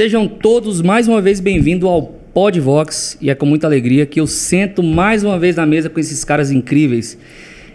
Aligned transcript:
Sejam 0.00 0.26
todos 0.26 0.80
mais 0.80 1.06
uma 1.06 1.20
vez 1.20 1.40
bem-vindos 1.40 1.86
ao 1.86 2.00
Podvox 2.02 3.18
e 3.20 3.28
é 3.28 3.34
com 3.34 3.44
muita 3.44 3.66
alegria 3.66 4.06
que 4.06 4.18
eu 4.18 4.26
sento 4.26 4.82
mais 4.82 5.22
uma 5.22 5.38
vez 5.38 5.56
na 5.56 5.66
mesa 5.66 5.90
com 5.90 6.00
esses 6.00 6.24
caras 6.24 6.50
incríveis. 6.50 7.18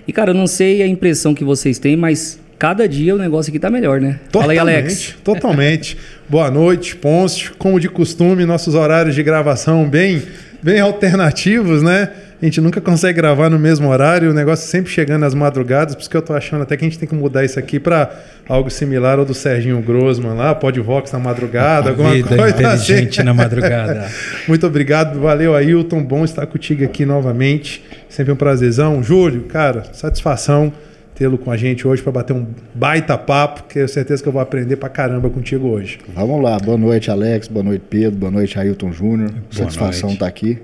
E 0.07 0.11
cara, 0.11 0.31
eu 0.31 0.33
não 0.33 0.47
sei 0.47 0.81
a 0.81 0.88
impressão 0.88 1.36
que 1.36 1.43
vocês 1.43 1.77
têm, 1.77 1.96
mas 1.96 2.39
cada 2.57 2.89
dia 2.89 3.14
o 3.14 3.19
negócio 3.19 3.51
aqui 3.51 3.59
tá 3.59 3.69
melhor, 3.69 4.01
né? 4.01 4.19
Fala 4.32 4.54
aí, 4.54 4.57
Alex. 4.57 5.15
Totalmente. 5.23 6.00
Boa 6.27 6.50
noite, 6.50 6.96
Ponce. 6.96 7.51
Como 7.59 7.79
de 7.79 7.89
costume, 7.89 8.43
nossos 8.43 8.73
horários 8.73 9.14
de 9.14 9.21
gravação 9.21 9.87
bem, 9.87 10.19
bem 10.64 10.79
alternativos, 10.79 11.83
né? 11.83 12.10
A 12.41 12.45
gente 12.45 12.59
nunca 12.59 12.81
consegue 12.81 13.13
gravar 13.13 13.49
no 13.49 13.57
mesmo 13.57 13.88
horário, 13.88 14.29
o 14.29 14.33
negócio 14.33 14.68
sempre 14.70 14.91
chegando 14.91 15.23
às 15.23 15.33
madrugadas, 15.33 15.95
por 15.95 16.01
isso 16.01 16.09
que 16.09 16.18
eu 16.18 16.21
tô 16.21 16.33
achando 16.33 16.63
até 16.63 16.75
que 16.75 16.83
a 16.83 16.88
gente 16.88 17.00
tem 17.00 17.07
que 17.07 17.15
mudar 17.15 17.46
isso 17.46 17.57
aqui 17.57 17.79
para 17.79 18.11
algo 18.47 18.69
similar 18.69 19.18
ao 19.18 19.25
do 19.25 19.33
Serginho 19.33 19.82
Grossman 19.82 20.33
lá, 20.33 20.54
Podvox 20.54 21.13
na 21.13 21.19
madrugada, 21.19 21.91
alguma 21.91 22.11
Vida 22.11 22.36
coisa 22.36 22.50
inteligente 22.50 23.19
assim. 23.19 23.25
na 23.25 23.33
madrugada. 23.33 24.10
Muito 24.50 24.68
obrigado, 24.68 25.19
valeu 25.19 25.55
Ailton, 25.55 26.04
bom 26.04 26.25
estar 26.25 26.46
contigo 26.46 26.83
aqui 26.83 27.05
novamente. 27.05 27.83
Sempre 28.10 28.33
um 28.33 28.36
prazerzão. 28.36 29.02
Júlio, 29.02 29.43
cara, 29.43 29.83
satisfação 29.93 30.74
tê-lo 31.15 31.38
com 31.38 31.49
a 31.49 31.55
gente 31.55 31.88
hoje 31.88 32.02
para 32.02 32.11
bater 32.11 32.33
um 32.33 32.45
baita 32.73 33.17
papo, 33.17 33.63
que 33.63 33.80
eu 33.80 33.86
tenho 33.86 33.88
certeza 33.88 34.22
que 34.22 34.27
eu 34.27 34.33
vou 34.33 34.41
aprender 34.41 34.75
pra 34.75 34.89
caramba 34.89 35.30
contigo 35.30 35.69
hoje. 35.69 35.99
Vamos 36.13 36.44
lá, 36.44 36.59
boa 36.59 36.77
noite, 36.77 37.09
Alex, 37.09 37.47
boa 37.47 37.63
noite, 37.63 37.86
Pedro, 37.89 38.19
boa 38.19 38.31
noite, 38.31 38.59
Ailton 38.59 38.91
Júnior. 38.91 39.31
Satisfação 39.49 40.09
estar 40.09 40.27
aqui. 40.27 40.59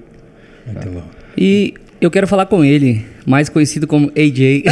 Muito 0.68 0.90
bom. 0.90 1.21
E 1.38 1.74
eu 2.00 2.10
quero 2.12 2.28
falar 2.28 2.46
com 2.46 2.64
ele, 2.64 3.06
mais 3.26 3.50
conhecido 3.50 3.88
como 3.88 4.12
AJ. 4.18 4.64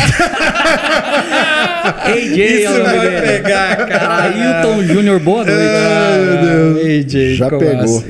AJ 2.05 2.39
é 2.63 2.69
o 2.69 2.73
nome 2.73 2.83
vai 2.83 2.99
dele. 3.09 3.21
pegar, 3.37 3.75
cara. 3.87 4.23
Ailton 4.23 4.83
Júnior, 4.83 5.19
boa 5.19 5.45
noite. 5.45 5.59
Ah, 5.61 6.97
AJ 6.97 7.35
Já 7.35 7.49
pegou. 7.49 8.03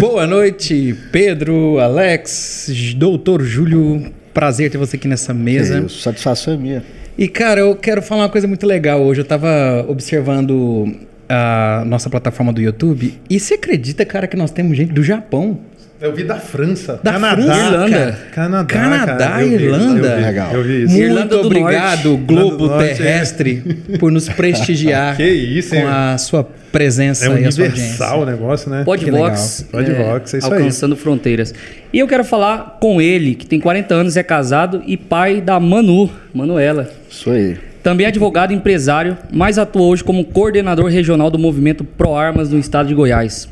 Boa 0.00 0.26
noite, 0.26 0.94
Pedro, 1.12 1.78
Alex, 1.78 2.68
Doutor 2.96 3.42
Júlio. 3.42 4.12
Prazer 4.34 4.70
ter 4.70 4.76
você 4.78 4.96
aqui 4.96 5.08
nessa 5.08 5.32
Que 5.32 5.40
mesa. 5.40 5.78
isso, 5.86 6.00
satisfação 6.00 6.54
é 6.54 6.56
minha. 6.56 6.84
E, 7.16 7.26
cara, 7.26 7.60
eu 7.60 7.74
quero 7.74 8.02
falar 8.02 8.24
uma 8.24 8.28
coisa 8.28 8.46
muito 8.46 8.66
legal 8.66 9.00
hoje. 9.02 9.22
Eu 9.22 9.24
tava 9.24 9.86
observando 9.88 10.94
a 11.26 11.82
nossa 11.86 12.10
plataforma 12.10 12.52
do 12.52 12.60
YouTube. 12.60 13.14
E 13.30 13.40
você 13.40 13.54
acredita, 13.54 14.04
cara, 14.04 14.26
que 14.26 14.36
nós 14.36 14.50
temos 14.50 14.76
gente 14.76 14.92
do 14.92 15.02
Japão? 15.02 15.58
Eu 15.98 16.12
vi 16.14 16.24
da 16.24 16.34
França, 16.36 17.00
Da 17.02 17.12
Canadá, 17.12 17.42
França, 17.42 17.58
Irlanda. 17.64 18.18
Canadá, 18.34 18.64
Canadá, 18.66 19.16
cara, 19.16 19.42
eu 19.42 19.48
vi, 19.58 19.64
Irlanda. 19.64 20.08
eu 20.08 20.16
vi, 20.18 20.24
Legal. 20.24 20.52
Eu 20.52 20.62
vi 20.62 20.82
isso. 20.82 20.92
Muito 20.92 21.04
Irlanda 21.04 21.26
do 21.38 21.46
obrigado, 21.46 22.08
Norte. 22.10 22.24
Globo 22.24 22.66
Norte, 22.66 22.84
é. 22.84 22.94
Terrestre, 22.94 23.54
por 23.98 24.12
nos 24.12 24.28
prestigiar 24.28 25.16
Que 25.16 25.24
isso, 25.26 25.74
hein? 25.74 25.82
com 25.82 25.88
a 25.88 26.18
sua 26.18 26.46
presença 26.70 27.24
É 27.24 27.40
e 27.40 27.44
a 27.46 27.50
sua 27.50 27.64
universal 27.64 28.20
o 28.20 28.26
negócio, 28.26 28.70
né? 28.70 28.84
Podvox, 28.84 29.64
Que 29.70 29.76
legal. 29.76 29.96
Podvox, 29.96 30.34
é 30.34 30.38
isso 30.38 30.46
aí. 30.46 30.52
alcançando 30.58 30.96
fronteiras. 30.96 31.54
E 31.90 31.98
eu 31.98 32.06
quero 32.06 32.24
falar 32.24 32.76
com 32.78 33.00
ele, 33.00 33.34
que 33.34 33.46
tem 33.46 33.58
40 33.58 33.94
anos, 33.94 34.16
é 34.18 34.22
casado 34.22 34.82
e 34.86 34.98
pai 34.98 35.40
da 35.40 35.58
Manu, 35.58 36.10
Manuela. 36.34 36.90
Isso 37.10 37.30
aí. 37.30 37.56
Também 37.82 38.04
é 38.04 38.08
advogado 38.08 38.52
e 38.52 38.54
empresário, 38.54 39.16
mas 39.32 39.56
atua 39.58 39.82
hoje 39.82 40.04
como 40.04 40.24
coordenador 40.26 40.90
regional 40.90 41.30
do 41.30 41.38
movimento 41.38 41.84
Pro 41.84 42.14
Armas 42.14 42.50
no 42.50 42.58
estado 42.58 42.88
de 42.88 42.94
Goiás. 42.94 43.48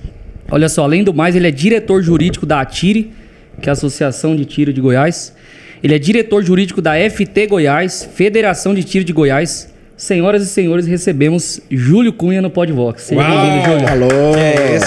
Olha 0.51 0.69
só, 0.69 0.85
além 0.85 1.03
do 1.03 1.13
mais, 1.13 1.35
ele 1.35 1.49
é 1.49 1.51
diretor 1.51 2.03
jurídico 2.03 2.45
da 2.45 2.61
ATIRE, 2.61 3.13
que 3.61 3.69
é 3.69 3.71
a 3.71 3.73
Associação 3.73 4.37
de 4.37 4.45
Tiro 4.45 4.73
de 4.73 4.81
Goiás. 4.81 5.35
Ele 5.83 5.95
é 5.95 5.99
diretor 5.99 6.43
jurídico 6.43 6.81
da 6.81 6.93
FT 6.95 7.47
Goiás, 7.47 8.09
Federação 8.15 8.75
de 8.75 8.85
Tiro 8.85 9.05
de 9.05 9.13
Goiás. 9.13 9.73
Senhoras 9.97 10.43
e 10.43 10.47
senhores, 10.47 10.87
recebemos 10.87 11.61
Júlio 11.71 12.13
Cunha 12.13 12.43
no 12.43 12.51
Podvox. 12.51 13.03
Seja 13.03 13.23
bem-vindo, 13.23 13.65
Júlio. 13.65 13.89
Alô! 13.89 14.35
é? 14.37 14.79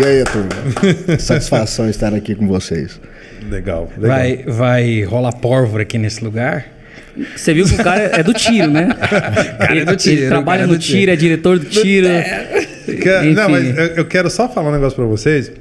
E 0.00 0.04
aí, 0.04 0.24
turma? 0.24 1.18
Satisfação 1.20 1.88
estar 1.88 2.12
aqui 2.12 2.34
com 2.34 2.48
vocês. 2.48 3.00
Legal, 3.48 3.88
legal. 3.96 4.16
Vai, 4.16 4.36
vai 4.44 5.02
rolar 5.04 5.32
pórvora 5.32 5.84
aqui 5.84 5.98
nesse 5.98 6.24
lugar? 6.24 6.66
Você 7.34 7.54
viu 7.54 7.64
que 7.64 7.74
o 7.74 7.84
cara 7.84 8.02
é 8.02 8.22
do 8.22 8.34
tiro, 8.34 8.70
né? 8.70 8.88
ele, 9.70 9.80
é 9.80 9.84
do 9.84 9.96
tiro, 9.96 10.20
ele 10.20 10.28
trabalha 10.28 10.58
cara 10.58 10.64
é 10.64 10.66
no 10.66 10.74
do 10.74 10.78
tiro, 10.78 10.98
tiro. 10.98 11.12
é 11.12 11.16
diretor 11.16 11.58
do 11.58 11.64
tiro. 11.64 12.08
Não, 13.34 13.48
mas 13.48 13.96
eu, 13.96 14.04
quero 14.04 14.28
só 14.30 14.48
falar 14.48 14.70
um 14.70 14.72
negócio 14.72 14.96
pra 14.96 15.04
vocês. 15.06 15.52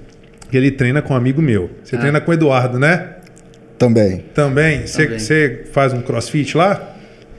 Que 0.50 0.58
ele 0.58 0.72
treina 0.72 1.02
com 1.02 1.14
um 1.14 1.18
amigo 1.18 1.42
meu. 1.42 1.70
Ah. 1.74 1.80
Você 1.84 1.98
treina 1.98 2.22
com 2.22 2.32
o 2.32 2.34
Eduardo, 2.34 2.80
né? 2.80 3.10
Também 3.78 4.24
Também. 4.34 4.88
Você 4.88 5.64
faz 5.72 5.92
um 5.94 6.02
crossfit 6.02 6.56
lá? 6.56 6.92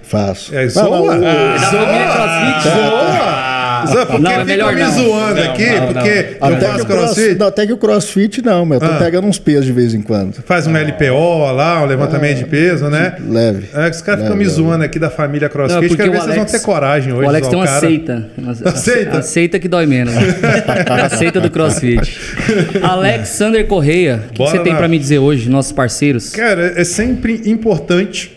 faço. 0.03 0.55
É, 0.55 0.69
zoa? 0.69 0.85
não, 0.85 1.03
o- 1.19 1.25
É 1.25 1.59
da 1.59 3.56
Zoa, 3.85 4.07
porque 4.07 4.23
Não, 4.23 4.31
é 4.31 4.45
melhor 4.45 4.75
me 4.75 4.81
não. 4.81 4.91
zoando 4.93 5.35
Não, 5.43 5.51
aqui, 5.53 5.67
não, 5.67 5.81
não. 5.81 5.93
porque 5.93 6.09
eu 6.09 6.47
até, 6.47 6.57
que 6.57 6.65
faço 6.65 6.83
o 6.83 6.87
cross, 6.87 7.01
crossfit. 7.15 7.35
não, 7.39 7.47
até 7.47 7.67
que 7.67 7.73
o 7.73 7.77
crossfit 7.77 8.43
não, 8.43 8.65
mas 8.65 8.81
eu 8.81 8.89
tô 8.89 8.95
Ah. 8.95 8.99
pegando 8.99 9.27
uns 9.27 9.39
pesos 9.39 9.67
de 9.67 9.73
vez 9.73 9.93
em 9.95 10.01
quando. 10.03 10.35
Faz 10.45 10.67
um 10.67 10.77
LPO 10.77 11.53
lá, 11.53 11.83
um 11.83 11.87
levantamento 11.87 12.39
de 12.39 12.45
peso, 12.47 12.89
né? 12.89 13.17
Leve. 13.29 13.69
É, 13.75 13.89
os 13.91 14.01
caras 14.01 14.23
ficam 14.23 14.37
me 14.37 14.45
zoando 14.47 14.85
aqui 14.85 14.99
da 14.99 15.11
família 15.11 15.49
Não, 15.49 15.53
CrossFit. 15.53 15.89
porque 15.89 15.97
Quero 16.03 16.13
ver 16.13 16.19
se 16.21 16.25
vocês 16.25 16.37
vão 16.37 16.45
ter 16.47 16.61
coragem 16.61 17.13
hoje. 17.13 17.25
O 17.25 17.29
Alex 17.29 17.49
tem 17.49 17.59
uma 17.59 17.67
seita. 17.67 18.29
Aceita? 18.65 19.19
Aceita 19.19 19.59
que 19.59 19.69
dói 19.69 19.87
menos. 19.87 20.15
aceita 21.13 21.41
do 21.41 21.51
CrossFit. 21.51 22.19
Alexander 22.83 23.67
Correia, 23.67 24.23
o 24.31 24.33
que 24.33 24.39
você 24.39 24.59
tem 24.61 24.75
pra 24.75 24.89
me 24.89 24.99
dizer 24.99 25.19
hoje, 25.19 25.49
nossos 25.49 25.73
parceiros? 25.73 26.31
Cara, 26.31 26.73
é 26.77 26.85
sempre 26.85 27.43
importante, 27.47 28.37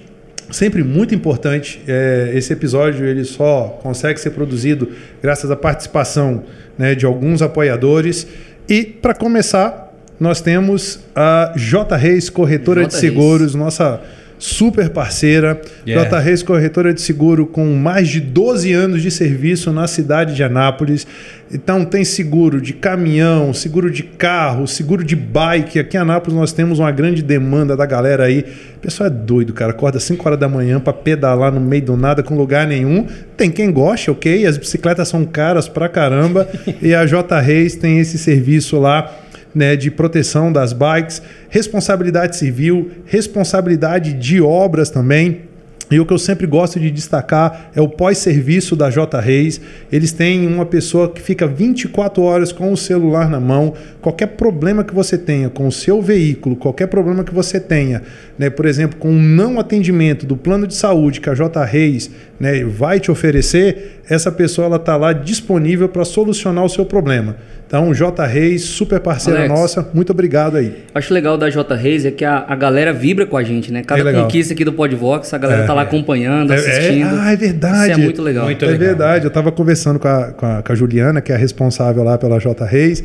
sempre 0.52 0.84
muito 0.84 1.14
importante. 1.14 1.82
é, 1.88 2.32
esse 2.36 2.52
episódio 2.54 3.06
ele 3.06 3.24
só 3.24 3.80
consegue 3.82 4.20
ser 4.20 4.32
produzido 4.32 4.90
graças 5.22 5.50
à 5.52 5.56
participação 5.56 6.44
né, 6.78 6.96
de 6.96 7.06
alguns 7.06 7.42
apoiadores. 7.42 8.28
E 8.68 8.84
para 8.84 9.14
começar, 9.14 9.94
nós 10.20 10.42
temos 10.42 11.00
a 11.16 11.54
J 11.56 11.96
Reis 11.96 12.30
Corretora 12.30 12.82
J. 12.82 12.88
de 12.88 12.96
Seguros, 12.96 13.56
nossa 13.56 14.02
super 14.40 14.90
parceira. 14.90 15.62
Yeah. 15.86 16.10
J 16.10 16.20
Reis 16.20 16.42
Corretora 16.42 16.94
de 16.94 17.02
Seguro 17.02 17.46
com 17.46 17.76
mais 17.76 18.08
de 18.08 18.22
12 18.22 18.72
anos 18.74 19.02
de 19.02 19.12
serviço 19.12 19.72
na 19.74 19.86
cidade 19.86 20.34
de 20.34 20.42
Anápolis. 20.42 21.06
Então 21.52 21.84
tem 21.84 22.06
seguro 22.06 22.62
de 22.62 22.74
caminhão, 22.74 23.54
seguro 23.54 23.92
de 23.92 24.04
carro, 24.04 24.66
seguro 24.68 25.04
de 25.04 25.16
bike. 25.16 25.80
Aqui 25.80 25.98
em 25.98 26.00
Anápolis 26.00 26.38
nós 26.38 26.54
temos 26.54 26.80
uma 26.80 26.92
grande 26.92 27.22
demanda 27.22 27.76
da 27.76 27.86
galera 27.86 28.24
aí. 28.24 28.46
O 28.78 28.80
pessoal 28.80 29.08
é 29.08 29.10
doido, 29.10 29.52
cara. 29.52 29.72
Acorda 29.72 30.00
5 30.00 30.26
horas 30.26 30.40
da 30.40 30.48
manhã 30.48 30.80
para 30.80 30.94
pedalar 30.94 31.52
no 31.52 31.60
meio 31.60 31.84
do 31.84 31.98
nada 31.98 32.24
com 32.24 32.36
lugar 32.36 32.66
nenhum. 32.66 33.06
Tem 33.36 33.52
quem 33.52 33.72
goste, 33.72 34.10
ok? 34.10 34.46
As 34.46 34.58
bicicletas 34.58 35.10
são 35.10 35.26
caras 35.26 35.68
pra 35.68 35.90
caramba. 35.90 36.48
e 36.82 36.94
a 36.94 37.06
J 37.06 37.40
Reis 37.42 37.76
tem 37.76 38.00
esse 38.00 38.18
serviço 38.18 38.80
lá 38.80 39.12
né, 39.54 39.76
de 39.76 39.90
proteção 39.90 40.52
das 40.52 40.74
bikes, 40.74 41.22
responsabilidade 41.50 42.38
civil, 42.38 42.92
responsabilidade 43.06 44.14
de 44.14 44.42
obras 44.42 44.90
também. 44.90 45.50
E 45.92 46.00
o 46.00 46.06
que 46.06 46.14
eu 46.14 46.20
sempre 46.20 46.46
gosto 46.46 46.80
de 46.80 46.92
destacar 46.92 47.72
é 47.76 47.82
o 47.82 47.90
pós-serviço 47.90 48.76
da 48.76 48.92
J 48.92 49.20
Reis. 49.20 49.59
Eles 49.92 50.12
têm 50.12 50.46
uma 50.46 50.66
pessoa 50.66 51.09
que 51.09 51.20
fica 51.20 51.48
24 51.48 52.22
horas 52.22 52.52
com 52.52 52.72
o 52.72 52.78
celular 52.78 53.28
na 53.28 53.40
mão. 53.40 53.74
Qualquer 54.00 54.28
problema 54.28 54.84
que 54.84 54.94
você 54.94 55.18
tenha 55.18 55.50
com 55.50 55.68
o 55.68 55.72
seu 55.72 56.00
veículo, 56.00 56.56
qualquer 56.56 56.88
problema 56.88 57.24
que 57.24 57.34
você 57.34 57.59
tenha, 57.59 58.04
né, 58.38 58.52
por 58.52 58.68
exemplo, 58.68 59.00
com 59.00 59.09
o 59.09 59.20
não 59.20 59.59
atendimento 59.59 60.28
do 60.28 60.38
plano 60.38 60.68
de 60.68 60.76
saúde 60.76 61.20
que 61.20 61.30
a 61.30 61.34
J 61.34 61.66
Reis 61.66 62.12
né, 62.40 62.64
vai 62.64 63.00
te 63.00 63.09
oferecer, 63.09 64.02
essa 64.08 64.32
pessoa 64.32 64.76
está 64.76 64.96
lá 64.96 65.12
disponível 65.12 65.90
para 65.90 66.06
solucionar 66.06 66.64
o 66.64 66.70
seu 66.70 66.86
problema. 66.86 67.36
Então, 67.69 67.94
J 67.94 68.25
Reis, 68.25 68.63
super 68.63 69.00
parceira 69.00 69.41
Alex. 69.41 69.53
nossa, 69.53 69.88
muito 69.94 70.12
obrigado 70.12 70.57
aí. 70.57 70.74
Acho 70.96 71.13
legal 71.13 71.38
da 71.38 71.52
J 71.52 71.75
Reis 71.75 72.03
é 72.03 72.09
que 72.09 72.25
a, 72.25 72.44
a 72.47 72.56
galera 72.56 72.91
vibra 72.91 73.28
com 73.28 73.38
a 73.38 73.44
gente, 73.44 73.72
né? 73.72 73.84
Cada 73.85 74.09
É 74.09 74.13
conquista 74.24 74.56
aqui 74.56 74.66
do 74.66 74.74
Podvox, 74.74 75.31
a 75.35 75.38
galera 75.38 75.63
É, 75.66 75.68
tá 75.68 75.75
lá 75.75 75.81
é. 75.81 75.85
acompanhando, 75.85 76.52
É- 76.52 76.56
é- 76.56 76.59
assistindo. 76.59 77.16
ah, 77.16 77.32
é 77.32 77.35
verdade. 77.35 77.91
Isso 77.91 77.99
é 77.99 78.03
muito 78.03 78.22
legal. 78.23 78.46
Muito 78.46 78.66
é 78.66 78.67
legal. 78.70 78.88
verdade. 78.88 79.26
Eu 79.26 79.28
estava 79.28 79.52
conversando 79.52 79.99
com 79.99 80.08
a, 80.08 80.23
com, 80.32 80.46
a, 80.47 80.64
com 80.64 80.72
a 80.72 80.76
Juliana, 80.76 81.22
que 81.22 81.32
é 81.32 81.35
a 81.35 81.38
responsável 81.38 82.03
lá 82.03 82.17
pela 82.17 82.40
J 82.40 82.66
Reis. 82.66 83.03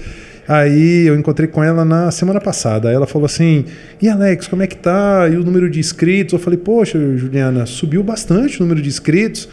Aí 0.48 1.06
eu 1.08 1.14
encontrei 1.14 1.46
com 1.46 1.62
ela 1.62 1.84
na 1.84 2.10
semana 2.10 2.40
passada. 2.40 2.88
Aí 2.88 2.94
ela 2.94 3.06
falou 3.06 3.26
assim: 3.26 3.66
E 4.00 4.08
Alex, 4.08 4.46
como 4.48 4.62
é 4.62 4.66
que 4.66 4.76
tá? 4.78 5.28
E 5.30 5.36
o 5.36 5.44
número 5.44 5.68
de 5.68 5.78
inscritos? 5.78 6.32
Eu 6.32 6.38
falei: 6.38 6.58
Poxa, 6.58 6.98
Juliana, 7.18 7.66
subiu 7.66 8.02
bastante 8.02 8.60
o 8.60 8.62
número 8.62 8.80
de 8.80 8.88
inscritos. 8.88 9.46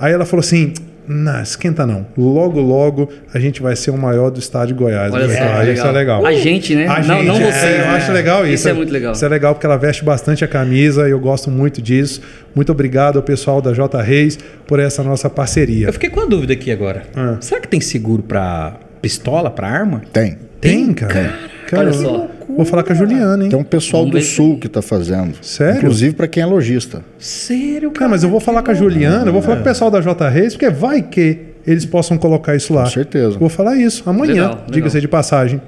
Aí 0.00 0.10
ela 0.12 0.24
falou 0.24 0.40
assim: 0.40 0.72
Não, 1.06 1.42
esquenta 1.42 1.86
não. 1.86 2.06
Logo, 2.16 2.60
logo 2.60 3.08
a 3.32 3.38
gente 3.38 3.60
vai 3.60 3.76
ser 3.76 3.90
o 3.90 3.96
maior 3.98 4.30
do 4.30 4.38
estado 4.38 4.68
de 4.68 4.74
Goiás. 4.74 5.12
Olha 5.12 5.28
só, 5.28 5.42
"Ah, 5.58 5.70
Isso 5.70 5.86
é 5.86 5.92
legal. 5.92 6.24
A 6.24 6.32
gente, 6.32 6.74
né? 6.74 6.86
A 6.86 7.02
não, 7.02 7.18
gente, 7.18 7.26
não 7.26 7.36
é, 7.36 7.52
você. 7.52 7.80
eu 7.80 7.84
acho 7.90 8.12
legal 8.12 8.44
isso. 8.46 8.54
Isso 8.54 8.68
é 8.68 8.72
muito 8.72 8.92
legal. 8.92 9.12
Isso 9.12 9.24
é 9.24 9.28
legal 9.28 9.54
porque 9.54 9.66
ela 9.66 9.76
veste 9.76 10.04
bastante 10.04 10.44
a 10.44 10.48
camisa 10.48 11.06
e 11.06 11.10
eu 11.10 11.20
gosto 11.20 11.50
muito 11.50 11.82
disso. 11.82 12.22
Muito 12.54 12.72
obrigado 12.72 13.16
ao 13.16 13.22
pessoal 13.22 13.60
da 13.60 13.72
J 13.72 14.00
Reis 14.00 14.38
por 14.66 14.78
essa 14.80 15.02
nossa 15.02 15.28
parceria. 15.28 15.88
Eu 15.88 15.92
fiquei 15.92 16.08
com 16.08 16.20
uma 16.20 16.26
dúvida 16.28 16.52
aqui 16.54 16.70
agora. 16.72 17.02
Ah. 17.14 17.36
Será 17.40 17.60
que 17.60 17.68
tem 17.68 17.80
seguro 17.80 18.22
pra 18.22 18.74
pistola, 19.02 19.50
pra 19.50 19.68
arma? 19.68 20.02
Tem. 20.12 20.38
Tem, 20.60 20.94
cara? 20.94 21.12
Cara, 21.12 21.34
Olha 21.72 21.92
só. 21.92 22.28
Vou 22.48 22.64
falar 22.64 22.82
com 22.82 22.92
a 22.92 22.94
Juliana, 22.94 23.44
hein? 23.44 23.50
Tem 23.50 23.58
um 23.58 23.64
pessoal 23.64 24.06
do 24.06 24.20
sul 24.20 24.58
que 24.58 24.68
tá 24.68 24.80
fazendo. 24.80 25.36
Sério? 25.42 25.78
Inclusive 25.78 26.14
para 26.14 26.28
quem 26.28 26.42
é 26.42 26.46
lojista. 26.46 27.02
Sério, 27.18 27.90
Cara, 27.90 28.10
mas 28.10 28.22
eu 28.22 28.28
vou 28.28 28.40
falar 28.40 28.62
com 28.62 28.70
a 28.70 28.74
Juliana, 28.74 29.26
eu 29.26 29.32
vou 29.32 29.42
falar 29.42 29.56
com 29.56 29.62
o 29.62 29.64
pessoal 29.64 29.90
da 29.90 30.00
J 30.00 30.28
Reis, 30.28 30.54
porque 30.54 30.70
vai 30.70 31.02
que 31.02 31.38
eles 31.66 31.84
possam 31.84 32.16
colocar 32.18 32.54
isso 32.54 32.72
lá. 32.72 32.84
Com 32.84 32.90
certeza. 32.90 33.38
Vou 33.38 33.48
falar 33.48 33.76
isso 33.76 34.08
amanhã, 34.08 34.58
diga-se 34.70 35.00
de 35.00 35.08
passagem. 35.08 35.60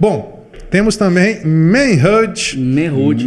Bom, 0.00 0.43
temos 0.70 0.96
também 0.96 1.40
Manhood. 1.44 2.58
Manhood. 2.58 3.26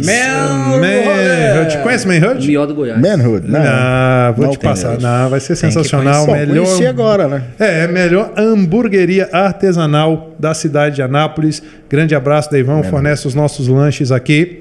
Conhece 1.82 2.06
Manhood? 2.06 2.46
Mió 2.46 2.66
do 2.66 2.74
Goiás. 2.74 3.00
Manhood, 3.00 3.50
né? 3.50 3.58
Não, 3.58 4.34
vou 4.34 4.46
Não 4.46 4.52
te 4.52 4.58
passar. 4.58 5.00
Não, 5.00 5.30
vai 5.30 5.40
ser 5.40 5.56
sensacional. 5.56 6.26
Melhor. 6.26 6.64
conheci 6.64 6.86
agora, 6.86 7.28
né? 7.28 7.42
É, 7.58 7.86
melhor 7.86 8.32
hamburgueria 8.36 9.28
artesanal 9.32 10.34
da 10.38 10.54
cidade 10.54 10.96
de 10.96 11.02
Anápolis. 11.02 11.62
Grande 11.88 12.14
abraço, 12.14 12.50
Deivão, 12.50 12.82
fornece 12.82 13.26
os 13.26 13.34
nossos 13.34 13.68
lanches 13.68 14.12
aqui. 14.12 14.60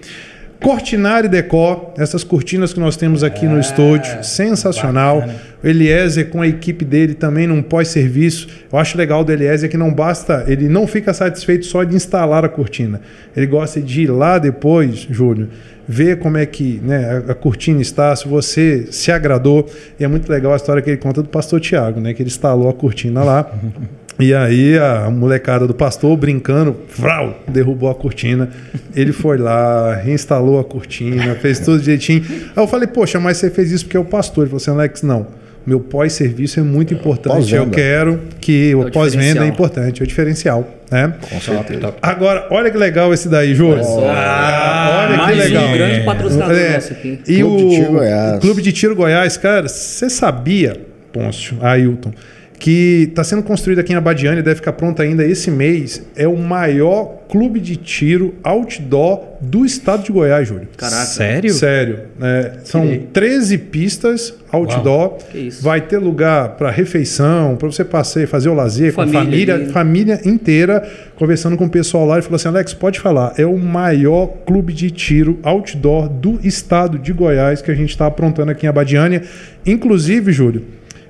Cortinari 0.61 1.27
Decor, 1.27 1.93
essas 1.97 2.23
cortinas 2.23 2.73
que 2.73 2.79
nós 2.79 2.97
temos 2.97 3.23
aqui 3.23 3.45
no 3.45 3.59
estúdio, 3.59 4.23
sensacional. 4.23 5.23
O 5.63 5.67
Eliezer 5.67 6.29
com 6.29 6.41
a 6.41 6.47
equipe 6.47 6.83
dele 6.83 7.13
também 7.13 7.47
num 7.47 7.61
pós-serviço. 7.61 8.47
Eu 8.71 8.77
acho 8.79 8.97
legal 8.97 9.23
do 9.23 9.31
Eliezer 9.31 9.69
que 9.69 9.77
não 9.77 9.93
basta, 9.93 10.45
ele 10.47 10.67
não 10.67 10.87
fica 10.87 11.13
satisfeito 11.13 11.65
só 11.65 11.83
de 11.83 11.95
instalar 11.95 12.43
a 12.43 12.49
cortina. 12.49 13.01
Ele 13.35 13.45
gosta 13.45 13.79
de 13.81 14.01
ir 14.01 14.07
lá 14.07 14.39
depois, 14.39 15.07
Júlio, 15.09 15.49
ver 15.87 16.19
como 16.19 16.37
é 16.37 16.45
que 16.45 16.81
né, 16.83 17.23
a, 17.27 17.31
a 17.31 17.35
cortina 17.35 17.81
está, 17.81 18.15
se 18.15 18.27
você 18.27 18.87
se 18.91 19.11
agradou. 19.11 19.69
E 19.99 20.03
é 20.03 20.07
muito 20.07 20.29
legal 20.29 20.53
a 20.53 20.55
história 20.55 20.81
que 20.81 20.89
ele 20.89 20.97
conta 20.97 21.21
do 21.21 21.29
pastor 21.29 21.59
Tiago, 21.59 21.99
né? 21.99 22.13
Que 22.13 22.21
ele 22.21 22.29
instalou 22.29 22.69
a 22.69 22.73
cortina 22.73 23.23
lá. 23.23 23.51
E 24.19 24.33
aí 24.33 24.77
a 24.79 25.09
molecada 25.11 25.67
do 25.67 25.73
pastor 25.75 26.17
brincando, 26.17 26.75
vrau, 26.97 27.39
derrubou 27.47 27.89
a 27.89 27.95
cortina. 27.95 28.49
Ele 28.95 29.11
foi 29.11 29.37
lá, 29.37 29.93
reinstalou 29.95 30.59
a 30.59 30.63
cortina, 30.63 31.35
fez 31.35 31.59
tudo 31.59 31.79
direitinho. 31.79 32.23
Aí 32.55 32.63
eu 32.63 32.67
falei, 32.67 32.87
poxa, 32.87 33.19
mas 33.19 33.37
você 33.37 33.49
fez 33.51 33.71
isso 33.71 33.85
porque 33.85 33.97
é 33.97 33.99
o 33.99 34.05
pastor. 34.05 34.43
Ele 34.43 34.49
falou 34.49 34.57
assim, 34.61 34.71
Alex, 34.71 35.03
não. 35.03 35.27
Meu 35.67 35.81
pós-serviço 35.81 36.61
é 36.61 36.63
muito 36.63 36.93
importante. 36.93 37.53
Eu 37.53 37.69
quero 37.69 38.21
que 38.39 38.73
o 38.73 38.87
o 38.87 38.91
pós-venda 38.91 39.43
é 39.43 39.47
importante, 39.47 40.01
é 40.01 40.03
o 40.05 40.07
diferencial. 40.07 40.65
Né? 40.89 41.13
Com 41.29 41.41
certeza. 41.41 41.93
Agora, 42.01 42.47
olha 42.49 42.71
que 42.71 42.77
legal 42.77 43.13
esse 43.13 43.27
daí, 43.27 43.53
Júlio. 43.53 43.83
só. 43.83 43.99
olha 43.99 45.11
que 45.11 45.17
Mais 45.17 45.37
legal. 45.37 45.67
um 45.67 45.73
grande 45.73 46.05
patrocinador 46.05 46.55
É, 46.55 46.73
nosso 46.75 46.93
aqui. 46.93 47.19
E 47.27 47.39
Clube 47.41 47.63
o, 47.65 47.69
de 47.69 47.75
Tiro 47.75 47.91
Goiás. 47.91 48.39
Clube 48.39 48.61
de 48.61 48.71
Tiro 48.71 48.95
Goiás, 48.95 49.35
cara, 49.35 49.67
você 49.67 50.09
sabia, 50.09 50.79
Pôncio, 51.11 51.57
Ailton, 51.61 52.13
que 52.59 53.07
está 53.09 53.23
sendo 53.23 53.43
construído 53.43 53.79
aqui 53.79 53.93
em 53.93 53.95
Abadiane, 53.95 54.41
deve 54.41 54.55
ficar 54.55 54.73
pronto 54.73 55.01
ainda 55.01 55.23
esse 55.25 55.51
mês, 55.51 56.03
é 56.15 56.27
o 56.27 56.37
maior 56.37 57.17
clube 57.29 57.59
de 57.59 57.75
tiro 57.75 58.33
outdoor 58.43 59.37
do 59.39 59.65
estado 59.65 60.03
de 60.03 60.11
Goiás, 60.11 60.47
Júlio. 60.47 60.67
Caraca. 60.75 61.05
Sério? 61.05 61.53
Sério. 61.53 61.99
né? 62.17 62.53
são 62.63 62.81
Tirei. 62.81 63.07
13 63.13 63.57
pistas 63.57 64.33
outdoor. 64.51 65.17
Que 65.31 65.37
isso. 65.39 65.61
Vai 65.61 65.81
ter 65.81 65.97
lugar 65.97 66.55
para 66.55 66.71
refeição, 66.71 67.55
para 67.55 67.69
você 67.69 67.83
passear, 67.83 68.27
fazer 68.27 68.49
o 68.49 68.53
lazer 68.53 68.93
Família 68.93 69.19
com 69.19 69.25
família, 69.25 69.55
ali. 69.55 69.69
família 69.69 70.21
inteira, 70.25 70.89
conversando 71.15 71.57
com 71.57 71.65
o 71.65 71.69
pessoal 71.69 72.05
lá. 72.05 72.15
Ele 72.15 72.23
falou 72.23 72.37
assim: 72.37 72.47
Alex, 72.47 72.73
pode 72.73 72.99
falar. 72.99 73.33
É 73.37 73.45
o 73.45 73.57
maior 73.57 74.27
clube 74.45 74.73
de 74.73 74.89
tiro 74.89 75.37
outdoor 75.43 76.09
do 76.09 76.39
estado 76.43 76.97
de 76.97 77.13
Goiás 77.13 77.61
que 77.61 77.69
a 77.69 77.75
gente 77.75 77.89
está 77.89 78.07
aprontando 78.07 78.51
aqui 78.51 78.65
em 78.65 78.69
Abadiânia. 78.69 79.21
Inclusive, 79.65 80.31
Júlio. 80.31 80.63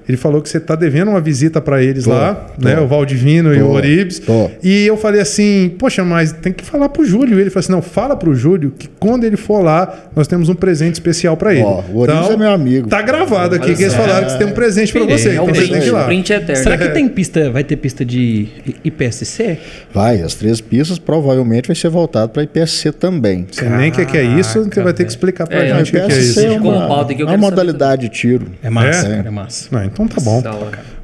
Ele 0.08 0.18
falou 0.18 0.42
que 0.42 0.50
você 0.50 0.58
está 0.58 0.76
devendo 0.76 1.10
uma 1.10 1.20
visita 1.22 1.60
para 1.60 1.84
eles 1.84 2.06
Tô, 2.06 2.12
lá, 2.12 2.34
tô. 2.34 2.66
né? 2.66 2.80
O 2.80 2.88
Valdivino 2.88 3.54
e 3.54 3.62
o 3.62 3.66
Tô, 3.68 3.72
Oribes. 3.74 4.20
tô. 4.20 4.50
E 4.64 4.86
eu 4.86 4.96
falei 4.98 5.20
assim, 5.22 5.74
poxa, 5.78 6.04
mas 6.06 6.32
tem 6.32 6.54
que 6.54 6.64
falar 6.64 6.90
pro 6.90 7.04
Júlio. 7.06 7.40
Ele 7.40 7.50
falou 7.50 7.60
assim, 7.60 7.72
não, 7.72 7.82
fala 7.82 8.16
pro 8.16 8.34
Júlio 8.34 8.72
que 8.78 8.88
quando 9.00 9.24
ele 9.26 9.36
for 9.38 9.62
lá, 9.62 10.10
nós 10.16 10.28
temos 10.28 10.48
um 10.50 10.56
presente 10.56 10.94
especial 10.96 11.36
para 11.36 11.54
ele. 11.54 11.64
Ó, 11.64 11.82
o 11.92 11.98
Oribes 12.00 12.30
é 12.30 12.38
meu 12.38 12.52
amigo. 12.52 12.88
Tá 12.88 13.02
gravado 13.02 13.56
aqui 13.56 13.76
que 13.76 13.84
eles 13.84 13.94
falaram 13.94 14.26
que 14.26 14.32
você 14.32 14.38
tem 14.38 14.48
um 14.48 14.52
presente 14.52 14.94
para 14.94 15.06
você. 15.06 15.30
É 15.30 15.34
Então 15.34 15.46
tem 15.48 15.54
print, 15.68 15.80
que 15.82 15.88
ir 15.88 15.92
lá. 15.92 16.06
print 16.06 16.34
eterno. 16.34 16.64
Será 16.64 16.78
que 16.78 16.90
tem 16.90 17.08
pista, 17.10 17.50
vai 17.52 17.64
ter 17.64 17.76
pista 17.76 18.06
de 18.06 18.48
IPSC? 18.84 19.58
Vai, 19.94 20.22
as 20.22 20.36
três 20.36 20.62
pistas 20.62 20.98
provavelmente 21.00 21.68
vai 21.68 21.76
ser 21.76 21.90
voltado 21.90 22.32
para 22.32 22.44
IPSC 22.44 22.92
também. 22.94 23.46
Você 23.52 23.68
nem 23.70 23.92
quer 23.92 24.06
que 24.06 24.18
é 24.18 24.24
isso, 24.24 24.64
você 24.64 24.82
vai 24.82 24.94
ter 24.94 25.04
que 25.04 25.10
explicar 25.12 25.46
pra 25.48 25.64
É, 25.64 25.76
gente 25.78 25.90
o 25.90 25.92
que, 25.92 25.98
é 26.00 26.06
IPSC 26.06 26.22
isso. 26.22 26.40
é 26.40 26.52
uma, 26.52 27.06
é 27.20 27.24
uma 27.26 27.38
modalidade 27.38 28.04
de 28.04 28.10
tiro. 28.10 28.48
É 28.64 28.70
massa, 28.70 29.08
É? 29.08 29.28
é, 29.28 29.30
massa. 29.30 29.68
Não, 29.72 29.84
então 29.84 29.97
tá 30.06 30.22
bom. 30.22 30.44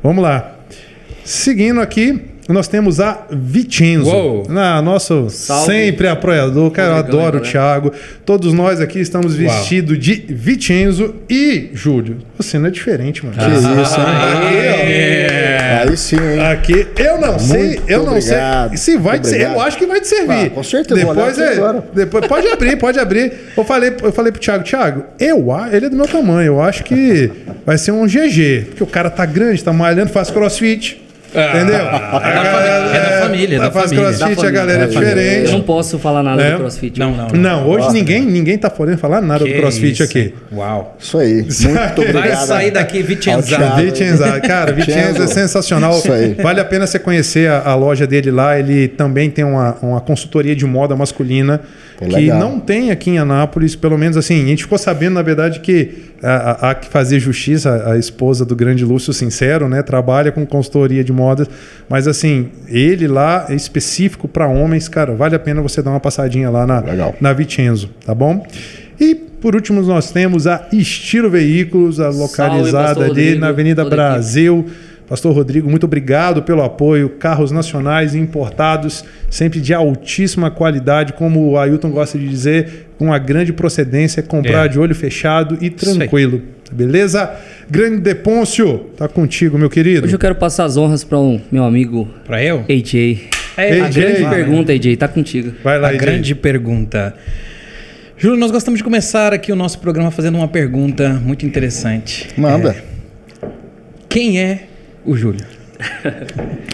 Vamos 0.03 0.21
lá. 0.21 0.55
Seguindo 1.23 1.79
aqui, 1.79 2.32
nós 2.49 2.67
temos 2.67 2.99
a 2.99 3.25
Vicenzo. 3.31 4.09
Uou. 4.09 4.45
Na, 4.49 4.81
nosso 4.81 5.29
Salve. 5.29 5.65
sempre 5.65 6.07
apoiador. 6.07 6.69
Cara, 6.71 6.89
eu 6.89 6.95
adoro 6.97 7.37
o 7.37 7.41
galera. 7.41 7.45
Thiago. 7.51 7.91
Todos 8.25 8.53
nós 8.53 8.81
aqui 8.81 8.99
estamos 8.99 9.33
vestidos 9.35 9.97
de 9.97 10.25
Vicenzo. 10.29 11.15
E, 11.29 11.69
Júlio, 11.73 12.17
você 12.37 12.59
não 12.59 12.67
é 12.67 12.71
diferente, 12.71 13.25
mano. 13.25 13.37
Que 13.37 13.49
isso, 13.49 13.99
hein? 13.99 14.03
É. 14.83 15.83
Aí 15.87 15.97
sim, 15.97 16.15
hein? 16.15 16.39
Aqui, 16.51 16.87
eu 16.97 17.19
não 17.19 17.37
sei, 17.39 17.63
Muito 17.67 17.83
eu 17.89 18.03
não 18.03 18.17
obrigado. 18.17 18.69
sei. 18.69 18.77
Se 18.77 18.97
vai 18.97 19.23
ser, 19.23 19.41
eu 19.41 19.59
acho 19.61 19.77
que 19.77 19.85
vai 19.85 19.99
te 20.01 20.07
servir. 20.07 20.47
Ah, 20.47 20.49
com 20.49 20.63
certeza, 20.63 21.05
vou 21.05 21.13
Depois 21.15 21.37
olhar 21.37 21.47
aqui 21.49 21.59
é, 21.59 21.61
agora. 21.63 21.83
depois 21.93 22.27
pode 22.27 22.47
abrir, 22.47 22.75
pode 22.77 22.99
abrir. 22.99 23.33
Eu 23.55 23.63
falei, 23.63 23.93
eu 24.01 24.11
falei 24.11 24.31
pro 24.31 24.41
Thiago, 24.41 24.63
Thiago, 24.63 25.03
eu, 25.19 25.51
a- 25.51 25.69
ele 25.73 25.87
é 25.87 25.89
do 25.89 25.95
meu 25.95 26.07
tamanho, 26.07 26.47
eu 26.47 26.61
acho 26.61 26.83
que 26.83 27.31
vai 27.65 27.77
ser 27.77 27.91
um 27.91 28.05
GG, 28.05 28.65
porque 28.69 28.83
o 28.83 28.87
cara 28.87 29.09
tá 29.09 29.25
grande, 29.25 29.63
tá 29.63 29.73
malhando, 29.73 30.11
faz 30.11 30.29
CrossFit. 30.29 31.01
Entendeu? 31.33 31.75
A 31.87 32.19
galera- 32.19 32.95
é 32.95 32.99
da 33.09 33.21
família, 33.25 33.55
é 33.55 33.59
da 33.59 33.71
faz 33.71 33.85
família. 33.91 34.13
CrossFit, 34.13 34.41
Da 34.41 34.47
a 34.47 34.51
galera 34.51 34.83
é 34.83 34.87
família. 34.87 35.15
diferente. 35.15 35.45
Eu 35.47 35.51
não 35.53 35.61
posso 35.61 35.97
falar 35.99 36.21
nada 36.23 36.41
É. 36.43 36.51
do 36.51 36.57
CrossFit. 36.59 36.99
Não, 36.99 37.11
não. 37.15 37.27
Não, 37.29 37.67
hoje 37.67 37.91
ninguém, 37.91 38.21
ninguém 38.25 38.57
tá 38.57 38.69
podendo 38.69 38.97
falar 38.99 39.21
nada 39.21 39.39
do 39.39 39.45
Que 39.45 39.53
CrossFit 39.59 39.93
isso, 39.93 40.03
aqui. 40.03 40.33
Uau. 40.51 40.95
Isso 40.99 41.17
aí. 41.17 41.33
Muito 41.43 42.01
obrigado. 42.01 42.13
Vai 42.13 42.35
sair 42.35 42.71
daqui. 42.71 43.01
Vicenza, 43.01 44.39
cara, 44.41 44.71
Vicenza 44.71 45.23
é 45.23 45.27
sensacional. 45.27 45.97
Isso 45.97 46.11
aí. 46.11 46.33
Vale 46.35 46.59
a 46.59 46.65
pena 46.65 46.85
você 46.87 46.99
conhecer 46.99 47.49
a, 47.49 47.61
a 47.71 47.75
loja 47.75 48.05
dele 48.05 48.31
lá. 48.31 48.57
Ele 48.59 48.87
também 48.87 49.29
tem 49.29 49.43
uma, 49.43 49.75
uma 49.81 50.01
consultoria 50.01 50.55
de 50.55 50.65
moda 50.65 50.95
masculina 50.95 51.61
que 52.03 52.15
legal. 52.15 52.39
não 52.39 52.59
tem 52.59 52.91
aqui 52.91 53.11
em 53.11 53.17
Anápolis. 53.17 53.75
Pelo 53.75 53.97
menos 53.97 54.17
assim, 54.17 54.43
a 54.43 54.47
gente 54.47 54.63
ficou 54.63 54.77
sabendo, 54.77 55.13
na 55.13 55.21
verdade, 55.21 55.59
que 55.59 56.13
há 56.21 56.75
que 56.75 56.87
fazer 56.87 57.19
justiça. 57.19 57.69
A, 57.69 57.93
a 57.93 57.97
esposa 57.97 58.45
do 58.45 58.55
grande 58.55 58.85
Lúcio 58.85 59.13
Sincero, 59.13 59.67
né, 59.67 59.81
trabalha 59.81 60.31
com 60.31 60.45
consultoria 60.45 61.03
de 61.03 61.11
modas. 61.11 61.47
Mas 61.89 62.07
assim, 62.07 62.49
ele 62.67 63.07
lá 63.07 63.45
é 63.49 63.55
específico 63.55 64.27
para 64.27 64.47
homens, 64.47 64.87
cara, 64.87 65.13
vale 65.15 65.35
a 65.35 65.39
pena 65.39 65.61
você 65.61 65.81
dar 65.81 65.91
uma 65.91 65.99
passadinha 65.99 66.49
lá 66.49 66.65
na, 66.65 66.79
Legal. 66.79 67.15
na 67.19 67.33
Vicenzo, 67.33 67.89
tá 68.05 68.13
bom? 68.13 68.45
E 68.99 69.15
por 69.43 69.55
último, 69.55 69.81
nós 69.81 70.09
temos 70.09 70.47
a 70.47 70.69
Estilo 70.71 71.29
Veículos, 71.29 71.99
a 71.99 72.07
localizada 72.07 72.87
Pastor 72.87 73.03
ali 73.03 73.09
Rodrigo, 73.09 73.41
na 73.41 73.47
Avenida. 73.49 73.83
Brasil. 73.83 74.65
Pastor 75.07 75.33
Rodrigo, 75.35 75.69
muito 75.69 75.85
obrigado 75.85 76.41
pelo 76.43 76.61
apoio. 76.63 77.09
Carros 77.09 77.51
nacionais 77.51 78.15
e 78.15 78.19
importados, 78.19 79.03
sempre 79.29 79.59
de 79.59 79.73
altíssima 79.73 80.49
qualidade, 80.49 81.13
como 81.13 81.51
o 81.51 81.57
Ailton 81.57 81.91
gosta 81.91 82.17
de 82.17 82.27
dizer, 82.27 82.87
com 82.97 83.05
uma 83.05 83.19
grande 83.19 83.51
procedência, 83.53 84.23
comprar 84.23 84.65
É. 84.65 84.67
de 84.69 84.79
olho 84.79 84.95
fechado 84.95 85.57
e 85.61 85.69
tranquilo. 85.69 86.41
Beleza? 86.71 87.29
Grande 87.69 87.97
Depôncio, 88.01 88.89
tá 88.97 89.07
contigo, 89.07 89.57
meu 89.59 89.69
querido. 89.69 90.05
Hoje 90.05 90.15
eu 90.15 90.19
quero 90.19 90.35
passar 90.35 90.63
as 90.63 90.77
honras 90.77 91.03
para 91.03 91.19
o 91.19 91.39
meu 91.51 91.63
amigo 91.63 92.07
Pra 92.25 92.41
eu? 92.43 92.65
AJ. 92.69 93.27
É, 93.55 93.81
a 93.81 93.85
AJ. 93.85 93.95
grande 93.95 94.23
Ah, 94.25 94.29
pergunta, 94.29 94.71
AJ, 94.71 94.95
tá 94.97 95.07
contigo. 95.07 95.53
Vai 95.63 95.77
lá, 95.77 95.89
a 95.89 95.91
AJ. 95.91 95.99
grande 95.99 96.33
pergunta. 96.33 97.13
Júlio, 98.17 98.39
nós 98.39 98.49
gostamos 98.51 98.79
de 98.79 98.83
começar 98.83 99.33
aqui 99.33 99.51
o 99.51 99.55
nosso 99.55 99.77
programa 99.79 100.09
fazendo 100.09 100.35
uma 100.37 100.47
pergunta 100.47 101.09
muito 101.23 101.45
interessante. 101.45 102.29
Manda. 102.37 102.69
É, 102.71 103.47
quem 104.09 104.39
é 104.39 104.67
o 105.05 105.15
Júlio? 105.15 105.45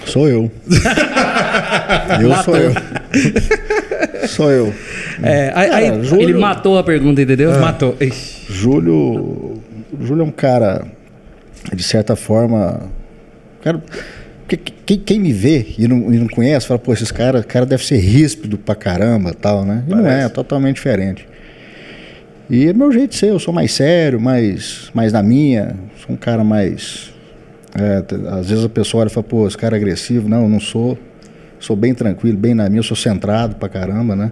Sou 0.06 0.28
eu. 0.28 0.52
eu 2.22 2.36
sou 2.44 2.56
eu. 2.58 2.74
sou 4.28 4.52
eu. 4.52 4.74
É, 5.24 5.52
aí- 5.56 5.70
aí- 5.72 5.90
Cara, 5.92 6.04
Júlio, 6.04 6.30
Ele 6.30 6.40
matou 6.40 6.78
a 6.78 6.84
pergunta, 6.84 7.22
entendeu? 7.22 7.52
matou. 7.60 7.96
Ixi. 8.00 8.46
Júlio, 8.54 9.62
Júlio 10.02 10.22
é 10.22 10.26
um 10.26 10.32
cara, 10.32 10.86
de 11.74 11.84
certa 11.84 12.16
forma. 12.16 12.82
Cara, 13.62 13.82
que- 14.48 14.58
quem, 14.58 14.98
quem 15.00 15.20
me 15.20 15.32
vê 15.34 15.66
e 15.78 15.88
não, 15.88 16.14
e 16.14 16.18
não 16.18 16.28
conhece, 16.28 16.68
fala, 16.68 16.80
pô, 16.80 16.94
esses 16.94 17.12
caras 17.12 17.46
cara 17.46 17.66
deve 17.66 17.86
ser 17.86 17.98
ríspido 17.98 18.58
pra 18.58 18.76
caramba 18.76 19.34
tal, 19.34 19.64
né? 19.66 19.84
E 19.88 19.90
não 19.92 20.08
é, 20.08 20.24
é 20.26 20.30
totalmente 20.30 20.76
diferente. 20.76 21.28
E 22.50 22.68
é 22.68 22.74
meu 22.74 22.92
jeito 22.92 23.12
de 23.12 23.18
ser, 23.18 23.30
eu 23.30 23.38
sou 23.40 23.54
mais 23.54 23.72
sério, 23.72 24.20
mais, 24.20 24.90
mais 24.94 25.14
na 25.14 25.22
minha, 25.22 25.76
sou 26.04 26.16
um 26.16 26.18
cara 26.18 26.44
mais. 26.44 27.12
É, 27.78 28.04
às 28.30 28.50
vezes 28.50 28.66
a 28.66 28.70
pessoa 28.70 29.02
olha 29.02 29.10
e 29.10 29.14
fala, 29.14 29.24
pô, 29.24 29.48
esse 29.48 29.58
cara 29.58 29.76
é 29.76 29.80
agressivo. 29.80 30.28
Não, 30.28 30.44
eu 30.44 30.50
não 30.50 30.60
sou. 30.60 30.98
Sou 31.60 31.76
bem 31.76 31.94
tranquilo, 31.94 32.38
bem 32.38 32.54
na 32.54 32.70
minha, 32.70 32.82
sou 32.82 32.96
centrado 32.96 33.56
pra 33.56 33.68
caramba, 33.68 34.16
né? 34.16 34.32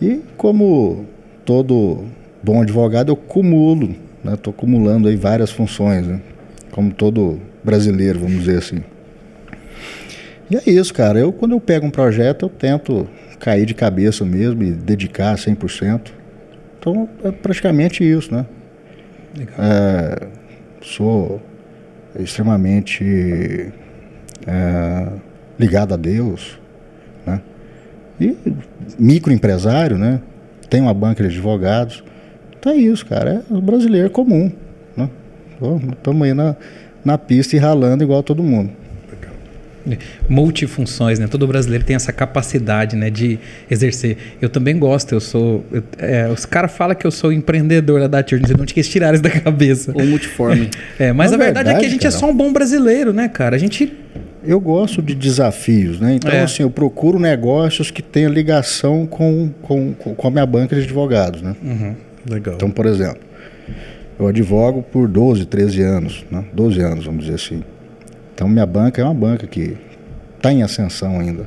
E 0.00 0.22
como 0.36 1.04
todo 1.44 2.04
bom 2.42 2.62
advogado, 2.62 3.10
eu 3.10 3.16
cumulo, 3.16 3.94
né? 4.24 4.32
Estou 4.32 4.50
acumulando 4.50 5.08
aí 5.08 5.16
várias 5.16 5.50
funções, 5.50 6.06
né? 6.06 6.20
Como 6.70 6.92
todo 6.92 7.38
brasileiro, 7.62 8.20
vamos 8.20 8.38
dizer 8.38 8.58
assim. 8.58 8.82
E 10.50 10.56
é 10.56 10.62
isso, 10.70 10.94
cara. 10.94 11.18
Eu, 11.18 11.32
quando 11.32 11.52
eu 11.52 11.60
pego 11.60 11.86
um 11.86 11.90
projeto, 11.90 12.46
eu 12.46 12.48
tento 12.48 13.06
cair 13.38 13.66
de 13.66 13.74
cabeça 13.74 14.24
mesmo 14.24 14.62
e 14.62 14.70
dedicar 14.70 15.36
100%. 15.36 16.12
Então, 16.78 17.08
é 17.24 17.30
praticamente 17.30 18.04
isso, 18.04 18.32
né? 18.32 18.46
Legal. 19.36 19.56
É, 19.58 20.28
sou 20.80 21.42
extremamente 22.18 23.72
é, 24.46 25.08
ligado 25.58 25.94
a 25.94 25.96
Deus, 25.96 26.58
né? 27.26 27.40
E 28.20 28.36
microempresário, 28.98 29.98
né? 29.98 30.20
Tem 30.70 30.80
uma 30.80 30.94
banca 30.94 31.22
de 31.22 31.28
advogados. 31.28 32.02
Então 32.58 32.72
é 32.72 32.76
isso, 32.76 33.04
cara. 33.06 33.44
É 33.50 33.54
o 33.54 33.60
brasileiro 33.60 34.10
comum, 34.10 34.50
né? 34.96 35.08
Estamos 35.92 36.26
aí 36.26 36.34
na, 36.34 36.56
na 37.04 37.18
pista 37.18 37.56
e 37.56 37.58
ralando 37.58 38.02
igual 38.02 38.22
todo 38.22 38.42
mundo. 38.42 38.70
Multifunções, 40.28 41.18
né? 41.18 41.26
Todo 41.26 41.46
brasileiro 41.46 41.84
tem 41.84 41.96
essa 41.96 42.12
capacidade, 42.12 42.96
né, 42.96 43.10
de 43.10 43.38
exercer. 43.70 44.16
Eu 44.40 44.48
também 44.48 44.78
gosto, 44.78 45.12
eu 45.14 45.20
sou. 45.20 45.64
eu- 45.72 45.82
é, 45.98 46.28
os 46.28 46.44
caras 46.44 46.72
falam 46.72 46.94
que 46.94 47.06
eu 47.06 47.10
sou 47.10 47.32
empreendedor 47.32 48.00
lá 48.00 48.06
da 48.06 48.22
Tier, 48.22 48.40
não 48.56 48.64
que 48.66 48.80
eles 48.80 48.88
tiraram 48.88 49.14
isso 49.14 49.22
da 49.22 49.30
cabeça. 49.30 49.92
Ou 49.94 50.04
multiforme. 50.04 50.70
É, 50.98 51.12
mas 51.12 51.30
Na 51.30 51.36
a 51.36 51.40
verdade, 51.40 51.68
é 51.68 51.72
que 51.72 51.76
a 51.78 51.80
verdade, 51.80 51.92
gente 51.92 52.06
é 52.06 52.10
cara. 52.10 52.20
só 52.20 52.30
um 52.30 52.34
bom 52.34 52.52
brasileiro, 52.52 53.12
né, 53.12 53.28
cara? 53.28 53.54
A 53.56 53.58
gente. 53.58 53.92
Eu 54.44 54.60
gosto 54.60 55.02
de 55.02 55.14
desafios, 55.14 55.98
né? 56.00 56.14
Então, 56.14 56.30
É. 56.30 56.42
assim, 56.42 56.62
eu 56.62 56.70
procuro 56.70 57.18
negócios 57.18 57.90
que 57.90 58.00
tenham 58.00 58.30
ligação 58.32 59.04
com, 59.04 59.50
com, 59.62 59.92
com 59.92 60.28
a 60.28 60.30
minha 60.30 60.46
banca 60.46 60.76
de 60.76 60.82
advogados, 60.82 61.42
né? 61.42 61.56
Legal. 62.30 62.54
Então, 62.54 62.70
por 62.70 62.86
exemplo, 62.86 63.18
eu 64.18 64.26
advogo 64.28 64.82
por 64.82 65.08
12, 65.08 65.44
13 65.46 65.82
anos, 65.82 66.24
né? 66.30 66.44
12 66.52 66.80
anos, 66.80 67.04
vamos 67.04 67.24
dizer 67.24 67.34
assim. 67.34 67.62
Então, 68.36 68.46
minha 68.46 68.66
banca 68.66 69.00
é 69.00 69.04
uma 69.04 69.14
banca 69.14 69.46
que 69.46 69.78
está 70.36 70.52
em 70.52 70.62
ascensão 70.62 71.18
ainda. 71.18 71.46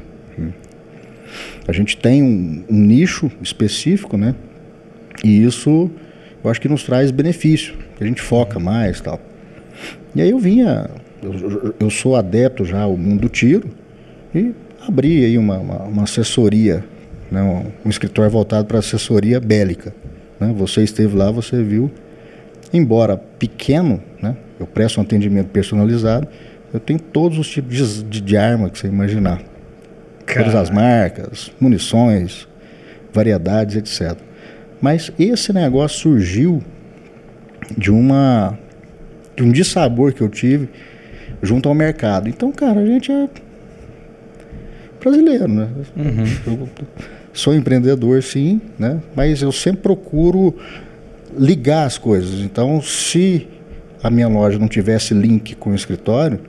A 1.67 1.71
gente 1.71 1.95
tem 1.95 2.23
um, 2.23 2.63
um 2.67 2.79
nicho 2.81 3.31
específico, 3.43 4.17
né? 4.17 4.33
E 5.23 5.43
isso, 5.43 5.91
eu 6.43 6.49
acho 6.49 6.59
que 6.59 6.67
nos 6.67 6.83
traz 6.83 7.11
benefício, 7.11 7.75
a 8.01 8.03
gente 8.03 8.19
foca 8.23 8.57
mais 8.59 8.99
tal. 8.99 9.21
E 10.15 10.21
aí 10.23 10.31
eu 10.31 10.39
vinha, 10.39 10.89
eu, 11.21 11.31
eu- 11.31 11.75
eu 11.79 11.89
sou 11.91 12.15
adepto 12.15 12.65
já 12.65 12.81
ao 12.81 12.97
mundo 12.97 13.21
do 13.21 13.29
tiro 13.29 13.69
e 14.33 14.51
abri 14.87 15.23
aí 15.25 15.37
uma, 15.37 15.59
uma, 15.59 15.83
uma 15.83 16.03
assessoria, 16.05 16.83
né, 17.29 17.43
um, 17.43 17.67
um 17.85 17.89
escritório 17.91 18.31
voltado 18.31 18.65
para 18.65 18.79
assessoria 18.79 19.39
bélica. 19.39 19.93
Né? 20.39 20.51
Você 20.57 20.81
esteve 20.81 21.15
lá, 21.15 21.29
você 21.29 21.61
viu. 21.61 21.91
Embora 22.73 23.15
pequeno, 23.15 24.01
né, 24.19 24.35
eu 24.59 24.65
presto 24.65 24.99
um 24.99 25.03
atendimento 25.03 25.49
personalizado, 25.49 26.27
eu 26.73 26.79
tenho 26.79 26.99
todos 26.99 27.37
os 27.37 27.49
tipos 27.49 27.75
de, 27.75 28.03
de, 28.03 28.21
de 28.21 28.37
arma 28.37 28.69
que 28.69 28.79
você 28.79 28.87
imaginar. 28.87 29.41
Todas 30.25 30.53
as 30.53 30.69
marcas, 30.69 31.51
munições, 31.59 32.47
variedades, 33.11 33.75
etc. 33.75 34.17
Mas 34.79 35.11
esse 35.17 35.51
negócio 35.51 35.99
surgiu 35.99 36.63
de 37.77 37.91
uma 37.91 38.57
de 39.35 39.43
um 39.43 39.51
dissabor 39.51 40.13
que 40.13 40.21
eu 40.21 40.29
tive 40.29 40.69
junto 41.41 41.69
ao 41.69 41.75
mercado. 41.75 42.27
Então, 42.27 42.51
cara, 42.51 42.81
a 42.81 42.85
gente 42.85 43.11
é 43.11 43.27
brasileiro, 44.99 45.47
né? 45.47 45.69
Eu 46.45 46.69
sou 47.33 47.55
empreendedor, 47.55 48.21
sim, 48.21 48.61
né? 48.77 48.99
Mas 49.15 49.41
eu 49.41 49.51
sempre 49.51 49.81
procuro 49.81 50.55
ligar 51.37 51.85
as 51.85 51.97
coisas. 51.97 52.41
Então, 52.41 52.81
se 52.81 53.47
a 54.03 54.09
minha 54.09 54.27
loja 54.27 54.59
não 54.59 54.67
tivesse 54.67 55.13
link 55.13 55.55
com 55.55 55.71
o 55.71 55.75
escritório, 55.75 56.39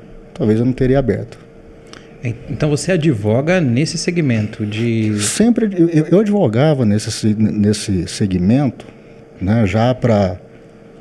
talvez 0.40 0.58
eu 0.58 0.64
não 0.64 0.72
teria 0.72 0.98
aberto. 0.98 1.38
Então 2.48 2.70
você 2.70 2.92
advoga 2.92 3.60
nesse 3.60 3.98
segmento 3.98 4.64
de. 4.64 5.20
Sempre 5.20 5.68
eu, 5.76 6.06
eu 6.10 6.20
advogava 6.20 6.84
nesse, 6.86 7.10
se- 7.12 7.34
nesse 7.38 8.08
segmento, 8.08 8.86
né, 9.40 9.66
já 9.66 9.94
para 9.94 10.38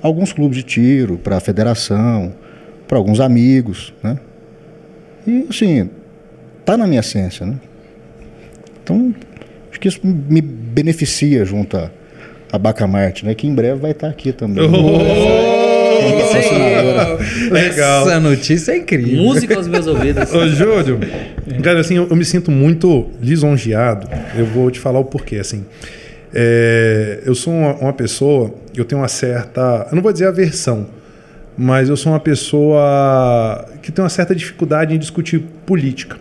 alguns 0.01 0.34
clubes 0.34 0.58
de 0.58 0.63
tiro, 0.63 1.17
para 1.17 1.38
a 1.38 1.39
federação, 1.39 2.34
para 2.86 2.98
alguns 2.98 3.19
amigos, 3.22 3.93
né? 4.03 4.17
E 5.25 5.46
assim, 5.50 5.89
tá 6.65 6.77
na 6.77 6.86
minha 6.86 7.00
essência, 7.00 7.46
né? 7.46 7.55
Então, 8.84 9.13
acho 9.72 9.79
que 9.79 9.88
isso 9.88 10.00
me 10.03 10.41
beneficia 10.41 11.46
junto 11.46 11.77
a, 11.77 11.89
a 12.51 12.58
Bacamarte, 12.58 13.25
né? 13.25 13.34
Que 13.36 13.46
em 13.48 13.53
breve 13.53 13.79
vai 13.79 13.91
estar 13.91 14.08
aqui 14.10 14.31
também. 14.34 14.65
Legal. 17.51 18.08
Essa 18.08 18.19
notícia 18.19 18.72
é 18.72 18.77
incrível. 18.77 19.24
Música 19.24 19.55
aos 19.55 19.67
meus 19.67 19.88
ouvidos. 19.88 20.34
Ô, 20.34 20.48
Júlio, 20.48 21.00
cara, 21.63 21.79
assim, 21.79 21.98
eu, 21.98 22.08
eu 22.10 22.15
me 22.15 22.25
sinto 22.25 22.51
muito 22.51 23.10
lisonjeado. 23.22 24.08
Eu 24.38 24.46
vou 24.46 24.69
te 24.72 24.79
falar 24.79 25.00
o 25.00 25.05
porquê, 25.05 25.38
assim. 25.38 25.65
É, 26.34 27.19
eu 27.25 27.34
sou 27.34 27.53
uma, 27.53 27.74
uma 27.75 27.93
pessoa, 27.93 28.53
eu 28.75 28.86
tenho 28.86 29.01
uma 29.01 29.08
certa, 29.08 29.88
eu 29.89 29.96
não 29.96 30.01
vou 30.01 30.13
dizer 30.13 30.27
aversão, 30.27 30.88
mas 31.58 31.89
eu 31.89 31.98
sou 31.98 32.12
uma 32.12 32.19
pessoa 32.19 33.65
que 33.81 33.91
tem 33.91 34.03
uma 34.03 34.10
certa 34.10 34.36
dificuldade 34.36 34.93
em 34.93 35.00
discutir 35.00 35.39
política. 35.65 36.17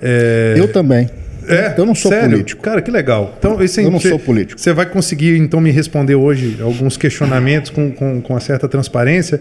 É, 0.00 0.54
Eu 0.56 0.68
também. 0.68 1.08
É, 1.48 1.74
eu 1.76 1.84
não 1.86 1.94
sou 1.94 2.10
sério? 2.10 2.30
político. 2.30 2.62
Cara, 2.62 2.80
que 2.82 2.90
legal. 2.90 3.34
Então, 3.38 3.62
esse, 3.62 3.82
Eu 3.82 3.90
não 3.90 3.98
você- 4.00 4.08
sou 4.10 4.18
político. 4.18 4.60
Você 4.60 4.72
vai 4.72 4.86
conseguir, 4.86 5.36
então, 5.38 5.60
me 5.60 5.70
responder 5.70 6.14
hoje 6.14 6.56
alguns 6.60 6.96
questionamentos 6.96 7.70
com, 7.70 7.90
com, 7.90 8.20
com 8.20 8.32
uma 8.34 8.40
certa 8.40 8.68
transparência, 8.68 9.40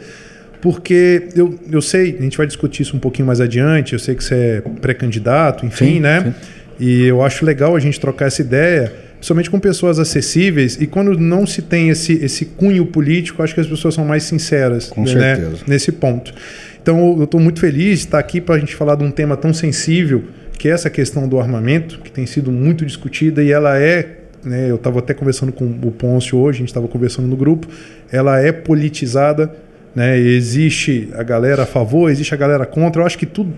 porque 0.62 1.28
eu, 1.36 1.58
eu 1.72 1.82
sei, 1.82 2.16
a 2.20 2.22
gente 2.24 2.38
vai 2.38 2.46
discutir 2.46 2.84
isso 2.84 2.96
um 2.96 3.00
pouquinho 3.00 3.26
mais 3.28 3.42
adiante, 3.42 3.94
eu 3.94 4.00
sei 4.00 4.16
que 4.16 4.24
você 4.24 4.36
é 4.36 4.62
pré-candidato, 4.80 5.66
enfim, 5.66 5.96
Sim, 5.96 6.00
né? 6.00 6.22
sim. 6.22 6.34
E 6.80 7.06
eu 7.06 7.22
acho 7.24 7.46
legal 7.46 7.76
a 7.76 7.80
gente 7.80 8.00
trocar 8.00 8.26
essa 8.28 8.42
ideia, 8.42 8.92
principalmente 9.16 9.50
com 9.50 9.60
pessoas 9.60 10.00
acessíveis, 10.00 10.78
e 10.82 10.88
quando 10.88 11.18
não 11.18 11.46
se 11.46 11.62
tem 11.62 11.90
esse, 11.90 12.14
esse 12.24 12.46
cunho 12.46 12.86
político, 12.88 13.44
acho 13.44 13.54
que 13.54 13.60
as 13.62 13.68
pessoas 13.68 13.94
são 13.94 14.04
mais 14.06 14.24
sinceras 14.24 14.88
Com 14.88 15.04
né, 15.04 15.36
certeza. 15.36 15.64
nesse 15.68 15.92
ponto. 15.92 16.34
Então 16.82 17.16
eu 17.20 17.24
estou 17.26 17.40
muito 17.40 17.60
feliz 17.60 18.00
de 18.00 18.06
estar 18.06 18.18
aqui 18.20 18.42
para 18.42 18.56
a 18.56 18.60
gente 18.60 18.76
falar 18.76 18.96
de 18.96 19.04
um 19.04 19.12
tema 19.12 19.38
tão 19.38 19.54
sensível, 19.54 20.24
que 20.62 20.70
essa 20.70 20.92
questão 20.92 21.28
do 21.28 21.40
armamento, 21.40 22.00
que 22.02 22.12
tem 22.12 22.28
sido 22.28 22.52
muito 22.52 22.86
discutida 22.86 23.42
e 23.42 23.52
ela 23.52 23.80
é, 23.80 24.20
né, 24.44 24.70
eu 24.70 24.76
estava 24.76 25.00
até 25.00 25.12
conversando 25.12 25.52
com 25.52 25.66
o 25.66 25.92
Pôncio 25.92 26.38
hoje, 26.38 26.58
a 26.58 26.60
gente 26.60 26.68
estava 26.68 26.88
conversando 26.88 27.28
no 27.28 27.36
grupo, 27.36 27.68
ela 28.12 28.40
é 28.40 28.52
politizada, 28.52 29.52
né, 29.96 30.20
existe 30.20 31.10
a 31.16 31.24
galera 31.24 31.64
a 31.64 31.66
favor, 31.66 32.12
existe 32.12 32.36
a 32.36 32.38
galera 32.38 32.64
contra, 32.64 33.02
eu 33.02 33.08
acho 33.08 33.18
que 33.18 33.26
tudo 33.26 33.52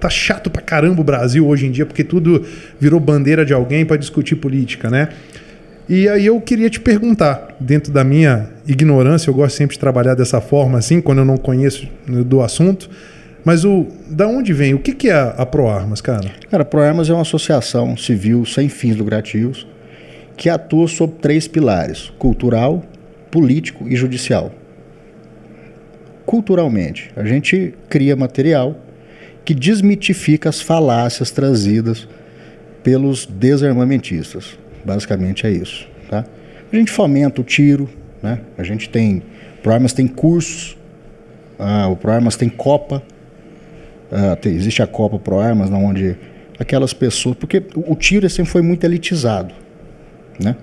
tá 0.00 0.08
chato 0.08 0.48
pra 0.48 0.62
caramba 0.62 1.02
o 1.02 1.04
Brasil 1.04 1.46
hoje 1.46 1.66
em 1.66 1.70
dia, 1.70 1.84
porque 1.84 2.02
tudo 2.02 2.42
virou 2.80 2.98
bandeira 2.98 3.44
de 3.44 3.52
alguém 3.52 3.84
para 3.84 3.98
discutir 3.98 4.36
política, 4.36 4.88
né? 4.88 5.10
E 5.86 6.08
aí 6.08 6.24
eu 6.24 6.40
queria 6.40 6.70
te 6.70 6.80
perguntar, 6.80 7.54
dentro 7.60 7.92
da 7.92 8.02
minha 8.02 8.48
ignorância, 8.66 9.28
eu 9.28 9.34
gosto 9.34 9.56
sempre 9.56 9.74
de 9.74 9.80
trabalhar 9.80 10.14
dessa 10.14 10.40
forma, 10.40 10.78
assim, 10.78 11.02
quando 11.02 11.18
eu 11.18 11.24
não 11.26 11.36
conheço 11.36 11.86
né, 12.06 12.22
do 12.22 12.40
assunto, 12.40 12.88
mas 13.44 13.64
o 13.64 13.86
da 14.08 14.26
onde 14.26 14.52
vem? 14.52 14.74
O 14.74 14.78
que, 14.78 14.94
que 14.94 15.08
é 15.08 15.34
a, 15.36 15.46
ProArmas, 15.46 16.00
cara? 16.00 16.30
Cara, 16.50 16.62
a 16.62 16.66
ProArmas 16.66 17.08
é 17.08 17.12
uma 17.12 17.22
associação 17.22 17.96
civil 17.96 18.44
sem 18.44 18.68
fins 18.68 18.96
lucrativos 18.96 19.66
que 20.36 20.48
atua 20.48 20.88
sob 20.88 21.14
três 21.20 21.48
pilares: 21.48 22.10
cultural, 22.18 22.84
político 23.30 23.88
e 23.88 23.96
judicial. 23.96 24.52
Culturalmente, 26.26 27.10
a 27.16 27.24
gente 27.24 27.74
cria 27.88 28.14
material 28.14 28.76
que 29.44 29.54
desmitifica 29.54 30.48
as 30.48 30.60
falácias 30.60 31.30
trazidas 31.30 32.06
pelos 32.82 33.26
desarmamentistas. 33.26 34.58
Basicamente 34.84 35.46
é 35.46 35.50
isso. 35.50 35.88
Tá? 36.08 36.24
A 36.72 36.76
gente 36.76 36.90
fomenta 36.90 37.40
o 37.40 37.44
tiro, 37.44 37.88
né? 38.22 38.40
a 38.56 38.62
gente 38.62 38.88
tem. 38.88 39.22
ProArmas 39.62 39.92
tem 39.92 40.06
cursos, 40.06 40.76
ah, 41.58 41.88
o 41.88 41.96
ProArmas 41.96 42.36
tem 42.36 42.48
Copa, 42.48 43.02
ah, 44.10 44.36
tem- 44.36 44.54
existe 44.54 44.82
a 44.82 44.86
Copa 44.86 45.18
Pro 45.18 45.38
Armas, 45.38 45.70
onde 45.70 46.16
aquelas 46.58 46.92
pessoas. 46.92 47.36
Porque 47.36 47.62
o 47.74 47.94
tiro 47.94 48.28
sempre 48.28 48.50
foi 48.50 48.62
muito 48.62 48.84
elitizado. 48.84 49.54
Né? 50.42 50.56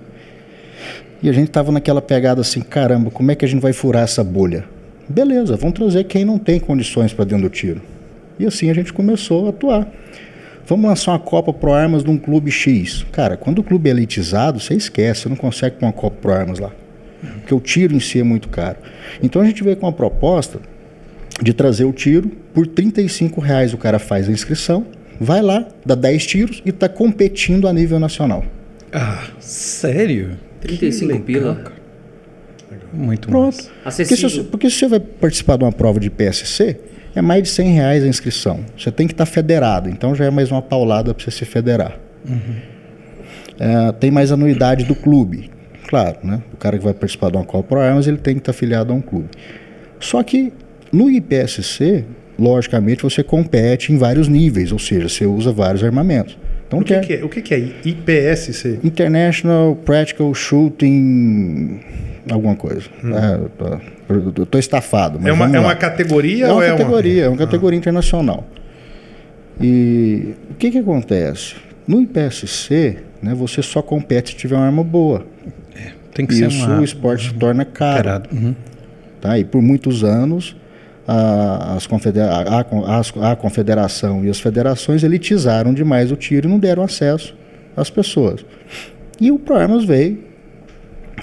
E 1.22 1.28
a 1.28 1.32
gente 1.32 1.50
tava 1.50 1.72
naquela 1.72 2.00
pegada 2.00 2.40
assim: 2.40 2.60
caramba, 2.60 3.10
como 3.10 3.30
é 3.30 3.34
que 3.34 3.44
a 3.44 3.48
gente 3.48 3.60
vai 3.60 3.72
furar 3.72 4.04
essa 4.04 4.22
bolha? 4.22 4.64
Beleza, 5.08 5.56
vamos 5.56 5.74
trazer 5.74 6.04
quem 6.04 6.24
não 6.24 6.38
tem 6.38 6.60
condições 6.60 7.12
para 7.12 7.24
dentro 7.24 7.48
do 7.48 7.50
tiro. 7.50 7.80
E 8.38 8.46
assim 8.46 8.70
a 8.70 8.74
gente 8.74 8.92
começou 8.92 9.46
a 9.46 9.50
atuar. 9.50 9.88
Vamos 10.66 10.86
lançar 10.86 11.12
uma 11.12 11.18
Copa 11.18 11.50
Pro 11.50 11.72
Armas 11.72 12.04
num 12.04 12.18
clube 12.18 12.50
X. 12.50 13.06
Cara, 13.10 13.38
quando 13.38 13.60
o 13.60 13.62
clube 13.62 13.88
é 13.88 13.92
elitizado, 13.92 14.60
você 14.60 14.74
esquece, 14.74 15.22
você 15.22 15.28
não 15.30 15.36
consegue 15.36 15.76
pôr 15.76 15.86
uma 15.86 15.92
Copa 15.92 16.16
Pro 16.20 16.32
Armas 16.32 16.58
lá. 16.58 16.70
Porque 17.38 17.54
o 17.54 17.58
tiro 17.58 17.96
em 17.96 18.00
si 18.00 18.20
é 18.20 18.22
muito 18.22 18.48
caro. 18.50 18.76
Então 19.22 19.40
a 19.40 19.44
gente 19.46 19.64
veio 19.64 19.76
com 19.76 19.86
uma 19.86 19.92
proposta 19.92 20.60
de 21.40 21.52
trazer 21.52 21.84
o 21.84 21.92
tiro 21.92 22.28
por 22.52 22.66
35 22.66 23.40
reais 23.40 23.72
o 23.72 23.78
cara 23.78 23.98
faz 23.98 24.28
a 24.28 24.32
inscrição, 24.32 24.86
vai 25.20 25.40
lá, 25.42 25.66
dá 25.84 25.94
10 25.94 26.26
tiros 26.26 26.62
e 26.64 26.70
está 26.70 26.88
competindo 26.88 27.68
a 27.68 27.72
nível 27.72 27.98
nacional. 27.98 28.44
Ah, 28.92 29.26
sério? 29.38 30.36
35 30.60 31.22
Que 31.24 31.32
legal, 31.32 31.54
pila. 31.54 31.64
cara. 31.64 31.78
Muito 32.92 33.28
Pronto. 33.28 33.54
mais. 33.84 33.96
Porque 33.96 34.16
se, 34.16 34.44
porque 34.44 34.70
se 34.70 34.76
você 34.78 34.88
vai 34.88 35.00
participar 35.00 35.56
de 35.58 35.64
uma 35.64 35.72
prova 35.72 36.00
de 36.00 36.08
PSC, 36.10 36.78
é 37.14 37.20
mais 37.20 37.42
de 37.42 37.48
100 37.50 37.72
reais 37.72 38.04
a 38.04 38.06
inscrição. 38.06 38.60
Você 38.76 38.90
tem 38.90 39.06
que 39.06 39.12
estar 39.12 39.26
federado, 39.26 39.88
então 39.90 40.14
já 40.14 40.24
é 40.24 40.30
mais 40.30 40.50
uma 40.50 40.62
paulada 40.62 41.12
para 41.12 41.22
você 41.22 41.30
se 41.30 41.44
federar. 41.44 41.98
É, 43.58 43.92
tem 43.92 44.10
mais 44.10 44.32
anuidade 44.32 44.84
do 44.84 44.94
clube. 44.94 45.50
Claro, 45.86 46.18
né? 46.22 46.42
O 46.52 46.56
cara 46.56 46.78
que 46.78 46.84
vai 46.84 46.94
participar 46.94 47.30
de 47.30 47.36
uma 47.36 47.44
Copa 47.44 47.68
Pro 47.68 47.80
Armas, 47.80 48.06
ele 48.06 48.18
tem 48.18 48.34
que 48.34 48.40
estar 48.40 48.50
afiliado 48.50 48.92
a 48.92 48.96
um 48.96 49.00
clube. 49.00 49.28
Só 50.00 50.22
que 50.22 50.52
no 50.92 51.10
IPSC, 51.10 52.04
logicamente, 52.38 53.02
você 53.02 53.22
compete 53.22 53.92
em 53.92 53.98
vários 53.98 54.28
níveis, 54.28 54.72
ou 54.72 54.78
seja, 54.78 55.08
você 55.08 55.26
usa 55.26 55.52
vários 55.52 55.82
armamentos. 55.84 56.38
Então, 56.66 56.80
O 56.80 56.84
que, 56.84 56.98
que 57.00 57.12
é, 57.14 57.24
o 57.24 57.28
que, 57.28 57.40
que 57.42 57.54
é 57.54 57.58
IPSC? 57.84 58.80
International 58.84 59.74
Practical 59.76 60.32
Shooting, 60.34 61.80
alguma 62.30 62.54
coisa. 62.54 62.82
É, 63.04 63.34
eu 63.34 63.48
tô- 64.30 64.40
eu 64.42 64.46
tô 64.46 64.58
estafado. 64.58 65.18
mas 65.18 65.28
É 65.28 65.32
uma, 65.32 65.44
vamos 65.46 65.54
é 65.56 65.60
lá. 65.60 65.66
uma 65.68 65.74
categoria 65.74 66.46
É 66.46 66.50
ou 66.50 66.56
uma 66.56 66.64
é 66.64 66.68
categoria, 66.70 67.22
é 67.24 67.28
uma... 67.28 67.32
uma 67.32 67.38
categoria 67.38 67.76
internacional. 67.78 68.46
E 69.60 70.34
o 70.50 70.54
que, 70.54 70.70
que 70.70 70.78
acontece? 70.78 71.54
No 71.86 72.00
IPSC, 72.02 72.98
né, 73.22 73.34
você 73.34 73.62
só 73.62 73.82
compete 73.82 74.30
se 74.30 74.36
tiver 74.36 74.56
uma 74.56 74.66
arma 74.66 74.84
boa. 74.84 75.26
Tem 76.14 76.26
que 76.26 76.34
ser 76.34 76.48
Isso 76.48 76.64
uma... 76.66 76.80
o 76.80 76.84
esporte 76.84 77.28
se 77.28 77.34
torna 77.34 77.64
caro. 77.64 77.96
Carado. 77.96 78.28
Uhum. 78.32 78.54
Tá? 79.20 79.38
E 79.38 79.44
por 79.44 79.62
muitos 79.62 80.04
anos, 80.04 80.54
a, 81.08 81.74
as 81.74 81.86
confedera 81.86 82.30
a, 82.30 82.60
a- 82.60 83.32
a 83.32 83.36
confederação 83.36 84.22
e 84.24 84.28
as 84.28 84.38
federações 84.38 85.02
elitizaram 85.02 85.72
demais 85.72 86.12
o 86.12 86.16
tiro 86.16 86.46
e 86.46 86.50
não 86.50 86.58
deram 86.58 86.82
acesso 86.82 87.34
às 87.74 87.88
pessoas. 87.88 88.44
E 89.18 89.32
o 89.32 89.38
ProArmas 89.38 89.84
veio 89.84 90.22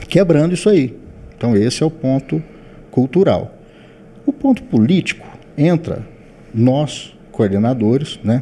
quebrando 0.10 0.54
isso 0.56 0.68
aí. 0.70 0.98
Então 1.38 1.56
esse 1.56 1.84
é 1.84 1.86
o 1.86 1.92
ponto 1.92 2.42
cultural. 2.90 3.54
O 4.26 4.34
ponto 4.34 4.64
político 4.64 5.26
entra 5.56 6.02
nós, 6.52 7.14
coordenadores, 7.32 8.20
né, 8.24 8.42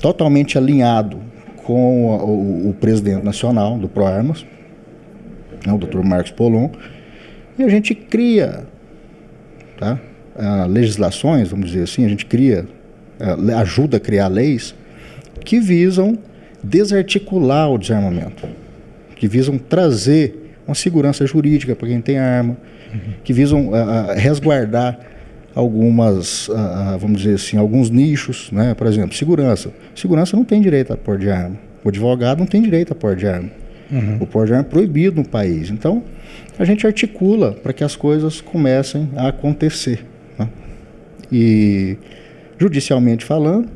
totalmente 0.00 0.56
alinhado 0.56 1.18
com 1.64 2.06
o, 2.06 2.70
o 2.70 2.74
presidente 2.74 3.22
nacional 3.22 3.76
do 3.76 3.86
ProArmas, 3.88 4.46
né, 5.66 5.72
o 5.72 5.76
Dr. 5.78 6.00
Marcos 6.02 6.32
Polon, 6.32 6.70
e 7.58 7.62
a 7.62 7.68
gente 7.68 7.94
cria 7.94 8.64
tá? 9.78 9.98
Ah, 10.36 10.66
legislações, 10.68 11.48
vamos 11.48 11.70
dizer 11.70 11.82
assim, 11.84 12.04
a 12.04 12.08
gente 12.08 12.24
cria, 12.26 12.66
le- 13.38 13.52
ajuda 13.52 13.96
a 13.96 14.00
criar 14.00 14.28
leis 14.28 14.74
que 15.44 15.58
visam 15.60 16.16
desarticular 16.62 17.70
o 17.70 17.76
desarmamento, 17.78 18.46
que 19.16 19.26
visam 19.26 19.58
trazer 19.58 20.52
uma 20.66 20.74
segurança 20.74 21.26
jurídica 21.26 21.74
para 21.74 21.88
quem 21.88 22.00
tem 22.00 22.18
arma, 22.18 22.56
que 23.24 23.32
visam 23.32 23.70
ah, 23.74 24.14
resguardar 24.14 24.98
algumas, 25.54 26.48
vamos 27.00 27.22
dizer 27.22 27.34
assim, 27.34 27.56
alguns 27.56 27.90
nichos, 27.90 28.50
né? 28.52 28.72
Por 28.74 28.86
exemplo, 28.86 29.14
segurança. 29.16 29.72
Segurança 29.96 30.36
não 30.36 30.44
tem 30.44 30.60
direito 30.60 30.92
a 30.92 30.96
pôr 30.96 31.18
de 31.18 31.28
arma. 31.28 31.56
O 31.84 31.88
advogado 31.88 32.38
não 32.38 32.46
tem 32.46 32.62
direito 32.62 32.92
a 32.92 32.94
pôr 32.94 33.16
de 33.16 33.26
arma. 33.26 33.50
O 34.20 34.26
pôr 34.26 34.46
de 34.46 34.52
arma 34.52 34.64
é 34.64 34.70
proibido 34.70 35.16
no 35.16 35.28
país. 35.28 35.68
Então, 35.70 36.04
a 36.58 36.64
gente 36.64 36.86
articula 36.86 37.52
para 37.52 37.72
que 37.72 37.82
as 37.82 37.96
coisas 37.96 38.40
comecem 38.40 39.08
a 39.16 39.28
acontecer. 39.28 40.04
E, 41.32 41.96
judicialmente 42.58 43.24
falando, 43.24 43.68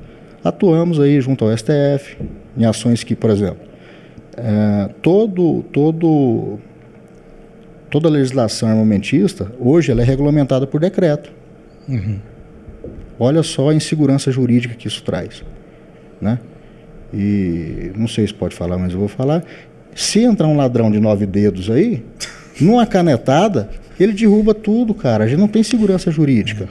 atuamos 0.42 1.00
aí 1.00 1.20
junto 1.20 1.44
ao 1.44 1.56
STF, 1.56 2.16
em 2.56 2.64
ações 2.64 3.02
que, 3.02 3.16
por 3.16 3.30
exemplo, 3.30 3.64
eh, 4.36 4.90
todo, 5.00 5.62
todo, 5.72 6.58
toda 7.90 8.08
a 8.08 8.10
legislação 8.10 8.68
armamentista, 8.68 9.50
hoje, 9.58 9.90
ela 9.90 10.02
é 10.02 10.04
regulamentada 10.04 10.66
por 10.66 10.80
decreto. 10.80 11.32
Olha 13.18 13.42
só 13.42 13.70
a 13.70 13.74
insegurança 13.74 14.30
jurídica 14.30 14.74
que 14.74 14.88
isso 14.88 15.02
traz. 15.02 15.42
Né? 16.20 16.38
E 17.12 17.92
não 17.96 18.08
sei 18.08 18.26
se 18.26 18.34
pode 18.34 18.54
falar, 18.54 18.76
mas 18.76 18.92
eu 18.92 18.98
vou 18.98 19.08
falar. 19.08 19.44
Se 19.94 20.20
entrar 20.20 20.48
um 20.48 20.56
ladrão 20.56 20.90
de 20.90 20.98
nove 20.98 21.24
dedos 21.26 21.70
aí, 21.70 22.04
numa 22.60 22.86
canetada, 22.86 23.70
ele 23.98 24.12
derruba 24.12 24.52
tudo, 24.52 24.92
cara. 24.92 25.24
A 25.24 25.26
gente 25.28 25.38
não 25.38 25.48
tem 25.48 25.62
segurança 25.62 26.10
jurídica. 26.10 26.68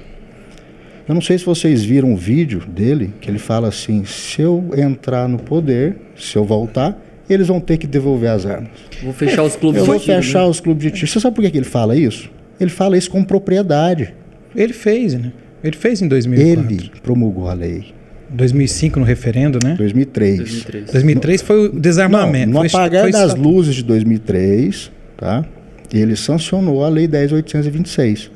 Eu 1.08 1.14
não 1.14 1.22
sei 1.22 1.38
se 1.38 1.46
vocês 1.46 1.84
viram 1.84 2.12
um 2.12 2.16
vídeo 2.16 2.62
dele 2.66 3.14
que 3.20 3.30
ele 3.30 3.40
fala 3.40 3.68
assim: 3.68 4.06
se 4.06 4.42
eu 4.42 4.70
entrar 4.76 5.28
no 5.28 5.38
poder, 5.38 5.96
se 6.16 6.38
eu 6.38 6.46
voltar, 6.46 6.98
eles 7.30 7.48
vão 7.48 7.60
ter 7.60 7.78
que 7.78 7.88
devolver 7.88 8.30
as 8.30 8.46
armas. 8.46 8.72
Vou 9.02 9.14
fechar 9.14 9.44
os 9.44 9.56
clubes 9.56 9.80
Eu 9.80 9.86
vou 9.86 9.98
de 9.98 10.04
tiro, 10.04 10.18
fechar 10.22 10.44
né? 10.44 10.48
os 10.48 10.60
clubes 10.60 10.84
de 10.84 10.92
tiro. 10.92 11.08
Você 11.08 11.20
sabe 11.20 11.36
por 11.36 11.50
que 11.50 11.58
ele 11.58 11.66
fala 11.66 11.96
isso? 11.96 12.30
Ele 12.60 12.70
fala 12.70 12.98
isso 12.98 13.10
com 13.10 13.24
propriedade. 13.24 14.14
Ele 14.56 14.74
fez, 14.74 15.14
né? 15.14 15.32
Ele 15.64 15.76
fez 15.76 16.02
em 16.02 16.08
2004. 16.08 16.74
Ele 16.74 16.92
promulgou 17.02 17.50
a 17.50 17.54
lei. 17.54 17.94
2005 18.30 19.00
no 19.00 19.06
referendo, 19.06 19.60
né? 19.64 19.76
2003. 19.78 20.38
2003. 20.38 20.92
2003 20.92 21.42
foi 21.42 21.68
o 21.68 21.80
desarmamento. 21.80 22.52
Não, 22.52 22.64
no 22.64 22.70
foi, 22.70 22.80
apagar 22.80 23.04
foi 23.04 23.12
das 23.12 23.36
luzes 23.36 23.76
de 23.76 23.84
2003, 23.84 24.92
tá? 25.18 25.46
Ele 25.94 26.16
sancionou 26.16 26.84
a 26.84 26.90
lei 26.90 27.08
10.826, 27.08 28.32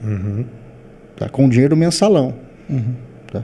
tá? 1.16 1.28
Com 1.30 1.50
dinheiro 1.50 1.76
do 1.76 1.78
mensalão, 2.70 2.96
tá? 3.32 3.44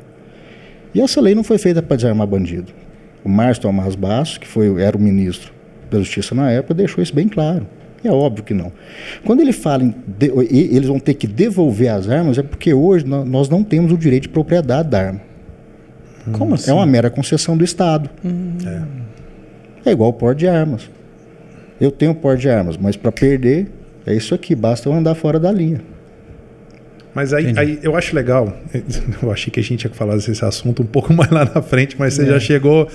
E 0.94 1.02
essa 1.02 1.20
lei 1.22 1.34
não 1.36 1.44
foi 1.44 1.58
feita 1.58 1.82
para 1.82 1.96
desarmar 1.98 2.28
bandido. 2.28 2.72
O 3.24 3.30
Márcio 3.30 3.64
Tomás 3.64 3.96
Basso, 3.96 4.40
que 4.40 4.48
foi, 4.48 4.82
era 4.82 4.96
o 4.98 5.00
ministro 5.00 5.52
da 5.90 6.00
Justiça 6.00 6.36
na 6.36 6.52
época, 6.52 6.74
deixou 6.74 7.02
isso 7.04 7.14
bem 7.16 7.28
claro. 7.28 7.66
E 8.04 8.08
é 8.08 8.12
óbvio 8.12 8.44
que 8.44 8.54
não. 8.54 8.72
Quando 9.24 9.40
ele 9.42 9.54
fala 9.54 9.84
em 9.84 9.96
de- 10.06 10.32
eles 10.76 10.88
vão 10.88 11.00
ter 11.00 11.14
que 11.14 11.26
devolver 11.26 11.88
as 11.90 12.10
armas, 12.10 12.38
é 12.38 12.44
porque 12.44 12.74
hoje 12.74 13.06
nó- 13.06 13.24
nós 13.24 13.48
não 13.48 13.64
temos 13.64 13.92
o 13.94 13.98
direito 13.98 14.24
de 14.24 14.30
propriedade 14.30 14.90
da 14.90 15.00
arma. 15.08 15.22
Como 16.34 16.54
assim? 16.56 16.72
É 16.72 16.74
uma 16.74 16.86
mera 16.86 17.10
concessão 17.10 17.56
do 17.58 17.64
Estado. 17.64 18.10
É 19.86 19.92
igual 19.92 20.10
o 20.10 20.14
porte 20.14 20.40
de 20.40 20.48
armas. 20.48 20.90
Eu 21.80 21.92
tenho 21.92 22.14
porte 22.16 22.42
de 22.42 22.50
armas, 22.50 22.78
mas 22.78 22.96
para 22.96 23.12
perder 23.12 23.70
é 24.06 24.14
isso 24.14 24.34
aqui, 24.36 24.54
basta 24.56 24.88
eu 24.88 24.94
andar 24.94 25.16
fora 25.16 25.40
da 25.40 25.52
linha. 25.52 25.82
Mas 27.16 27.32
aí, 27.34 27.54
aí 27.56 27.80
eu 27.84 27.96
acho 27.96 28.16
legal. 28.16 28.58
Eu 29.22 29.32
achei 29.32 29.52
que 29.52 29.60
a 29.60 29.64
gente 29.64 29.84
ia 29.84 29.90
falar 29.92 30.16
desse 30.16 30.44
assunto 30.44 30.82
um 30.82 30.86
pouco 30.86 31.14
mais 31.14 31.30
lá 31.30 31.46
na 31.54 31.62
frente, 31.62 31.96
mas 32.00 32.18
É. 32.18 32.24
você 32.24 32.30
já 32.32 32.40
chegou. 32.40 32.88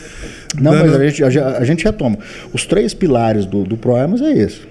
Não, 0.61 0.73
dando- 0.73 0.87
mas 0.87 0.95
a 1.01 1.07
gente, 1.09 1.39
a, 1.39 1.47
a 1.59 1.65
gente 1.65 1.85
retoma. 1.85 2.19
Os 2.53 2.67
três 2.67 2.93
pilares 2.95 3.47
do, 3.47 3.63
do 3.65 3.77
ProArmas 3.77 4.21
é 4.21 4.33
esse. 4.33 4.63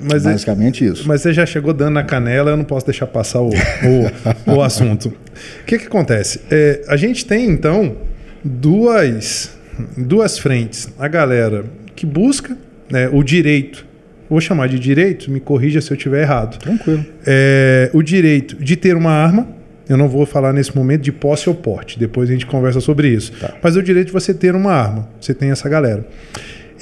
mas, 0.00 0.24
é- 0.24 0.30
Basicamente 0.30 0.84
isso. 0.84 1.02
mas 1.08 1.20
você 1.22 1.32
já 1.32 1.44
chegou 1.44 1.72
dando 1.72 1.94
na 1.94 2.04
canela, 2.04 2.50
eu 2.52 2.56
não 2.56 2.64
posso 2.64 2.86
deixar 2.86 3.06
passar 3.08 3.40
o, 3.40 3.50
o, 3.50 4.54
o 4.56 4.62
assunto. 4.62 5.08
O 5.08 5.64
que, 5.66 5.78
que 5.78 5.86
acontece? 5.86 6.40
É, 6.50 6.82
a 6.88 6.96
gente 6.96 7.24
tem, 7.26 7.48
então, 7.50 7.96
duas, 8.44 9.50
duas 9.96 10.38
frentes. 10.38 10.88
A 10.98 11.08
galera 11.08 11.64
que 11.94 12.06
busca 12.06 12.56
né, 12.90 13.08
o 13.12 13.22
direito, 13.22 13.85
vou 14.28 14.40
chamar 14.40 14.68
de 14.68 14.78
direito, 14.78 15.30
me 15.30 15.40
corrija 15.40 15.80
se 15.80 15.90
eu 15.90 15.96
estiver 15.96 16.22
errado. 16.22 16.58
Tranquilo. 16.58 17.04
é, 17.26 17.90
o 17.92 18.02
direito 18.02 18.56
de 18.56 18.76
ter 18.76 18.96
uma 18.96 19.12
arma. 19.12 19.56
Eu 19.88 19.96
não 19.96 20.08
vou 20.08 20.26
falar 20.26 20.52
nesse 20.52 20.74
momento 20.74 21.02
de 21.02 21.12
posse 21.12 21.48
ou 21.48 21.54
porte, 21.54 21.96
depois 21.96 22.28
a 22.28 22.32
gente 22.32 22.44
conversa 22.44 22.80
sobre 22.80 23.06
isso. 23.06 23.32
Mas 23.62 23.76
o 23.76 23.82
direito 23.82 24.08
de 24.08 24.12
você 24.12 24.34
ter 24.34 24.52
uma 24.52 24.72
arma. 24.72 25.08
Você 25.20 25.32
tem 25.32 25.52
essa 25.52 25.68
galera. 25.68 26.04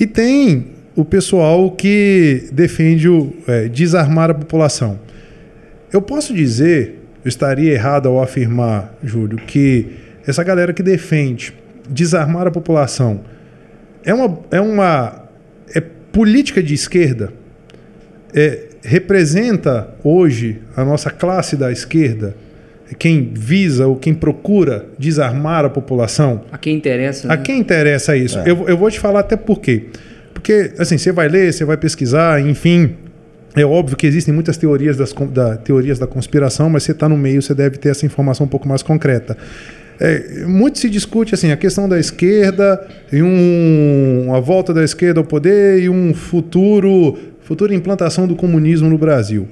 E 0.00 0.06
tem 0.06 0.68
o 0.96 1.04
pessoal 1.04 1.70
que 1.70 2.48
defende 2.50 3.06
o 3.08 3.34
é, 3.46 3.68
desarmar 3.68 4.30
a 4.30 4.34
população. 4.34 4.98
Eu 5.92 6.00
posso 6.00 6.32
dizer, 6.32 7.02
eu 7.22 7.28
estaria 7.28 7.72
errado 7.72 8.08
ao 8.08 8.22
afirmar, 8.22 8.94
Júlio, 9.02 9.36
que 9.36 9.88
essa 10.26 10.42
galera 10.42 10.72
que 10.72 10.82
defende 10.82 11.52
desarmar 11.88 12.46
a 12.46 12.50
população 12.50 13.20
é 14.04 14.14
uma, 14.14 14.38
é 14.50 14.60
uma 14.60 15.24
é 15.74 15.82
política 16.14 16.62
de 16.62 16.72
esquerda? 16.72 17.32
É, 18.32 18.68
representa 18.82 19.88
hoje 20.02 20.60
a 20.76 20.84
nossa 20.84 21.10
classe 21.10 21.56
da 21.56 21.70
esquerda? 21.70 22.36
Quem 22.98 23.32
visa 23.34 23.86
ou 23.86 23.96
quem 23.96 24.14
procura 24.14 24.86
desarmar 24.98 25.64
a 25.64 25.70
população? 25.70 26.42
A 26.52 26.56
quem 26.56 26.76
interessa. 26.76 27.26
A 27.32 27.36
né? 27.36 27.42
quem 27.42 27.58
interessa 27.58 28.16
isso? 28.16 28.38
É. 28.38 28.50
Eu, 28.50 28.68
eu 28.68 28.76
vou 28.76 28.90
te 28.90 29.00
falar 29.00 29.20
até 29.20 29.36
por 29.36 29.60
quê. 29.60 29.86
Porque, 30.32 30.72
assim, 30.78 30.96
você 30.96 31.10
vai 31.10 31.28
ler, 31.28 31.52
você 31.52 31.64
vai 31.64 31.76
pesquisar, 31.76 32.40
enfim. 32.40 32.94
É 33.56 33.64
óbvio 33.64 33.96
que 33.96 34.06
existem 34.06 34.32
muitas 34.32 34.56
teorias, 34.56 34.96
das, 34.96 35.12
da, 35.12 35.56
teorias 35.56 35.98
da 35.98 36.06
conspiração, 36.06 36.68
mas 36.68 36.82
você 36.82 36.92
está 36.92 37.08
no 37.08 37.16
meio, 37.16 37.40
você 37.40 37.54
deve 37.54 37.78
ter 37.78 37.88
essa 37.88 38.04
informação 38.04 38.46
um 38.46 38.48
pouco 38.48 38.68
mais 38.68 38.82
concreta. 38.82 39.36
É, 40.00 40.44
muito 40.44 40.78
se 40.78 40.90
discute 40.90 41.34
assim 41.34 41.52
a 41.52 41.56
questão 41.56 41.88
da 41.88 41.98
esquerda 41.98 42.84
e 43.12 43.22
um, 43.22 44.34
a 44.34 44.40
volta 44.40 44.74
da 44.74 44.82
esquerda 44.82 45.20
ao 45.20 45.24
poder 45.24 45.80
e 45.82 45.88
um 45.88 46.12
futuro 46.12 47.16
futura 47.40 47.74
implantação 47.74 48.26
do 48.26 48.34
comunismo 48.34 48.88
no 48.88 48.98
Brasil. 48.98 49.46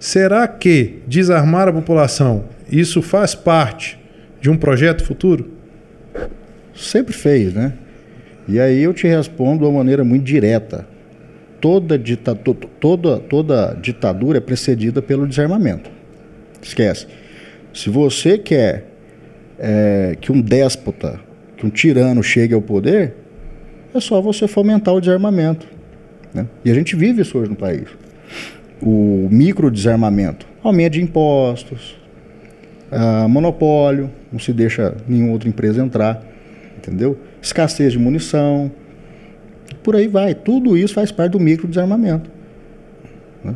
Será 0.00 0.46
que 0.48 1.00
desarmar 1.06 1.68
a 1.68 1.72
população 1.72 2.44
isso 2.70 3.02
faz 3.02 3.34
parte 3.34 3.98
de 4.40 4.48
um 4.48 4.56
projeto 4.56 5.04
futuro? 5.04 5.50
Sempre 6.74 7.12
fez, 7.12 7.52
né? 7.52 7.74
E 8.48 8.58
aí 8.58 8.82
eu 8.82 8.92
te 8.94 9.06
respondo 9.06 9.58
de 9.58 9.64
uma 9.64 9.78
maneira 9.78 10.02
muito 10.04 10.24
direta. 10.24 10.86
toda, 11.60 11.96
dita, 11.96 12.34
to- 12.34 12.54
toda, 12.80 13.18
toda 13.18 13.74
ditadura 13.80 14.38
é 14.38 14.40
precedida 14.40 15.00
pelo 15.00 15.28
desarmamento. 15.28 15.88
Esquece. 16.60 17.06
Se 17.72 17.88
você 17.88 18.36
quer 18.36 18.86
é, 19.64 20.16
que 20.20 20.32
um 20.32 20.40
déspota, 20.40 21.20
que 21.56 21.64
um 21.64 21.70
tirano 21.70 22.20
chegue 22.20 22.52
ao 22.52 22.60
poder, 22.60 23.14
é 23.94 24.00
só 24.00 24.20
você 24.20 24.48
fomentar 24.48 24.92
o 24.92 25.00
desarmamento. 25.00 25.66
né? 26.34 26.46
E 26.64 26.70
a 26.70 26.74
gente 26.74 26.96
vive 26.96 27.22
isso 27.22 27.38
hoje 27.38 27.48
no 27.48 27.56
país. 27.56 27.84
O 28.82 29.28
micro 29.30 29.70
desarmamento, 29.70 30.44
aumento 30.64 30.94
de 30.94 31.02
impostos, 31.02 31.96
ah, 32.90 33.28
monopólio, 33.28 34.10
não 34.32 34.40
se 34.40 34.52
deixa 34.52 34.96
nenhuma 35.06 35.32
outra 35.32 35.48
empresa 35.48 35.80
entrar, 35.80 36.20
entendeu? 36.76 37.16
Escassez 37.40 37.92
de 37.92 37.98
munição, 37.98 38.72
por 39.84 39.94
aí 39.94 40.08
vai. 40.08 40.34
Tudo 40.34 40.76
isso 40.76 40.94
faz 40.94 41.12
parte 41.12 41.32
do 41.32 41.40
micro 41.40 41.68
desarmamento. 41.68 42.28
né? 43.44 43.54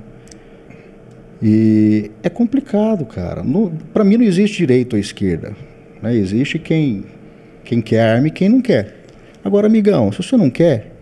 E 1.43 2.11
é 2.23 2.29
complicado, 2.29 3.05
cara. 3.05 3.43
Para 3.93 4.05
mim 4.05 4.17
não 4.17 4.25
existe 4.25 4.59
direito 4.59 4.95
à 4.95 4.99
esquerda. 4.99 5.57
Né? 6.07 6.17
Existe 6.17 6.59
quem, 6.59 7.05
quem 7.65 7.81
quer 7.81 8.01
arma 8.01 8.29
e 8.29 8.31
quem 8.31 8.49
não 8.49 8.61
quer. 8.61 8.95
Agora, 9.45 9.67
amigão, 9.67 10.11
se 10.13 10.23
você 10.23 10.37
não 10.37 10.49
quer, 10.49 10.93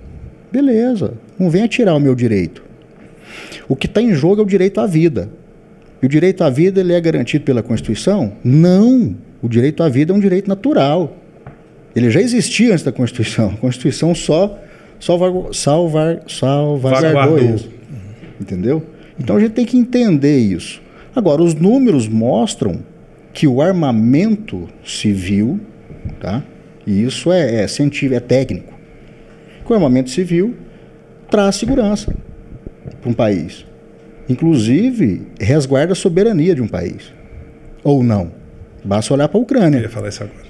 beleza, 0.51 1.15
não 1.39 1.51
venha 1.51 1.69
tirar 1.69 1.95
o 1.95 2.01
meu 2.01 2.15
direito. 2.15 2.63
O 3.69 3.77
que 3.77 3.87
está 3.87 4.01
em 4.01 4.15
jogo 4.15 4.41
é 4.41 4.45
o 4.45 4.47
direito 4.47 4.81
à 4.81 4.87
vida. 4.87 5.29
E 6.03 6.07
o 6.07 6.09
direito 6.09 6.43
à 6.43 6.51
vida 6.51 6.81
ele 6.81 6.93
é 6.93 7.01
garantido 7.01 7.45
pela 7.45 7.63
Constituição? 7.63 8.33
Não. 8.43 9.15
O 9.43 9.49
direito 9.49 9.83
à 9.83 9.89
vida 9.89 10.13
é 10.13 10.17
um 10.17 10.21
direito 10.21 10.49
natural. 10.49 11.17
Ele 11.95 12.11
já 12.11 12.21
existia 12.21 12.73
antes 12.73 12.85
da 12.85 12.93
Constituição. 12.93 13.51
A 13.51 13.57
Constituição 13.57 14.15
só 14.15 14.59
salvar, 15.01 15.33
salvar, 15.53 16.23
salvaguardou 16.27 17.13
Vaguardou. 17.13 17.55
isso. 17.55 17.71
Entendeu? 18.41 18.83
Então 19.19 19.37
a 19.37 19.41
gente 19.41 19.53
tem 19.53 19.65
que 19.65 19.77
entender 19.77 20.39
isso. 20.39 20.83
Agora, 21.15 21.43
os 21.43 21.55
números 21.55 22.09
mostram 22.09 22.81
que 23.35 23.49
o 23.49 23.61
armamento 23.61 24.69
civil, 24.85 25.61
tá? 26.21 26.43
e 26.87 27.03
isso 27.03 27.33
é, 27.33 27.63
é 27.63 27.69
científico, 27.69 28.15
é 28.15 28.21
técnico, 28.21 28.73
que 29.67 29.73
o 29.73 29.75
armamento 29.75 30.09
civil 30.09 30.55
traz 31.29 31.57
segurança 31.57 32.15
para 33.01 33.11
um 33.11 33.13
país. 33.13 33.67
Inclusive, 34.29 35.27
resguarda 35.39 35.93
a 35.93 35.97
soberania 35.97 36.55
de 36.55 36.63
um 36.63 36.69
país. 36.69 37.13
Ou 37.83 38.03
não. 38.03 38.33
Basta 38.85 39.13
olhar 39.13 39.29
para 39.29 39.37
a 39.37 39.41
Eu 39.41 39.43
Ucrânia. 39.43 39.79
ia 39.81 39.89
falar 39.91 40.09
isso 40.09 40.23
agora. 40.23 40.45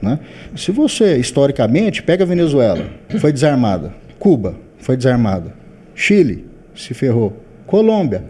Né? 0.00 0.18
Se 0.56 0.72
você, 0.72 1.16
historicamente, 1.18 2.02
pega 2.02 2.24
a 2.24 2.26
Venezuela, 2.26 2.84
foi 3.20 3.32
desarmada. 3.32 3.94
Cuba, 4.18 4.56
foi 4.78 4.96
desarmada. 4.96 5.54
Chile, 5.94 6.46
se 6.74 6.94
ferrou. 6.94 7.40
Colômbia, 7.66 8.24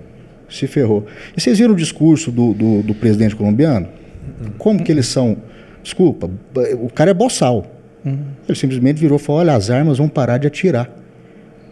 se 0.53 0.67
ferrou. 0.67 1.07
E 1.37 1.41
vocês 1.41 1.59
viram 1.59 1.73
o 1.73 1.77
discurso 1.77 2.31
do, 2.31 2.53
do, 2.53 2.83
do 2.83 2.95
presidente 2.95 3.35
colombiano? 3.35 3.89
Como 4.59 4.83
que 4.83 4.93
eles 4.93 5.07
são. 5.07 5.37
Desculpa, 5.83 6.31
o 6.81 6.91
cara 6.91 7.11
é 7.11 7.15
boçal. 7.15 7.67
Ele 8.05 8.59
simplesmente 8.59 9.01
virou 9.01 9.19
e 9.19 9.21
falou: 9.21 9.41
olha, 9.41 9.55
as 9.55 9.71
armas 9.71 9.99
vão 9.99 10.09
parar 10.09 10.39
de 10.39 10.47
atirar. 10.47 10.91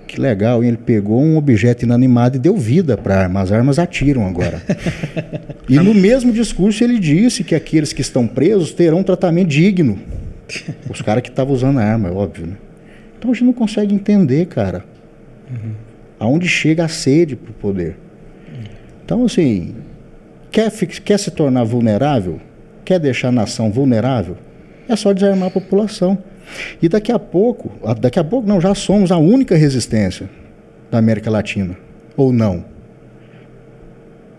Que 0.07 0.21
legal, 0.21 0.63
hein? 0.63 0.71
Ele 0.71 0.77
pegou 0.77 1.23
um 1.23 1.37
objeto 1.37 1.85
inanimado 1.85 2.37
e 2.37 2.41
deu 2.41 2.57
vida 2.57 2.97
para 2.97 3.15
a 3.15 3.23
arma. 3.23 3.41
As 3.41 3.53
armas 3.53 3.79
atiram 3.79 4.27
agora. 4.27 4.61
e 5.69 5.79
no 5.79 5.95
mesmo 5.95 6.33
discurso 6.33 6.83
ele 6.83 6.99
disse 6.99 7.45
que 7.45 7.55
aqueles 7.55 7.93
que 7.93 8.01
estão 8.01 8.27
presos 8.27 8.73
terão 8.73 8.99
um 8.99 9.03
tratamento 9.05 9.49
digno. 9.49 10.01
Os 10.89 11.01
caras 11.01 11.23
que 11.23 11.29
estavam 11.29 11.55
usando 11.55 11.79
a 11.79 11.85
arma, 11.85 12.09
é 12.09 12.13
óbvio, 12.13 12.47
né? 12.47 12.57
Então 13.17 13.31
a 13.31 13.35
gente 13.35 13.45
não 13.45 13.53
consegue 13.53 13.95
entender, 13.95 14.47
cara. 14.47 14.85
Aonde 16.19 16.49
chega 16.49 16.85
a 16.85 16.89
sede 16.89 17.37
pro 17.37 17.53
poder. 17.53 17.97
Então, 19.13 19.25
assim, 19.25 19.75
quer, 20.53 20.71
quer 20.71 21.19
se 21.19 21.33
tornar 21.33 21.65
vulnerável? 21.65 22.39
Quer 22.85 23.01
deixar 23.01 23.27
a 23.27 23.33
nação 23.33 23.69
vulnerável? 23.69 24.37
É 24.89 24.95
só 24.95 25.13
desarmar 25.13 25.49
a 25.49 25.51
população. 25.51 26.17
E 26.81 26.89
daqui 26.89 27.11
a 27.11 27.19
pouco, 27.19 27.73
daqui 28.01 28.21
a 28.21 28.25
pouco 28.25 28.47
não, 28.47 28.61
já 28.61 28.73
somos 28.73 29.11
a 29.11 29.17
única 29.19 29.57
resistência 29.57 30.31
da 30.93 30.99
América 30.99 31.29
Latina. 31.29 31.77
Ou 32.17 32.33
não? 32.33 32.65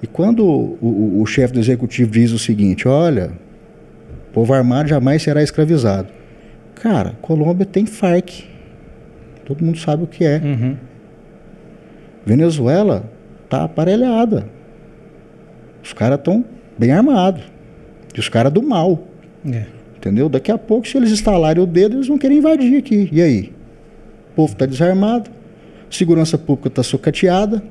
E 0.01 0.07
quando 0.07 0.39
o, 0.45 0.77
o- 0.81 1.21
o 1.21 1.25
chefe 1.25 1.53
do 1.53 1.59
executivo 1.59 2.09
diz 2.09 2.31
o 2.31 2.39
seguinte: 2.39 2.87
olha, 2.87 3.31
o 4.29 4.33
povo 4.33 4.53
armado 4.53 4.87
jamais 4.87 5.21
será 5.21 5.43
escravizado. 5.43 6.07
Cara, 6.75 7.11
Colômbia 7.21 7.65
tem 7.65 7.85
FARC. 7.85 8.45
Todo 9.43 9.65
mundo 9.65 9.77
sabe 9.77 10.05
o 10.05 10.07
que 10.07 10.23
é. 10.23 10.37
Uhum. 10.41 10.77
Venezuela 12.25 13.03
tá 13.49 13.65
aparelhada. 13.65 14.45
Os 15.83 15.93
caras 15.93 16.19
estão 16.19 16.45
bem 16.77 16.91
armados. 16.91 17.43
E 18.15 18.19
os 18.19 18.29
caras 18.29 18.51
do 18.51 18.61
mal. 18.61 19.07
É. 19.45 19.65
Entendeu? 19.97 20.27
Daqui 20.27 20.51
a 20.51 20.57
pouco, 20.57 20.87
se 20.87 20.97
eles 20.97 21.11
instalarem 21.11 21.61
o 21.61 21.65
dedo, 21.65 21.97
eles 21.97 22.07
vão 22.07 22.17
querer 22.17 22.35
invadir 22.35 22.77
aqui. 22.77 23.09
E 23.11 23.21
aí? 23.21 23.53
O 24.31 24.35
povo 24.35 24.53
está 24.53 24.65
desarmado, 24.65 25.29
segurança 25.89 26.37
pública 26.37 26.69
está 26.69 26.81
socateada 26.81 27.61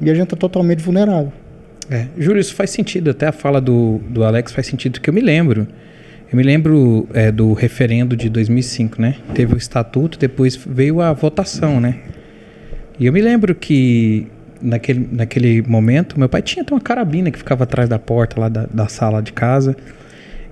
e 0.00 0.10
a 0.10 0.14
gente 0.14 0.24
está 0.24 0.36
totalmente 0.36 0.82
vulnerável. 0.82 1.32
É, 1.90 2.06
Júlio, 2.18 2.40
isso 2.40 2.54
faz 2.54 2.70
sentido. 2.70 3.10
Até 3.10 3.26
a 3.26 3.32
fala 3.32 3.60
do, 3.60 4.00
do 4.08 4.24
Alex 4.24 4.52
faz 4.52 4.66
sentido, 4.66 5.00
que 5.00 5.08
eu 5.08 5.14
me 5.14 5.20
lembro. 5.20 5.66
Eu 6.30 6.36
me 6.36 6.42
lembro 6.42 7.08
é, 7.14 7.32
do 7.32 7.52
referendo 7.54 8.14
de 8.16 8.28
2005, 8.28 9.00
né? 9.00 9.16
Teve 9.34 9.54
o 9.54 9.56
estatuto, 9.56 10.18
depois 10.18 10.56
veio 10.56 11.00
a 11.00 11.12
votação, 11.12 11.80
né? 11.80 12.00
E 12.98 13.06
eu 13.06 13.12
me 13.12 13.20
lembro 13.20 13.54
que 13.54 14.26
naquele, 14.62 15.08
naquele 15.12 15.62
momento, 15.62 16.18
meu 16.18 16.28
pai 16.28 16.42
tinha 16.42 16.62
até 16.62 16.74
uma 16.74 16.80
carabina 16.80 17.30
que 17.30 17.38
ficava 17.38 17.64
atrás 17.64 17.88
da 17.88 17.98
porta 17.98 18.40
lá 18.40 18.48
da, 18.48 18.66
da 18.72 18.88
sala 18.88 19.22
de 19.22 19.32
casa. 19.32 19.76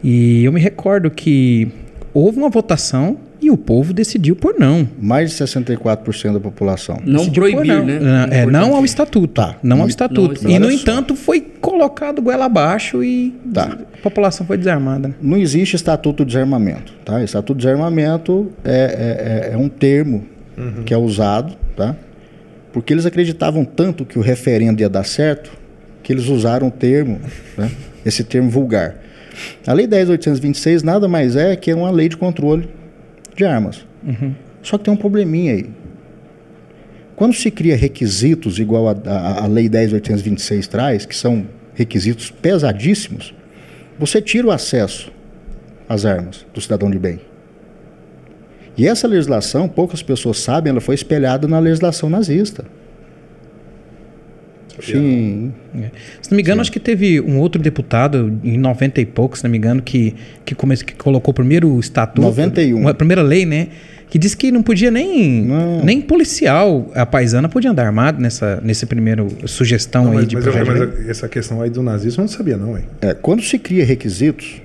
E 0.02 0.44
eu 0.44 0.52
me 0.52 0.60
recordo 0.60 1.10
que 1.10 1.68
houve 2.14 2.38
uma 2.38 2.48
votação 2.48 3.18
e 3.40 3.50
o 3.50 3.56
povo 3.56 3.92
decidiu 3.92 4.34
por 4.34 4.54
não. 4.58 4.88
Mais 5.00 5.30
de 5.30 5.36
64% 5.44 6.32
da 6.32 6.40
população. 6.40 6.98
Não 7.04 7.18
Decidiu 7.20 7.42
por 7.44 7.50
proibir, 7.52 7.68
não. 7.76 7.84
né? 7.84 7.98
Não, 8.00 8.32
é, 8.32 8.46
não 8.46 8.74
ao 8.76 8.84
estatuto. 8.84 9.28
Tá. 9.28 9.56
Não 9.62 9.82
ao 9.82 9.88
estatuto. 9.88 10.42
não, 10.42 10.50
e, 10.50 10.58
no 10.58 10.70
entanto, 10.70 11.14
foi 11.14 11.40
colocado 11.40 12.22
goela 12.22 12.46
abaixo 12.46 13.04
e 13.04 13.34
Tá. 13.52 13.76
a 13.98 14.02
população 14.02 14.46
foi 14.46 14.56
desarmada. 14.56 15.08
né? 15.08 15.14
Não 15.20 15.36
existe 15.36 15.76
estatuto 15.76 16.24
de 16.24 16.32
desarmamento. 16.32 16.92
Tá? 17.04 17.22
Estatuto 17.22 17.58
de 17.58 17.66
desarmamento 17.66 18.50
é, 18.64 18.70
é- 18.72 19.50
é- 19.50 19.54
é 19.54 19.56
um 19.56 19.68
termo 19.68 20.24
que 20.86 20.94
é 20.94 20.96
usado, 20.96 21.54
tá? 21.76 21.94
Porque 22.76 22.92
eles 22.92 23.06
acreditavam 23.06 23.64
tanto 23.64 24.04
que 24.04 24.18
o 24.18 24.20
referendo 24.20 24.82
ia 24.82 24.88
dar 24.90 25.04
certo, 25.04 25.50
que 26.02 26.12
eles 26.12 26.26
usaram 26.26 26.68
o 26.68 26.70
termo, 26.70 27.18
né? 27.56 27.70
esse 28.04 28.22
termo 28.22 28.50
vulgar. 28.50 28.96
A 29.66 29.72
Lei 29.72 29.86
10.826 29.88 30.82
nada 30.82 31.08
mais 31.08 31.36
é 31.36 31.56
que 31.56 31.72
uma 31.72 31.90
lei 31.90 32.06
de 32.06 32.18
controle 32.18 32.68
de 33.34 33.46
armas. 33.46 33.86
Só 34.60 34.76
que 34.76 34.84
tem 34.84 34.92
um 34.92 34.96
probleminha 34.96 35.54
aí. 35.54 35.70
Quando 37.16 37.32
se 37.32 37.50
cria 37.50 37.74
requisitos 37.74 38.58
igual 38.58 38.90
a, 38.90 38.96
a, 39.06 39.44
a 39.44 39.46
Lei 39.46 39.70
10.826 39.70 40.66
traz, 40.66 41.06
que 41.06 41.16
são 41.16 41.46
requisitos 41.72 42.30
pesadíssimos, 42.30 43.34
você 43.98 44.20
tira 44.20 44.48
o 44.48 44.50
acesso 44.50 45.10
às 45.88 46.04
armas 46.04 46.44
do 46.52 46.60
cidadão 46.60 46.90
de 46.90 46.98
bem. 46.98 47.20
E 48.76 48.86
essa 48.86 49.06
legislação, 49.08 49.68
poucas 49.68 50.02
pessoas 50.02 50.38
sabem, 50.38 50.70
ela 50.70 50.80
foi 50.80 50.94
espelhada 50.94 51.48
na 51.48 51.58
legislação 51.58 52.10
nazista. 52.10 52.64
Sim. 54.82 55.52
É. 55.74 55.90
Se 56.20 56.30
não 56.30 56.36
me 56.36 56.42
engano, 56.42 56.60
acho 56.60 56.70
que 56.70 56.78
teve 56.78 57.18
um 57.20 57.38
outro 57.38 57.60
deputado, 57.60 58.38
em 58.44 58.58
90 58.58 59.00
e 59.00 59.06
pouco, 59.06 59.36
se 59.36 59.42
não 59.44 59.50
me 59.50 59.56
engano, 59.56 59.80
que, 59.80 60.14
que, 60.44 60.54
come, 60.54 60.76
que 60.76 60.94
colocou 60.94 61.32
o 61.32 61.34
primeiro 61.34 61.78
estatuto. 61.80 62.20
91. 62.20 62.86
A 62.86 62.92
primeira 62.92 63.22
lei, 63.22 63.46
né? 63.46 63.68
Que 64.10 64.18
disse 64.18 64.36
que 64.36 64.52
não 64.52 64.62
podia 64.62 64.90
nem, 64.90 65.42
Não. 65.42 65.82
nem 65.82 66.00
policial, 66.00 66.90
a 66.94 67.04
paisana 67.06 67.48
podia 67.48 67.70
andar 67.70 67.86
armado 67.86 68.20
nessa 68.20 68.60
nesse 68.62 68.86
primeiro 68.86 69.26
sugestão 69.46 70.04
Não, 70.04 70.10
aí 70.12 70.16
mas, 70.18 70.28
de 70.28 70.36
mas 70.36 70.46
eu- 70.46 70.52
projeto. 70.52 70.78
lei. 70.78 70.86
mas 70.98 71.08
essa 71.08 71.28
questão 71.28 71.60
aí 71.62 71.70
do 71.70 71.82
nazismo 71.82 72.20
eu 72.20 72.26
não 72.26 72.28
sabia, 72.32 72.56
não, 72.56 72.76
hein? 72.78 72.84
É, 73.00 73.14
quando 73.14 73.42
se 73.42 73.58
cria 73.58 73.84
requisitos, 73.84 74.62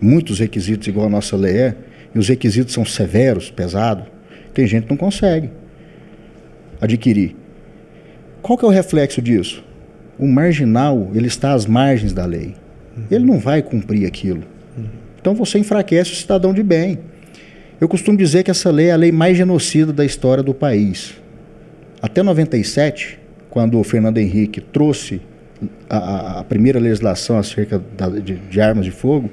muitos 0.00 0.38
requisitos 0.38 0.86
igual 0.86 1.06
a 1.06 1.10
nossa 1.10 1.36
lei 1.36 1.56
é, 1.56 1.74
e 2.16 2.18
os 2.18 2.28
requisitos 2.28 2.72
são 2.72 2.84
severos, 2.84 3.50
pesados, 3.50 4.06
tem 4.54 4.66
gente 4.66 4.84
que 4.84 4.90
não 4.90 4.96
consegue 4.96 5.50
adquirir. 6.80 7.36
Qual 8.42 8.56
que 8.58 8.64
é 8.64 8.68
o 8.68 8.70
reflexo 8.70 9.20
disso? 9.20 9.62
O 10.18 10.26
marginal, 10.26 11.10
ele 11.14 11.26
está 11.26 11.52
às 11.52 11.66
margens 11.66 12.12
da 12.12 12.24
lei. 12.24 12.54
Ele 13.10 13.24
não 13.26 13.38
vai 13.38 13.60
cumprir 13.62 14.06
aquilo. 14.06 14.42
Então 15.20 15.34
você 15.34 15.58
enfraquece 15.58 16.12
o 16.12 16.16
cidadão 16.16 16.54
de 16.54 16.62
bem. 16.62 16.98
Eu 17.78 17.88
costumo 17.88 18.16
dizer 18.16 18.42
que 18.42 18.50
essa 18.50 18.70
lei 18.70 18.86
é 18.86 18.92
a 18.92 18.96
lei 18.96 19.12
mais 19.12 19.36
genocida 19.36 19.92
da 19.92 20.04
história 20.04 20.42
do 20.42 20.54
país. 20.54 21.14
Até 22.00 22.22
97, 22.22 23.18
quando 23.50 23.78
o 23.78 23.84
Fernando 23.84 24.16
Henrique 24.18 24.60
trouxe 24.60 25.20
a- 25.90 25.96
a, 25.98 26.40
a 26.40 26.44
primeira 26.44 26.78
legislação 26.78 27.36
acerca 27.38 27.82
da- 27.96 28.08
de, 28.08 28.36
de 28.36 28.60
armas 28.60 28.86
de 28.86 28.90
fogo, 28.90 29.30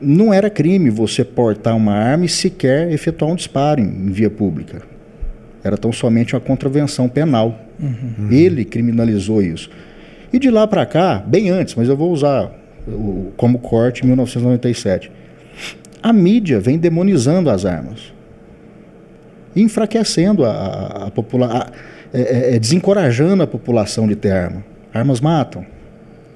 não 0.00 0.32
era 0.32 0.48
crime 0.50 0.90
você 0.90 1.24
portar 1.24 1.76
uma 1.76 1.92
arma 1.94 2.24
e 2.24 2.28
sequer 2.28 2.90
efetuar 2.92 3.30
um 3.30 3.34
disparo 3.34 3.80
em, 3.80 4.06
via 4.10 4.30
pública. 4.30 4.82
era 5.64 5.76
tão 5.76 5.92
somente 5.92 6.34
uma 6.34 6.40
contravenção 6.40 7.08
penal. 7.08 7.58
Ele 8.30 8.64
criminalizou 8.64 9.42
isso. 9.42 9.68
E 10.32 10.38
de 10.38 10.50
lá 10.50 10.66
para 10.66 10.84
cá, 10.86 11.22
bem 11.26 11.50
antes, 11.50 11.74
mas 11.74 11.88
eu 11.88 11.96
vou 11.96 12.12
usar 12.12 12.50
o- 12.86 13.32
como 13.36 13.58
corte 13.58 14.04
1997. 14.06 15.10
A 16.02 16.12
mídia 16.12 16.58
vem 16.60 16.78
demonizando 16.78 17.50
as 17.50 17.64
armas, 17.66 18.12
enfraquecendo 19.54 20.44
a, 20.44 21.06
a, 21.06 21.10
população, 21.10 21.66
desencorajando 22.60 23.42
a 23.42 23.46
população 23.46 24.06
de 24.06 24.14
ter 24.16 24.30
arma. 24.32 24.64
Armas 24.92 25.20
matam, 25.20 25.64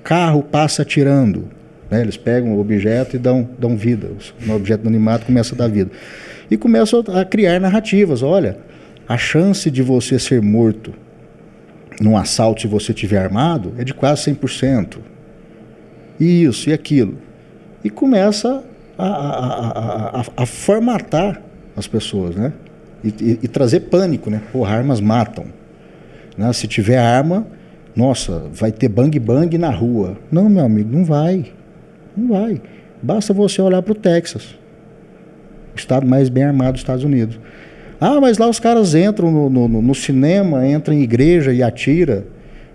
carro 0.02 0.42
passa 0.42 0.82
atirando, 0.82 1.48
né? 1.92 2.00
eles 2.00 2.16
pegam 2.16 2.54
o 2.54 2.60
objeto 2.60 3.16
e 3.16 3.18
dão, 3.18 3.46
dão 3.58 3.76
vida, 3.76 4.10
o 4.48 4.52
objeto 4.52 4.88
animado 4.88 5.26
começa 5.26 5.54
a 5.54 5.58
dar 5.58 5.68
vida. 5.68 5.90
E 6.50 6.56
começam 6.56 7.04
a 7.14 7.22
criar 7.22 7.60
narrativas, 7.60 8.22
olha, 8.22 8.56
a 9.06 9.18
chance 9.18 9.70
de 9.70 9.82
você 9.82 10.18
ser 10.18 10.40
morto 10.40 10.94
num 12.00 12.16
assalto 12.16 12.62
se 12.62 12.66
você 12.66 12.92
estiver 12.92 13.18
armado 13.18 13.74
é 13.76 13.84
de 13.84 13.92
quase 13.92 14.30
100%. 14.32 14.98
Isso 16.18 16.70
e 16.70 16.72
aquilo. 16.72 17.18
E 17.84 17.90
começa 17.90 18.64
a, 18.96 19.06
a, 19.06 20.20
a, 20.20 20.24
a, 20.36 20.46
formatar 20.46 21.42
as 21.76 21.86
pessoas, 21.86 22.34
né? 22.34 22.54
E, 23.04 23.08
e, 23.08 23.38
e, 23.42 23.48
trazer 23.48 23.80
pânico, 23.80 24.30
né? 24.30 24.40
Pô, 24.50 24.64
armas 24.64 25.00
matam. 25.00 25.46
Né? 26.38 26.52
Se 26.52 26.66
tiver 26.66 26.98
arma, 26.98 27.46
nossa, 27.94 28.44
vai 28.52 28.72
ter 28.72 28.88
bang 28.88 29.18
bang 29.18 29.58
na 29.58 29.70
rua. 29.70 30.16
Não, 30.30 30.48
meu 30.48 30.64
amigo, 30.64 30.90
não 30.90 31.04
vai. 31.04 31.52
Não 32.16 32.28
vai. 32.28 32.60
Basta 33.02 33.32
você 33.32 33.60
olhar 33.60 33.82
para 33.82 33.92
o 33.92 33.96
Texas, 33.96 34.54
o 35.74 35.78
estado 35.78 36.06
mais 36.06 36.28
bem 36.28 36.44
armado 36.44 36.72
dos 36.72 36.82
Estados 36.82 37.04
Unidos. 37.04 37.38
Ah, 38.00 38.20
mas 38.20 38.38
lá 38.38 38.48
os 38.48 38.58
caras 38.58 38.94
entram 38.94 39.30
no, 39.30 39.48
no, 39.48 39.68
no 39.68 39.94
cinema, 39.94 40.66
entram 40.66 40.94
em 40.94 41.02
igreja 41.02 41.52
e 41.52 41.62
atira 41.62 42.26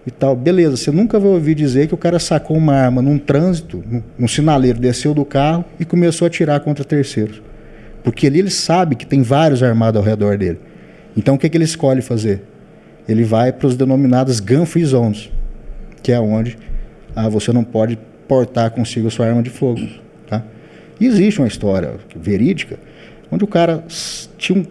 e 0.05 0.11
tal. 0.11 0.35
Beleza, 0.35 0.77
você 0.77 0.91
nunca 0.91 1.19
vai 1.19 1.29
ouvir 1.29 1.53
dizer 1.53 1.87
que 1.87 1.93
o 1.93 1.97
cara 1.97 2.17
sacou 2.17 2.55
uma 2.55 2.73
arma 2.73 3.01
num 3.01 3.17
trânsito, 3.17 3.83
num, 3.89 4.01
num 4.17 4.27
sinaleiro, 4.27 4.79
desceu 4.79 5.13
do 5.13 5.25
carro 5.25 5.65
e 5.79 5.85
começou 5.85 6.25
a 6.25 6.27
atirar 6.27 6.59
contra 6.61 6.85
terceiros. 6.85 7.41
Porque 8.03 8.27
ali 8.27 8.39
ele 8.39 8.49
sabe 8.49 8.95
que 8.95 9.05
tem 9.05 9.21
vários 9.21 9.61
armados 9.61 9.99
ao 9.99 10.05
redor 10.05 10.37
dele. 10.37 10.59
Então 11.15 11.35
o 11.35 11.37
que, 11.37 11.49
que 11.49 11.57
ele 11.57 11.65
escolhe 11.65 12.01
fazer? 12.01 12.41
Ele 13.07 13.23
vai 13.23 13.51
para 13.51 13.67
os 13.67 13.75
denominados 13.75 14.39
gun 14.39 14.65
free 14.65 14.85
zones, 14.85 15.29
que 16.01 16.11
é 16.11 16.19
onde 16.19 16.57
ah, 17.15 17.27
você 17.27 17.51
não 17.51 17.63
pode 17.63 17.99
portar 18.27 18.71
consigo 18.71 19.07
a 19.07 19.11
sua 19.11 19.27
arma 19.27 19.41
de 19.41 19.49
fogo. 19.49 19.81
Tá? 20.27 20.43
E 20.99 21.05
existe 21.05 21.39
uma 21.39 21.47
história 21.47 21.95
verídica 22.15 22.77
onde 23.31 23.43
o 23.43 23.47
cara 23.47 23.83
tinha 24.37 24.59
um 24.59 24.65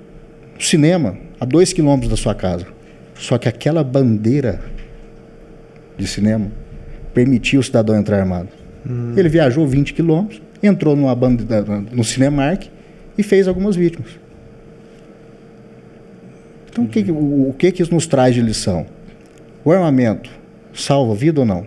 cinema 0.58 1.16
a 1.40 1.44
dois 1.44 1.72
quilômetros 1.72 2.10
da 2.10 2.16
sua 2.16 2.34
casa. 2.34 2.66
Só 3.14 3.38
que 3.38 3.48
aquela 3.48 3.82
bandeira 3.82 4.60
de 5.96 6.06
cinema 6.06 6.50
permitia 7.14 7.58
o 7.58 7.62
cidadão 7.62 7.96
entrar 7.96 8.18
armado. 8.18 8.48
Hum. 8.88 9.14
Ele 9.16 9.28
viajou 9.28 9.66
20 9.66 9.94
quilômetros, 9.94 10.42
entrou 10.62 10.94
numa 10.94 11.16
no 11.92 12.04
Cinemark 12.04 12.66
e 13.16 13.22
fez 13.22 13.48
algumas 13.48 13.74
vítimas. 13.74 14.10
Então, 16.70 16.84
uhum. 16.84 16.90
o, 16.90 16.92
que, 16.92 17.10
o, 17.10 17.48
o 17.50 17.54
que, 17.54 17.72
que 17.72 17.82
isso 17.82 17.92
nos 17.92 18.06
traz 18.06 18.34
de 18.34 18.42
lição? 18.42 18.86
O 19.64 19.72
armamento 19.72 20.30
salva 20.74 21.14
vida 21.14 21.40
ou 21.40 21.46
não? 21.46 21.66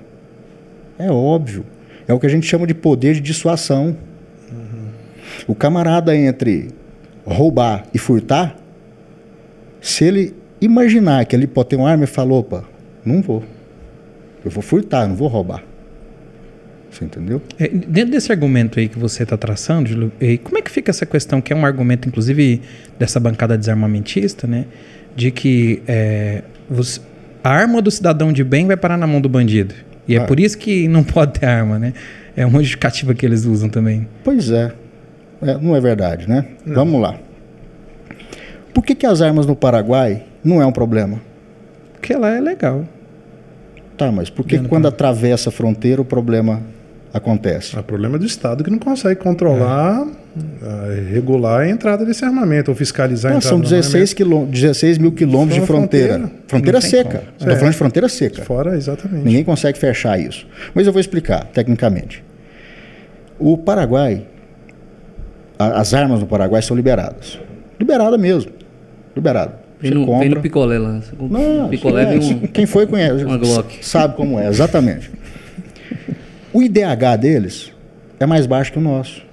É 0.97 1.09
óbvio. 1.09 1.65
É 2.09 2.13
o 2.13 2.19
que 2.19 2.25
a 2.25 2.29
gente 2.29 2.47
chama 2.47 2.65
de 2.65 2.73
poder 2.73 3.13
de 3.13 3.21
dissuasão. 3.21 3.95
Uhum. 4.51 4.87
O 5.47 5.53
camarada 5.53 6.15
entre 6.15 6.69
roubar 7.23 7.83
e 7.93 7.99
furtar, 7.99 8.57
se 9.79 10.05
ele 10.05 10.33
imaginar 10.59 11.23
que 11.25 11.35
ele 11.35 11.45
pode 11.45 11.69
ter 11.69 11.75
uma 11.75 11.87
arma 11.87 12.05
e 12.05 12.07
falar, 12.07 12.33
opa, 12.33 12.63
não 13.05 13.21
vou. 13.21 13.43
Eu 14.43 14.49
vou 14.49 14.63
furtar, 14.63 15.07
não 15.07 15.15
vou 15.15 15.27
roubar. 15.27 15.63
Você 16.89 17.05
entendeu? 17.05 17.43
É, 17.59 17.67
dentro 17.67 18.11
desse 18.11 18.31
argumento 18.31 18.79
aí 18.79 18.89
que 18.89 18.97
você 18.97 19.21
está 19.21 19.37
traçando, 19.37 20.11
como 20.43 20.57
é 20.57 20.63
que 20.63 20.71
fica 20.71 20.89
essa 20.89 21.05
questão, 21.05 21.39
que 21.39 21.53
é 21.53 21.55
um 21.55 21.63
argumento, 21.63 22.07
inclusive, 22.07 22.63
dessa 22.97 23.19
bancada 23.19 23.55
desarmamentista, 23.55 24.47
né? 24.47 24.65
De 25.15 25.29
que 25.29 25.83
é, 25.87 26.41
você, 26.67 26.99
a 27.43 27.51
arma 27.51 27.83
do 27.83 27.91
cidadão 27.91 28.33
de 28.33 28.43
bem 28.43 28.65
vai 28.65 28.75
parar 28.75 28.97
na 28.97 29.05
mão 29.05 29.21
do 29.21 29.29
bandido. 29.29 29.75
E 30.09 30.17
ah. 30.17 30.23
é 30.23 30.25
por 30.25 30.39
isso 30.39 30.57
que 30.57 30.87
não 30.87 31.03
pode 31.05 31.39
ter 31.39 31.45
arma, 31.45 31.77
né? 31.77 31.93
É 32.35 32.45
uma 32.45 32.59
justificativa 32.59 33.13
que 33.13 33.25
eles 33.25 33.45
usam 33.45 33.69
também. 33.69 34.07
Pois 34.23 34.49
é. 34.49 34.73
é 35.41 35.57
não 35.57 35.75
é 35.75 35.79
verdade, 35.79 36.27
né? 36.27 36.45
Não. 36.65 36.75
Vamos 36.75 37.01
lá. 37.01 37.15
Por 38.73 38.83
que, 38.83 38.95
que 38.95 39.05
as 39.05 39.21
armas 39.21 39.45
no 39.45 39.55
Paraguai 39.55 40.23
não 40.43 40.61
é 40.61 40.65
um 40.65 40.71
problema? 40.71 41.21
Porque 41.93 42.15
lá 42.15 42.29
é 42.35 42.39
legal. 42.39 42.85
Tá, 43.97 44.11
mas 44.11 44.29
por 44.29 44.45
que 44.45 44.57
quando 44.59 44.87
atravessa 44.87 45.49
a 45.49 45.51
fronteira 45.51 46.01
o 46.01 46.05
problema 46.05 46.61
acontece? 47.13 47.77
O 47.77 47.83
problema 47.83 48.15
é 48.15 48.19
do 48.19 48.25
Estado 48.25 48.63
que 48.63 48.71
não 48.71 48.79
consegue 48.79 49.19
controlar, 49.19 50.07
é. 50.07 50.11
Regular 51.11 51.61
a 51.61 51.69
entrada 51.69 52.05
desse 52.05 52.23
armamento, 52.23 52.71
ou 52.71 52.75
fiscalizar 52.75 53.31
não, 53.31 53.37
a 53.37 53.39
entrada 53.39 53.55
São 53.55 53.59
16, 53.61 54.13
quilô, 54.13 54.45
16 54.45 54.97
mil 54.97 55.11
quilômetros 55.11 55.59
de 55.59 55.65
fronteira. 55.65 56.13
Fronteira, 56.13 56.41
fronteira 56.47 56.81
seca. 56.81 57.23
Estou 57.37 57.53
é. 57.53 57.55
falando 57.55 57.71
de 57.71 57.77
fronteira 57.77 58.09
seca. 58.09 58.43
Fora, 58.43 58.75
exatamente. 58.75 59.25
Ninguém 59.25 59.43
consegue 59.43 59.77
fechar 59.77 60.19
isso. 60.19 60.47
Mas 60.73 60.85
eu 60.87 60.93
vou 60.93 60.99
explicar, 60.99 61.45
tecnicamente. 61.45 62.23
O 63.39 63.57
Paraguai, 63.57 64.23
a, 65.57 65.79
as 65.79 65.93
armas 65.93 66.19
no 66.19 66.27
Paraguai 66.27 66.61
são 66.61 66.75
liberadas. 66.75 67.39
Liberada 67.79 68.17
mesmo. 68.17 68.51
Liberada. 69.15 69.53
Vem 69.79 69.91
no, 69.91 70.05
compra. 70.05 70.19
vem 70.19 70.29
no 70.29 70.41
picolé 70.41 70.77
lá. 70.77 71.01
Não, 71.19 71.69
picolé 71.69 72.15
é, 72.15 72.19
um, 72.19 72.39
quem 72.47 72.65
foi 72.65 72.85
conhece. 72.85 73.23
Uma 73.23 73.37
Glock. 73.37 73.85
Sabe 73.85 74.15
como 74.15 74.37
é, 74.37 74.47
exatamente. 74.47 75.09
O 76.51 76.61
IDH 76.61 77.17
deles 77.19 77.71
é 78.19 78.25
mais 78.25 78.45
baixo 78.45 78.73
que 78.73 78.77
o 78.77 78.81
nosso. 78.81 79.28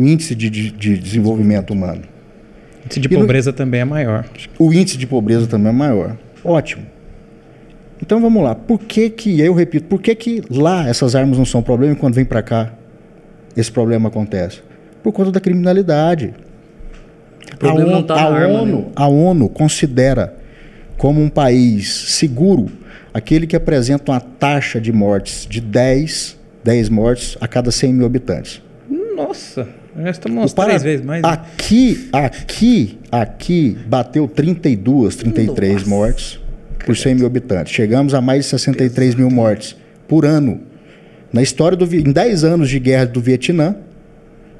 O 0.00 0.02
índice 0.02 0.34
de, 0.34 0.48
de, 0.48 0.70
de 0.70 0.96
desenvolvimento 0.96 1.74
humano. 1.74 2.00
O 2.00 2.86
índice 2.86 3.00
de 3.00 3.06
e 3.06 3.18
pobreza 3.18 3.50
no, 3.50 3.56
também 3.56 3.80
é 3.82 3.84
maior. 3.84 4.24
O 4.58 4.72
índice 4.72 4.96
de 4.96 5.06
pobreza 5.06 5.46
também 5.46 5.68
é 5.68 5.72
maior. 5.72 6.16
Ótimo. 6.42 6.86
Então 8.00 8.18
vamos 8.18 8.42
lá. 8.42 8.54
Por 8.54 8.78
que 8.78 9.10
que, 9.10 9.38
eu 9.38 9.52
repito, 9.52 9.88
por 9.88 10.00
que 10.00 10.14
que 10.14 10.42
lá 10.48 10.88
essas 10.88 11.14
armas 11.14 11.36
não 11.36 11.44
são 11.44 11.62
problema 11.62 11.92
e 11.92 11.96
quando 11.96 12.14
vem 12.14 12.24
para 12.24 12.40
cá 12.40 12.72
esse 13.54 13.70
problema 13.70 14.08
acontece? 14.08 14.62
Por 15.02 15.12
conta 15.12 15.30
da 15.30 15.38
criminalidade. 15.38 16.32
O 17.52 17.56
problema 17.58 17.82
a 17.82 17.84
ONU, 17.84 17.96
não 17.96 18.02
tá 18.02 18.14
a, 18.14 18.34
arma, 18.34 18.60
ONU, 18.62 18.76
né? 18.78 18.84
a 18.96 19.06
ONU 19.06 19.50
considera 19.50 20.34
como 20.96 21.20
um 21.20 21.28
país 21.28 21.92
seguro 21.92 22.70
aquele 23.12 23.46
que 23.46 23.54
apresenta 23.54 24.12
uma 24.12 24.20
taxa 24.20 24.80
de 24.80 24.92
mortes 24.94 25.46
de 25.46 25.60
10, 25.60 26.38
10 26.64 26.88
mortes 26.88 27.36
a 27.38 27.46
cada 27.46 27.70
100 27.70 27.92
mil 27.92 28.06
habitantes. 28.06 28.62
Nossa, 29.14 29.68
nós 29.94 30.16
estamos 30.16 30.52
três 30.52 30.82
vezes 30.82 31.04
mais. 31.04 31.22
Né? 31.22 31.28
Aqui, 31.28 32.08
aqui, 32.12 32.98
aqui 33.10 33.78
bateu 33.86 34.28
32, 34.28 35.16
33 35.16 35.72
Nossa. 35.74 35.88
mortes 35.88 36.40
por 36.84 36.96
100 36.96 37.16
mil 37.16 37.26
habitantes. 37.26 37.72
Chegamos 37.72 38.14
a 38.14 38.20
mais 38.20 38.44
de 38.44 38.50
63 38.50 39.14
mil 39.14 39.30
mortes 39.30 39.76
por 40.06 40.24
ano. 40.24 40.60
Na 41.32 41.42
história 41.42 41.76
do 41.76 41.84
em 41.94 42.12
10 42.12 42.44
anos 42.44 42.68
de 42.68 42.78
guerra 42.78 43.06
do 43.06 43.20
Vietnã, 43.20 43.76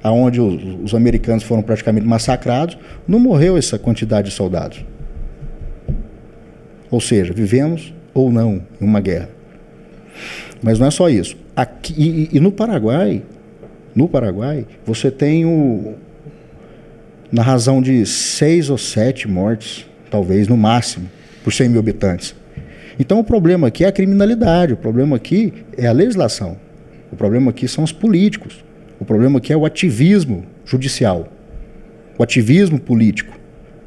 aonde 0.02 0.40
os, 0.40 0.62
os, 0.84 0.94
americanos 0.94 1.42
foram 1.42 1.62
praticamente 1.62 2.06
massacrados, 2.06 2.78
não 3.06 3.18
morreu 3.18 3.56
essa 3.56 3.78
quantidade 3.78 4.30
de 4.30 4.34
soldados. 4.34 4.84
Ou 6.90 7.00
seja, 7.00 7.32
vivemos 7.32 7.92
ou 8.14 8.32
não 8.32 8.62
em 8.80 8.84
uma 8.84 9.00
guerra. 9.00 9.28
Mas 10.62 10.78
não 10.78 10.86
é 10.86 10.90
só 10.90 11.08
isso. 11.08 11.36
Aqui, 11.56 11.94
e, 11.96 12.36
e 12.36 12.40
no 12.40 12.52
Paraguai, 12.52 13.22
no 13.94 14.08
Paraguai, 14.08 14.66
você 14.84 15.10
tem 15.10 15.44
o 15.44 15.94
na 17.32 17.42
razão 17.42 17.80
de 17.80 18.04
seis 18.06 18.70
ou 18.70 18.76
sete 18.76 19.28
mortes, 19.28 19.86
talvez 20.10 20.48
no 20.48 20.56
máximo, 20.56 21.08
por 21.44 21.52
100 21.52 21.68
mil 21.68 21.78
habitantes. 21.78 22.34
Então 22.98 23.20
o 23.20 23.24
problema 23.24 23.68
aqui 23.68 23.84
é 23.84 23.88
a 23.88 23.92
criminalidade, 23.92 24.72
o 24.72 24.76
problema 24.76 25.16
aqui 25.16 25.52
é 25.76 25.86
a 25.86 25.92
legislação, 25.92 26.56
o 27.12 27.16
problema 27.16 27.50
aqui 27.50 27.68
são 27.68 27.84
os 27.84 27.92
políticos. 27.92 28.64
O 29.00 29.04
problema 29.04 29.38
aqui 29.38 29.50
é 29.50 29.56
o 29.56 29.64
ativismo 29.64 30.44
judicial, 30.64 31.26
o 32.18 32.22
ativismo 32.22 32.78
político, 32.78 33.32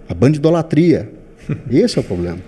a 0.09 0.13
bandidolatria. 0.13 1.07
Esse 1.69 1.99
é 1.99 2.01
o 2.01 2.03
problema. 2.03 2.39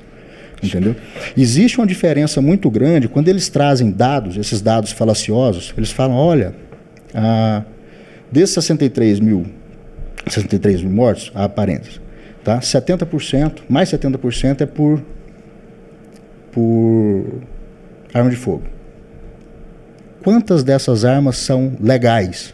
Entendeu? 0.64 0.96
Existe 1.38 1.78
uma 1.78 1.86
diferença 1.86 2.42
muito 2.42 2.72
grande 2.72 3.08
quando 3.08 3.28
eles 3.28 3.50
trazem 3.50 3.92
dados, 3.92 4.36
esses 4.36 4.62
dados 4.62 4.92
falaciosos, 4.92 5.74
eles 5.78 5.92
falam, 5.92 6.16
olha, 6.16 6.56
ah, 7.14 7.64
desses 8.32 8.54
63 8.56 9.20
mil, 9.20 9.46
63 10.28 10.82
mil 10.82 10.92
mortos, 10.92 11.32
há 11.36 11.48
parênteses, 11.48 12.02
tá? 12.44 12.60
70%, 12.60 13.62
mais 13.70 13.90
70% 13.90 14.62
é 14.62 14.66
por, 14.66 15.02
por 16.52 17.42
arma 18.14 18.30
de 18.30 18.36
fogo. 18.36 18.64
Quantas 20.24 20.64
dessas 20.64 21.06
armas 21.06 21.38
são 21.38 21.78
legais? 21.80 22.54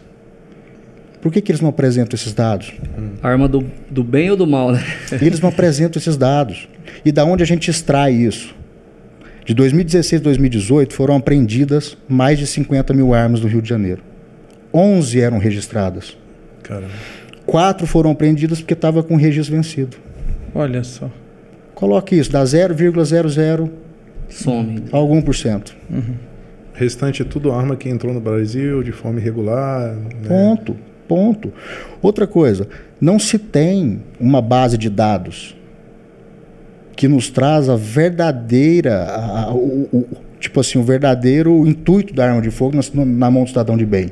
Por 1.21 1.31
que, 1.31 1.39
que 1.39 1.51
eles 1.51 1.61
não 1.61 1.69
apresentam 1.69 2.15
esses 2.15 2.33
dados? 2.33 2.73
Arma 3.21 3.47
do, 3.47 3.63
do 3.89 4.03
bem 4.03 4.31
ou 4.31 4.35
do 4.35 4.47
mal, 4.47 4.71
né? 4.71 4.83
Eles 5.21 5.39
não 5.39 5.49
apresentam 5.49 5.99
esses 5.99 6.17
dados. 6.17 6.67
E 7.05 7.11
da 7.11 7.23
onde 7.23 7.43
a 7.43 7.45
gente 7.45 7.69
extrai 7.69 8.11
isso? 8.11 8.55
De 9.45 9.53
2016 9.53 10.19
a 10.21 10.23
2018 10.23 10.93
foram 10.93 11.15
apreendidas 11.15 11.95
mais 12.09 12.39
de 12.39 12.47
50 12.47 12.93
mil 12.93 13.13
armas 13.13 13.39
no 13.39 13.47
Rio 13.47 13.61
de 13.61 13.69
Janeiro. 13.69 14.01
11 14.73 15.19
eram 15.19 15.37
registradas. 15.37 16.17
Caramba. 16.63 16.93
Quatro 17.45 17.85
foram 17.87 18.11
apreendidas 18.11 18.59
porque 18.59 18.73
estava 18.73 19.03
com 19.03 19.15
o 19.15 19.17
registro 19.17 19.55
vencido. 19.55 19.97
Olha 20.53 20.83
só. 20.83 21.09
Coloque 21.75 22.15
isso, 22.15 22.31
dá 22.31 22.43
0,00 22.43 23.69
Some. 24.29 24.83
algum 24.91 25.21
por 25.21 25.35
cento. 25.35 25.75
Restante 26.73 27.21
é 27.21 27.25
tudo 27.25 27.51
arma 27.51 27.75
que 27.75 27.89
entrou 27.89 28.13
no 28.13 28.19
Brasil 28.21 28.81
de 28.83 28.91
forma 28.91 29.19
irregular. 29.19 29.93
né? 29.95 30.27
Ponto, 30.27 30.75
ponto. 31.07 31.51
Outra 32.01 32.25
coisa, 32.27 32.67
não 32.99 33.17
se 33.19 33.37
tem 33.37 34.01
uma 34.19 34.41
base 34.41 34.77
de 34.77 34.89
dados 34.89 35.55
que 36.95 37.07
nos 37.07 37.29
traz 37.29 37.67
a 37.67 37.75
verdadeira, 37.75 39.03
a- 39.05 39.43
a- 39.45 39.53
o, 39.53 39.87
o- 39.91 40.07
tipo 40.39 40.59
assim, 40.59 40.77
o 40.77 40.83
verdadeiro 40.83 41.65
intuito 41.67 42.13
da 42.13 42.27
arma 42.29 42.41
de 42.41 42.51
fogo 42.51 42.77
na, 42.77 43.05
na 43.05 43.31
mão 43.31 43.43
do 43.43 43.49
cidadão 43.49 43.75
de 43.75 43.85
bem. 43.85 44.11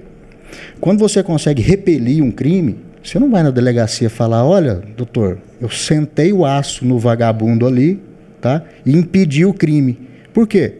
Quando 0.79 0.99
você 0.99 1.21
consegue 1.21 1.61
repelir 1.61 2.23
um 2.23 2.31
crime, 2.31 2.77
você 3.03 3.17
não 3.19 3.29
vai 3.29 3.43
na 3.43 3.51
delegacia 3.51 4.09
falar, 4.09 4.45
olha, 4.45 4.81
doutor, 4.95 5.37
eu 5.59 5.69
sentei 5.69 6.31
o 6.33 6.45
aço 6.45 6.85
no 6.85 6.99
vagabundo 6.99 7.65
ali, 7.65 7.99
tá? 8.41 8.63
E 8.85 8.95
impedi 8.95 9.45
o 9.45 9.53
crime. 9.53 9.97
Por 10.33 10.47
quê? 10.47 10.73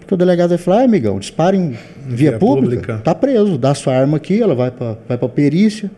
Porque 0.00 0.14
o 0.14 0.16
delegado 0.16 0.50
vai 0.50 0.58
falar, 0.58 0.80
ah, 0.80 0.84
amigão, 0.84 1.18
dispara 1.18 1.56
em 1.56 1.70
via, 2.06 2.30
Via 2.30 2.38
pública, 2.38 2.76
pública. 2.76 2.98
tá 3.02 3.14
preso, 3.14 3.56
dá 3.56 3.74
sua 3.74 3.94
arma 3.94 4.18
aqui, 4.18 4.42
ela 4.42 4.54
vai 4.54 4.70
para 4.70 4.96
vai 5.08 5.18
a 5.20 5.28
perícia. 5.28 5.90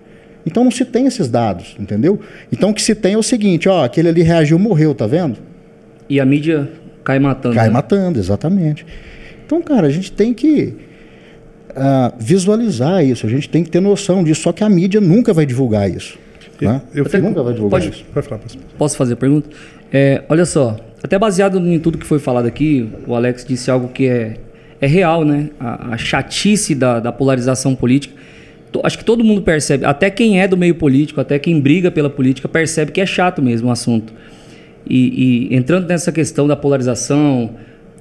Então 0.47 0.63
não 0.63 0.71
se 0.71 0.85
tem 0.85 1.07
esses 1.07 1.29
dados, 1.29 1.75
entendeu? 1.79 2.21
Então 2.53 2.71
o 2.71 2.75
que 2.75 2.81
se 2.81 2.95
tem 2.95 3.15
é 3.15 3.19
o 3.19 3.23
seguinte, 3.23 3.69
ó, 3.69 3.85
aquele 3.85 4.09
ali 4.09 4.23
reagiu, 4.23 4.59
morreu, 4.59 4.95
tá 4.95 5.07
vendo? 5.07 5.39
E 6.09 6.21
a 6.21 6.25
mídia 6.25 6.71
cai 7.03 7.19
matando. 7.19 7.55
Cai 7.57 7.67
né? 7.67 7.73
matando, 7.73 8.19
exatamente. 8.19 8.87
Então, 9.45 9.61
cara, 9.61 9.89
a 9.89 9.91
gente 9.91 10.13
tem 10.13 10.33
que 10.33 10.75
ah, 11.77 12.13
visualizar 12.19 13.05
isso, 13.05 13.27
a 13.27 13.29
gente 13.31 13.49
tem 13.49 13.63
que 13.63 13.71
ter 13.71 13.81
noção 13.81 14.25
disso, 14.25 14.43
só 14.43 14.53
que 14.53 14.65
a 14.65 14.69
mídia 14.69 15.01
nunca 15.01 15.33
vai 15.33 15.45
divulgar 15.47 15.91
isso. 15.91 16.19
Né? 16.61 16.81
Eu 16.95 17.03
Até- 17.03 17.19
fico- 17.19 17.29
Nunca 17.29 17.43
vai 17.43 17.53
divulgar 17.55 17.81
pode- 17.81 17.93
isso. 17.95 18.05
Pode 18.13 18.27
falar, 18.29 18.41
pastor. 18.41 18.63
Posso 18.79 18.97
fazer 18.97 19.13
a 19.13 19.17
pergunta? 19.17 19.49
É, 19.93 20.23
olha 20.29 20.45
só, 20.47 20.77
até 21.03 21.19
baseado 21.19 21.59
em 21.59 21.79
tudo 21.79 21.99
que 21.99 22.07
foi 22.07 22.19
falado 22.19 22.47
aqui, 22.47 22.89
o 23.07 23.15
Alex 23.15 23.45
disse 23.45 23.71
algo 23.71 23.89
que 23.89 24.07
é, 24.07 24.35
é 24.81 24.87
real, 24.87 25.25
né? 25.25 25.51
A, 25.61 25.95
a 25.95 25.99
chatice 25.99 26.75
da, 26.75 26.99
da 26.99 27.13
polarização 27.13 27.75
política. 27.75 28.15
Acho 28.83 28.99
que 28.99 29.05
todo 29.05 29.25
mundo 29.25 29.41
percebe, 29.41 29.87
até 29.87 30.11
quem 30.11 30.39
é 30.41 30.47
do 30.47 30.55
meio 30.57 30.75
político, 30.75 31.19
até 31.19 31.39
quem 31.39 31.59
briga 31.61 31.91
pela 31.91 32.11
política, 32.11 32.47
percebe 32.47 32.93
que 32.93 33.01
é 33.01 33.07
chato 33.07 33.41
mesmo 33.43 33.69
o 33.69 33.71
assunto. 33.71 34.13
E, 34.89 35.49
e 35.51 35.57
entrando 35.57 35.87
nessa 35.89 36.13
questão 36.13 36.47
da 36.47 36.55
polarização, 36.57 37.51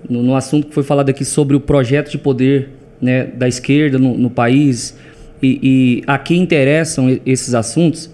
no, 0.10 0.22
no 0.22 0.36
assunto 0.36 0.68
que 0.68 0.74
foi 0.74 0.84
falado 0.84 1.10
aqui 1.10 1.24
sobre 1.24 1.56
o 1.56 1.60
projeto 1.62 2.12
de 2.12 2.18
poder 2.18 2.70
né, 3.02 3.26
da 3.26 3.48
esquerda 3.48 3.98
no, 3.98 4.18
no 4.18 4.30
país, 4.30 4.98
e, 5.42 5.60
e 5.62 6.04
a 6.08 6.18
quem 6.18 6.42
interessam 6.42 7.20
esses 7.26 7.54
assuntos, 7.54 8.10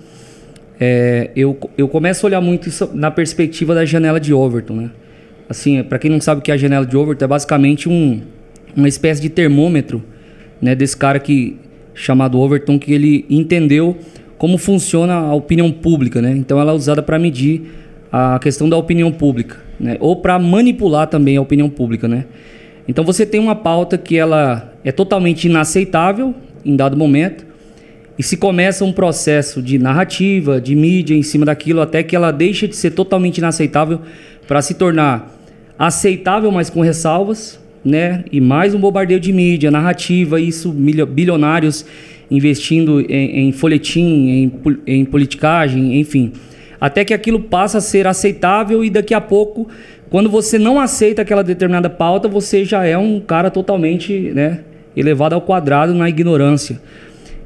é, 0.79 1.29
eu, 1.35 1.57
eu 1.77 1.87
começo 1.87 2.25
a 2.25 2.27
olhar 2.27 2.41
muito 2.41 2.67
isso 2.67 2.89
na 2.93 3.11
perspectiva 3.11 3.75
da 3.75 3.85
janela 3.85 4.19
de 4.19 4.33
Overton, 4.33 4.73
né? 4.73 4.91
Assim, 5.47 5.83
para 5.83 5.99
quem 5.99 6.09
não 6.09 6.19
sabe 6.19 6.39
o 6.39 6.41
que 6.41 6.49
é 6.49 6.53
a 6.53 6.57
janela 6.57 6.85
de 6.85 6.97
Overton, 6.97 7.25
é 7.25 7.27
basicamente 7.27 7.87
um, 7.87 8.21
uma 8.75 8.87
espécie 8.87 9.21
de 9.21 9.29
termômetro, 9.29 10.03
né, 10.61 10.73
desse 10.73 10.95
cara 10.95 11.19
que 11.19 11.57
chamado 11.93 12.39
Overton 12.39 12.79
que 12.79 12.93
ele 12.93 13.25
entendeu 13.29 13.97
como 14.37 14.57
funciona 14.57 15.13
a 15.13 15.33
opinião 15.33 15.71
pública, 15.71 16.21
né? 16.21 16.31
Então 16.31 16.59
ela 16.59 16.71
é 16.71 16.75
usada 16.75 17.03
para 17.03 17.19
medir 17.19 17.61
a 18.11 18.39
questão 18.39 18.67
da 18.67 18.75
opinião 18.75 19.11
pública, 19.11 19.57
né? 19.79 19.97
Ou 19.99 20.15
para 20.15 20.39
manipular 20.39 21.05
também 21.07 21.37
a 21.37 21.41
opinião 21.41 21.69
pública, 21.69 22.07
né? 22.07 22.25
Então 22.91 23.05
você 23.05 23.25
tem 23.25 23.39
uma 23.39 23.55
pauta 23.55 23.97
que 23.97 24.17
ela 24.17 24.73
é 24.83 24.91
totalmente 24.91 25.45
inaceitável 25.45 26.35
em 26.65 26.75
dado 26.75 26.97
momento, 26.97 27.45
e 28.19 28.21
se 28.21 28.35
começa 28.35 28.83
um 28.83 28.91
processo 28.91 29.61
de 29.61 29.79
narrativa, 29.79 30.59
de 30.59 30.75
mídia 30.75 31.15
em 31.15 31.23
cima 31.23 31.45
daquilo, 31.45 31.79
até 31.79 32.03
que 32.03 32.17
ela 32.17 32.31
deixa 32.31 32.67
de 32.67 32.75
ser 32.75 32.91
totalmente 32.91 33.37
inaceitável 33.37 34.01
para 34.45 34.61
se 34.61 34.73
tornar 34.73 35.33
aceitável, 35.79 36.51
mas 36.51 36.69
com 36.69 36.81
ressalvas, 36.81 37.57
né? 37.83 38.25
E 38.29 38.41
mais 38.41 38.75
um 38.75 38.79
bombardeio 38.79 39.21
de 39.21 39.31
mídia, 39.31 39.71
narrativa, 39.71 40.41
isso 40.41 40.69
bilionários 40.69 41.85
investindo 42.29 42.99
em, 42.99 43.47
em 43.47 43.51
folhetim, 43.53 44.01
em, 44.29 44.53
em 44.85 45.05
politicagem, 45.05 45.97
enfim. 45.97 46.33
Até 46.81 47.05
que 47.05 47.13
aquilo 47.13 47.39
passa 47.39 47.77
a 47.77 47.81
ser 47.81 48.05
aceitável 48.05 48.83
e 48.83 48.89
daqui 48.89 49.13
a 49.13 49.21
pouco, 49.21 49.69
quando 50.11 50.29
você 50.29 50.59
não 50.59 50.77
aceita 50.77 51.21
aquela 51.21 51.41
determinada 51.41 51.89
pauta, 51.89 52.27
você 52.27 52.65
já 52.65 52.85
é 52.85 52.97
um 52.97 53.17
cara 53.21 53.49
totalmente, 53.49 54.13
né? 54.35 54.59
Elevado 54.93 55.33
ao 55.33 55.41
quadrado 55.41 55.93
na 55.93 56.09
ignorância. 56.09 56.81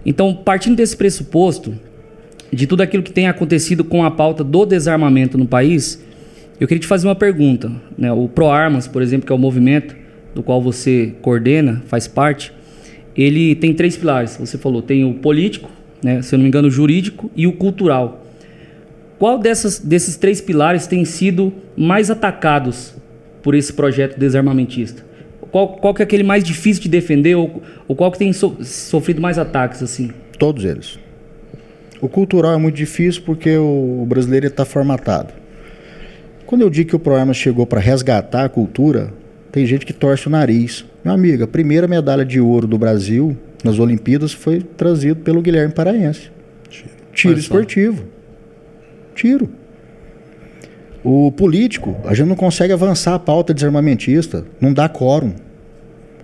Então, 0.04 0.34
partindo 0.34 0.76
desse 0.76 0.98
pressuposto, 0.98 1.76
de 2.52 2.66
tudo 2.66 2.82
aquilo 2.82 3.04
que 3.04 3.12
tem 3.12 3.28
acontecido 3.28 3.84
com 3.84 4.04
a 4.04 4.10
pauta 4.10 4.44
do 4.44 4.66
desarmamento 4.66 5.38
no 5.38 5.46
país, 5.46 6.04
eu 6.60 6.68
queria 6.68 6.82
te 6.82 6.88
fazer 6.88 7.08
uma 7.08 7.14
pergunta. 7.14 7.72
Né? 7.96 8.12
O 8.12 8.28
ProArmas, 8.28 8.88
por 8.88 9.04
exemplo, 9.04 9.28
que 9.28 9.32
é 9.32 9.36
o 9.36 9.40
movimento 9.40 9.96
do 10.34 10.42
qual 10.42 10.60
você 10.60 11.14
coordena, 11.22 11.84
faz 11.86 12.08
parte, 12.08 12.52
ele 13.16 13.54
tem 13.54 13.76
três 13.76 13.96
pilares. 13.96 14.38
Você 14.40 14.58
falou, 14.58 14.82
tem 14.82 15.06
o 15.06 15.14
político, 15.14 15.70
né? 16.02 16.20
se 16.24 16.34
eu 16.34 16.40
não 16.40 16.44
me 16.44 16.48
engano, 16.48 16.68
o 16.68 16.72
jurídico 16.72 17.30
e 17.36 17.46
o 17.46 17.54
cultural. 17.54 18.25
Qual 19.18 19.38
dessas, 19.40 19.80
desses 19.80 20.16
três 20.18 20.42
pilares 20.42 20.88
tem 20.88 21.06
sido 21.06 21.54
mais 21.76 22.12
atacados 22.12 22.94
por 23.42 23.56
esse 23.56 23.72
projeto 23.72 24.20
desarmamentista? 24.20 25.04
Qual, 25.52 25.70
qual 25.78 25.94
que 25.94 26.02
é 26.02 26.04
aquele 26.06 26.24
mais 26.24 26.44
difícil 26.44 26.84
de 26.84 26.90
defender 26.90 27.36
ou, 27.36 27.62
ou 27.88 27.96
qual 27.96 28.12
que 28.12 28.18
tem 28.20 28.34
so- 28.34 28.58
sofrido 28.62 29.22
mais 29.22 29.38
ataques 29.38 29.82
assim? 29.82 30.12
Todos 30.38 30.66
eles. 30.66 31.00
O 32.02 32.10
cultural 32.10 32.54
é 32.54 32.58
muito 32.58 32.76
difícil 32.76 33.22
porque 33.26 33.56
o 33.58 34.06
brasileiro 34.08 34.48
está 34.48 34.66
formatado. 34.66 35.34
Quando 36.46 36.62
eu 36.62 36.70
digo 36.70 36.90
que 36.90 36.96
o 36.96 37.00
programa 37.00 37.34
chegou 37.34 37.66
para 37.66 37.80
resgatar 37.80 38.44
a 38.46 38.50
cultura, 38.50 39.14
tem 39.52 39.66
gente 39.66 39.86
que 39.86 39.94
torce 39.94 40.28
o 40.28 40.30
nariz. 40.30 40.84
Meu 41.04 41.14
amigo, 41.14 41.44
a 41.44 41.48
primeira 41.48 41.88
medalha 41.88 42.26
de 42.26 42.40
ouro 42.42 42.68
do 42.68 42.78
Brasil 42.78 43.36
nas 43.64 43.80
Olimpíadas 43.80 44.34
foi 44.34 44.60
trazido 44.62 45.22
pelo 45.22 45.42
Guilherme 45.42 45.74
Paraense. 45.74 46.30
Tiro 47.14 47.34
só. 47.36 47.40
esportivo. 47.40 48.04
Tiro. 49.16 49.50
O 51.04 51.32
político, 51.32 51.96
a 52.04 52.14
gente 52.14 52.28
não 52.28 52.36
consegue 52.36 52.74
avançar 52.74 53.14
a 53.14 53.20
pauta 53.20 53.54
desarmamentista, 53.54 54.46
não 54.60 54.74
dá 54.74 54.90
quórum. 54.90 55.34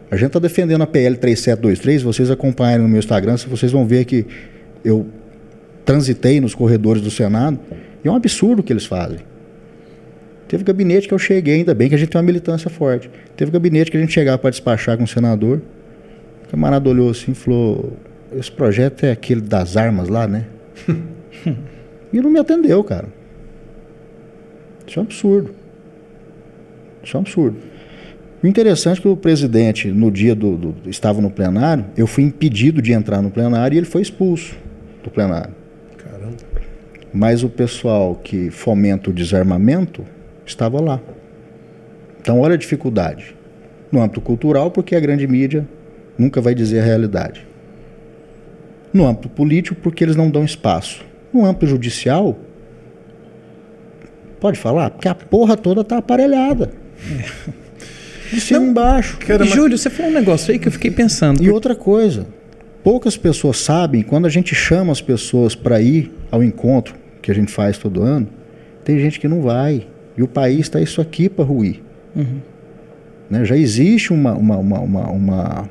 A 0.10 0.16
gente 0.16 0.28
está 0.28 0.40
defendendo 0.40 0.82
a 0.82 0.88
PL 0.88 1.16
3723, 1.16 2.04
vocês 2.04 2.30
acompanharem 2.30 2.82
no 2.82 2.90
meu 2.90 3.00
Instagram, 3.00 3.38
vocês 3.48 3.72
vão 3.72 3.86
ver 3.86 4.06
que 4.06 4.26
eu 4.84 5.08
transitei 5.86 6.42
nos 6.42 6.54
corredores 6.54 7.02
do 7.02 7.10
Senado, 7.10 7.60
e 8.04 8.08
é 8.08 8.12
um 8.12 8.16
absurdo 8.16 8.60
o 8.60 8.64
que 8.64 8.74
eles 8.74 8.86
fazem. 8.86 9.20
Teve 10.48 10.64
gabinete 10.64 11.08
que 11.08 11.14
eu 11.14 11.20
cheguei, 11.20 11.60
ainda 11.60 11.74
bem 11.74 11.88
que 11.88 11.96
a 11.96 11.98
gente 11.98 12.10
tem 12.10 12.20
uma 12.20 12.26
militância 12.26 12.70
forte. 12.70 13.10
Teve 13.38 13.52
gabinete 13.52 13.90
que 13.90 13.98
a 13.98 14.00
gente 14.02 14.12
chegava 14.12 14.38
para 14.38 14.50
despachar 14.50 14.98
com 14.98 15.06
o 15.06 15.08
senador. 15.08 15.62
O 16.44 16.50
camarada 16.50 16.90
olhou 16.90 17.10
assim 17.10 17.32
e 17.32 17.36
falou: 17.36 17.94
Esse 18.36 18.52
projeto 18.52 19.06
é 19.06 19.12
aquele 19.12 19.40
das 19.40 19.78
armas 19.78 20.10
lá, 20.10 20.28
né? 20.28 20.46
e 22.12 22.20
não 22.22 22.30
me 22.30 22.40
atendeu, 22.40 22.84
cara. 22.84 23.08
Isso 24.86 25.00
é 25.00 25.02
um 25.02 25.06
absurdo. 25.06 25.52
Isso 27.04 27.16
é 27.16 27.20
um 27.20 27.22
absurdo. 27.22 27.58
O 28.44 28.48
interessante 28.48 29.00
é 29.00 29.02
que 29.02 29.08
o 29.08 29.16
presidente, 29.16 29.88
no 29.90 30.10
dia 30.12 30.34
do, 30.36 30.58
do- 30.58 30.90
estava 30.90 31.22
no 31.22 31.30
plenário, 31.30 31.86
eu 31.96 32.08
fui 32.08 32.24
impedido 32.24 32.82
de 32.82 32.92
entrar 32.92 33.22
no 33.22 33.30
plenário 33.30 33.76
e 33.76 33.78
ele 33.78 33.86
foi 33.86 34.02
expulso 34.02 34.56
do 35.04 35.10
plenário. 35.12 35.54
Caramba. 35.98 36.36
Mas 37.14 37.44
o 37.44 37.50
pessoal 37.50 38.16
que 38.16 38.50
fomenta 38.50 39.10
o 39.10 39.14
desarmamento 39.14 40.04
estava 40.46 40.82
lá. 40.82 41.00
Então, 42.20 42.40
olha 42.40 42.56
a 42.56 42.58
dificuldade. 42.58 43.36
No 43.92 44.02
âmbito 44.02 44.22
cultural, 44.22 44.72
porque 44.72 44.96
a 44.96 45.00
grande 45.00 45.28
mídia 45.28 45.68
nunca 46.18 46.40
vai 46.42 46.56
dizer 46.56 46.80
a 46.80 46.84
realidade. 46.84 47.46
No 48.94 49.06
âmbito 49.06 49.30
político, 49.30 49.80
porque 49.82 50.04
eles 50.04 50.16
não 50.16 50.30
dão 50.30 50.44
espaço. 50.44 51.06
No 51.34 51.46
âmbito 51.46 51.66
judicial, 51.68 52.38
pode 54.40 54.60
falar? 54.60 54.90
Porque 54.92 55.08
a 55.08 55.16
porra 55.16 55.56
toda 55.56 55.84
tá 55.84 55.98
aparelhada. 55.98 56.72
De 58.32 58.40
cima 58.40 58.66
embaixo. 58.66 59.18
Cara, 59.18 59.44
E, 59.44 59.50
mas- 59.50 59.56
Júlio, 59.56 59.78
você 59.78 59.90
falou 59.90 60.10
um 60.12 60.14
negócio 60.16 60.52
aí 60.54 60.60
que 60.60 60.68
eu 60.68 60.72
fiquei 60.72 60.90
pensando. 60.90 61.44
E 61.44 61.50
outra 61.50 61.76
coisa, 61.76 62.26
poucas 62.84 63.18
pessoas 63.18 63.58
sabem, 63.58 64.02
quando 64.04 64.26
a 64.26 64.30
gente 64.30 64.56
chama 64.56 64.92
as 64.92 65.02
pessoas 65.02 65.54
para 65.54 65.82
ir 65.82 66.12
ao 66.32 66.42
encontro 66.42 66.96
que 67.22 67.30
a 67.30 67.36
gente 67.36 67.52
faz 67.52 67.78
todo 67.78 68.02
ano, 68.02 68.28
tem 68.86 68.98
gente 69.00 69.20
que 69.20 69.28
não 69.28 69.42
vai. 69.42 69.86
E 70.18 70.24
o 70.24 70.28
país 70.30 70.62
está 70.62 70.80
isso 70.80 71.02
aqui 71.02 71.28
para 71.28 71.44
ruir. 71.44 71.82
Né? 73.30 73.44
Já 73.46 73.56
existe 73.58 74.14
uma, 74.14 74.34
uma, 74.34 74.58
uma, 74.58 74.80
uma, 74.80 75.10
uma, 75.10 75.70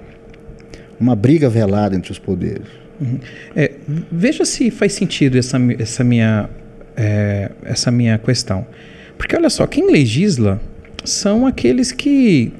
uma 0.98 1.16
briga 1.16 1.48
velada 1.48 1.96
entre 1.96 2.12
os 2.12 2.18
poderes. 2.18 2.68
É, 3.56 3.72
veja 4.10 4.44
se 4.44 4.70
faz 4.70 4.92
sentido 4.92 5.38
essa, 5.38 5.58
essa, 5.78 6.04
minha, 6.04 6.48
é, 6.96 7.50
essa 7.64 7.90
minha 7.90 8.18
questão. 8.18 8.66
Porque 9.16 9.36
olha 9.36 9.50
só, 9.50 9.66
quem 9.66 9.90
legisla 9.90 10.60
são 11.04 11.46
aqueles 11.46 11.92
que 11.92 12.52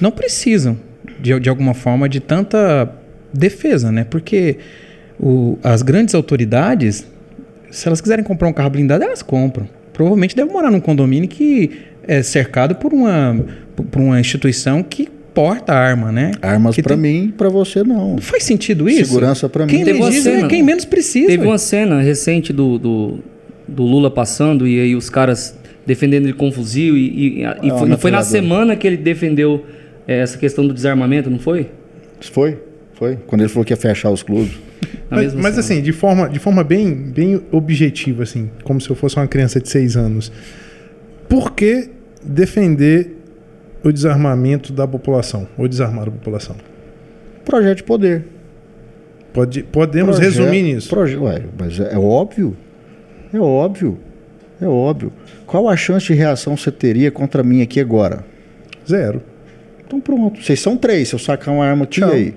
não 0.00 0.10
precisam, 0.10 0.78
de, 1.20 1.38
de 1.40 1.48
alguma 1.48 1.74
forma, 1.74 2.08
de 2.08 2.20
tanta 2.20 2.92
defesa, 3.32 3.90
né? 3.92 4.04
Porque 4.04 4.58
o- 5.18 5.58
as 5.62 5.82
grandes 5.82 6.14
autoridades, 6.14 7.06
se 7.70 7.86
elas 7.88 8.00
quiserem 8.00 8.24
comprar 8.24 8.48
um 8.48 8.52
carro 8.52 8.70
blindado, 8.70 9.04
elas 9.04 9.22
compram. 9.22 9.68
Provavelmente 9.92 10.34
devem 10.36 10.52
morar 10.52 10.70
num 10.70 10.80
condomínio 10.80 11.28
que 11.28 11.82
é 12.06 12.22
cercado 12.22 12.76
por 12.76 12.92
uma, 12.92 13.44
por 13.90 14.00
uma 14.00 14.18
instituição 14.20 14.82
que 14.82 15.08
porta 15.40 15.72
arma, 15.72 16.10
né? 16.10 16.32
Armas 16.42 16.74
pra 16.76 16.96
tem- 16.96 16.96
mim, 16.96 17.34
pra 17.36 17.48
você 17.48 17.84
não. 17.84 18.14
Não 18.14 18.18
faz 18.18 18.42
sentido 18.42 18.88
isso? 18.88 19.04
Segurança 19.06 19.48
pra 19.48 19.66
Quem 19.66 19.78
mim. 19.78 19.84
Teve 19.84 19.98
uma 19.98 20.06
legisla 20.06 20.32
cena- 20.32 20.46
é 20.46 20.48
quem 20.50 20.62
menos 20.64 20.84
precisa. 20.84 21.28
Teve 21.28 21.44
ué. 21.44 21.48
uma 21.48 21.58
cena 21.58 22.00
recente 22.00 22.52
do, 22.52 22.76
do, 22.76 23.18
do 23.68 23.84
Lula 23.84 24.10
passando 24.10 24.66
e 24.66 24.80
aí 24.80 24.96
os 24.96 25.08
caras 25.08 25.56
defendendo 25.86 26.24
ele 26.24 26.32
com 26.32 26.50
fuzil 26.50 26.96
e, 26.96 27.06
e, 27.08 27.38
e 27.40 27.44
É, 27.44 27.78
foi, 27.78 27.96
foi 27.96 28.10
na 28.10 28.22
semana 28.22 28.74
que 28.74 28.84
ele 28.84 28.96
defendeu 28.96 29.64
eh, 30.08 30.18
essa 30.18 30.36
questão 30.36 30.66
do 30.66 30.74
desarmamento, 30.74 31.30
não 31.30 31.38
foi? 31.38 31.68
Foi? 32.20 32.58
Foi? 32.94 33.16
Quando 33.28 33.42
ele 33.42 33.48
falou 33.48 33.64
que 33.64 33.72
ia 33.72 33.76
fechar 33.76 34.10
os 34.10 34.24
clubes. 34.24 34.52
Mas, 35.08 35.34
mas 35.34 35.56
assim, 35.56 35.80
de 35.80 35.92
forma, 35.92 36.28
de 36.28 36.40
forma 36.40 36.64
bem, 36.64 36.92
bem 36.94 37.40
objetiva, 37.52 38.24
assim, 38.24 38.50
como 38.64 38.80
se 38.80 38.90
eu 38.90 38.96
fosse 38.96 39.14
uma 39.16 39.26
criança 39.28 39.60
de 39.60 39.68
seis 39.68 39.96
anos. 39.96 40.32
Por 41.28 41.52
que 41.52 41.90
defender 42.24 43.17
o 43.84 43.92
desarmamento 43.92 44.72
da 44.72 44.86
população? 44.86 45.46
Ou 45.56 45.68
desarmar 45.68 46.08
a 46.08 46.10
população? 46.10 46.56
Projeto 47.44 47.78
de 47.78 47.84
poder. 47.84 48.24
Pode, 49.32 49.62
podemos 49.62 50.16
Projeto- 50.16 50.38
resumir 50.40 50.62
nisso. 50.62 50.88
proje- 50.88 51.16
ué, 51.16 51.42
mas 51.58 51.78
é, 51.78 51.94
é 51.94 51.98
óbvio. 51.98 52.56
É 53.32 53.38
óbvio. 53.38 53.98
É 54.60 54.66
óbvio. 54.66 55.12
Qual 55.46 55.68
a 55.68 55.76
chance 55.76 56.06
de 56.06 56.14
reação 56.14 56.56
você 56.56 56.70
teria 56.72 57.10
contra 57.10 57.42
mim 57.42 57.62
aqui 57.62 57.78
agora? 57.78 58.24
Zero. 58.88 59.22
Então 59.86 60.00
pronto. 60.00 60.42
Vocês 60.42 60.58
são 60.60 60.76
três. 60.76 61.08
Se 61.08 61.14
eu 61.14 61.18
sacar 61.18 61.54
uma 61.54 61.64
arma 61.64 61.86
Tchau. 61.86 62.10
aí. 62.10 62.34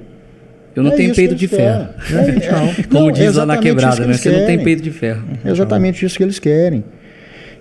Eu 0.75 0.83
não 0.83 0.91
É 0.91 0.95
tenho 0.95 1.13
peito 1.15 1.35
de 1.35 1.47
ferro. 1.47 1.89
É, 2.13 2.79
é, 2.79 2.83
Como 2.87 3.05
não, 3.07 3.11
diz 3.11 3.35
lá 3.35 3.45
na 3.45 3.55
isso 3.55 3.63
quebrada, 3.63 3.95
que 4.01 4.07
né? 4.07 4.13
Você 4.13 4.29
não 4.31 4.45
tem 4.45 4.63
peito 4.63 4.81
de 4.81 4.91
ferro. 4.91 5.23
É 5.43 5.49
exatamente 5.49 6.05
isso 6.05 6.15
que 6.15 6.23
eles 6.23 6.39
querem. 6.39 6.83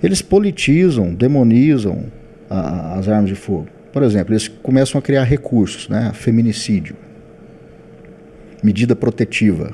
Eles 0.02 0.22
politizam, 0.22 1.12
demonizam 1.14 2.04
a- 2.50 2.98
as 2.98 3.08
armas 3.08 3.28
de 3.30 3.36
fogo. 3.36 3.66
Por 3.92 4.02
exemplo, 4.02 4.32
eles 4.32 4.48
começam 4.48 4.98
a 4.98 5.02
criar 5.02 5.24
recursos, 5.24 5.88
né? 5.88 6.10
Feminicídio. 6.14 6.94
Medida 8.62 8.94
protetiva. 8.94 9.72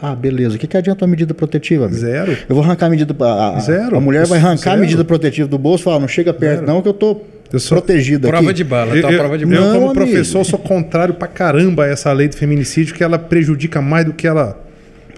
Ah, 0.00 0.14
beleza. 0.14 0.56
O 0.56 0.58
que, 0.58 0.66
que 0.66 0.76
adianta 0.76 1.04
a 1.04 1.08
medida 1.08 1.34
protetiva? 1.34 1.84
amigo? 1.86 2.00
Zero. 2.00 2.36
Eu 2.48 2.54
vou 2.54 2.64
arrancar 2.64 2.86
a 2.86 2.90
medida. 2.90 3.14
A, 3.24 3.56
a- 3.56 3.60
Zero. 3.60 3.96
a 3.96 4.00
mulher 4.00 4.26
vai 4.26 4.38
arrancar 4.38 4.70
Zero. 4.70 4.76
a 4.76 4.80
medida 4.80 5.04
protetiva 5.04 5.46
do 5.48 5.58
bolso 5.58 5.82
e 5.82 5.84
falar: 5.84 5.98
não 5.98 6.08
chega 6.08 6.32
perto, 6.32 6.60
Zero. 6.60 6.66
não, 6.66 6.80
que 6.80 6.88
eu 6.88 6.94
tô 6.94 7.20
Eu 7.52 7.58
sou- 7.60 7.76
protegida 7.76 8.28
Prova 8.28 8.44
aqui. 8.44 8.54
de 8.54 8.64
bala, 8.64 8.96
Eu, 8.96 9.02
tá? 9.02 9.12
eu- 9.12 9.18
prova 9.18 9.36
de 9.36 9.44
eu, 9.44 9.50
bala. 9.50 9.60
Não, 9.60 9.72
como 9.74 9.90
amigo. 9.90 9.94
professor, 9.94 10.44
sou 10.44 10.58
contrário 10.58 11.14
pra 11.14 11.28
caramba 11.28 11.84
a 11.84 11.88
essa 11.88 12.10
lei 12.12 12.28
do 12.28 12.36
feminicídio, 12.36 12.94
que 12.94 13.02
ela 13.04 13.18
prejudica 13.18 13.82
mais 13.82 14.06
do 14.06 14.12
que 14.14 14.26
ela, 14.26 14.58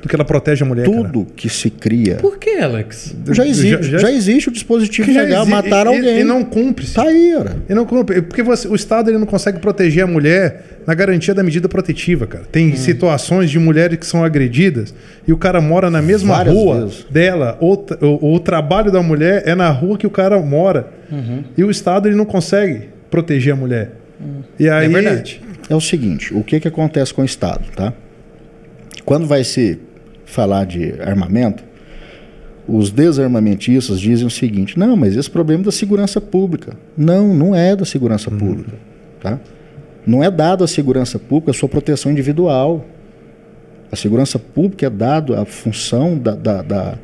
do 0.02 0.08
que 0.08 0.14
ela 0.16 0.24
protege 0.24 0.64
a 0.64 0.66
mulher. 0.66 0.84
cara. 0.84 0.96
Tudo 1.04 1.26
que 1.36 1.48
se 1.48 1.70
cria. 1.70 2.16
Por 2.16 2.36
que, 2.36 2.50
Alex? 2.58 3.14
Já 3.30 3.46
existe, 3.46 3.98
já, 3.98 4.10
existe 4.10 4.48
o 4.48 4.52
dispositivo 4.52 5.06
que 5.06 5.14
já 5.14 5.22
legal, 5.22 5.42
exi- 5.42 5.50
matar 5.52 5.86
e- 5.86 5.88
alguém. 5.88 6.18
E, 6.20 6.24
não 6.24 6.42
cumpre. 6.44 6.84
Tá 6.88 7.04
aí, 7.04 7.34
ora. 7.36 7.56
E 7.68 7.74
não 7.74 7.86
cumpre. 7.86 8.20
Porque 8.20 8.42
você- 8.42 8.66
o 8.66 8.74
Estado 8.74 9.10
ele 9.10 9.18
não 9.18 9.26
consegue 9.26 9.60
proteger 9.60 10.02
a 10.02 10.06
mulher 10.06 10.80
na 10.86 10.92
garantia 10.92 11.32
da 11.32 11.42
medida 11.44 11.68
protetiva, 11.68 12.26
cara. 12.26 12.44
Tem 12.50 12.70
Hum. 12.72 12.76
situações 12.76 13.48
de 13.48 13.58
mulheres 13.60 13.96
que 13.96 14.04
são 14.06 14.24
agredidas 14.24 14.92
e 15.26 15.32
o 15.32 15.36
cara 15.36 15.60
mora 15.60 15.88
na 15.88 16.02
mesma 16.02 16.34
Várias 16.38 16.54
rua 16.54 16.80
vezes. 16.86 17.06
dela. 17.08 17.56
Ou, 17.60 17.76
t- 17.76 17.96
o, 18.00 18.40
trabalho 18.40 18.90
da 18.90 19.00
mulher 19.00 19.44
é 19.46 19.54
na 19.54 19.70
rua 19.70 19.96
que 19.96 20.06
o 20.06 20.10
cara 20.10 20.36
mora. 20.42 20.88
Uhum. 21.12 21.44
E 21.56 21.62
o 21.62 21.70
Estado 21.70 22.08
ele 22.08 22.16
não 22.16 22.24
consegue 22.24 22.88
proteger 23.08 23.52
a 23.52 23.56
mulher. 23.56 23.92
E 24.58 24.68
aí, 24.68 24.86
É 24.86 24.88
verdade. 24.88 25.40
É 25.70 25.74
o 25.76 25.80
seguinte, 25.80 26.34
o 26.34 26.42
que, 26.42 26.58
que 26.58 26.66
acontece 26.66 27.14
com 27.14 27.22
o 27.22 27.24
Estado, 27.24 27.62
tá? 27.76 27.92
Quando 29.04 29.26
vai 29.26 29.42
se 29.44 29.78
falar 30.32 30.64
de 30.64 30.94
armamento, 31.00 31.62
os 32.66 32.90
desarmamentistas 32.90 34.00
dizem 34.00 34.26
o 34.26 34.30
seguinte: 34.30 34.78
não, 34.78 34.96
mas 34.96 35.16
esse 35.16 35.30
problema 35.30 35.62
é 35.62 35.64
da 35.66 35.72
segurança 35.72 36.20
pública. 36.20 36.74
Não, 36.96 37.34
não 37.34 37.54
é 37.54 37.74
da 37.76 37.84
segurança 37.84 38.30
pública, 38.30 38.72
tá? 39.20 39.38
Não 40.06 40.22
é 40.22 40.30
dado 40.30 40.64
à 40.64 40.66
segurança 40.68 41.18
pública 41.18 41.50
a 41.50 41.54
sua 41.54 41.68
proteção 41.68 42.10
individual. 42.10 42.84
A 43.90 43.94
segurança 43.96 44.38
pública 44.38 44.86
é 44.86 44.90
dado 44.90 45.34
a 45.34 45.44
função 45.44 46.16
da, 46.18 46.34
da- 46.34 46.62
da- 46.62 46.94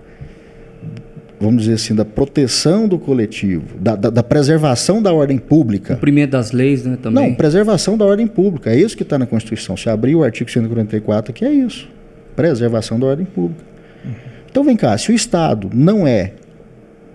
vamos 1.41 1.62
dizer 1.62 1.74
assim, 1.74 1.95
da 1.95 2.05
proteção 2.05 2.89
do 2.89 2.99
coletivo, 2.99 3.76
da- 3.79 3.95
da- 3.95 4.11
da 4.11 4.22
preservação 4.22 5.01
da 5.03 5.12
ordem 5.12 5.39
pública. 5.39 5.95
Cumprimento 5.95 6.31
das 6.31 6.51
leis, 6.51 6.85
né? 6.85 6.97
Também. 7.01 7.29
Não, 7.29 7.35
preservação 7.35 7.97
da 7.99 8.05
ordem 8.05 8.26
pública. 8.26 8.70
É 8.72 8.76
isso 8.76 8.97
que 8.97 9.03
está 9.05 9.18
na 9.18 9.26
Constituição. 9.26 9.76
Se 9.76 9.89
abrir 9.91 10.14
o 10.16 10.24
artigo 10.24 10.51
144, 10.51 11.33
que 11.33 11.45
é 11.45 11.53
isso. 11.53 11.89
Preservação 12.39 13.01
da 13.01 13.07
ordem 13.07 13.26
pública. 13.26 13.64
Então 14.49 14.62
vem 14.62 14.76
cá, 14.76 14.97
se 14.97 15.11
o 15.11 15.14
Estado 15.14 15.68
não 15.74 16.07
é 16.07 16.34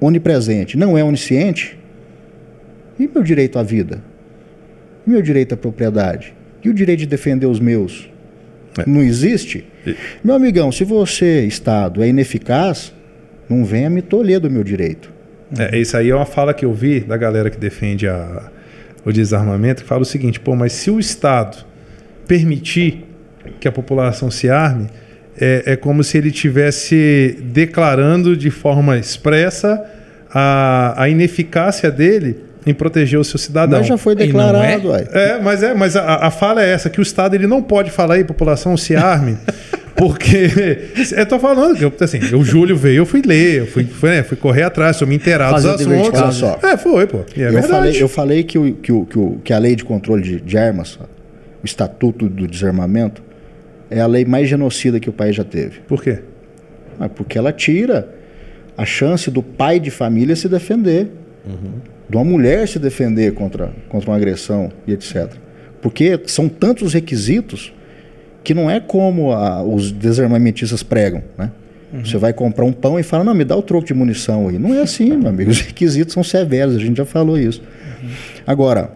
onipresente, 0.02 0.78
não 0.78 0.98
é 0.98 1.04
onisciente, 1.04 1.80
e 3.00 3.08
meu 3.08 3.24
direito 3.24 3.58
à 3.58 3.64
vida? 3.64 4.04
E 5.08 5.10
meu 5.10 5.22
direito 5.22 5.54
à 5.54 5.58
propriedade? 5.58 6.34
E 6.62 6.70
o 6.70 6.74
direito 6.74 7.00
de 7.00 7.06
defender 7.06 7.46
os 7.46 7.58
meus? 7.62 8.10
É. 8.78 8.84
Não 8.86 9.02
existe? 9.02 9.66
Meu 10.22 10.36
amigão, 10.36 10.74
se 10.74 10.84
você, 10.84 11.46
Estado, 11.46 12.04
é 12.04 12.10
ineficaz, 12.10 12.94
não 13.50 13.64
venha 13.64 13.90
me 13.90 14.02
tolher 14.02 14.42
do 14.42 14.52
meu 14.52 14.62
direito. 14.64 15.10
É, 15.58 15.78
isso 15.78 15.96
aí 15.96 16.10
é 16.10 16.16
uma 16.16 16.26
fala 16.26 16.54
que 16.54 16.66
eu 16.66 16.74
vi 16.74 17.00
da 17.00 17.16
galera 17.16 17.50
que 17.50 17.58
defende 17.58 18.10
a- 18.10 18.52
o 19.06 19.12
desarmamento, 19.14 19.84
que 19.84 19.88
fala 19.88 20.02
o 20.02 20.06
seguinte, 20.06 20.38
pô, 20.38 20.54
mas 20.54 20.74
se 20.74 20.92
o 20.92 21.00
Estado 21.00 21.66
permitir 22.28 23.06
que 23.62 23.70
a 23.70 23.72
população 23.72 24.30
se 24.30 24.50
arme, 24.50 24.88
é, 25.40 25.64
é 25.66 25.76
como 25.76 26.04
se 26.04 26.18
ele 26.18 26.32
tivesse 26.32 27.38
declarando 27.42 28.36
de 28.36 28.50
forma 28.50 28.98
expressa 28.98 29.84
a, 30.34 30.94
a 30.98 31.10
ineficácia 31.10 31.92
dele 31.92 32.38
em 32.66 32.74
proteger 32.74 33.20
o 33.20 33.24
seu 33.24 33.38
cidadão. 33.38 33.80
Mas 33.80 33.88
já 33.88 33.98
foi 33.98 34.16
declarado, 34.16 34.94
é? 34.94 35.08
É, 35.12 35.40
mas 35.42 35.64
é, 35.64 35.74
mas 35.74 35.96
a, 35.96 36.28
a 36.28 36.32
fala 36.32 36.64
é 36.64 36.72
essa, 36.72 36.90
que 36.90 37.00
o 37.00 37.04
Estado 37.04 37.36
ele 37.36 37.48
não 37.48 37.62
pode 37.62 37.92
falar 37.92 38.16
aí, 38.16 38.24
população, 38.24 38.78
se 38.78 38.96
arme, 38.96 39.38
porque 39.96 40.90
eu 41.12 41.26
tô 41.26 41.38
falando 41.40 41.78
que 41.78 41.84
eu, 41.84 41.94
assim, 42.00 42.20
o 42.36 42.44
Júlio 42.44 42.78
veio, 42.78 43.00
eu 43.00 43.06
fui 43.06 43.22
ler, 43.22 43.60
eu 43.60 43.68
fui, 43.68 43.84
fui, 43.84 44.10
né, 44.10 44.24
fui 44.24 44.38
correr 44.38 44.64
atrás, 44.64 44.96
sou 44.96 45.08
me 45.08 45.16
inteirar 45.16 45.54
dos 45.54 45.66
assuntos. 45.66 46.20
Olha 46.20 46.32
só. 46.32 46.60
É, 46.64 46.78
foi, 46.78 47.06
pô. 47.06 47.20
E 47.36 47.42
é 47.42 47.48
eu, 47.48 47.54
verdade. 47.54 47.68
falei, 47.68 48.04
eu 48.04 48.08
falei 48.08 48.44
que, 48.44 48.58
o, 48.58 48.74
que, 48.74 48.92
o, 48.92 49.06
que, 49.06 49.20
o, 49.20 49.40
que 49.44 49.54
a 49.54 49.58
lei 49.58 49.76
de 49.76 49.84
controle 49.84 50.22
de, 50.22 50.40
de 50.40 50.58
armas, 50.58 50.98
o 51.62 51.66
Estatuto 51.66 52.30
do 52.30 52.48
Desarmamento, 52.48 53.22
é 53.94 54.02
a 54.02 54.08
lei 54.08 54.26
mais 54.26 54.48
genocida 54.50 55.00
que 55.00 55.10
o 55.10 55.14
país 55.14 55.36
já 55.36 55.44
teve. 55.44 55.80
Por 55.88 56.02
quê? 56.04 56.20
Ah, 57.00 57.08
Porque 57.10 57.38
ela 57.38 57.52
tira 57.52 58.10
a 58.78 58.86
chance 58.86 59.30
do 59.30 59.42
pai 59.44 59.80
de 59.80 59.92
família 59.92 60.36
se 60.36 60.48
defender, 60.50 61.10
de 62.10 62.16
uma 62.18 62.24
mulher 62.26 62.68
se 62.68 62.80
defender 62.80 63.34
contra, 63.34 63.72
contra 63.90 64.10
uma 64.10 64.18
agressão 64.18 64.72
e 64.88 64.94
etc. 64.94 65.32
Porque 65.82 66.20
são 66.28 66.48
tantos 66.50 66.94
requisitos 66.94 67.74
que 68.44 68.54
não 68.54 68.70
é 68.70 68.80
como 68.80 69.32
a- 69.32 69.62
os 69.64 69.92
desarmamentistas 69.92 70.82
pregam, 70.84 71.24
né? 71.38 71.52
Você 72.04 72.18
vai 72.18 72.34
comprar 72.34 72.66
um 72.66 72.74
pão 72.74 73.00
e 73.00 73.04
fala, 73.04 73.24
não, 73.24 73.36
me 73.36 73.44
dá 73.46 73.56
o 73.56 73.62
troco 73.62 73.86
de 73.86 73.94
munição 73.94 74.48
aí. 74.50 74.58
Não 74.58 74.74
é 74.74 74.82
assim, 74.82 75.16
meu 75.16 75.30
amigo. 75.30 75.52
Os 75.52 75.62
requisitos 75.62 76.12
são 76.14 76.24
severos, 76.24 76.76
a 76.76 76.80
gente 76.80 76.98
já 76.98 77.06
falou 77.06 77.38
isso. 77.38 77.62
Agora, 78.48 78.92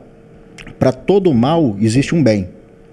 para 0.80 0.92
todo 0.92 1.32
mal 1.34 1.78
existe 1.80 2.16
um 2.16 2.24
bem. 2.24 2.50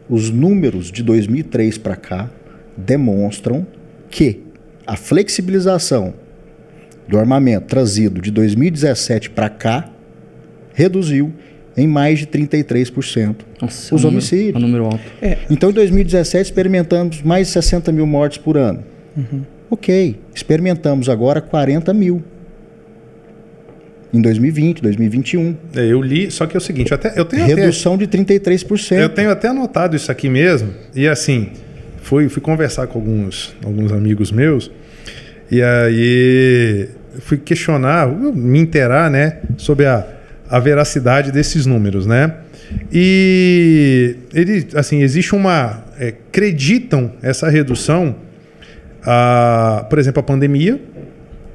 Os 0.08 0.30
números 0.30 0.90
de 0.90 1.02
2003 1.02 1.78
para 1.78 1.96
cá 1.96 2.30
demonstram 2.76 3.66
que 4.10 4.40
a 4.86 4.96
flexibilização 4.96 6.14
do 7.08 7.18
armamento 7.18 7.66
trazido 7.66 8.20
de 8.20 8.30
2017 8.30 9.30
para 9.30 9.48
cá 9.48 9.90
reduziu 10.74 11.32
em 11.76 11.86
mais 11.86 12.18
de 12.20 12.26
33%. 12.26 13.36
Nossa, 13.60 13.94
os 13.94 14.02
é 14.04 14.06
um 14.06 14.08
número- 14.08 14.08
homicídios. 14.08 14.54
É 14.54 14.58
um 14.58 14.60
número 14.60 14.84
alto. 14.84 15.00
Então, 15.50 15.70
em 15.70 15.72
2017, 15.72 16.44
experimentamos 16.50 17.22
mais 17.22 17.46
de 17.48 17.52
60 17.54 17.90
mil 17.90 18.06
mortes 18.06 18.38
por 18.38 18.56
ano. 18.56 18.84
Ok, 19.70 20.20
experimentamos 20.34 21.08
agora 21.08 21.40
40 21.40 21.92
mil. 21.94 22.22
Em 24.14 24.20
2020, 24.20 24.80
2021. 24.80 25.56
É, 25.74 25.86
eu 25.86 26.00
li, 26.00 26.30
só 26.30 26.46
que 26.46 26.56
é 26.56 26.58
o 26.58 26.60
seguinte, 26.60 26.92
eu, 26.92 26.94
até, 26.94 27.18
eu 27.18 27.24
tenho 27.24 27.44
até, 27.44 27.54
Redução 27.54 27.98
de 27.98 28.06
33%. 28.06 28.96
eu 28.96 29.08
tenho 29.08 29.30
até 29.30 29.48
anotado 29.48 29.96
isso 29.96 30.10
aqui 30.12 30.28
mesmo, 30.28 30.72
e 30.94 31.08
assim, 31.08 31.50
fui, 32.00 32.28
fui 32.28 32.40
conversar 32.40 32.86
com 32.86 33.00
alguns, 33.00 33.56
alguns 33.64 33.90
amigos 33.90 34.30
meus, 34.30 34.70
e 35.50 35.60
aí 35.60 36.88
fui 37.20 37.38
questionar, 37.38 38.06
me 38.08 38.60
inteirar, 38.60 39.10
né, 39.10 39.38
sobre 39.56 39.84
a, 39.86 40.06
a 40.48 40.60
veracidade 40.60 41.32
desses 41.32 41.66
números, 41.66 42.06
né? 42.06 42.34
E 42.92 44.16
ele, 44.32 44.66
assim, 44.74 45.02
existe 45.02 45.34
uma. 45.34 45.84
é, 45.98 46.08
acreditam 46.08 47.12
essa 47.22 47.48
redução, 47.48 48.16
a, 49.02 49.86
por 49.88 49.98
exemplo, 49.98 50.20
a 50.20 50.22
pandemia, 50.22 50.80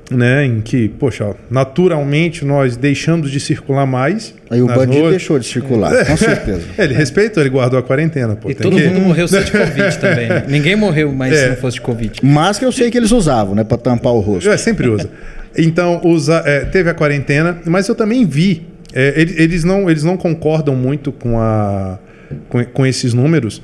né, 0.09 0.43
em 0.45 0.59
que, 0.61 0.89
poxa, 0.89 1.35
naturalmente 1.51 2.43
nós 2.43 2.75
deixamos 2.75 3.29
de 3.31 3.39
circular 3.39 3.85
mais. 3.85 4.33
Aí 4.49 4.61
o 4.61 4.65
bandido 4.67 4.99
ruas. 5.01 5.11
deixou 5.11 5.37
de 5.37 5.45
circular, 5.45 6.05
com 6.05 6.17
certeza. 6.17 6.61
É, 6.77 6.83
ele 6.85 6.93
respeitou, 6.95 7.43
ele 7.43 7.49
guardou 7.49 7.77
a 7.79 7.83
quarentena. 7.83 8.35
Pô, 8.35 8.49
E 8.49 8.55
todo 8.55 8.75
que- 8.75 8.87
mundo 8.87 9.01
morreu 9.01 9.27
só 9.27 9.39
de 9.39 9.51
Covid 9.53 9.97
também. 9.99 10.27
né? 10.27 10.45
Ninguém 10.47 10.75
morreu 10.75 11.11
mais 11.11 11.33
É. 11.33 11.43
se 11.43 11.49
não 11.49 11.55
fosse 11.57 11.75
de 11.75 11.81
Covid. 11.81 12.25
Máscara 12.25 12.67
eu 12.67 12.71
sei 12.71 12.89
que 12.89 12.97
eles 12.97 13.11
usavam, 13.11 13.53
né? 13.53 13.63
Pra 13.63 13.77
tampar 13.77 14.11
o 14.13 14.19
rosto. 14.19 14.49
É, 14.49 14.57
sempre 14.57 14.87
usa. 14.89 15.09
Então, 15.57 16.01
usa, 16.03 16.41
é, 16.45 16.61
teve 16.65 16.89
a 16.89 16.93
quarentena, 16.93 17.59
mas 17.65 17.87
eu 17.87 17.95
também 17.95 18.25
vi. 18.25 18.63
é, 18.93 19.13
ele- 19.15 19.35
eles, 19.37 19.63
não, 19.63 19.89
eles 19.89 20.03
não 20.03 20.17
concordam 20.17 20.75
muito 20.75 21.11
com, 21.11 21.37
a, 21.39 21.99
com, 22.49 22.63
com 22.65 22.85
esses 22.85 23.13
números. 23.13 23.61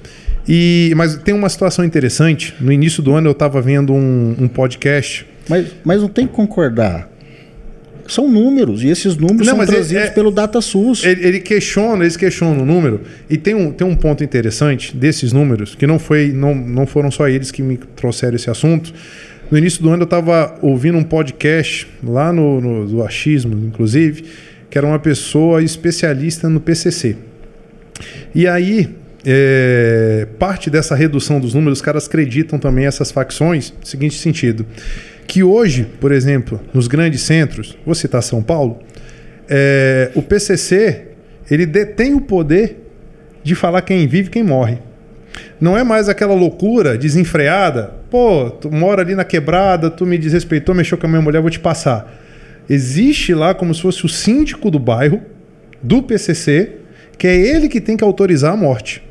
E, 0.47 0.93
mas 0.95 1.15
tem 1.17 1.33
uma 1.33 1.49
situação 1.49 1.83
interessante. 1.83 2.53
No 2.59 2.71
início 2.71 3.01
do 3.01 3.13
ano 3.15 3.27
eu 3.27 3.31
estava 3.31 3.59
vendo 3.59 3.91
um, 3.93 4.35
um 4.39 4.47
podcast. 4.47 5.25
Mas, 5.49 5.67
mas 5.83 6.01
não 6.01 6.07
tem 6.09 6.25
que 6.27 6.33
concordar. 6.33 7.09
São 8.07 8.29
números, 8.29 8.83
e 8.83 8.87
esses 8.87 9.17
números 9.17 9.47
Não, 9.47 9.55
são 9.55 9.63
ele- 9.63 9.71
trazidos 9.71 10.03
é- 10.05 10.09
pelo 10.11 10.29
DataSUS. 10.29 11.03
Ele, 11.03 11.25
ele 11.27 11.39
questiona, 11.39 12.03
eles 12.03 12.15
questionam 12.15 12.61
o 12.61 12.65
número. 12.65 13.01
E 13.27 13.35
tem 13.35 13.55
um, 13.55 13.71
tem 13.71 13.85
um 13.87 13.95
ponto 13.95 14.23
interessante 14.23 14.95
desses 14.95 15.33
números, 15.33 15.73
que 15.73 15.87
não, 15.87 15.97
foi, 15.97 16.31
não, 16.31 16.53
não 16.53 16.85
foram 16.85 17.09
só 17.09 17.27
eles 17.27 17.49
que 17.49 17.63
me 17.63 17.77
trouxeram 17.77 18.35
esse 18.35 18.47
assunto. 18.49 18.93
No 19.49 19.57
início 19.57 19.81
do 19.81 19.89
ano 19.89 20.03
eu 20.03 20.05
estava 20.05 20.55
ouvindo 20.61 20.97
um 20.99 21.03
podcast, 21.03 21.87
lá 22.03 22.31
no, 22.31 22.61
no 22.61 22.85
do 22.87 23.03
Achismo, 23.03 23.53
inclusive, 23.65 24.25
que 24.69 24.77
era 24.77 24.85
uma 24.85 24.99
pessoa 24.99 25.63
especialista 25.63 26.47
no 26.47 26.59
PCC. 26.59 27.15
E 28.35 28.47
aí, 28.47 28.87
é, 29.25 30.27
parte 30.37 30.69
dessa 30.69 30.93
redução 30.95 31.39
dos 31.39 31.53
números, 31.55 31.79
os 31.79 31.81
caras 31.81 32.05
acreditam 32.07 32.59
também 32.59 32.85
essas 32.85 33.11
facções, 33.11 33.73
no 33.79 33.85
seguinte 33.85 34.15
sentido, 34.19 34.65
que 35.27 35.43
hoje, 35.43 35.87
por 35.99 36.11
exemplo, 36.11 36.59
nos 36.73 36.87
grandes 36.87 37.21
centros, 37.21 37.77
vou 37.85 37.95
citar 37.95 38.21
São 38.21 38.41
Paulo, 38.41 38.79
é, 39.49 40.11
o 40.15 40.21
PCC 40.21 41.07
ele 41.49 41.65
detém 41.65 42.13
o 42.13 42.21
poder 42.21 42.77
de 43.43 43.53
falar 43.53 43.81
quem 43.81 44.07
vive 44.07 44.27
e 44.27 44.31
quem 44.31 44.43
morre. 44.43 44.79
Não 45.59 45.77
é 45.77 45.83
mais 45.83 46.09
aquela 46.09 46.33
loucura 46.33 46.97
desenfreada. 46.97 47.93
Pô, 48.09 48.49
tu 48.49 48.71
mora 48.71 49.01
ali 49.01 49.15
na 49.15 49.23
quebrada, 49.23 49.89
tu 49.89 50.05
me 50.05 50.17
desrespeitou, 50.17 50.73
mexeu 50.73 50.97
com 50.97 51.05
a 51.05 51.09
minha 51.09 51.21
mulher, 51.21 51.41
vou 51.41 51.49
te 51.49 51.59
passar. 51.59 52.21
Existe 52.69 53.33
lá 53.33 53.53
como 53.53 53.73
se 53.73 53.81
fosse 53.81 54.05
o 54.05 54.09
síndico 54.09 54.71
do 54.71 54.79
bairro, 54.79 55.21
do 55.83 56.01
PCC, 56.01 56.77
que 57.17 57.27
é 57.27 57.35
ele 57.35 57.69
que 57.69 57.79
tem 57.79 57.95
que 57.95 58.03
autorizar 58.03 58.53
a 58.53 58.57
morte. 58.57 59.03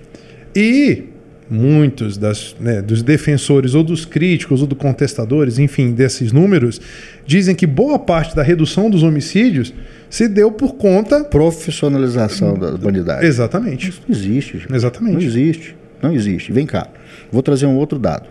E 0.56 1.04
muitos 1.50 2.16
das, 2.16 2.56
né, 2.58 2.80
dos 2.80 3.02
defensores 3.02 3.74
ou 3.74 3.82
dos 3.82 4.04
críticos 4.04 4.62
ou 4.62 4.66
dos 4.66 4.78
contestadores, 4.78 5.58
enfim, 5.58 5.92
desses 5.92 6.32
números, 6.32 6.80
dizem 7.26 7.54
que 7.54 7.66
boa 7.66 7.98
parte 7.98 8.34
da 8.34 8.42
redução 8.42 8.88
dos 8.88 9.02
homicídios 9.02 9.72
se 10.08 10.28
deu 10.28 10.50
por 10.50 10.74
conta. 10.74 11.24
Profissionalização 11.24 12.58
da 12.58 12.72
bandidagem. 12.72 13.26
Exatamente. 13.26 13.90
Isso 13.90 14.02
não 14.06 14.16
existe, 14.16 14.58
gente. 14.58 14.74
Exatamente. 14.74 15.14
Não 15.14 15.22
existe. 15.22 15.76
Não 16.02 16.12
existe. 16.12 16.52
Vem 16.52 16.66
cá. 16.66 16.88
Vou 17.30 17.42
trazer 17.42 17.66
um 17.66 17.76
outro 17.76 17.98
dado. 17.98 18.26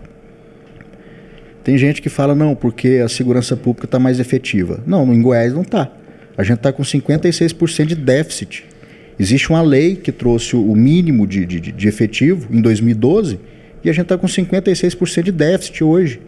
Tem 1.62 1.78
gente 1.78 2.02
que 2.02 2.10
fala, 2.10 2.34
não, 2.34 2.54
porque 2.54 3.00
a 3.02 3.08
segurança 3.08 3.56
pública 3.56 3.86
está 3.86 3.98
mais 3.98 4.20
efetiva. 4.20 4.80
Não, 4.86 5.12
em 5.14 5.22
Goiás 5.22 5.54
não 5.54 5.62
está. 5.62 5.90
A 6.36 6.42
gente 6.42 6.58
está 6.58 6.72
com 6.72 6.82
56% 6.82 7.86
de 7.86 7.94
déficit. 7.94 8.64
Existe 9.18 9.50
uma 9.50 9.62
lei 9.62 9.96
que 9.96 10.10
trouxe 10.10 10.56
o 10.56 10.74
mínimo 10.74 11.26
de, 11.26 11.46
de, 11.46 11.60
de 11.60 11.88
efetivo 11.88 12.48
em 12.50 12.60
2012 12.60 13.38
e 13.84 13.90
a 13.90 13.92
gente 13.92 14.04
está 14.04 14.18
com 14.18 14.26
56% 14.26 15.22
de 15.22 15.32
déficit 15.32 15.84
hoje. 15.84 16.20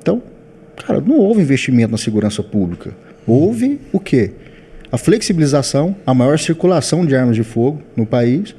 Então, 0.00 0.22
cara, 0.76 1.00
não 1.00 1.18
houve 1.18 1.40
investimento 1.40 1.90
na 1.90 1.98
segurança 1.98 2.42
pública. 2.42 2.94
Houve 3.26 3.80
o 3.92 3.98
quê? 3.98 4.32
A 4.92 4.96
flexibilização, 4.96 5.96
a 6.06 6.14
maior 6.14 6.38
circulação 6.38 7.04
de 7.04 7.16
armas 7.16 7.34
de 7.34 7.42
fogo 7.42 7.82
no 7.96 8.06
país 8.06 8.54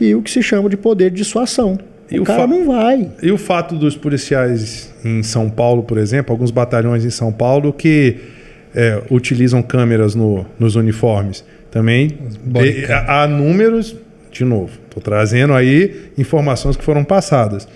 e 0.00 0.14
o 0.14 0.22
que 0.22 0.30
se 0.30 0.42
chama 0.42 0.68
de 0.70 0.76
poder 0.76 1.10
de 1.10 1.16
dissuasão. 1.16 1.78
E 2.10 2.18
o, 2.18 2.22
o 2.22 2.24
cara 2.24 2.46
não 2.46 2.64
vai. 2.64 3.10
E 3.22 3.30
o 3.30 3.36
fato 3.36 3.74
dos 3.74 3.96
policiais 3.96 4.94
em 5.04 5.22
São 5.22 5.50
Paulo, 5.50 5.82
por 5.82 5.98
exemplo, 5.98 6.32
alguns 6.32 6.50
batalhões 6.50 7.04
em 7.04 7.10
São 7.10 7.32
Paulo 7.32 7.72
que 7.72 8.16
é, 8.76 9.02
utilizam 9.10 9.62
câmeras 9.62 10.14
no- 10.14 10.44
nos 10.58 10.76
uniformes. 10.76 11.42
Também 11.70 12.18
há 13.08 13.26
números, 13.26 13.96
de 14.30 14.44
novo, 14.44 14.70
estou 14.86 15.02
trazendo 15.02 15.54
aí 15.54 16.10
informações 16.18 16.76
que 16.76 16.84
foram 16.84 17.02
passadas, 17.02 17.66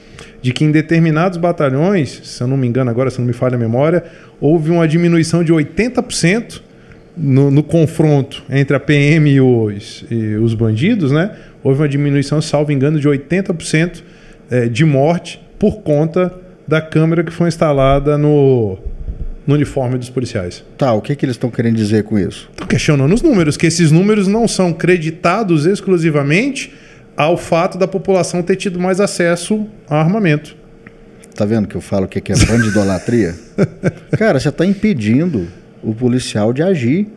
de 0.42 0.53
que 0.53 0.64
em 0.64 0.70
determinados 0.70 1.38
batalhões, 1.38 2.20
se 2.24 2.42
eu 2.42 2.46
não 2.46 2.57
me 2.57 2.66
engano 2.66 2.90
agora, 2.90 3.11
se 3.11 3.18
não 3.18 3.26
me 3.26 3.32
falha 3.32 3.57
a 3.57 3.59
memória, 3.59 4.05
houve 4.40 4.70
uma 4.70 4.86
diminuição 4.86 5.42
de 5.42 5.53
80% 5.53 6.61
no, 7.16 7.51
no 7.51 7.62
confronto 7.62 8.42
entre 8.51 8.76
a 8.76 8.80
PM 8.80 9.30
e 9.30 9.40
os, 9.40 10.05
e 10.11 10.36
os 10.36 10.55
bandidos, 10.55 11.11
né? 11.12 11.30
Houve 11.62 11.80
uma 11.82 11.88
diminuição, 11.88 12.40
salvo 12.40 12.72
engano, 12.72 12.98
de 13.01 13.09
80% 13.09 14.03
eh, 14.51 14.68
de 14.68 14.84
morte 14.84 15.40
por 15.59 15.80
conta 15.82 16.32
da 16.66 16.80
câmera 16.80 17.22
que 17.24 17.32
foi 17.32 17.48
instalada 17.48 18.16
no, 18.16 18.78
no 19.51 19.57
uniforme 19.57 19.98
dos 19.98 20.09
policiais. 20.09 20.64
Tá, 20.78 20.92
o 20.92 21.03
que, 21.03 21.16
que 21.16 21.24
eles 21.24 21.34
estão 21.34 21.51
querendo 21.51 21.74
dizer 21.74 22.05
com 22.05 22.16
isso? 22.16 22.48
Estão 22.53 22.68
questionando 22.68 23.12
os 23.12 23.20
números, 23.20 23.57
que 23.57 23.66
esses 23.66 23.90
números 23.90 24.28
não 24.28 24.46
são 24.46 24.72
creditados 24.72 25.66
exclusivamente 25.66 26.72
ao 27.16 27.36
fato 27.36 27.76
da 27.76 27.88
população 27.88 28.42
ter 28.42 28.55
tido 28.55 28.78
mais 28.78 29.01
acesso 29.01 29.66
a 29.88 30.01
armamento. 30.01 30.57
Tá 31.34 31.44
vendo 31.44 31.66
que 31.66 31.74
eu 31.74 31.80
falo 31.80 32.07
que 32.07 32.20
que 32.20 32.32
é 32.32 32.36
bandidolatria? 32.36 33.34
cara, 34.16 34.38
você 34.38 34.51
está 34.51 34.64
impedindo 34.64 35.48
o 35.82 35.92
policial 35.92 36.53
de 36.53 36.62
agir. 36.62 37.09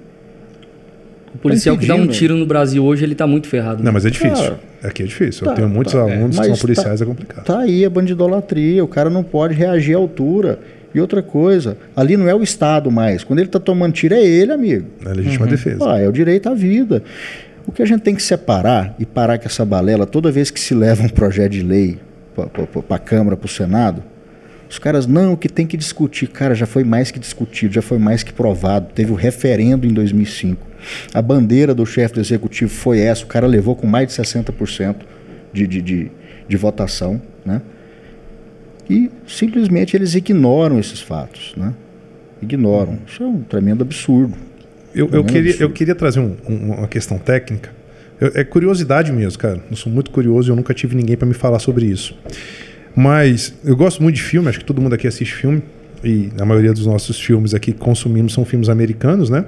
O 1.36 1.38
policial 1.38 1.78
que 1.78 1.86
dá 1.86 1.96
um 1.96 2.08
tiro 2.08 2.36
no 2.36 2.48
Brasil 2.48 2.84
hoje, 2.84 3.04
ele 3.04 3.14
tá 3.16 3.28
muito 3.28 3.48
ferrado. 3.48 3.80
né? 3.80 3.86
Não, 3.86 3.92
mas 3.92 4.06
é 4.06 4.10
difícil. 4.10 4.44
Cara, 4.44 4.60
Aqui 4.84 5.04
é 5.04 5.06
difícil. 5.06 5.44
Eu 5.46 5.50
tá, 5.52 5.56
tenho 5.56 5.70
muitos 5.70 5.94
tá, 5.94 6.02
alunos 6.02 6.32
que 6.32 6.38
Mas 6.38 6.48
são 6.48 6.58
policiais, 6.58 7.00
tá- 7.00 7.06
é 7.06 7.08
complicado. 7.08 7.46
Tá 7.46 7.60
aí 7.60 7.86
a 7.86 7.90
bandidolatria, 7.90 8.84
o 8.84 8.88
cara 8.88 9.10
não 9.10 9.24
pode 9.24 9.54
reagir 9.54 9.96
à 9.96 9.98
altura. 9.98 10.60
E 10.94 11.02
outra 11.02 11.24
coisa, 11.24 11.78
ali 11.96 12.16
não 12.16 12.28
é 12.28 12.36
o 12.36 12.44
Estado 12.44 12.92
mais. 12.92 13.24
Quando 13.24 13.40
ele 13.40 13.50
tá 13.50 13.60
tomando 13.60 13.94
tiro, 13.94 14.14
é 14.14 14.24
ele, 14.24 14.52
amigo. 14.52 14.86
É 15.06 15.14
legítima 15.14 15.48
defesa. 15.48 15.92
Ah, 15.92 16.00
é 16.00 16.08
o 16.08 16.12
direito 16.12 16.48
à 16.50 16.54
vida. 16.54 17.04
O 17.66 17.72
que 17.72 17.82
a 17.82 17.86
gente 17.86 18.02
tem 18.02 18.14
que 18.14 18.22
separar 18.22 18.96
e 19.00 19.06
parar 19.06 19.40
com 19.40 19.46
essa 19.46 19.66
balela, 19.66 20.06
toda 20.06 20.32
vez 20.32 20.52
que 20.52 20.60
se 20.60 20.76
leva 20.76 21.04
um 21.04 21.10
projeto 21.10 21.54
de 21.54 21.64
lei 21.64 21.98
para 22.36 22.96
a 22.96 23.00
Câmara, 23.00 23.38
para 23.38 23.46
o 23.46 23.50
Senado, 23.50 24.04
os 24.70 24.80
caras, 24.80 25.06
não, 25.06 25.36
que 25.36 25.48
tem 25.48 25.68
que 25.68 25.78
discutir. 25.78 26.28
Cara, 26.28 26.56
já 26.56 26.66
foi 26.66 26.84
mais 26.84 27.12
que 27.12 27.20
discutido, 27.20 27.76
já 27.76 27.82
foi 27.82 28.00
mais 28.00 28.24
que 28.24 28.34
provado. 28.34 28.88
Teve 28.94 29.12
o 29.12 29.16
referendo 29.16 29.86
em 29.86 29.94
2005. 29.94 30.66
A 31.14 31.22
bandeira 31.22 31.74
do 31.76 31.86
chefe 31.86 32.16
do 32.16 32.20
executivo 32.20 32.72
foi 32.72 33.00
essa, 33.00 33.24
o 33.24 33.28
cara 33.28 33.48
levou 33.48 33.76
com 33.76 33.88
mais 33.88 34.08
de 34.08 34.14
60% 34.16 34.96
de, 35.54 35.68
de, 35.68 35.82
de, 35.82 36.12
de 36.48 36.58
votação, 36.58 37.22
né? 37.46 37.62
E 38.90 39.10
simplesmente 39.28 39.96
eles 39.96 40.14
ignoram 40.16 40.80
esses 40.80 41.02
fatos, 41.02 41.54
né? 41.56 41.74
Ignoram. 42.42 43.00
Isso 43.08 43.24
é 43.24 43.26
um 43.26 43.42
tremendo 43.42 43.82
absurdo. 43.84 44.34
Eu, 44.94 45.10
eu, 45.12 45.24
queria, 45.24 45.50
eu 45.52 45.54
absurdo. 45.54 45.74
queria 45.74 45.96
trazer 45.96 46.20
um- 46.20 46.36
um- 46.48 46.74
uma 46.74 46.88
questão 46.88 47.18
técnica. 47.18 47.72
Eu- 48.20 48.32
é 48.36 48.44
curiosidade 48.44 49.12
mesmo, 49.12 49.40
cara. 49.40 49.64
Eu 49.72 49.76
sou 49.78 49.92
muito 49.92 50.12
curioso 50.12 50.50
e 50.50 50.52
eu 50.52 50.56
nunca 50.56 50.74
tive 50.74 50.96
ninguém 50.96 51.16
para 51.18 51.28
me 51.28 51.34
falar 51.34 51.60
sobre 51.60 51.86
isso. 51.86 52.16
Mas 52.96 53.54
eu 53.64 53.76
gosto 53.76 54.04
muito 54.04 54.16
de 54.16 54.22
filme, 54.22 54.48
acho 54.50 54.60
que 54.60 54.66
todo 54.66 54.80
mundo 54.82 54.94
aqui 54.94 55.08
assiste 55.08 55.34
filme. 55.34 55.64
E 56.04 56.30
a 56.38 56.46
maioria 56.46 56.74
dos 56.74 56.86
nossos 56.86 57.20
filmes 57.20 57.54
aqui 57.54 57.72
que 57.72 57.80
consumimos 57.80 58.34
são 58.34 58.44
filmes 58.44 58.68
americanos, 58.70 59.30
né? 59.30 59.46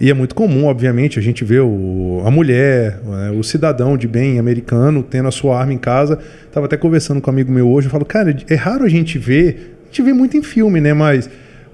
E 0.00 0.10
é 0.10 0.14
muito 0.14 0.34
comum, 0.34 0.66
obviamente, 0.66 1.18
a 1.18 1.22
gente 1.22 1.44
vê 1.44 1.58
o- 1.60 2.22
a 2.26 2.30
mulher, 2.30 2.98
né, 3.04 3.30
o 3.30 3.42
cidadão 3.42 3.96
de 3.96 4.06
bem 4.06 4.38
americano 4.38 5.02
tendo 5.02 5.28
a 5.28 5.30
sua 5.32 5.58
arma 5.58 5.72
em 5.72 5.78
casa. 5.78 6.18
Tava 6.52 6.66
até 6.66 6.76
conversando 6.76 7.20
com 7.20 7.30
um 7.30 7.34
amigo 7.34 7.50
meu 7.52 7.68
hoje, 7.68 7.86
eu 7.86 7.90
falo, 7.90 8.04
cara, 8.04 8.36
é 8.48 8.54
raro 8.54 8.84
a 8.84 8.88
gente 8.88 9.18
ver, 9.18 9.76
a 9.84 9.86
gente 9.86 10.02
vê 10.02 10.12
muito 10.12 10.36
em 10.36 10.42
filme, 10.42 10.80
né? 10.80 10.92
Mas 10.92 11.28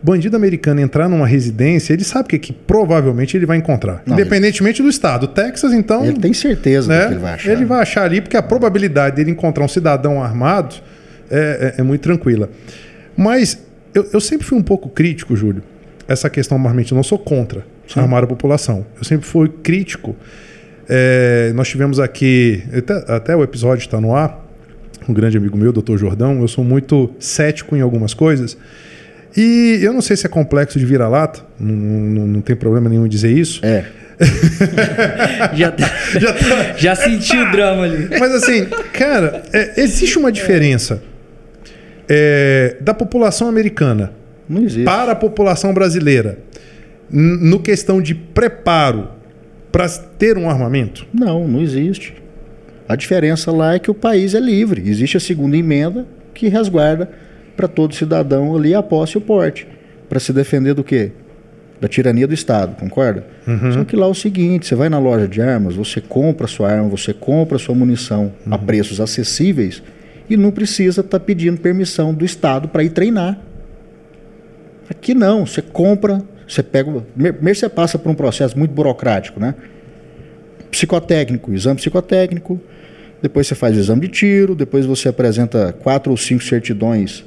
bandido 0.04 0.36
americano 0.36 0.80
entrar 0.80 1.08
numa 1.08 1.26
residência, 1.26 1.92
ele 1.92 2.02
sabe 2.02 2.26
o 2.26 2.28
que, 2.30 2.38
que 2.38 2.52
provavelmente 2.52 3.36
ele 3.36 3.46
vai 3.46 3.56
encontrar. 3.56 4.02
Não, 4.04 4.14
Independentemente 4.14 4.82
do 4.82 4.88
estado. 4.88 5.28
Texas, 5.28 5.72
então. 5.72 6.04
Ele 6.04 6.18
tem 6.18 6.32
certeza 6.32 6.88
do 6.88 6.92
né, 6.92 7.06
que 7.06 7.12
ele 7.12 7.20
vai 7.20 7.32
achar. 7.34 7.52
ele 7.52 7.64
vai 7.64 7.80
achar 7.82 8.02
ali, 8.04 8.20
porque 8.20 8.36
a 8.36 8.42
probabilidade 8.42 9.14
dele 9.16 9.30
encontrar 9.30 9.64
um 9.64 9.68
cidadão 9.68 10.20
armado 10.22 10.74
é, 11.30 11.74
é- 11.78 11.80
é 11.80 11.82
muito 11.84 12.00
tranquila. 12.02 12.50
Mas 13.16 13.58
eu, 13.94 14.06
eu 14.12 14.20
sempre 14.20 14.44
fui 14.46 14.58
um 14.58 14.62
pouco 14.62 14.88
crítico, 14.88 15.36
Júlio, 15.36 15.62
essa 16.08 16.28
questão 16.28 16.56
armamento. 16.58 16.92
Eu 16.92 16.96
não 16.96 17.02
sou 17.04 17.18
contra 17.18 17.64
armar 18.00 18.24
a 18.24 18.26
população. 18.26 18.86
Eu 18.98 19.04
sempre 19.04 19.26
fui 19.26 19.48
crítico. 19.48 20.14
É, 20.88 21.52
nós 21.54 21.68
tivemos 21.68 21.98
aqui, 22.00 22.62
até, 22.76 23.12
até 23.14 23.36
o 23.36 23.42
episódio 23.42 23.82
está 23.82 24.00
no 24.00 24.14
ar, 24.14 24.44
um 25.08 25.12
grande 25.14 25.36
amigo 25.36 25.56
meu, 25.56 25.72
Dr. 25.72 25.96
Jordão. 25.96 26.40
Eu 26.40 26.48
sou 26.48 26.64
muito 26.64 27.10
cético 27.18 27.76
em 27.76 27.80
algumas 27.80 28.14
coisas. 28.14 28.56
E 29.36 29.78
eu 29.82 29.92
não 29.92 30.02
sei 30.02 30.16
se 30.16 30.26
é 30.26 30.28
complexo 30.28 30.78
de 30.78 30.84
vira-lata, 30.84 31.40
não, 31.58 31.74
não, 31.74 32.26
não 32.26 32.40
tem 32.40 32.54
problema 32.54 32.88
nenhum 32.90 33.06
em 33.06 33.08
dizer 33.08 33.30
isso. 33.30 33.64
É. 33.64 33.84
Já, 35.54 35.70
tá- 35.72 35.90
Já 36.18 36.32
tá- 36.32 36.74
já 36.76 36.94
senti 36.94 37.36
o 37.36 37.50
drama 37.50 37.84
ali. 37.84 38.08
Mas 38.20 38.32
assim, 38.34 38.66
cara, 38.92 39.42
é, 39.52 39.80
existe 39.80 40.16
uma 40.18 40.30
diferença 40.30 41.02
é, 42.08 42.76
da 42.80 42.94
população 42.94 43.48
americana 43.48 44.12
para 44.84 45.12
a 45.12 45.16
população 45.16 45.72
brasileira 45.72 46.38
no 47.12 47.60
questão 47.60 48.00
de 48.00 48.14
preparo 48.14 49.08
para 49.70 49.88
ter 49.88 50.38
um 50.38 50.48
armamento? 50.48 51.06
Não, 51.12 51.46
não 51.46 51.60
existe. 51.60 52.14
A 52.88 52.96
diferença 52.96 53.50
lá 53.52 53.74
é 53.74 53.78
que 53.78 53.90
o 53.90 53.94
país 53.94 54.34
é 54.34 54.40
livre. 54.40 54.88
Existe 54.88 55.16
a 55.16 55.20
segunda 55.20 55.56
emenda 55.56 56.06
que 56.34 56.48
resguarda 56.48 57.10
para 57.56 57.68
todo 57.68 57.94
cidadão 57.94 58.56
ali 58.56 58.74
a 58.74 58.82
posse 58.82 59.16
e 59.16 59.18
o 59.18 59.20
porte. 59.20 59.66
Para 60.08 60.18
se 60.20 60.32
defender 60.32 60.74
do 60.74 60.84
quê? 60.84 61.12
Da 61.80 61.88
tirania 61.88 62.26
do 62.26 62.34
Estado, 62.34 62.76
concorda? 62.76 63.26
Só 63.72 63.84
que 63.84 63.96
lá 63.96 64.06
é 64.06 64.10
o 64.10 64.14
seguinte: 64.14 64.66
você 64.66 64.74
vai 64.74 64.88
na 64.88 64.98
loja 64.98 65.26
de 65.26 65.40
armas, 65.40 65.74
você 65.74 66.00
compra 66.00 66.46
sua 66.46 66.70
arma, 66.70 66.88
você 66.88 67.12
compra 67.12 67.58
sua 67.58 67.74
munição 67.74 68.32
a 68.50 68.56
preços 68.58 69.00
acessíveis 69.00 69.82
e 70.30 70.36
não 70.36 70.50
precisa 70.50 71.00
estar 71.00 71.20
pedindo 71.20 71.60
permissão 71.60 72.14
do 72.14 72.24
Estado 72.24 72.68
para 72.68 72.84
ir 72.84 72.90
treinar. 72.90 73.38
Aqui 74.88 75.14
não, 75.14 75.46
você 75.46 75.62
compra, 75.62 76.22
você 76.46 76.62
pega. 76.62 76.90
Primeiro 77.14 77.58
você 77.58 77.68
passa 77.68 77.98
por 77.98 78.10
um 78.10 78.14
processo 78.14 78.58
muito 78.58 78.72
burocrático, 78.72 79.40
né? 79.40 79.54
psicotécnico, 80.72 81.52
exame 81.52 81.76
psicotécnico, 81.76 82.58
depois 83.20 83.46
você 83.46 83.54
faz 83.54 83.76
o 83.76 83.78
exame 83.78 84.00
de 84.00 84.08
tiro, 84.08 84.54
depois 84.54 84.86
você 84.86 85.08
apresenta 85.08 85.72
quatro 85.72 86.10
ou 86.10 86.16
cinco 86.16 86.42
certidões 86.42 87.24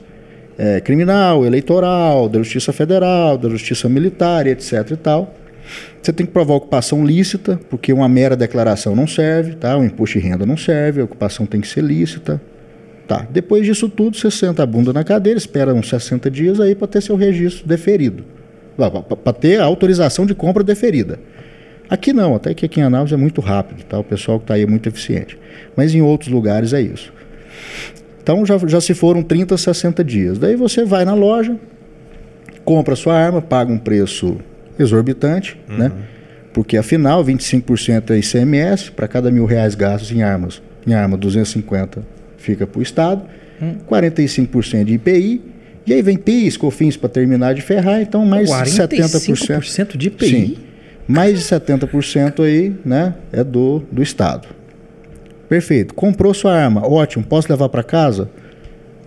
eh, 0.58 0.82
criminal, 0.82 1.46
eleitoral, 1.46 2.28
da 2.28 2.40
Justiça 2.40 2.74
Federal, 2.74 3.38
da 3.38 3.48
Justiça 3.48 3.88
Militar, 3.88 4.48
etc 4.48 4.92
e 4.92 4.98
tal. 4.98 5.34
Você 6.02 6.12
tem 6.12 6.26
que 6.26 6.32
provar 6.32 6.56
ocupação 6.56 7.06
lícita, 7.06 7.60
porque 7.70 7.94
uma 7.94 8.10
mera 8.10 8.36
declaração 8.36 8.96
não 8.96 9.08
serve, 9.08 9.56
tá? 9.56 9.78
O 9.78 9.86
imposto 9.86 10.20
de 10.20 10.26
renda 10.28 10.46
não 10.46 10.58
serve, 10.58 11.02
a 11.02 11.04
ocupação 11.06 11.46
tem 11.46 11.62
que 11.62 11.68
ser 11.68 11.84
lícita. 11.84 12.42
Tá. 13.08 13.28
Depois 13.30 13.64
disso 13.66 13.88
tudo, 13.88 14.18
você 14.18 14.32
senta 14.32 14.64
a 14.64 14.66
bunda 14.66 14.92
na 14.92 15.04
cadeira, 15.04 15.38
espera 15.38 15.74
uns 15.74 15.90
60 15.90 16.30
dias 16.30 16.60
aí 16.60 16.74
para 16.74 16.88
ter 16.88 17.02
seu 17.02 17.16
registro 17.16 17.68
deferido. 17.68 18.24
Para 18.78 19.34
ter 19.34 19.60
a 19.60 19.66
autorização 19.66 20.26
de 20.26 20.36
compra 20.36 20.64
deferida. 20.64 21.20
Aqui 21.90 22.12
não, 22.12 22.36
até 22.36 22.54
que 22.54 22.66
aqui 22.66 22.80
em 22.80 22.84
Anápolis 22.84 23.14
é 23.14 23.18
muito 23.18 23.42
rápido, 23.42 23.84
tá? 23.84 24.00
O 24.00 24.04
pessoal 24.04 24.40
que 24.40 24.46
está 24.46 24.56
aí 24.56 24.64
é 24.64 24.66
muito 24.66 24.90
eficiente. 24.90 25.38
Mas 25.76 25.94
em 25.94 26.02
outros 26.02 26.32
lugares 26.32 26.74
é 26.74 26.82
isso. 26.82 27.14
Então 28.22 28.46
já, 28.46 28.58
já 28.58 28.82
se 28.82 28.94
foram 28.94 29.22
30, 29.22 29.56
60 29.56 30.04
dias. 30.04 30.40
Daí 30.40 30.56
você 30.56 30.84
vai 30.84 31.06
na 31.06 31.14
loja, 31.14 31.56
compra 32.64 32.96
sua 32.96 33.16
arma, 33.16 33.42
paga 33.42 33.72
um 33.72 33.78
preço 33.78 34.38
exorbitante, 34.80 35.60
né? 35.70 35.92
Porque 36.54 36.76
afinal, 36.78 37.24
25% 37.24 38.12
é 38.12 38.18
ICMS, 38.18 38.92
para 38.92 39.08
cada 39.08 39.30
mil 39.30 39.46
reais 39.46 39.76
gastos 39.76 40.12
em 40.12 40.24
armas, 40.24 40.62
em 40.88 40.94
arma 40.94 41.18
250 41.18 42.16
fica 42.38 42.68
para 42.68 42.80
o 42.80 42.82
Estado, 42.82 43.24
45% 43.90 44.84
de 44.84 44.94
IPI, 44.94 45.42
e 45.86 45.94
aí 45.94 46.02
vem 46.02 46.18
PIS, 46.18 46.58
COFINS 46.58 46.98
para 46.98 47.10
terminar 47.10 47.54
de 47.54 47.62
ferrar, 47.62 48.02
então 48.02 48.26
mais 48.26 48.50
70%. 48.50 49.60
45% 49.60 49.98
de 49.98 50.08
IPI? 50.08 50.28
Sim. 50.28 50.58
Mais 51.08 51.38
de 51.38 51.46
70% 51.46 52.44
aí, 52.44 52.74
né, 52.84 53.14
é 53.32 53.44
do, 53.44 53.84
do 53.92 54.02
Estado. 54.02 54.48
Perfeito. 55.48 55.94
Comprou 55.94 56.34
sua 56.34 56.54
arma, 56.56 56.88
ótimo. 56.88 57.24
Posso 57.24 57.52
levar 57.52 57.70
para 57.70 57.84
casa? 57.84 58.30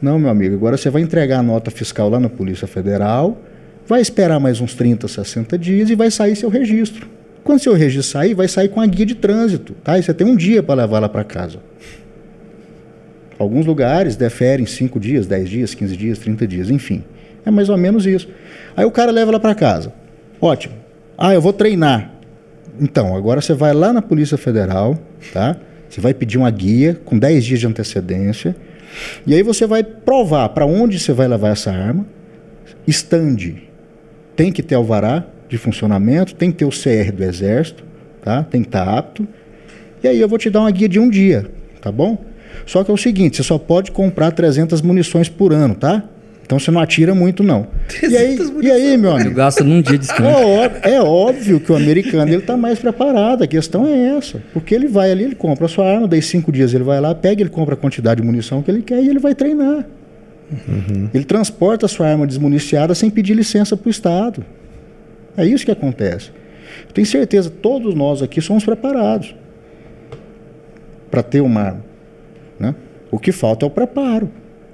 Não, 0.01 0.19
meu 0.19 0.31
amigo. 0.31 0.55
Agora 0.55 0.77
você 0.77 0.89
vai 0.89 1.03
entregar 1.03 1.41
a 1.41 1.43
nota 1.43 1.71
fiscal 1.71 2.09
lá 2.09 2.21
na 2.21 2.29
Polícia 2.29 2.69
Federal, 2.69 3.43
vai 3.87 4.01
esperar 4.01 4.39
mais 4.39 4.61
uns 4.61 4.75
30, 4.75 5.09
60 5.09 5.59
dias 5.59 5.91
e 5.91 5.97
vai 5.97 6.11
sair 6.11 6.37
seu 6.37 6.49
registro. 6.49 7.09
Quando 7.43 7.61
seu 7.61 7.75
registro 7.75 8.13
sair, 8.13 8.35
vai 8.35 8.47
sair 8.47 8.69
com 8.69 8.81
a 8.81 8.87
guia 8.87 9.07
de 9.07 9.15
trânsito, 9.15 9.73
tá? 9.83 9.99
E 9.99 10.03
você 10.03 10.15
tem 10.15 10.27
um 10.27 10.37
dia 10.37 10.63
para 10.63 10.83
levar 10.83 11.01
lá 11.01 11.09
para 11.09 11.25
casa. 11.25 11.59
Alguns 13.39 13.67
lugares 13.67 14.17
deferem 14.17 14.67
5 14.67 14.99
dias, 14.99 15.27
10 15.27 15.49
dias, 15.49 15.75
15 15.75 15.97
dias, 15.97 16.19
30 16.19 16.47
dias, 16.47 16.71
enfim. 16.71 17.05
É 17.47 17.51
mais 17.51 17.69
ou 17.69 17.77
menos 17.77 18.05
isso. 18.05 18.29
Aí 18.77 18.85
o 18.85 18.91
cara 18.91 19.13
leva 19.13 19.33
lá 19.33 19.41
para 19.41 19.55
casa. 19.55 19.93
Ótimo. 20.41 20.75
Ah, 21.17 21.35
eu 21.35 21.41
vou 21.41 21.53
treinar. 21.53 22.13
Então, 22.81 23.17
agora 23.17 23.41
você 23.41 23.55
vai 23.55 23.73
lá 23.73 23.93
na 23.93 24.03
Polícia 24.03 24.37
Federal, 24.37 24.99
tá? 25.33 25.57
Você 25.89 26.01
vai 26.01 26.13
pedir 26.13 26.39
uma 26.39 26.51
guia 26.51 26.99
com 27.05 27.19
10 27.19 27.45
dias 27.45 27.61
de 27.61 27.67
antecedência. 27.67 28.55
E 29.27 29.35
aí 29.35 29.43
você 29.43 29.67
vai 29.67 29.83
provar 29.83 30.49
para 30.51 30.67
onde 30.67 30.99
você 30.99 31.13
vai 31.13 31.29
levar 31.29 31.51
essa 31.51 31.71
arma. 31.71 32.07
Stand. 32.87 33.55
Tem 34.37 34.53
que 34.53 34.63
ter 34.63 34.75
alvará 34.75 35.25
de 35.49 35.59
funcionamento, 35.59 36.35
tem 36.35 36.51
que 36.51 36.59
ter 36.59 36.65
o 36.65 36.71
CR 36.71 37.13
do 37.13 37.25
Exército, 37.25 37.85
tá? 38.23 38.43
Tem 38.43 38.63
que 38.63 38.69
estar 38.69 38.87
apto. 38.87 39.27
E 40.03 40.09
aí 40.09 40.21
eu 40.21 40.29
vou 40.29 40.39
te 40.39 40.51
dar 40.51 40.61
uma 40.61 40.71
guia 40.71 40.89
de 40.89 41.01
um 41.01 41.09
dia, 41.09 41.47
tá 41.81 41.91
bom? 41.91 42.19
Só 42.69 42.85
que 42.85 42.91
é 42.91 42.95
o 42.95 42.99
seguinte, 42.99 43.37
você 43.39 43.43
só 43.43 43.57
pode 43.57 43.91
comprar 43.91 44.31
300 44.31 44.83
munições 44.83 45.27
por 45.29 45.55
ano, 45.55 45.75
tá? 45.75 46.03
Então 46.45 46.59
você 46.59 46.71
não 46.71 46.81
atira 46.81 47.15
muito 47.15 47.43
não. 47.43 47.67
E 48.03 48.15
aí, 48.17 48.39
e 48.63 48.71
aí, 48.71 48.97
meu 48.99 49.11
Eu 49.13 49.17
amigo? 49.17 49.35
gasto 49.35 49.65
num 49.65 49.81
dia 49.81 49.97
de 49.97 49.97
É, 49.97 49.99
descanso. 49.99 50.39
ó- 50.39 50.71
é 50.89 51.01
óbvio 51.01 51.61
que 51.61 51.73
o 51.73 51.77
americano 51.77 52.31
ele 52.31 52.43
está 52.43 52.57
mais 52.59 52.79
preparado. 52.79 53.43
A 53.43 53.47
questão 53.47 53.87
é 53.87 54.17
essa. 54.17 54.43
Porque 54.53 54.75
ele 54.75 54.87
vai 54.87 55.11
ali, 55.11 55.25
ele 55.25 55.35
compra 55.35 55.65
a 55.65 55.69
sua 55.69 55.87
arma, 55.91 56.07
daí 56.07 56.21
cinco 56.21 56.53
dias 56.53 56.75
ele 56.75 56.85
vai 56.85 57.01
lá, 57.01 57.15
pega, 57.15 57.41
ele 57.43 57.51
compra 57.51 57.75
a 57.75 57.77
quantidade 57.77 58.21
de 58.21 58.27
munição 58.27 58.63
que 58.63 58.71
ele 58.71 58.83
quer 58.83 59.03
e 59.03 59.09
ele 59.09 59.19
vai 59.19 59.35
treinar. 59.35 59.87
Ele 61.15 61.25
transporta 61.25 61.87
a 61.87 61.89
sua 61.89 62.07
arma 62.09 62.27
desmuniciada 62.27 62.95
sem 62.95 63.09
pedir 63.11 63.35
licença 63.35 63.77
para 63.77 63.89
o 63.89 63.91
Estado. 63.91 64.45
É 65.37 65.45
isso 65.47 65.65
que 65.65 65.71
acontece. 65.71 66.31
Eu 66.87 66.93
tenho 66.95 67.07
certeza, 67.07 67.51
todos 67.51 67.95
nós 67.95 68.23
aqui 68.23 68.41
somos 68.43 68.65
preparados 68.65 69.35
para 71.11 71.23
ter 71.23 71.41
uma 71.41 71.61
arma. 71.61 71.88
Né? 72.59 72.75
O 73.11 73.19
que 73.19 73.33
falta 73.33 73.65
é 73.65 73.69
o 73.69 73.71
preparo. 73.71 74.31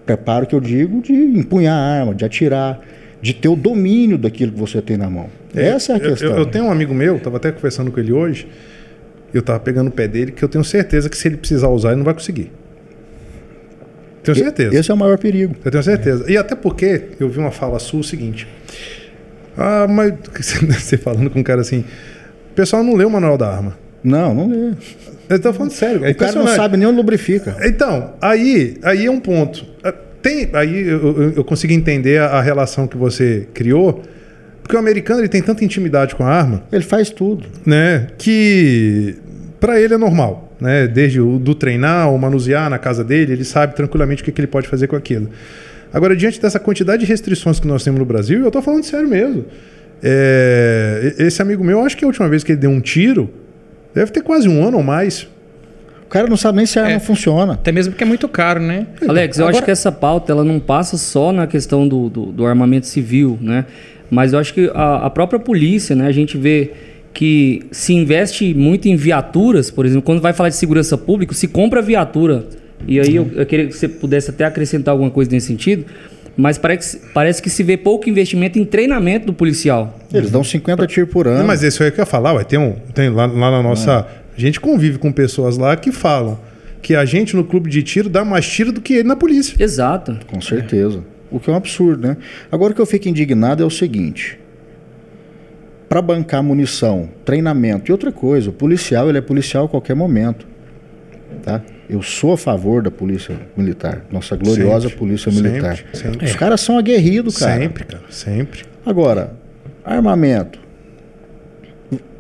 Preparo 0.07 0.47
que 0.47 0.55
eu 0.55 0.61
digo 0.61 1.01
de 1.01 1.13
empunhar 1.13 1.77
a 1.77 2.01
arma, 2.01 2.15
de 2.15 2.25
atirar, 2.25 2.81
de 3.23 3.33
ter 3.33 3.49
o 3.49 3.57
domínio 3.57 4.19
daquilo 4.19 4.53
que 4.53 4.59
você 4.59 4.83
tem 4.83 4.97
na 4.97 5.09
mão. 5.09 5.29
Essa 5.55 5.93
é 5.93 5.97
a 5.97 5.99
Eu- 5.99 6.11
questão. 6.11 6.31
Eu, 6.31 6.39
eu 6.39 6.47
tenho 6.47 6.65
um 6.65 6.71
amigo 6.71 6.93
meu, 6.95 7.17
estava 7.17 7.37
até 7.39 7.51
conversando 7.53 7.91
com 7.91 7.99
ele 8.01 8.13
hoje, 8.13 8.47
eu 9.33 9.41
estava 9.41 9.59
pegando 9.61 9.89
o 9.89 9.91
pé 9.91 10.07
dele, 10.07 10.33
que 10.33 10.43
eu 10.43 10.49
tenho 10.49 10.63
certeza 10.65 11.09
que 11.09 11.17
se 11.17 11.27
ele 11.29 11.37
precisar 11.37 11.69
usar, 11.69 11.89
ele 11.91 11.97
não 11.99 12.05
vai 12.05 12.15
conseguir. 12.15 12.51
Tenho 14.23 14.37
certeza. 14.37 14.75
Esse 14.77 14.91
é 14.91 14.95
o 14.95 14.97
maior 14.97 15.19
perigo. 15.19 15.55
Eu 15.65 15.71
tenho 15.71 15.83
certeza. 15.83 16.31
E 16.31 16.37
até 16.37 16.55
porque 16.55 17.09
eu 17.21 17.29
vi 17.29 17.39
uma 17.39 17.51
fala 17.51 17.79
sua 17.79 18.01
o 18.01 18.05
seguinte. 18.05 18.49
Ah, 19.57 19.87
mas 19.89 20.15
você 20.83 20.97
falando 20.97 21.29
com 21.31 21.41
um 21.41 21.43
cara 21.43 21.61
assim, 21.61 21.85
o 22.51 22.55
pessoal 22.55 22.83
não 22.83 22.95
lê 22.95 23.05
o 23.05 23.11
manual 23.11 23.37
da 23.37 23.49
arma. 23.49 23.77
Não, 24.05 24.35
não 24.35 24.49
lê. 24.49 24.73
Eu 25.31 25.41
tô 25.41 25.53
falando 25.55 25.71
sério. 25.71 26.05
É 26.05 26.11
o 26.11 26.15
cara 26.15 26.33
não 26.35 26.47
sabe 26.47 26.77
nem 26.77 26.87
onde 26.87 26.99
lubrifica. 26.99 27.57
Então, 27.63 28.13
aí, 28.21 28.77
aí 28.83 29.07
é 29.07 29.11
um 29.11 29.19
ponto. 29.19 29.65
Ah, 29.83 29.93
Tem, 30.21 30.51
aí 30.53 30.87
eu, 30.87 31.33
eu, 31.37 31.45
consegui 31.45 31.73
entender 31.73 32.21
a, 32.21 32.27
a 32.27 32.43
relação 32.43 32.87
que 32.87 32.97
você 32.99 33.49
criou, 33.55 34.03
porque 34.63 34.77
o 34.77 34.79
americano 34.79 35.21
ele 35.21 35.29
tem 35.29 35.41
tanta 35.41 35.65
intimidade 35.65 36.15
com 36.15 36.23
a 36.23 36.29
arma, 36.29 36.63
Ele 36.71 36.85
faz 36.85 37.09
tudo. 37.09 37.47
né, 37.65 38.09
que 38.19 39.17
para 39.59 39.81
ele 39.81 39.95
é 39.95 39.99
normal, 39.99 40.55
né? 40.61 40.87
Desde 40.87 41.21
o 41.23 41.39
do 41.39 41.55
treinar, 41.55 42.13
o 42.13 42.19
manusear 42.19 42.69
na 42.69 42.79
casa 42.79 43.03
dele, 43.03 43.33
ele 43.33 43.45
sabe 43.45 43.75
tranquilamente 43.75 44.21
o 44.21 44.25
que, 44.25 44.31
que 44.31 44.41
ele 44.41 44.47
pode 44.47 44.69
fazer 44.69 44.87
com 44.87 44.97
aquilo. 44.97 45.31
Agora, 45.91 46.15
diante 46.15 46.39
dessa 46.39 46.59
quantidade 46.59 47.05
de 47.05 47.09
restrições 47.09 47.59
que 47.59 47.67
nós 47.67 47.83
temos 47.83 47.99
no 47.99 48.05
Brasil, 48.05 48.45
eu 48.45 48.51
tô 48.51 48.61
falando 48.61 48.85
sério 48.85 49.09
mesmo. 49.09 49.47
É, 50.03 51.15
esse 51.19 51.41
amigo 51.41 51.65
meu, 51.65 51.83
acho 51.83 51.97
que 51.97 52.05
a 52.05 52.09
última 52.09 52.29
vez 52.29 52.45
que 52.45 52.53
ele 52.53 52.61
deu 52.61 52.69
um 52.69 52.81
tiro, 52.81 53.31
deve 53.95 54.11
ter 54.11 54.23
quase 54.23 54.49
um 54.49 54.67
ano 54.67 54.79
ou 54.79 54.83
mais. 54.83 55.29
O 56.05 56.09
cara 56.09 56.29
não 56.29 56.37
sabe 56.37 56.57
nem 56.59 56.67
se 56.67 56.79
a 56.79 56.83
arma 56.85 56.97
É. 56.97 57.01
funciona. 57.01 57.55
Até 57.55 57.73
mesmo 57.73 57.93
porque 57.93 58.05
é 58.05 58.07
muito 58.07 58.29
caro, 58.29 58.61
né? 58.61 58.87
Alex, 59.09 59.39
eu 59.39 59.45
Agora- 59.45 59.57
acho 59.57 59.65
que 59.65 59.71
essa 59.71 59.91
pauta 59.91 60.33
ela 60.33 60.45
não 60.45 60.61
passa 60.61 60.97
só 60.97 61.33
na 61.33 61.47
questão 61.47 61.89
do, 61.89 62.09
do, 62.09 62.27
do 62.27 62.47
armamento 62.47 62.87
civil, 62.87 63.39
né? 63.41 63.65
Mas 64.11 64.33
eu 64.33 64.39
acho 64.39 64.53
que 64.55 64.71
a, 64.75 65.07
a 65.07 65.11
própria 65.11 65.41
polícia, 65.41 65.97
né? 65.97 66.07
A 66.07 66.13
gente 66.13 66.37
vê 66.37 66.71
que 67.13 67.63
se 67.73 67.95
investe 67.95 68.53
muito 68.55 68.87
em 68.87 68.97
viaturas, 68.97 69.71
por 69.71 69.87
exemplo, 69.87 70.03
quando 70.03 70.21
vai 70.21 70.33
falar 70.33 70.49
de 70.51 70.57
segurança 70.57 70.97
pública, 70.99 71.33
se 71.35 71.49
compra 71.49 71.81
viatura. 71.81 72.45
E 72.87 73.01
aí 73.01 73.17
eu, 73.17 73.29
eu 73.35 73.47
queria 73.47 73.67
que 73.67 73.73
você 73.73 73.89
pudesse 73.89 74.31
até 74.31 74.45
acrescentar 74.45 74.93
alguma 74.93 75.11
coisa 75.11 75.31
nesse 75.31 75.47
sentido. 75.47 75.85
Mas 76.37 76.59
parece, 76.59 77.01
parece 77.13 77.41
que 77.41 77.49
se 77.49 77.63
vê 77.63 77.77
pouco 77.77 78.09
investimento 78.09 78.59
em 78.59 78.65
treinamento 78.65 79.27
do 79.27 79.33
policial. 79.33 79.99
Eles 80.13 80.31
dão 80.31 80.43
50 80.43 80.87
tiros 80.87 81.11
por 81.11 81.29
ano. 81.29 81.39
Não, 81.39 81.47
mas 81.47 81.63
isso 81.63 81.83
aí 81.83 81.91
que 81.91 82.01
eu 82.01 82.03
ia 82.03 82.07
falar, 82.07 82.33
ué, 82.35 82.45
tem 82.45 82.59
um, 82.59 82.73
tem 82.93 83.09
lá, 83.09 83.27
lá 83.27 83.51
na 83.51 83.63
nossa. 83.63 84.07
A 84.37 84.41
gente 84.41 84.59
convive 84.59 84.99
com 84.99 85.13
pessoas 85.13 85.57
lá 85.57 85.77
que 85.77 85.93
falam 85.93 86.39
que 86.83 86.95
a 86.95 87.05
gente 87.05 87.35
no 87.35 87.45
clube 87.45 87.71
de 87.71 87.83
tiro 87.83 88.11
dá 88.11 88.25
mais 88.25 88.47
tiro 88.47 88.71
do 88.71 88.81
que 88.81 88.95
ele 88.95 89.09
na 89.09 89.17
polícia. 89.17 89.57
Exato. 89.59 90.19
Com 90.27 90.41
certeza. 90.41 91.03
O 91.31 91.41
que 91.41 91.49
é 91.49 91.53
um 91.53 91.57
absurdo, 91.57 92.07
né? 92.07 92.17
Agora 92.53 92.73
o 92.73 92.75
que 92.75 92.81
eu 92.81 92.87
fico 92.87 93.09
indignado 93.09 93.63
é 93.63 93.67
o 93.67 93.71
seguinte: 93.71 94.39
para 95.89 96.03
bancar 96.03 96.43
munição, 96.43 97.09
treinamento 97.25 97.91
e 97.91 97.93
outra 97.93 98.13
coisa, 98.13 98.51
o 98.51 98.53
policial 98.53 99.09
ele 99.09 99.19
é 99.19 99.21
policial 99.23 99.65
a 99.65 99.69
qualquer 99.69 99.97
momento. 99.97 100.47
Tá? 101.43 101.63
Eu 101.89 102.01
sou 102.03 102.33
a 102.33 102.37
favor 102.39 102.83
da 102.83 102.91
polícia 102.91 103.39
militar, 103.57 104.05
nossa 104.11 104.35
gloriosa 104.37 104.89
Sempre, 104.89 104.99
polícia 104.99 105.31
sempre, 105.31 105.51
militar. 105.51 105.79
sempre. 105.93 106.25
Os 106.27 106.35
caras 106.37 106.61
são 106.61 106.79
aguerridos, 106.79 107.37
cara. 107.39 107.61
Sempre, 107.61 107.85
cara. 107.85 108.03
Sempre. 108.09 108.63
Agora, 108.87 109.35
armamento, 109.85 110.59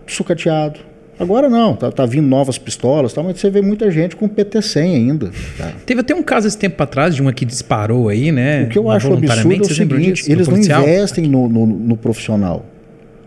sucateado. 0.06 0.80
Agora 1.18 1.48
não, 1.48 1.76
tá, 1.76 1.92
tá 1.92 2.04
vindo 2.04 2.26
novas 2.26 2.58
pistolas, 2.58 3.12
tá, 3.12 3.22
mas 3.22 3.38
você 3.38 3.48
vê 3.48 3.62
muita 3.62 3.88
gente 3.88 4.16
com 4.16 4.28
PT-100 4.28 4.78
ainda. 4.96 5.30
tá? 5.56 5.70
Teve 5.86 6.00
até 6.00 6.12
um 6.12 6.22
caso 6.24 6.48
esse 6.48 6.58
tempo 6.58 6.82
atrás 6.82 7.14
de 7.14 7.22
uma 7.22 7.32
que 7.32 7.44
disparou 7.44 8.08
aí, 8.08 8.32
né? 8.32 8.64
O 8.64 8.68
que 8.68 8.76
eu 8.78 8.90
acho 8.90 9.12
absurdo 9.12 9.52
é 9.52 9.60
o 9.60 9.64
seguinte, 9.74 10.12
disso? 10.14 10.32
Eles 10.32 10.48
não 10.48 10.58
investem 10.58 11.28
no, 11.28 11.48
no- 11.48 11.66
no 11.66 11.96
profissional. 11.96 12.66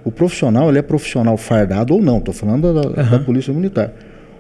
O 0.04 0.12
profissional, 0.12 0.68
ele 0.70 0.80
é 0.80 0.82
profissional 0.82 1.38
fardado 1.38 1.94
ou 1.94 2.02
não, 2.02 2.20
tô 2.20 2.34
falando 2.34 2.74
da, 2.74 2.82
da 2.90 3.02
Aham. 3.02 3.24
polícia 3.24 3.54
militar. 3.54 3.94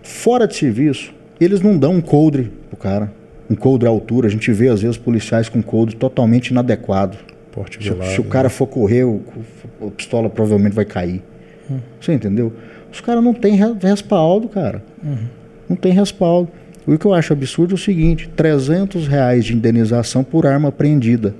Fora 0.03 0.45
de 0.45 0.55
serviço, 0.55 1.13
eles 1.39 1.61
não 1.61 1.77
dão 1.77 1.93
um 1.95 2.01
coldre 2.01 2.51
pro 2.69 2.77
cara, 2.77 3.11
um 3.49 3.55
coldre 3.55 3.87
à 3.87 3.91
altura. 3.91 4.27
A 4.27 4.29
gente 4.31 4.51
vê, 4.51 4.67
às 4.69 4.81
vezes, 4.81 4.97
policiais 4.97 5.47
com 5.49 5.61
coldre 5.61 5.95
totalmente 5.95 6.47
inadequado. 6.49 7.17
Porte 7.51 7.81
Se, 7.81 7.89
velado, 7.89 8.11
se 8.11 8.21
o 8.21 8.23
né? 8.23 8.29
cara 8.29 8.49
for 8.49 8.67
correr, 8.67 9.03
o, 9.03 9.21
a 9.81 9.89
pistola 9.91 10.29
provavelmente 10.29 10.73
vai 10.73 10.85
cair. 10.85 11.21
Você 11.99 12.13
entendeu? 12.13 12.53
Os 12.91 13.01
caras 13.01 13.23
não 13.23 13.33
têm 13.33 13.55
re- 13.55 13.75
respaldo, 13.81 14.47
cara. 14.47 14.81
Não 15.67 15.75
tem 15.75 15.91
respaldo. 15.91 16.49
O 16.85 16.97
que 16.97 17.05
eu 17.05 17.13
acho 17.13 17.33
absurdo 17.33 17.73
é 17.73 17.75
o 17.75 17.77
seguinte: 17.77 18.29
300 18.35 19.07
reais 19.07 19.43
de 19.43 19.53
indenização 19.53 20.23
por 20.23 20.45
arma 20.45 20.69
apreendida. 20.69 21.35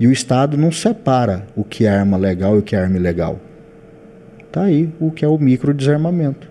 E 0.00 0.06
o 0.06 0.12
Estado 0.12 0.56
não 0.56 0.72
separa 0.72 1.46
o 1.54 1.62
que 1.62 1.84
é 1.84 1.88
arma 1.90 2.16
legal 2.16 2.56
e 2.56 2.58
o 2.58 2.62
que 2.62 2.74
é 2.74 2.80
arma 2.80 2.96
ilegal. 2.96 3.38
Tá 4.50 4.62
aí 4.62 4.88
o 4.98 5.10
que 5.10 5.24
é 5.24 5.28
o 5.28 5.38
micro 5.38 5.72
desarmamento. 5.74 6.48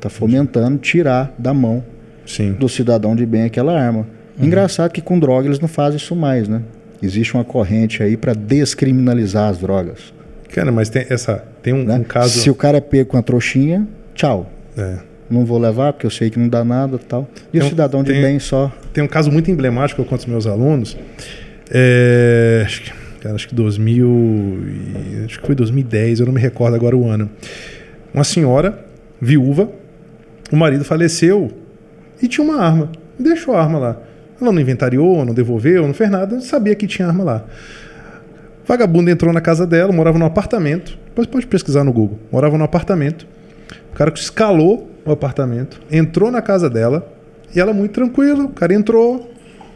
Tá 0.00 0.08
fomentando 0.08 0.78
tirar 0.78 1.34
da 1.38 1.52
mão 1.52 1.82
Sim. 2.26 2.52
do 2.52 2.68
cidadão 2.68 3.16
de 3.16 3.26
bem 3.26 3.42
aquela 3.44 3.78
arma. 3.78 4.06
Engraçado 4.40 4.92
que 4.92 5.00
com 5.00 5.18
droga 5.18 5.48
eles 5.48 5.58
não 5.58 5.68
fazem 5.68 5.96
isso 5.96 6.14
mais, 6.14 6.46
né? 6.48 6.62
Existe 7.02 7.34
uma 7.34 7.44
corrente 7.44 8.02
aí 8.02 8.16
para 8.16 8.32
descriminalizar 8.34 9.48
as 9.50 9.58
drogas. 9.58 10.12
Cara, 10.52 10.70
mas 10.72 10.88
tem 10.88 11.04
essa. 11.10 11.44
Tem 11.62 11.72
um, 11.72 11.84
né? 11.84 11.94
um 11.96 12.04
caso. 12.04 12.38
Se 12.40 12.48
o 12.50 12.54
cara 12.54 12.78
é 12.78 12.80
pego 12.80 13.10
com 13.10 13.16
a 13.16 13.22
trouxinha, 13.22 13.86
tchau. 14.14 14.50
é. 14.76 14.96
Não 15.30 15.44
vou 15.44 15.58
levar 15.58 15.92
porque 15.92 16.06
eu 16.06 16.10
sei 16.10 16.30
que 16.30 16.38
não 16.38 16.48
dá 16.48 16.64
nada 16.64 16.96
e 16.96 16.98
tal. 17.00 17.28
E 17.48 17.52
Tem 17.52 17.60
o 17.60 17.64
um- 17.64 17.68
cidadão 17.68 18.02
de 18.02 18.12
tem- 18.12 18.22
bem 18.22 18.38
só. 18.38 18.72
Tem 18.94 19.04
um 19.04 19.06
caso 19.06 19.30
muito 19.30 19.50
emblemático 19.50 19.96
que 20.00 20.06
eu 20.06 20.08
conto 20.08 20.20
aos 20.20 20.26
meus 20.26 20.46
alunos. 20.46 20.96
É, 21.70 22.62
acho, 22.64 22.82
que, 22.82 22.90
cara, 23.20 23.34
acho 23.34 23.46
que 23.48 23.54
2000. 23.54 24.06
e- 24.08 25.24
Acho 25.26 25.38
que 25.40 25.46
foi 25.46 25.54
2010, 25.54 26.20
eu 26.20 26.26
não 26.26 26.32
me 26.32 26.40
recordo 26.40 26.74
agora 26.74 26.96
o 26.96 27.06
ano. 27.06 27.28
Uma 28.14 28.24
senhora, 28.24 28.86
viúva, 29.20 29.68
o 30.50 30.56
marido 30.56 30.84
faleceu 30.84 31.50
e 32.22 32.28
tinha 32.28 32.44
uma 32.44 32.62
arma. 32.62 32.90
Deixou 33.18 33.54
a 33.54 33.62
arma 33.62 33.78
lá. 33.78 33.96
Ela 34.40 34.52
não 34.52 34.60
inventariou, 34.60 35.24
não 35.24 35.34
devolveu, 35.34 35.86
não 35.86 35.94
fez 35.94 36.10
nada, 36.10 36.40
sabia 36.40 36.74
que 36.74 36.86
tinha 36.86 37.08
arma 37.08 37.24
lá. 37.24 37.44
Vagabundo 38.64 39.10
entrou 39.10 39.32
na 39.32 39.40
casa 39.40 39.66
dela, 39.66 39.92
morava 39.92 40.18
num 40.18 40.26
apartamento. 40.26 40.98
Depois 41.06 41.26
pode 41.26 41.46
pesquisar 41.46 41.82
no 41.84 41.92
Google. 41.92 42.18
Morava 42.30 42.56
num 42.56 42.64
apartamento. 42.64 43.26
O 43.90 43.96
cara 43.96 44.12
escalou 44.14 44.88
o 45.04 45.10
apartamento, 45.10 45.80
entrou 45.90 46.30
na 46.30 46.40
casa 46.40 46.70
dela 46.70 47.10
e 47.54 47.58
ela 47.58 47.72
muito 47.72 47.92
tranquila. 47.92 48.44
O 48.44 48.50
cara 48.50 48.74
entrou, 48.74 49.32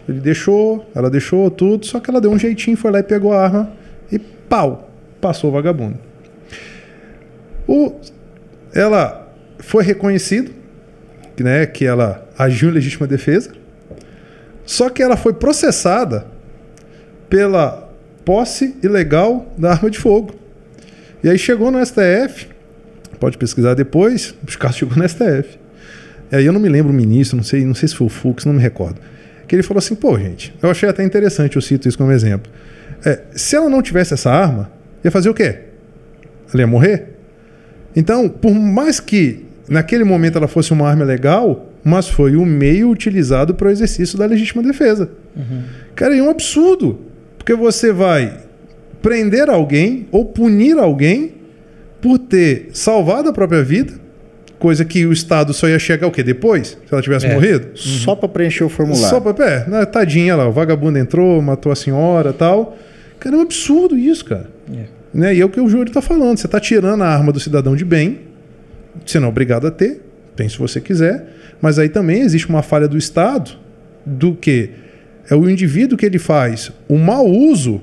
ele 0.09 0.21
deixou, 0.21 0.87
ela 0.95 1.11
deixou 1.11 1.51
tudo, 1.51 1.87
só 1.87 1.99
que 1.99 2.11
ela 2.11 2.21
deu 2.21 2.31
um 2.31 2.39
jeitinho, 2.39 2.77
foi 2.77 2.91
lá 2.91 3.01
e 3.01 3.03
pegou 3.03 3.33
a 3.33 3.43
arma 3.43 3.73
e 4.11 4.19
pau, 4.19 4.91
passou 5.21 5.51
o 5.51 5.53
vagabundo. 5.53 5.99
O, 7.67 7.95
ela 8.75 9.33
foi 9.59 9.83
reconhecido, 9.83 10.53
né, 11.39 11.67
que 11.67 11.85
ela 11.85 12.29
agiu 12.37 12.71
em 12.71 12.73
legítima 12.73 13.07
defesa, 13.07 13.53
só 14.65 14.89
que 14.89 15.03
ela 15.03 15.17
foi 15.17 15.33
processada 15.33 16.27
pela 17.29 17.91
posse 18.25 18.77
ilegal 18.83 19.53
da 19.57 19.71
arma 19.71 19.91
de 19.91 19.99
fogo. 19.99 20.35
E 21.23 21.29
aí 21.29 21.39
chegou 21.39 21.71
no 21.71 21.85
STF, 21.85 22.49
pode 23.21 23.39
pesquisar 23.39 23.75
depois, 23.75 24.35
os 24.47 24.57
casos 24.57 24.77
chegou 24.79 24.97
no 24.97 25.09
STF. 25.09 25.59
E 26.31 26.37
aí 26.37 26.47
eu 26.47 26.53
não 26.53 26.61
me 26.61 26.69
lembro 26.69 26.93
o 26.93 26.95
ministro, 26.95 27.37
não 27.37 27.45
sei, 27.45 27.65
não 27.65 27.75
sei 27.75 27.89
se 27.89 27.95
foi 27.95 28.07
o 28.07 28.11
Fux, 28.11 28.45
não 28.45 28.55
me 28.55 28.61
recordo. 28.61 29.01
Que 29.47 29.55
ele 29.55 29.63
falou 29.63 29.79
assim, 29.79 29.95
pô, 29.95 30.19
gente, 30.19 30.55
eu 30.63 30.71
achei 30.71 30.89
até 30.89 31.05
interessante, 31.05 31.57
eu 31.57 31.63
cito 31.63 31.89
isso 31.89 31.99
como 31.99 32.11
exemplo. 32.11 32.51
É, 33.05 33.21
se 33.35 33.55
ela 33.55 33.69
não 33.69 33.83
tivesse 33.83 34.15
essa 34.15 34.31
arma, 34.31 34.71
ia 35.05 35.11
fazer 35.11 35.29
o 35.29 35.35
quê? 35.35 35.59
Ela 36.53 36.63
ia 36.63 36.67
morrer? 36.67 37.09
Então, 37.95 38.29
por 38.29 38.55
mais 38.55 38.99
que 38.99 39.45
naquele 39.73 40.05
momento 40.05 40.39
ela 40.39 40.47
fosse 40.49 40.73
uma 40.73 40.89
arma 40.89 41.05
legal, 41.05 41.69
mas 41.83 42.09
foi 42.09 42.37
o 42.37 42.45
meio 42.47 42.89
utilizado 42.91 43.55
para 43.55 43.69
o 43.69 43.71
exercício 43.71 44.17
da 44.19 44.27
legítima 44.27 44.63
defesa. 44.63 45.11
Cara, 45.95 46.17
é 46.17 46.23
um 46.23 46.31
absurdo. 46.31 47.01
Porque 47.39 47.55
você 47.55 47.93
vai 47.93 48.39
prender 49.01 49.51
alguém 49.51 50.07
ou 50.13 50.25
punir 50.27 50.79
alguém 50.79 51.33
por 52.01 52.19
ter 52.19 52.69
salvado 52.73 53.29
a 53.29 53.33
própria 53.33 53.63
vida, 53.63 53.93
coisa 54.59 54.85
que 54.85 55.05
o 55.07 55.13
Estado 55.13 55.53
só 55.53 55.69
ia 55.69 55.79
chegar 55.79 56.07
o 56.07 56.11
quê? 56.13 56.23
Depois? 56.23 56.69
Se 56.87 56.93
ela 56.93 57.03
tivesse 57.03 57.27
É. 57.27 57.35
morrido? 57.35 57.67
Só 57.77 58.15
para 58.15 58.29
preencher 58.29 58.63
o 58.63 58.69
formulário. 58.69 59.09
Só 59.09 59.21
pra. 59.21 59.45
É, 59.45 59.69
né, 59.69 59.85
tadinha 59.87 60.37
lá, 60.37 60.49
o 60.49 60.53
vagabundo 60.53 60.99
entrou, 60.99 61.43
matou 61.43 61.73
a 61.73 61.75
senhora 61.77 62.33
tal. 62.33 62.77
Cara, 63.19 63.35
é 63.35 63.39
um 63.39 63.43
absurdo 63.43 63.99
isso, 63.99 64.25
cara. 64.25 64.49
É. 64.73 64.85
Né? 65.13 65.35
E 65.35 65.41
é 65.41 65.45
o 65.45 65.49
que 65.49 65.61
o 65.61 65.69
Júlio 65.69 65.93
tá 65.93 66.01
falando. 66.01 66.39
Você 66.39 66.47
tá 66.49 66.61
tirando 66.61 67.03
a 67.03 67.09
arma 67.09 67.33
do 67.33 67.41
cidadão 67.41 67.75
de 67.77 67.85
bem, 67.85 68.21
você 69.05 69.19
não 69.19 69.29
é 69.29 69.31
obrigado 69.31 69.67
a 69.67 69.71
ter, 69.71 70.03
tem 70.37 70.49
se 70.49 70.59
você 70.59 70.81
quiser. 70.81 71.27
Mas 71.61 71.79
aí 71.79 71.89
também 71.89 72.23
existe 72.23 72.49
uma 72.49 72.63
falha 72.63 72.89
do 72.89 72.99
Estado 72.99 73.53
do 74.05 74.35
que 74.35 74.71
é 75.31 75.35
o 75.35 75.49
indivíduo 75.49 75.97
que 75.97 76.05
ele 76.05 76.19
faz 76.19 76.73
o 76.89 76.99
mau 76.99 77.27
uso 77.27 77.81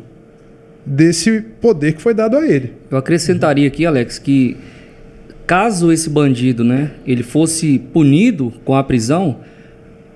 desse 0.86 1.42
poder 1.62 1.94
que 1.94 2.02
foi 2.02 2.14
dado 2.14 2.38
a 2.38 2.48
ele. 2.48 2.74
Eu 2.90 2.98
acrescentaria 2.98 3.68
aqui, 3.68 3.86
Alex, 3.86 4.20
que 4.20 4.58
caso 5.48 5.92
esse 5.92 6.10
bandido, 6.10 6.64
né, 6.64 6.92
ele 7.06 7.24
fosse 7.24 7.80
punido 7.80 8.54
com 8.66 8.76
a 8.76 8.84
prisão, 8.84 9.38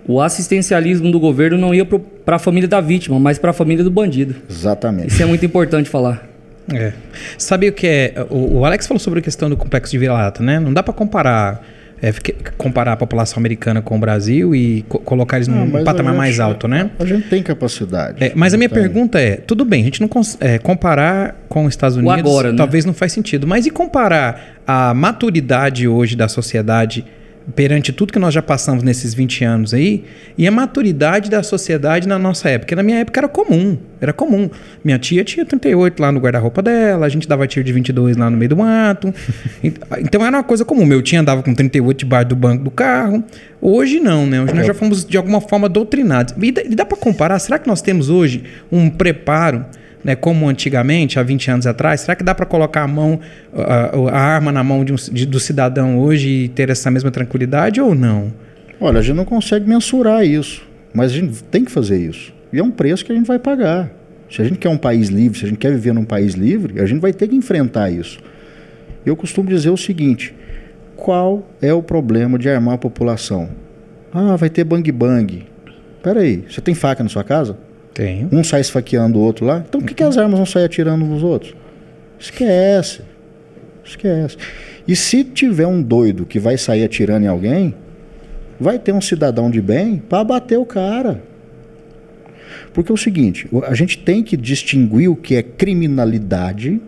o 0.08 0.20
assistencialismo 0.22 1.12
do 1.12 1.20
governo 1.20 1.58
não 1.58 1.74
ia 1.74 1.86
para 1.86 2.36
a 2.36 2.39
família 2.39 2.68
da 2.68 2.82
vítima, 2.82 3.20
mas 3.20 3.39
para 3.39 3.52
a 3.52 3.54
família 3.54 3.84
do 3.84 3.91
bandido. 3.91 4.36
Exatamente. 4.50 5.10
Isso 5.10 5.24
é 5.24 5.26
muito 5.26 5.46
importante 5.46 5.89
falar. 5.89 6.33
É. 6.72 6.93
Sabe 7.38 7.68
o 7.70 7.74
que 7.74 7.88
é? 7.88 8.26
O, 8.30 8.59
o 8.59 8.66
Alex 8.66 8.88
falou 8.88 8.99
sobre 8.99 9.20
a 9.20 9.22
questão 9.22 9.49
do 9.49 9.57
complexo 9.57 9.91
de 9.91 9.97
vira-lata, 9.97 10.41
né? 10.43 10.59
Não 10.59 10.72
dá 10.74 10.82
pra 10.82 10.93
comparar, 10.93 11.61
é, 12.01 12.11
comparar 12.57 12.93
a 12.93 12.95
população 12.95 13.39
americana 13.39 13.82
com 13.82 13.97
o 13.97 13.99
Brasil 13.99 14.55
e 14.55 14.84
co- 14.88 14.99
colocar 14.99 15.38
eles 15.38 15.47
num 15.47 15.84
patamar 15.84 16.14
gente- 16.14 16.18
mais 16.18 16.39
alto, 16.39 16.68
né? 16.68 16.89
A 16.99 17.05
gente 17.05 17.28
tem 17.28 17.43
capacidade. 17.43 18.24
É, 18.24 18.32
mas 18.36 18.53
a 18.53 18.57
minha 18.57 18.70
Tem. 18.70 18.82
pergunta 18.82 19.20
é: 19.20 19.36
tudo 19.38 19.66
bem, 19.66 19.82
a 19.82 19.86
gente 19.86 19.99
não 20.01 20.09
é, 20.39 20.57
comparar 20.57 21.36
com 21.49 21.66
os 21.66 21.74
Estados 21.74 21.97
O 21.97 21.99
Unidos 21.99 22.20
agora, 22.20 22.51
né? 22.51 22.57
talvez 22.57 22.86
não 22.86 22.93
faz 22.93 23.11
sentido, 23.11 23.45
mas 23.45 23.66
e 23.66 23.70
comparar 23.70 24.53
a 24.66 24.93
maturidade 24.93 25.88
hoje 25.88 26.16
da 26.16 26.28
sociedade 26.30 27.05
perante 27.56 27.91
tudo 27.91 28.14
que 28.14 28.20
nós 28.20 28.34
já 28.34 28.41
passamos 28.41 28.84
nesses 28.84 29.14
20 29.14 29.44
anos 29.44 29.74
aí 29.74 30.06
e 30.38 30.48
a 30.48 30.52
maturidade 30.52 31.30
da 31.30 31.44
sociedade 31.44 32.08
na 32.08 32.18
nossa 32.18 32.50
época? 32.50 32.76
Na 32.76 32.84
minha 32.84 33.00
época 33.00 33.20
era 33.20 33.28
comum, 33.28 33.78
era 34.00 34.14
comum. 34.14 34.50
Minha 34.84 34.98
tia 34.98 35.24
tinha 35.24 35.46
38 35.46 36.00
lá 36.02 36.12
no 36.12 36.20
guarda-roupa 36.20 36.62
dela, 36.62 37.06
a 37.06 37.10
gente 37.10 37.28
dava 37.28 37.46
tiro 37.48 37.64
de 37.66 37.74
22 37.74 38.16
lá 38.18 38.30
no 38.30 38.38
meio 38.38 38.50
do 38.50 38.58
mato. 38.58 39.14
Ent- 39.64 39.80
então 40.00 40.26
era 40.26 40.38
uma 40.38 40.44
coisa 40.44 40.64
comum. 40.64 40.86
Meu 40.86 41.02
tio 41.02 41.20
andava 41.20 41.44
com 41.44 41.54
38 41.54 41.98
debaixo 42.00 42.30
do 42.30 42.36
banco 42.36 42.64
do 42.64 42.72
carro. 42.72 43.24
Hoje 43.62 44.00
não, 44.00 44.26
né? 44.26 44.41
Hoje 44.41 44.54
nós 44.54 44.68
já 44.68 44.74
fomos 44.74 45.06
de 45.06 45.18
alguma 45.18 45.39
forma 45.41 45.68
doutrinados. 45.70 46.34
E 46.41 46.52
dá, 46.52 46.62
e 46.64 46.76
dá 46.76 46.86
para 46.86 46.98
comparar? 46.98 47.39
Será 47.39 47.58
que 47.60 47.68
nós 47.68 47.82
temos 47.82 48.10
hoje 48.10 48.44
um 48.72 48.89
preparo, 48.89 49.66
né, 50.04 50.16
como 50.16 50.47
antigamente, 50.49 51.18
há 51.20 51.24
20 51.24 51.49
anos 51.51 51.68
atrás? 51.68 52.01
Será 52.01 52.16
que 52.16 52.24
dá 52.24 52.36
para 52.36 52.45
colocar 52.45 52.84
a 52.84 52.88
mão, 52.88 53.20
a, 53.56 53.95
a 54.16 54.20
arma 54.20 54.51
na 54.51 54.64
mão 54.64 54.84
de 54.84 54.91
um, 54.93 54.95
de- 54.95 55.26
do 55.26 55.39
cidadão 55.39 55.97
hoje 55.99 56.28
e 56.28 56.47
ter 56.49 56.70
essa 56.70 56.91
mesma 56.91 57.10
tranquilidade 57.12 57.80
ou 57.80 57.95
não? 57.95 58.34
Olha, 58.80 58.99
a 58.99 59.01
gente 59.01 59.16
não 59.16 59.26
consegue 59.26 59.68
mensurar 59.68 60.26
isso, 60.26 60.66
mas 60.93 61.12
a 61.12 61.16
gente 61.16 61.43
tem 61.43 61.64
que 61.64 61.72
fazer 61.72 61.97
isso. 61.97 62.34
E 62.51 62.60
é 62.60 62.64
um 62.64 62.72
preço 62.72 63.06
que 63.06 63.12
a 63.12 63.16
gente 63.16 63.26
vai 63.28 63.39
pagar. 63.39 63.89
Se 64.30 64.41
a 64.41 64.45
gente 64.45 64.58
quer 64.58 64.70
um 64.70 64.78
país 64.78 65.10
livre, 65.10 65.38
se 65.39 65.45
a 65.45 65.47
gente 65.47 65.58
quer 65.58 65.72
viver 65.72 65.93
num 65.93 66.04
país 66.06 66.34
livre, 66.34 66.80
a 66.82 66.86
gente 66.86 66.99
vai 66.99 67.14
ter 67.14 67.28
que 67.28 67.36
enfrentar 67.36 67.89
isso. 67.91 68.20
Eu 69.06 69.16
costumo 69.16 69.47
dizer 69.47 69.70
o 69.70 69.78
seguinte: 69.78 70.34
qual 70.95 71.47
é 71.62 71.74
o 71.74 71.84
problema 71.84 72.38
de 72.38 72.49
armar 72.49 72.76
a 72.76 72.78
população? 72.78 73.49
Ah, 74.12 74.36
vai 74.36 74.49
ter 74.49 74.64
bang 74.64 74.91
bang. 74.91 75.43
Peraí, 76.01 76.43
você 76.49 76.62
tem 76.62 76.74
faca 76.76 77.04
na 77.04 77.10
sua 77.10 77.24
casa? 77.24 77.58
Tenho. 77.94 78.30
Um 78.32 78.44
sai 78.44 78.62
esfaqueando 78.62 79.20
o 79.20 79.22
outro 79.22 79.46
lá? 79.46 79.64
Então 79.68 79.80
por 79.80 79.88
que, 79.88 79.94
que 79.94 80.04
as 80.04 80.18
armas 80.18 80.38
vão 80.38 80.46
sair 80.46 80.66
atirando 80.66 81.06
nos 81.06 81.22
outros? 81.22 81.54
Esquece. 82.20 83.02
Esquece. 83.86 84.38
E 84.88 84.96
se 84.96 85.24
tiver 85.24 85.68
um 85.68 85.82
doido 85.82 86.26
que 86.26 86.39
vai 86.39 86.58
sair 86.58 86.84
atirando 86.84 87.26
em 87.26 87.28
alguém, 87.28 87.76
vai 88.60 88.80
ter 88.80 88.91
um 88.91 89.02
cidadão 89.02 89.50
de 89.50 89.62
bem 89.62 89.98
para 89.98 90.20
abater 90.20 90.58
o 90.58 90.66
cara. 90.66 91.22
Porque 92.74 92.91
é 92.91 92.96
o 92.96 92.98
seguinte, 92.98 93.48
a 93.68 93.74
gente 93.76 94.00
tem 94.00 94.24
que 94.24 94.36
distinguir 94.36 95.10
o 95.10 95.16
que 95.16 95.36
é 95.36 95.44
criminalidade 95.44 96.82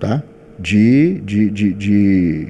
tá? 0.00 0.22
de, 0.58 1.20
de, 1.20 1.50
de, 1.50 1.72
de, 1.72 2.48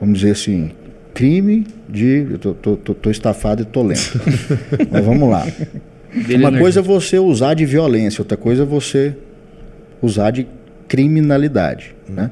vamos 0.00 0.18
dizer 0.18 0.32
assim, 0.32 0.72
crime 1.14 1.66
de. 1.88 2.26
Eu 2.30 2.38
tô, 2.38 2.54
tô, 2.54 2.76
tô, 2.76 2.94
tô 2.94 3.10
estafado 3.10 3.62
e 3.62 3.64
tô 3.64 3.82
lento. 3.82 4.20
Mas 4.90 5.04
vamos 5.04 5.30
lá. 5.30 5.46
Dele 6.14 6.44
Uma 6.44 6.58
coisa 6.58 6.80
é 6.80 6.82
você 6.82 7.18
usar 7.18 7.54
de 7.54 7.64
violência, 7.64 8.20
outra 8.20 8.36
coisa 8.36 8.62
é 8.62 8.66
você 8.66 9.16
usar 10.00 10.30
de 10.30 10.46
criminalidade. 10.86 11.94
Né? 12.08 12.30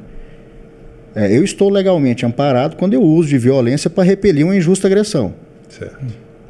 É, 1.15 1.35
eu 1.35 1.43
estou 1.43 1.71
legalmente 1.71 2.27
amparado 2.27 2.77
quando 2.77 2.95
eu 2.95 3.03
uso 3.03 3.29
de 3.29 3.39
violência 3.39 3.89
para 3.89 4.05
repelir 4.05 4.45
uma 4.45 4.55
injusta 4.55 4.87
agressão. 4.87 5.35
Certo. 5.69 5.99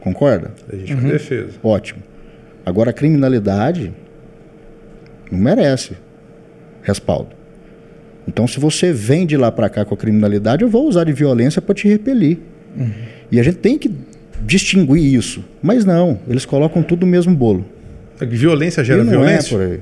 Concorda? 0.01 0.51
Legítima 0.70 1.03
defesa. 1.03 1.53
Ótimo. 1.62 2.03
Agora, 2.64 2.91
a 2.91 2.93
criminalidade 2.93 3.93
não 5.31 5.39
merece 5.39 5.95
respaldo. 6.83 7.31
Então, 8.26 8.47
se 8.47 8.59
você 8.59 8.93
vem 8.93 9.26
de 9.26 9.37
lá 9.37 9.51
para 9.51 9.68
cá 9.68 9.85
com 9.85 9.95
a 9.95 9.97
criminalidade, 9.97 10.62
eu 10.62 10.68
vou 10.68 10.89
usar 10.89 11.05
de 11.05 11.12
violência 11.12 11.62
para 11.62 11.74
te 11.74 11.89
repelir. 11.89 12.39
E 13.31 13.41
a 13.41 13.43
gente 13.43 13.59
tem 13.59 13.78
que 13.78 13.91
distinguir 14.45 15.14
isso. 15.14 15.45
Mas 15.62 15.84
não, 15.84 16.18
eles 16.28 16.45
colocam 16.45 16.82
tudo 16.82 17.05
no 17.07 17.12
mesmo 17.12 17.34
bolo. 17.34 17.64
A 18.20 18.24
Violência 18.24 18.84
gera 18.84 19.03
não 19.03 19.11
violência? 19.11 19.55
é 19.55 19.59
por 19.59 19.64
aí. 19.66 19.80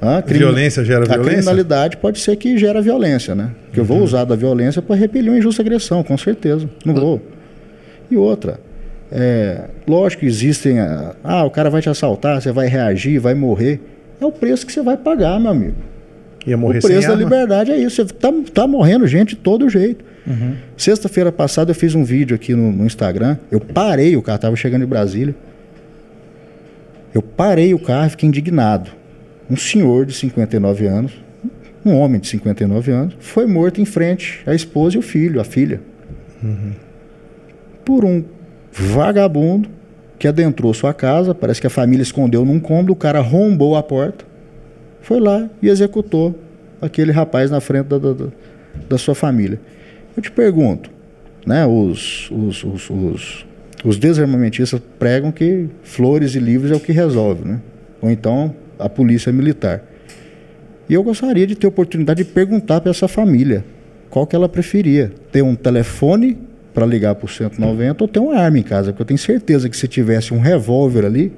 A 0.00 0.22
crimi- 0.22 0.38
Violência 0.40 0.84
gera 0.84 1.02
A 1.04 1.08
violência? 1.08 1.32
criminalidade 1.32 1.96
pode 1.96 2.20
ser 2.20 2.36
que 2.36 2.56
gera 2.56 2.80
violência, 2.80 3.34
né? 3.34 3.50
Que 3.72 3.80
eu 3.80 3.84
vou 3.84 4.00
usar 4.00 4.24
da 4.24 4.36
violência 4.36 4.80
para 4.80 4.94
repelir 4.94 5.30
uma 5.30 5.38
injusta 5.38 5.60
agressão, 5.62 6.02
com 6.04 6.16
certeza. 6.16 6.68
Não 6.84 6.94
vou. 6.94 7.20
E 8.10 8.16
outra, 8.16 8.60
é, 9.10 9.64
lógico 9.88 10.20
que 10.20 10.26
existem. 10.26 10.78
ah, 10.78 11.16
Ah, 11.24 11.44
o 11.44 11.50
cara 11.50 11.68
vai 11.68 11.82
te 11.82 11.88
assaltar, 11.88 12.40
você 12.40 12.52
vai 12.52 12.68
reagir, 12.68 13.18
vai 13.18 13.34
morrer. 13.34 13.80
É 14.20 14.24
o 14.24 14.30
preço 14.30 14.64
que 14.66 14.72
você 14.72 14.82
vai 14.82 14.96
pagar, 14.96 15.40
meu 15.40 15.50
amigo. 15.50 15.74
Ia 16.46 16.56
morrer 16.56 16.78
o 16.78 16.82
preço 16.82 17.00
da 17.08 17.14
arma? 17.14 17.22
liberdade 17.24 17.72
é 17.72 17.76
isso. 17.76 17.96
Você 17.96 18.12
tá, 18.14 18.32
tá 18.54 18.66
morrendo 18.68 19.06
gente 19.06 19.30
de 19.30 19.36
todo 19.36 19.68
jeito. 19.68 20.04
Sexta-feira 20.76 21.32
passada 21.32 21.70
eu 21.70 21.74
fiz 21.74 21.94
um 21.94 22.04
vídeo 22.04 22.34
aqui 22.34 22.54
no, 22.54 22.70
no 22.72 22.84
Instagram. 22.86 23.36
Eu 23.50 23.60
parei 23.60 24.16
o 24.16 24.22
carro, 24.22 24.38
tava 24.38 24.56
chegando 24.56 24.82
em 24.84 24.86
Brasília. 24.86 25.34
Eu 27.14 27.22
parei 27.22 27.72
o 27.74 27.78
carro 27.78 28.06
e 28.06 28.10
fiquei 28.10 28.28
indignado. 28.28 28.90
Um 29.50 29.56
senhor 29.56 30.04
de 30.04 30.12
59 30.12 30.86
anos, 30.86 31.12
um 31.84 31.94
homem 31.94 32.20
de 32.20 32.28
59 32.28 32.92
anos, 32.92 33.16
foi 33.18 33.46
morto 33.46 33.80
em 33.80 33.84
frente 33.86 34.42
à 34.46 34.54
esposa 34.54 34.96
e 34.96 34.98
o 34.98 35.02
filho, 35.02 35.40
a 35.40 35.44
filha. 35.44 35.80
Por 37.84 38.04
um 38.04 38.22
vagabundo 38.72 39.68
que 40.18 40.28
adentrou 40.28 40.74
sua 40.74 40.92
casa, 40.92 41.34
parece 41.34 41.60
que 41.60 41.66
a 41.66 41.70
família 41.70 42.02
escondeu 42.02 42.44
num 42.44 42.60
cômodo, 42.60 42.92
o 42.92 42.96
cara 42.96 43.20
arrombou 43.20 43.76
a 43.76 43.82
porta, 43.82 44.24
foi 45.00 45.18
lá 45.20 45.48
e 45.62 45.68
executou 45.68 46.38
aquele 46.82 47.12
rapaz 47.12 47.50
na 47.50 47.60
frente 47.60 47.86
da, 47.86 47.98
da- 47.98 48.26
da 48.88 48.98
sua 48.98 49.14
família. 49.14 49.58
Eu 50.16 50.22
te 50.22 50.30
pergunto, 50.30 50.90
né, 51.46 51.66
os, 51.66 52.30
os, 52.30 52.64
os, 52.64 52.90
os, 52.90 53.46
os 53.84 53.96
desarmamentistas 53.96 54.80
pregam 54.98 55.30
que 55.30 55.68
flores 55.82 56.34
e 56.34 56.40
livros 56.40 56.70
é 56.70 56.74
o 56.74 56.80
que 56.80 56.92
resolve, 56.92 57.46
né? 57.46 57.60
Ou 58.00 58.10
então 58.10 58.54
a 58.78 58.88
polícia 58.88 59.32
militar. 59.32 59.82
E 60.88 60.94
eu 60.94 61.02
gostaria 61.02 61.46
de 61.46 61.54
ter 61.54 61.66
oportunidade 61.66 62.24
de 62.24 62.30
perguntar 62.30 62.80
para 62.80 62.90
essa 62.90 63.06
família 63.06 63.64
qual 64.08 64.26
que 64.26 64.34
ela 64.34 64.48
preferia. 64.48 65.12
Ter 65.30 65.42
um 65.42 65.54
telefone 65.54 66.38
para 66.72 66.86
ligar 66.86 67.14
para 67.14 67.26
o 67.26 67.28
190 67.28 68.04
ou 68.04 68.08
ter 68.08 68.20
uma 68.20 68.36
arma 68.36 68.58
em 68.58 68.62
casa. 68.62 68.92
Porque 68.92 69.02
eu 69.02 69.06
tenho 69.06 69.18
certeza 69.18 69.68
que 69.68 69.76
se 69.76 69.86
tivesse 69.86 70.32
um 70.32 70.40
revólver 70.40 71.04
ali, 71.04 71.32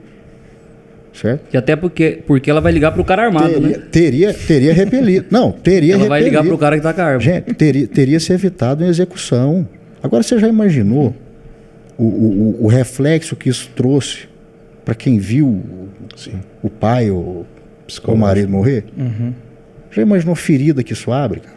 certo? 1.13 1.43
E 1.53 1.57
até 1.57 1.75
porque, 1.77 2.23
porque 2.27 2.51
ela 2.51 2.61
vai 2.61 2.73
ligar 2.73 2.93
pro 2.93 3.05
cara 3.05 3.25
armado, 3.25 3.53
teria, 3.55 3.69
né? 3.79 3.85
teria, 3.91 4.35
teria 4.35 4.73
repelido. 4.75 5.27
Não, 5.31 5.51
teria 5.53 5.95
Ela 5.95 6.07
vai 6.09 6.21
ligar 6.21 6.39
repelido. 6.43 6.57
pro 6.57 6.59
cara 6.59 6.77
que 6.77 6.83
tá 6.83 6.93
com 6.93 7.01
a 7.01 7.05
arma. 7.05 7.21
Gente, 7.21 7.55
teria, 7.55 7.87
teria 7.87 8.21
se 8.21 8.33
evitado 8.33 8.85
uma 8.85 8.91
execução. 8.91 9.67
Agora 10.03 10.23
você 10.23 10.39
já 10.39 10.49
imaginou 10.49 11.15
o, 11.99 12.05
o, 12.05 12.07
o- 12.61 12.65
o 12.65 12.67
reflexo 12.69 13.37
que 13.37 13.49
isso 13.49 13.69
trouxe 13.77 14.29
para 14.85 14.95
quem 14.95 15.19
viu 15.19 15.47
o, 15.47 15.89
Sim. 16.17 16.41
o 16.63 16.71
pai 16.71 17.11
ou 17.11 17.45
o 18.07 18.17
marido 18.17 18.49
morrer? 18.51 18.85
Já 19.91 20.03
imaginou 20.03 20.33
a 20.33 20.37
ferida 20.37 20.83
que 20.83 20.93
isso 20.93 21.11
abre? 21.13 21.41
Cara, 21.41 21.57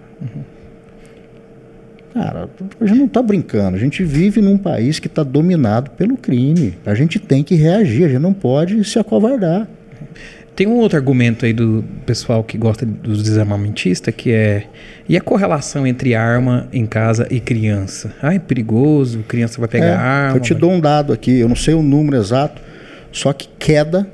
Cara, 2.13 2.47
a 2.79 2.85
gente 2.85 2.99
não 2.99 3.05
está 3.07 3.21
brincando. 3.21 3.75
A 3.75 3.79
gente 3.79 4.03
vive 4.03 4.41
num 4.41 4.57
país 4.57 4.99
que 4.99 5.07
está 5.07 5.23
dominado 5.23 5.91
pelo 5.91 6.15
crime. 6.15 6.77
A 6.85 6.93
gente 6.93 7.17
tem 7.19 7.43
que 7.43 7.55
reagir, 7.55 8.05
a 8.05 8.09
gente 8.09 8.21
não 8.21 8.33
pode 8.33 8.83
se 8.83 8.99
acovardar. 8.99 9.67
Tem 10.55 10.67
um 10.67 10.75
outro 10.75 10.97
argumento 10.97 11.45
aí 11.45 11.53
do 11.53 11.83
pessoal 12.05 12.43
que 12.43 12.59
gosta 12.59 12.85
dos 12.85 13.23
desarmamentistas, 13.23 14.13
que 14.13 14.31
é... 14.31 14.67
E 15.09 15.17
a 15.17 15.21
correlação 15.21 15.87
entre 15.87 16.13
arma 16.13 16.67
em 16.71 16.85
casa 16.85 17.27
e 17.31 17.39
criança? 17.39 18.13
Ah, 18.21 18.35
é 18.35 18.39
perigoso, 18.39 19.23
criança 19.27 19.59
vai 19.59 19.67
pegar 19.67 19.85
É, 19.85 19.95
arma... 19.95 20.37
Eu 20.37 20.41
te 20.41 20.53
dou 20.53 20.71
um 20.71 20.79
dado 20.79 21.11
aqui, 21.11 21.39
eu 21.39 21.49
não 21.49 21.55
sei 21.55 21.73
o 21.73 21.81
número 21.81 22.17
exato, 22.17 22.61
só 23.11 23.33
que 23.33 23.49
queda, 23.57 24.07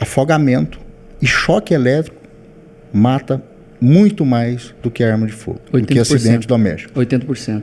afogamento 0.00 0.78
e 1.20 1.26
choque 1.26 1.74
elétrico 1.74 2.16
mata 2.92 3.42
muito 3.82 4.24
mais 4.24 4.72
do 4.80 4.90
que 4.90 5.02
arma 5.02 5.26
de 5.26 5.32
fogo, 5.32 5.60
do 5.72 5.82
que 5.84 5.94
80%. 5.94 6.00
acidente 6.00 6.46
doméstico, 6.46 6.98
80%. 7.00 7.62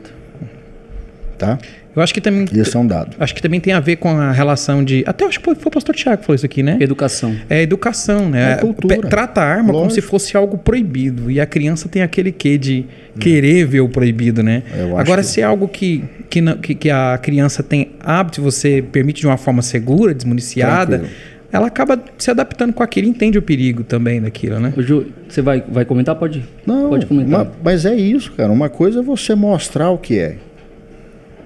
tá? 1.38 1.58
Eu 1.96 2.00
acho 2.02 2.14
que 2.14 2.20
também... 2.20 2.44
Isso 2.52 2.76
é 2.76 2.80
um 2.80 2.86
dado. 2.86 3.16
Acho 3.18 3.34
que 3.34 3.42
também 3.42 3.58
tem 3.58 3.72
a 3.72 3.80
ver 3.80 3.96
com 3.96 4.10
a 4.10 4.30
relação 4.30 4.84
de... 4.84 5.02
Até 5.08 5.24
acho 5.24 5.40
que 5.40 5.44
foi, 5.44 5.56
foi 5.56 5.68
o 5.68 5.70
pastor 5.72 5.92
Tiago 5.94 6.18
que 6.20 6.24
falou 6.26 6.36
isso 6.36 6.46
aqui, 6.46 6.62
né? 6.62 6.76
Educação. 6.78 7.34
É 7.48 7.62
educação, 7.62 8.28
né? 8.28 8.52
É 8.52 8.56
cultura. 8.58 9.08
Trata 9.08 9.40
a 9.40 9.44
arma 9.44 9.72
como 9.72 9.78
Lógico. 9.84 9.94
se 9.94 10.00
fosse 10.02 10.36
algo 10.36 10.56
proibido. 10.56 11.28
E 11.30 11.40
a 11.40 11.46
criança 11.46 11.88
tem 11.88 12.00
aquele 12.02 12.30
quê 12.30 12.56
de 12.56 12.84
querer 13.18 13.66
ver 13.66 13.80
o 13.80 13.88
proibido, 13.88 14.40
né? 14.40 14.62
Eu 14.72 14.90
acho 14.90 15.00
Agora, 15.00 15.22
que- 15.22 15.26
se 15.28 15.40
é 15.40 15.44
algo 15.44 15.66
que, 15.66 16.04
que, 16.28 16.40
não- 16.40 16.56
que, 16.58 16.76
que 16.76 16.90
a 16.90 17.18
criança 17.20 17.60
tem 17.60 17.90
hábito, 17.98 18.40
você 18.40 18.80
permite 18.92 19.22
de 19.22 19.26
uma 19.26 19.36
forma 19.36 19.60
segura, 19.60 20.14
desmuniciada, 20.14 20.98
Tranquilo. 21.00 21.14
Ela 21.52 21.66
acaba 21.66 22.00
se 22.16 22.30
adaptando 22.30 22.72
com 22.72 22.82
aquilo 22.82 23.06
e 23.06 23.10
entende 23.10 23.36
o 23.38 23.42
perigo 23.42 23.82
também 23.82 24.20
daquilo, 24.20 24.60
né? 24.60 24.72
Ju, 24.78 25.06
você 25.28 25.42
vai, 25.42 25.60
vai 25.68 25.84
comentar? 25.84 26.14
Pode, 26.14 26.44
Não, 26.66 26.88
pode 26.90 27.06
comentar. 27.06 27.42
uma- 27.42 27.52
mas 27.62 27.84
é 27.84 27.94
isso, 27.94 28.32
cara. 28.32 28.52
Uma 28.52 28.68
coisa 28.68 29.00
é 29.00 29.02
você 29.02 29.34
mostrar 29.34 29.90
o 29.90 29.98
que 29.98 30.18
é. 30.18 30.36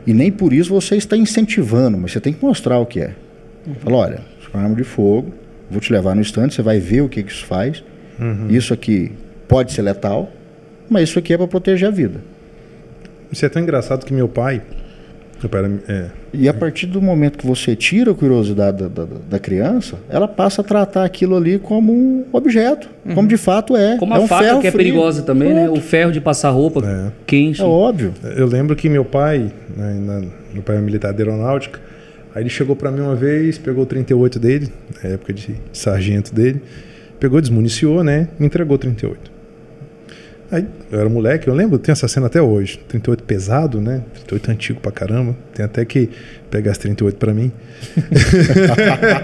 E 0.06 0.12
nem 0.12 0.30
por 0.30 0.52
isso 0.52 0.70
você 0.70 0.96
está 0.96 1.16
incentivando, 1.16 1.96
mas 1.96 2.12
você 2.12 2.20
tem 2.20 2.32
que 2.32 2.44
mostrar 2.44 2.78
o 2.78 2.84
que 2.86 3.00
é. 3.00 3.14
Fala, 3.80 3.96
olha, 3.96 4.20
isso 4.38 4.50
é 4.52 4.56
uma 4.56 4.62
arma 4.64 4.76
de 4.76 4.84
fogo, 4.84 5.32
vou 5.70 5.80
te 5.80 5.90
levar 5.92 6.14
no 6.14 6.20
instante, 6.20 6.54
você 6.54 6.60
vai 6.60 6.78
ver 6.78 7.00
o 7.00 7.08
que, 7.08 7.22
que 7.22 7.32
isso 7.32 7.46
faz. 7.46 7.82
Isso 8.50 8.74
aqui 8.74 9.10
pode 9.48 9.72
ser 9.72 9.80
letal, 9.82 10.30
mas 10.90 11.08
isso 11.08 11.18
aqui 11.18 11.32
é 11.32 11.38
para 11.38 11.48
proteger 11.48 11.88
a 11.88 11.90
vida. 11.90 12.20
Isso 13.32 13.44
é 13.44 13.48
tão 13.48 13.62
engraçado 13.62 14.04
que 14.04 14.12
meu 14.12 14.28
pai. 14.28 14.60
É, 15.88 16.06
E 16.32 16.48
a 16.48 16.54
partir 16.54 16.86
do 16.86 17.00
momento 17.00 17.38
que 17.38 17.46
você 17.46 17.74
tira 17.76 18.10
a 18.10 18.14
curiosidade 18.14 18.78
da, 18.82 18.88
da, 18.88 19.06
da 19.30 19.38
criança, 19.38 19.96
ela 20.08 20.26
passa 20.28 20.60
a 20.62 20.64
tratar 20.64 21.04
aquilo 21.04 21.36
ali 21.36 21.58
como 21.58 21.92
um 21.92 22.24
objeto, 22.32 22.88
como 23.14 23.28
de 23.28 23.36
fato 23.36 23.76
é. 23.76 23.96
Como 23.98 24.14
é 24.14 24.16
a 24.16 24.20
um 24.20 24.26
faca 24.26 24.44
ferro 24.44 24.60
que 24.60 24.66
é 24.66 24.70
frio. 24.70 24.84
perigosa 24.86 25.22
também, 25.22 25.52
né? 25.54 25.64
Pronto. 25.64 25.78
O 25.78 25.82
ferro 25.82 26.12
de 26.12 26.20
passar 26.20 26.50
roupa 26.50 26.80
É. 26.86 27.12
quente. 27.26 27.60
É 27.60 27.64
óbvio. 27.64 28.12
Eu 28.36 28.46
lembro 28.46 28.74
que 28.76 28.88
meu 28.88 29.04
pai, 29.04 29.52
né, 29.76 29.94
na- 30.00 30.22
meu 30.52 30.62
pai 30.62 30.76
é 30.76 30.80
militar 30.80 31.12
de 31.12 31.22
aeronáutica, 31.22 31.80
aí 32.34 32.42
ele 32.42 32.50
chegou 32.50 32.74
pra 32.76 32.90
mim 32.90 33.00
uma 33.00 33.14
vez, 33.16 33.58
pegou 33.58 33.82
o 33.84 33.86
38 33.86 34.38
dele, 34.38 34.68
na 35.02 35.10
época 35.10 35.32
de 35.32 35.54
sargento 35.72 36.34
dele, 36.34 36.60
pegou, 37.20 37.40
desmuniciou, 37.40 38.02
né, 38.04 38.28
me 38.38 38.46
entregou 38.46 38.74
o 38.76 38.78
38. 38.78 39.33
Aí 40.54 40.66
eu 40.92 41.00
era 41.00 41.08
moleque, 41.08 41.48
eu 41.48 41.54
lembro, 41.54 41.78
tem 41.78 41.92
essa 41.92 42.06
cena 42.06 42.26
até 42.26 42.40
hoje. 42.40 42.78
38 42.88 43.24
pesado, 43.24 43.80
né? 43.80 44.02
38 44.14 44.50
antigo 44.50 44.80
pra 44.80 44.92
caramba. 44.92 45.34
Tem 45.54 45.64
até 45.64 45.84
que 45.84 46.08
pegar 46.50 46.70
esse 46.72 46.80
38 46.80 47.16
pra 47.16 47.32
mim. 47.34 47.50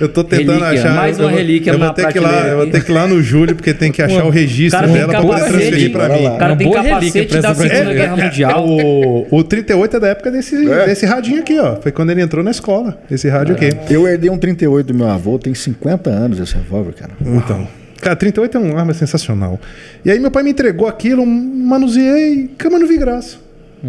eu 0.00 0.08
tô 0.08 0.22
tentando 0.24 0.60
Relíquia, 0.64 0.80
achar. 0.82 0.94
mais 0.94 1.18
eu 1.18 1.24
uma 1.24 1.30
vou- 1.30 1.38
relíquia 1.38 1.72
eu 1.72 1.78
vou 1.78 1.86
na 1.88 1.92
ter 1.94 2.06
que 2.12 2.18
ir 2.18 2.20
lá, 2.20 2.46
Eu 2.48 2.56
vou 2.58 2.66
ter 2.66 2.84
que 2.84 2.90
ir 2.90 2.94
lá 2.94 3.06
no 3.06 3.22
Júlio, 3.22 3.54
porque 3.56 3.72
tem 3.74 3.90
que 3.90 4.00
achar 4.02 4.24
o 4.24 4.30
registro 4.30 4.80
cara 4.80 4.92
dela 4.92 5.12
pra 5.12 5.22
poder 5.22 5.44
transferir 5.46 5.92
pra 5.92 6.08
mim. 6.08 6.26
O 6.26 6.38
cara 6.38 6.56
tem 6.56 6.66
Uma 6.66 6.82
boa 6.82 6.84
relíquia 6.98 7.24
capacete 7.26 7.40
da 7.40 7.54
Segunda. 7.54 7.94
Guerra 7.94 8.16
Mundial. 8.16 8.68
O, 8.68 9.26
o 9.30 9.44
38 9.44 9.96
é 9.96 10.00
da 10.00 10.08
época 10.08 10.30
desse, 10.30 10.70
É. 10.70 10.86
desse 10.86 11.06
radinho 11.06 11.40
aqui, 11.40 11.58
ó. 11.58 11.76
Foi 11.76 11.92
quando 11.92 12.10
ele 12.10 12.20
entrou 12.20 12.44
na 12.44 12.50
escola. 12.50 12.98
Esse 13.10 13.28
rádio 13.28 13.54
aqui. 13.54 13.68
Eu 13.90 14.06
herdei 14.06 14.30
um 14.30 14.38
38 14.38 14.86
do 14.88 14.94
meu 14.94 15.08
avô, 15.08 15.38
tem 15.38 15.54
50 15.54 16.10
anos 16.10 16.38
esse 16.38 16.54
revólver, 16.54 16.92
cara. 16.94 17.12
Então. 17.20 17.66
Cara, 18.00 18.16
38 18.16 18.56
é 18.56 18.60
uma 18.60 18.78
arma 18.78 18.94
sensacional. 18.94 19.60
E 20.04 20.10
aí 20.10 20.18
meu 20.18 20.30
pai 20.30 20.42
me 20.42 20.50
entregou 20.50 20.86
aquilo, 20.86 21.26
manuseei, 21.26 22.50
eu 22.62 22.70
não 22.70 22.86
vi 22.86 22.96
graça. 22.96 23.38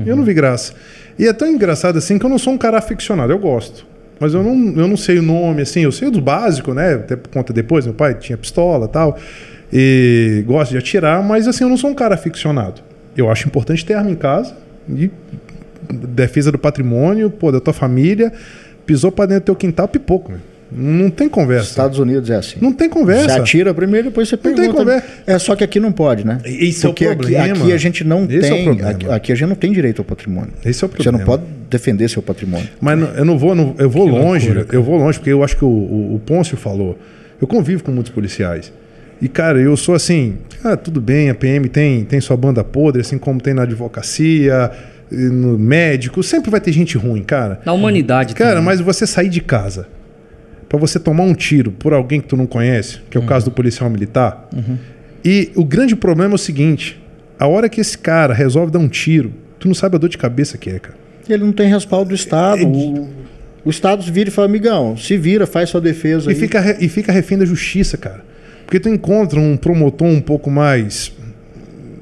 Eu 0.06 0.16
não 0.16 0.24
vi 0.24 0.34
graça. 0.34 0.74
E 1.18 1.28
é 1.28 1.34
tão 1.34 1.48
engraçado 1.48 1.98
assim 1.98 2.18
que 2.18 2.26
eu 2.26 2.30
não 2.30 2.38
sou 2.38 2.54
um 2.54 2.58
cara 2.58 2.78
aficionado, 2.78 3.32
eu 3.32 3.40
gosto. 3.40 3.86
Mas 4.20 4.34
eu 4.34 4.44
não, 4.44 4.82
eu 4.82 4.88
não 4.88 4.98
sei 4.98 5.20
o 5.20 5.22
nome, 5.22 5.62
assim, 5.62 5.82
eu 5.82 5.92
sei 5.92 6.10
do 6.10 6.22
básico, 6.22 6.74
né? 6.74 6.96
Até 6.96 7.16
por 7.16 7.30
conta 7.30 7.54
depois, 7.54 7.86
meu 7.86 7.94
pai 7.94 8.16
tinha 8.16 8.38
pistola 8.38 8.88
tal. 8.88 9.18
E 9.72 10.44
gosto 10.46 10.72
de 10.72 10.78
atirar, 10.78 11.24
mas 11.24 11.48
assim, 11.48 11.64
eu 11.64 11.70
não 11.70 11.78
sou 11.78 11.90
um 11.90 11.94
cara 11.94 12.16
aficionado. 12.16 12.82
Eu 13.16 13.30
acho 13.32 13.48
importante 13.48 13.86
ter 13.86 13.94
arma 13.94 14.12
em 14.12 14.16
casa 14.16 14.56
e 14.90 15.10
defesa 15.90 16.52
do 16.52 16.58
patrimônio, 16.58 17.30
pô, 17.30 17.52
da 17.52 17.60
tua 17.60 17.74
família. 17.74 18.32
Pisou 18.86 19.12
pra 19.12 19.26
dentro 19.26 19.44
do 19.44 19.46
teu 19.46 19.56
quintal, 19.56 19.88
pipoco, 19.88 20.32
meu. 20.32 20.42
Não 20.72 21.10
tem 21.10 21.28
conversa. 21.28 21.70
Estados 21.70 21.98
Unidos 22.00 22.30
é 22.30 22.36
assim. 22.36 22.58
Não 22.62 22.72
tem 22.72 22.88
Você 22.88 22.94
conversa. 22.94 23.36
atira 23.38 23.74
primeiro, 23.74 24.10
depois 24.10 24.30
você 24.30 24.38
tem 24.38 24.54
pergunta. 24.56 24.78
conversa. 24.80 25.08
É 25.26 25.40
só 25.40 25.56
que 25.56 25.64
aqui 25.64 25.80
não 25.80 25.92
pode, 25.92 26.26
né? 26.26 26.38
Esse 26.46 26.86
é 26.86 26.90
o 26.90 26.92
Porque 26.92 27.06
aqui- 27.06 27.16
problema. 27.18 27.64
Aqui, 27.64 27.74
a 27.74 27.78
gente 27.78 28.04
não 28.04 28.26
Esse 28.26 28.36
é 28.50 28.54
o 28.54 28.56
tem. 28.56 28.64
problema. 28.66 28.92
aqui, 28.92 29.10
aqui 29.10 29.32
a 29.32 29.36
gente 29.36 29.50
não 29.50 29.56
tem 29.56 29.72
direito 29.72 30.00
ao 30.00 30.06
patrimônio. 30.06 30.52
Esse 30.64 30.84
é 30.84 30.88
o 30.88 30.90
Você 30.92 31.12
não 31.12 31.20
problema. 31.20 31.26
pode 31.26 31.44
defender 31.70 32.08
seu 32.10 32.22
patrimônio. 32.22 32.68
Mas 32.80 33.00
não- 33.00 33.08
eu 33.16 33.26
não 33.26 33.38
vou, 33.38 33.56
não- 33.56 33.76
eu 33.80 33.90
vou 33.90 34.06
Que 34.06 34.12
longe, 34.12 34.52
loucura, 34.52 34.76
eu 34.78 34.84
vou 34.84 34.98
longe, 34.98 35.18
porque 35.20 35.32
eu 35.32 35.44
acho 35.44 35.58
que 35.58 35.66
o, 35.66 35.68
o, 35.68 36.16
o 36.16 36.20
Pôncio 36.20 36.56
falou. 36.56 36.98
Eu 37.42 37.48
convivo 37.48 37.84
com 37.84 37.92
muitos 37.92 38.12
policiais. 38.12 38.72
E, 39.22 39.28
cara, 39.28 39.60
eu 39.60 39.76
sou 39.76 39.96
assim, 39.96 40.36
ah, 40.64 40.78
tudo 40.78 41.02
bem, 41.02 41.30
a 41.30 41.36
PM 41.36 41.68
tem, 41.68 42.04
tem 42.06 42.22
sua 42.22 42.38
banda 42.38 42.64
podre, 42.64 43.02
assim 43.02 43.18
como 43.18 43.42
tem 43.42 43.54
na 43.54 43.64
advocacia, 43.64 44.72
e 45.12 45.16
no 45.16 45.58
médico, 45.58 46.22
sempre 46.24 46.50
vai 46.52 46.62
ter 46.62 46.72
gente 46.72 46.98
ruim, 46.98 47.24
cara. 47.24 47.60
Na 47.66 47.74
humanidade. 47.74 48.34
Cara, 48.36 48.52
também. 48.52 48.66
mas 48.66 48.80
você 48.80 49.06
sair 49.08 49.28
de 49.30 49.42
casa 49.42 49.88
pra 50.70 50.78
você 50.80 51.00
tomar 51.00 51.24
um 51.24 51.34
tiro 51.34 51.72
por 51.72 51.92
alguém 51.94 52.22
que 52.22 52.28
tu 52.28 52.38
não 52.38 52.46
conhece, 52.46 53.00
que 53.10 53.18
é 53.18 53.20
o 53.20 53.26
caso 53.26 53.46
do 53.46 53.52
policial 53.52 53.90
militar. 53.90 54.48
E 55.26 55.52
o 55.56 55.66
grande 55.66 55.96
problema 55.96 56.34
é 56.34 56.36
o 56.36 56.38
seguinte: 56.38 57.02
a 57.38 57.48
hora 57.48 57.68
que 57.68 57.82
esse 57.82 57.98
cara 57.98 58.34
resolve 58.34 58.72
dar 58.72 58.80
um 58.80 58.88
tiro, 58.88 59.34
tu 59.60 59.68
não 59.68 59.76
sabe 59.76 59.96
a 59.96 60.00
dor 60.00 60.10
de 60.10 60.18
cabeça 60.18 60.58
que 60.58 60.70
é, 60.70 60.80
cara. 60.80 60.96
Ele 61.28 61.44
não 61.44 61.52
tem 61.52 61.68
respaldo 61.70 62.10
do 62.10 62.16
Estado. 62.16 62.62
É- 62.62 62.66
O, 62.66 63.10
o 63.66 63.70
Estado 63.70 64.02
vira 64.04 64.30
e 64.30 64.32
fala, 64.32 64.48
amigão, 64.48 64.96
se 64.96 65.18
vira, 65.18 65.46
faz 65.46 65.70
sua 65.70 65.82
defesa 65.82 66.32
E 66.32 66.34
aí. 66.34 66.40
fica, 66.40 66.78
e 66.80 66.88
fica 66.88 67.12
refém 67.12 67.38
da 67.38 67.46
justiça, 67.46 67.98
cara. 67.98 68.24
Porque 68.66 68.80
tu 68.80 68.88
encontra 68.90 69.40
um 69.40 69.58
promotor 69.58 70.08
um 70.08 70.22
pouco 70.22 70.50
mais, 70.50 71.12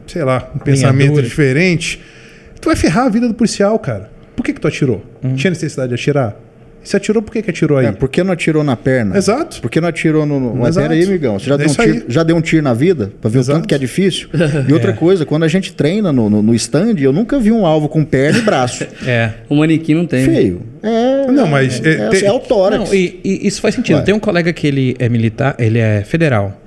sei 0.06 0.24
lá, 0.24 0.52
um 0.56 0.60
pensamento 0.60 1.22
diferente, 1.22 2.00
tu 2.62 2.66
vai 2.68 2.76
ferrar 2.76 3.06
a 3.06 3.10
vida 3.10 3.28
do 3.28 3.34
policial, 3.34 3.78
cara. 3.80 4.10
Por 4.36 4.44
que, 4.46 4.54
que 4.54 4.62
tu 4.62 4.68
atirou? 4.68 5.04
Tinha 5.36 5.50
necessidade 5.50 5.90
de 5.90 5.96
atirar? 5.96 6.38
Se 6.88 6.96
atirou, 6.96 7.22
por 7.22 7.34
que, 7.34 7.42
que 7.42 7.50
atirou 7.50 7.78
aí? 7.78 7.88
É, 7.88 7.92
por 7.92 8.08
que 8.08 8.24
não 8.24 8.32
atirou 8.32 8.64
na 8.64 8.78
perna? 8.78 9.18
Exato. 9.18 9.60
Por 9.62 9.70
que 9.70 9.82
não 9.82 9.90
atirou 9.90 10.26
no. 10.26 10.40
no... 10.40 10.56
Mas 10.56 10.70
Exato. 10.78 10.88
pera 10.88 10.94
aí, 11.00 11.06
amigão. 11.06 11.38
Você 11.38 11.46
já, 11.50 11.56
É 11.56 11.58
deu 11.58 11.68
um 11.68 11.74
tiro, 11.74 11.92
aí. 11.94 12.04
já 12.08 12.24
deu 12.24 12.36
um 12.38 12.42
tiro 12.42 12.64
na 12.64 12.74
vida? 12.74 13.12
Pra 13.20 13.30
ver 13.30 13.40
o 13.40 13.42
Exato. 13.42 13.60
tanto 13.60 13.68
que 13.68 13.76
é 13.76 13.78
difícil? 13.78 14.30
E 14.70 14.72
outra 14.72 14.94
coisa, 14.94 15.26
quando 15.26 15.44
a 15.44 15.50
gente 15.50 15.74
treina 15.74 16.14
no, 16.14 16.30
no, 16.30 16.42
no 16.42 16.56
stand, 16.56 16.96
eu 17.00 17.12
nunca 17.12 17.38
vi 17.40 17.52
um 17.52 17.66
alvo 17.66 17.90
com 17.90 18.06
perna 18.06 18.40
e 18.40 18.42
braço. 18.42 18.88
É. 19.06 19.32
O 19.50 19.56
manequim 19.56 19.96
não 19.96 20.06
tem. 20.06 20.24
Feio. 20.26 20.62
É. 20.82 21.30
Não, 21.30 21.46
mas, 21.48 21.84
É, 21.86 21.90
é, 21.90 21.94
é, 22.06 22.10
tem- 22.10 22.24
é 22.26 22.32
o 22.32 22.40
tórax. 22.40 22.86
Não, 22.90 22.96
e, 22.96 23.20
e 23.24 23.48
isso 23.48 23.60
faz 23.60 23.76
sentido. 23.76 23.98
Vai. 23.98 24.06
Tem 24.06 24.16
um 24.16 24.20
colega 24.20 24.54
que 24.54 24.66
ele 24.66 24.96
é 24.98 25.10
militar, 25.10 25.56
ele 25.60 25.80
é 25.80 26.04
federal. 26.06 26.62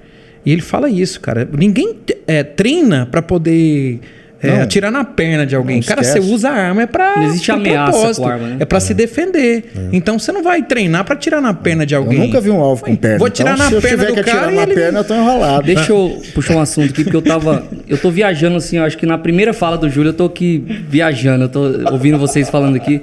E 0.45 0.53
ele 0.53 0.61
fala 0.63 0.91
isso, 0.91 1.19
cara. 1.21 1.49
Ninguém 1.51 1.97
é, 2.27 2.43
treina 2.43 3.07
pra 3.07 3.23
poder 3.23 4.01
é, 4.43 4.49
Não. 4.57 4.63
atirar 4.63 4.91
na 4.91 5.05
perna 5.05 5.45
de 5.47 5.55
alguém. 5.55 5.77
Não 5.81 5.83
cara, 5.87 6.01
esquece. 6.01 6.27
você 6.27 6.33
usa 6.35 6.49
a 6.49 6.53
arma 6.53 6.83
é 6.83 6.87
pra. 6.87 7.17
Não 7.17 7.25
existe 7.25 7.51
ameaça 7.53 8.15
com 8.15 8.27
a 8.27 8.33
arma, 8.33 8.47
né? 8.49 8.57
É 8.61 8.65
pra 8.65 8.81
se 8.81 8.95
defender. 8.95 9.65
Então 9.93 10.19
você 10.19 10.33
não 10.33 10.43
vai 10.43 10.63
treinar 10.63 11.05
pra 11.05 11.15
atirar 11.15 11.41
na 11.43 11.53
perna 11.53 11.85
de 11.85 11.95
Eu 11.95 12.01
alguém. 12.01 12.19
nunca 12.19 12.41
vi 12.41 12.51
um 12.51 12.61
alvo 12.61 12.85
com 12.85 12.97
perna. 12.97 13.19
Vou 13.19 13.27
atirar 13.27 13.55
então, 13.55 13.65
na 13.65 13.69
se 13.71 13.75
eu 13.77 13.83
perna 13.83 13.97
tiver 13.99 14.09
do 14.09 14.15
que 14.15 14.21
atirar 14.21 14.41
cara 14.41 14.53
e 14.53 14.57
na 14.57 14.63
ele- 14.63 14.75
perna, 14.75 14.99
eu 15.01 15.05
tô 15.05 15.15
enrolado. 15.15 15.67
Deixa 15.67 15.93
eu 15.93 16.23
puxar 16.35 16.57
um 16.57 16.61
assunto 16.61 16.91
aqui, 16.91 17.03
porque 17.05 17.17
eu 17.17 17.23
tava. 17.23 17.65
Eu 17.89 17.99
tô 17.99 18.11
viajando 18.11 18.57
assim, 18.57 18.79
eu 18.79 18.85
acho 18.85 18.97
que 18.97 19.05
na 19.07 19.19
primeira 19.19 19.53
fala 19.53 19.77
do 19.77 19.89
Júlio 19.89 20.11
eu 20.11 20.15
tô 20.15 20.25
aqui 20.25 20.65
viajando, 20.89 21.45
eu 21.45 21.49
tô 21.49 21.61
ouvindo 21.93 22.19
vocês 22.19 22.49
falando 22.49 22.77
aqui. 22.77 23.01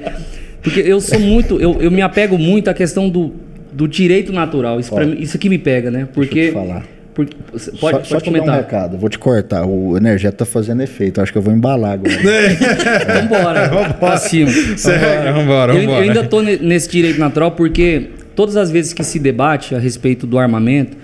Porque 0.64 0.80
eu 0.82 1.00
sou 1.00 1.20
muito. 1.20 1.62
Eu, 1.62 1.78
eu 1.80 1.92
me 1.92 2.02
apego 2.02 2.38
muito 2.38 2.70
à 2.70 2.74
questão 2.74 3.08
do, 3.10 3.32
do 3.72 3.88
direito 3.88 4.34
natural. 4.34 4.80
Isso, 4.80 4.94
pra 4.94 5.06
mim- 5.06 5.18
isso 5.20 5.38
aqui 5.38 5.48
me 5.50 5.58
pega, 5.60 5.92
né? 5.92 6.08
Porque. 6.14 6.48
te 6.48 6.52
falar. 6.54 6.84
Porque- 7.18 7.36
pode 7.52 7.64
só, 7.64 7.72
pode 7.92 8.08
só 8.08 8.20
te 8.20 8.26
dar 8.26 8.30
um 8.30 8.34
comentar. 8.34 8.58
recado, 8.58 8.98
vou 8.98 9.10
te 9.10 9.18
cortar. 9.20 9.66
O 9.66 9.98
energético 9.98 10.38
tá 10.38 10.46
fazendo 10.46 10.82
efeito. 10.84 11.20
Acho 11.20 11.32
que 11.32 11.38
eu 11.38 11.42
vou 11.42 11.54
embalar 11.54 11.94
agora. 11.94 12.14
Vambora. 13.22 13.94
pra 14.00 14.18
cima. 14.18 14.50
Vambora, 14.52 15.34
vambora, 15.34 15.74
Eu, 15.74 15.80
vambora. 15.82 15.98
eu 16.06 16.10
ainda 16.10 16.24
tô 16.24 16.42
ne- 16.42 16.58
nesse 16.58 16.90
direito 16.90 17.20
natural 17.20 17.52
porque 17.52 18.10
todas 18.36 18.56
as 18.56 18.70
vezes 18.72 18.94
que 18.94 19.04
se 19.04 19.20
debate 19.20 19.74
a 19.76 19.80
respeito 19.80 20.26
do 20.28 20.38
armamento, 20.38 20.96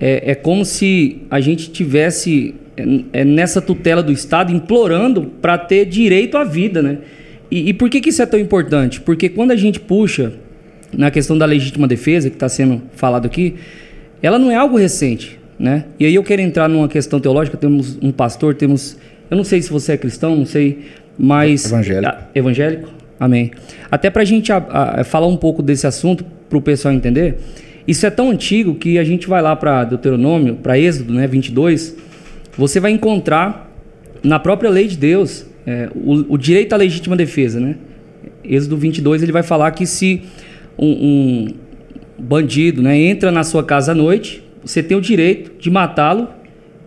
é, 0.00 0.30
é 0.30 0.34
como 0.34 0.64
se 0.64 1.22
a 1.30 1.40
gente 1.40 1.70
tivesse 1.70 2.54
é, 2.76 3.20
é, 3.20 3.24
nessa 3.24 3.60
tutela 3.60 4.02
do 4.02 4.12
Estado 4.12 4.52
implorando 4.52 5.24
para 5.42 5.58
ter 5.58 5.84
direito 5.84 6.36
à 6.38 6.44
vida, 6.44 6.80
né? 6.80 6.98
E, 7.50 7.70
e 7.70 7.74
por 7.74 7.90
que, 7.90 8.00
que 8.00 8.10
isso 8.10 8.22
é 8.22 8.26
tão 8.26 8.38
importante? 8.38 9.00
Porque 9.00 9.28
quando 9.28 9.50
a 9.50 9.56
gente 9.56 9.80
puxa 9.80 10.32
na 10.96 11.10
questão 11.10 11.36
da 11.36 11.44
legítima 11.44 11.86
defesa, 11.88 12.30
que 12.30 12.36
está 12.36 12.48
sendo 12.48 12.80
falado 12.94 13.26
aqui, 13.26 13.56
ela 14.22 14.38
não 14.38 14.50
é 14.50 14.54
algo 14.54 14.76
recente, 14.76 15.37
né? 15.58 15.84
E 15.98 16.06
aí 16.06 16.14
eu 16.14 16.22
quero 16.22 16.40
entrar 16.42 16.68
numa 16.68 16.88
questão 16.88 17.18
teológica, 17.20 17.56
temos 17.56 17.98
um 18.00 18.12
pastor, 18.12 18.54
temos... 18.54 18.96
Eu 19.30 19.36
não 19.36 19.44
sei 19.44 19.60
se 19.60 19.70
você 19.70 19.92
é 19.92 19.96
cristão, 19.96 20.34
não 20.36 20.46
sei, 20.46 20.80
mas... 21.18 21.66
Evangélico. 21.66 22.06
Ah, 22.14 22.26
evangélico? 22.34 22.88
Amém. 23.20 23.50
Até 23.90 24.08
para 24.10 24.22
a 24.22 24.24
gente 24.24 24.52
a- 24.52 24.64
a- 25.00 25.04
falar 25.04 25.26
um 25.26 25.36
pouco 25.36 25.62
desse 25.62 25.86
assunto, 25.86 26.24
para 26.48 26.56
o 26.56 26.62
pessoal 26.62 26.94
entender, 26.94 27.38
isso 27.86 28.06
é 28.06 28.10
tão 28.10 28.30
antigo 28.30 28.74
que 28.76 28.98
a 28.98 29.04
gente 29.04 29.26
vai 29.28 29.42
lá 29.42 29.54
para 29.56 29.84
Deuteronômio, 29.84 30.54
para 30.56 30.78
Êxodo, 30.78 31.12
né, 31.12 31.26
22, 31.26 31.96
você 32.56 32.78
vai 32.80 32.90
encontrar 32.92 33.70
na 34.22 34.38
própria 34.38 34.70
lei 34.70 34.86
de 34.88 34.96
Deus 34.96 35.44
é, 35.66 35.88
o, 35.94 36.34
o 36.34 36.38
direito 36.38 36.72
à 36.72 36.76
legítima 36.76 37.14
defesa, 37.16 37.60
né? 37.60 37.74
Êxodo 38.42 38.76
22, 38.76 39.22
ele 39.22 39.32
vai 39.32 39.42
falar 39.42 39.70
que 39.72 39.84
se 39.86 40.22
um, 40.78 40.86
um 40.88 41.54
bandido 42.18 42.80
né, 42.82 42.96
entra 42.98 43.30
na 43.30 43.44
sua 43.44 43.62
casa 43.62 43.92
à 43.92 43.94
noite, 43.94 44.42
você 44.68 44.82
tem 44.82 44.94
o 44.94 45.00
direito 45.00 45.58
de 45.58 45.70
matá-lo 45.70 46.28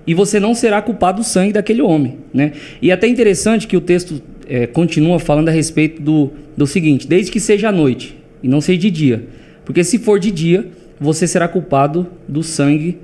e 0.05 0.13
você 0.13 0.39
não 0.39 0.53
será 0.53 0.79
culpado 0.83 1.21
do 1.21 1.23
sangue 1.23 1.51
daquele 1.51 1.81
homem. 1.81 2.19
Né? 2.31 2.53
E 2.79 2.91
é 2.91 2.93
até 2.93 3.07
interessante 3.07 3.65
que 3.65 3.75
o 3.75 3.81
texto 3.81 4.21
é, 4.47 4.67
continua 4.67 5.17
falando 5.17 5.49
a 5.49 5.51
respeito 5.51 5.99
do, 5.99 6.29
do 6.55 6.67
seguinte: 6.67 7.07
desde 7.07 7.31
que 7.31 7.39
seja 7.39 7.69
à 7.69 7.71
noite 7.71 8.15
e 8.43 8.47
não 8.47 8.61
seja 8.61 8.77
de 8.77 8.91
dia. 8.91 9.25
Porque 9.65 9.83
se 9.83 9.97
for 9.97 10.19
de 10.19 10.29
dia, 10.29 10.67
você 10.99 11.25
será 11.25 11.47
culpado 11.47 12.05
do 12.27 12.43
sangue 12.43 12.99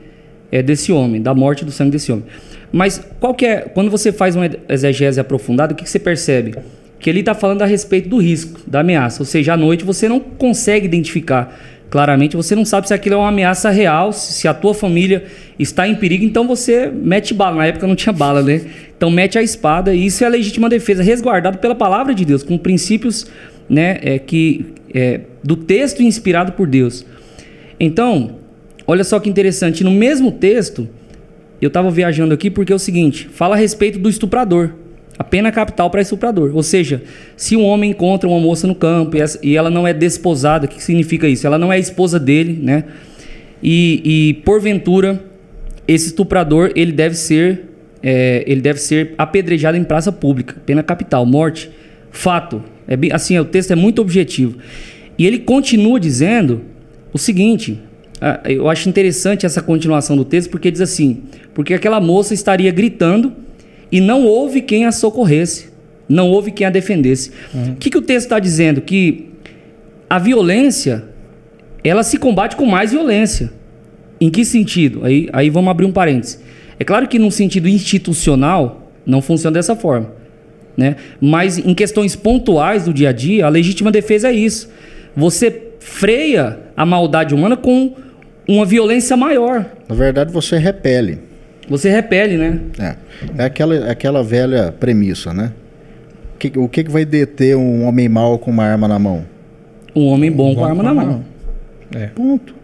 é, 0.51 0.61
desse 0.61 0.91
homem, 0.91 1.23
da 1.23 1.33
morte 1.33 1.65
do 1.65 1.71
sangue 1.71 1.89
desse 1.89 2.11
homem. 2.11 2.25
Mas 2.71 3.03
qual 3.19 3.33
que 3.33 3.47
é, 3.47 3.61
quando 3.61 3.89
você 3.89 4.11
faz 4.11 4.35
uma 4.35 4.47
exegese 4.69 5.19
aprofundada, 5.19 5.73
o 5.73 5.75
que, 5.75 5.85
que 5.85 5.89
você 5.89 5.97
percebe? 5.97 6.53
Que 6.99 7.09
ele 7.09 7.21
está 7.21 7.33
falando 7.33 7.63
a 7.63 7.65
respeito 7.65 8.09
do 8.09 8.17
risco, 8.17 8.59
da 8.67 8.81
ameaça. 8.81 9.23
Ou 9.23 9.25
seja, 9.25 9.53
à 9.53 9.57
noite 9.57 9.83
você 9.83 10.07
não 10.07 10.19
consegue 10.19 10.85
identificar 10.85 11.59
claramente, 11.89 12.35
você 12.35 12.55
não 12.55 12.65
sabe 12.65 12.87
se 12.87 12.93
aquilo 12.93 13.15
é 13.15 13.17
uma 13.17 13.29
ameaça 13.29 13.69
real, 13.69 14.11
se 14.11 14.47
a 14.47 14.53
tua 14.53 14.73
família 14.73 15.25
está 15.57 15.87
em 15.87 15.95
perigo, 15.95 16.23
então 16.25 16.47
você 16.47 16.87
mete 16.87 17.33
bala. 17.33 17.57
Na 17.57 17.65
época 17.65 17.87
não 17.87 17.95
tinha 17.95 18.13
bala, 18.13 18.41
né? 18.41 18.61
Então 18.95 19.09
mete 19.09 19.37
a 19.37 19.43
espada 19.43 19.93
e 19.93 20.05
isso 20.05 20.23
é 20.23 20.29
legítima 20.29 20.69
defesa, 20.69 21.01
resguardado 21.01 21.59
pela 21.59 21.75
palavra 21.75 22.13
de 22.13 22.25
Deus, 22.25 22.43
com 22.43 22.57
princípios 22.57 23.27
né, 23.69 23.99
é, 24.01 24.19
que, 24.19 24.65
é, 24.93 25.21
do 25.43 25.55
texto 25.55 26.01
inspirado 26.01 26.53
por 26.53 26.67
Deus. 26.67 27.05
Então, 27.79 28.37
olha 28.85 29.03
só 29.03 29.19
que 29.19 29.29
interessante, 29.29 29.83
no 29.83 29.91
mesmo 29.91 30.31
texto, 30.31 30.87
eu 31.61 31.67
estava 31.67 31.89
viajando 31.89 32.33
aqui 32.33 32.49
porque 32.49 32.71
é 32.71 32.75
o 32.75 32.79
seguinte, 32.79 33.29
fala 33.31 33.55
a 33.55 33.57
respeito 33.57 33.99
do 33.99 34.09
estuprador. 34.09 34.71
A 35.17 35.23
pena 35.23 35.51
capital 35.51 35.89
para 35.89 36.01
estuprador. 36.01 36.51
Ou 36.53 36.61
seja, 36.61 37.01
se 37.35 37.55
um 37.55 37.63
homem 37.63 37.91
encontra 37.91 38.29
uma 38.29 38.39
moça 38.39 38.67
no 38.67 38.75
campo 38.75 39.17
e, 39.41 39.55
ela 39.55 39.69
não 39.69 39.87
é 39.87 39.93
desposada, 39.93 40.65
o 40.65 40.69
que 40.69 40.81
significa 40.81 41.27
isso? 41.27 41.47
Ela 41.47 41.57
não 41.57 41.73
é 41.73 41.79
esposa 41.79 42.19
dele, 42.19 42.59
né? 42.61 42.83
E, 43.61 44.01
e, 44.03 44.33
porventura, 44.43 45.23
esse 45.87 46.07
estuprador 46.07 46.71
ele 46.75 46.91
deve 46.91 47.15
ser 47.15 47.63
é, 48.03 48.43
ele 48.45 48.61
deve 48.61 48.79
ser 48.79 49.15
apedrejado 49.17 49.75
em 49.75 49.83
praça 49.83 50.11
pública, 50.11 50.55
pena 50.65 50.83
capital, 50.83 51.25
morte, 51.25 51.69
fato. 52.11 52.63
É 52.87 52.95
bem, 52.95 53.11
assim, 53.11 53.37
o 53.39 53.45
texto 53.45 53.71
é 53.71 53.75
muito 53.75 54.01
objetivo. 54.01 54.59
E 55.17 55.25
ele 55.25 55.39
continua 55.39 55.99
dizendo 55.99 56.61
o 57.11 57.17
seguinte: 57.17 57.81
ah, 58.21 58.39
eu 58.45 58.69
acho 58.69 58.87
interessante 58.87 59.45
essa 59.45 59.61
continuação 59.61 60.15
do 60.15 60.23
texto 60.23 60.49
porque 60.49 60.71
diz 60.71 60.81
assim, 60.81 61.23
porque 61.53 61.73
aquela 61.73 61.99
moça 61.99 62.33
estaria 62.33 62.71
gritando 62.71 63.33
e 63.91 64.01
não 64.01 64.25
houve 64.25 64.61
quem 64.61 64.85
a 64.85 64.91
socorresse, 64.91 65.69
não 66.07 66.29
houve 66.29 66.51
quem 66.51 66.65
a 66.65 66.69
defendesse. 66.69 67.31
O 67.53 67.75
que, 67.75 67.89
que 67.89 67.97
o 67.97 68.01
texto 68.01 68.25
está 68.25 68.39
dizendo? 68.39 68.81
Que 68.81 69.29
a 70.09 70.19
violência 70.19 71.05
ela 71.83 72.03
se 72.03 72.17
combate 72.17 72.55
com 72.55 72.65
mais 72.65 72.91
violência. 72.91 73.51
Em 74.19 74.29
que 74.29 74.43
sentido? 74.43 75.05
Aí, 75.05 75.29
aí 75.31 75.49
vamos 75.49 75.69
abrir 75.69 75.85
um 75.85 75.91
parênteses. 75.91 76.39
É 76.79 76.83
claro 76.83 77.07
que 77.07 77.19
num 77.19 77.31
sentido 77.31 77.67
institucional 77.67 78.91
não 79.05 79.21
funciona 79.21 79.53
dessa 79.53 79.75
forma. 79.75 80.11
Né? 80.75 80.95
Mas 81.19 81.57
em 81.57 81.73
questões 81.73 82.15
pontuais 82.15 82.85
do 82.85 82.93
dia 82.93 83.09
a 83.09 83.11
dia, 83.11 83.45
a 83.45 83.49
legítima 83.49 83.91
defesa 83.91 84.29
é 84.29 84.33
isso. 84.33 84.69
Você 85.15 85.63
freia 85.79 86.59
a 86.75 86.85
maldade 86.85 87.33
humana 87.33 87.57
com 87.57 87.95
uma 88.47 88.65
violência 88.65 89.17
maior. 89.17 89.65
Na 89.87 89.95
verdade, 89.95 90.31
você 90.31 90.57
repele. 90.57 91.19
Você 91.69 91.89
repele, 91.89 92.37
né? 92.37 92.59
É, 92.79 92.95
é 93.43 93.45
aquela, 93.45 93.75
é 93.75 93.91
aquela 93.91 94.23
velha 94.23 94.71
premissa, 94.71 95.33
né? 95.33 95.51
O 96.35 96.37
que, 96.37 96.59
o 96.59 96.69
que 96.69 96.83
que 96.83 96.91
vai 96.91 97.03
deter 97.03 97.57
um 97.57 97.85
homem 97.85 98.07
mau 98.07 98.37
com 98.37 98.51
uma 98.51 98.63
arma 98.63 98.87
na 98.87 98.97
mão? 98.99 99.25
Um 99.95 100.05
homem 100.07 100.31
bom, 100.31 100.53
com 100.53 100.61
bom 100.61 100.65
a 100.65 100.69
arma 100.69 100.83
com 100.83 100.87
na 100.89 100.93
mão. 100.93 101.05
mão. 101.05 101.25
É. 101.95 102.07
Ponto. 102.07 102.55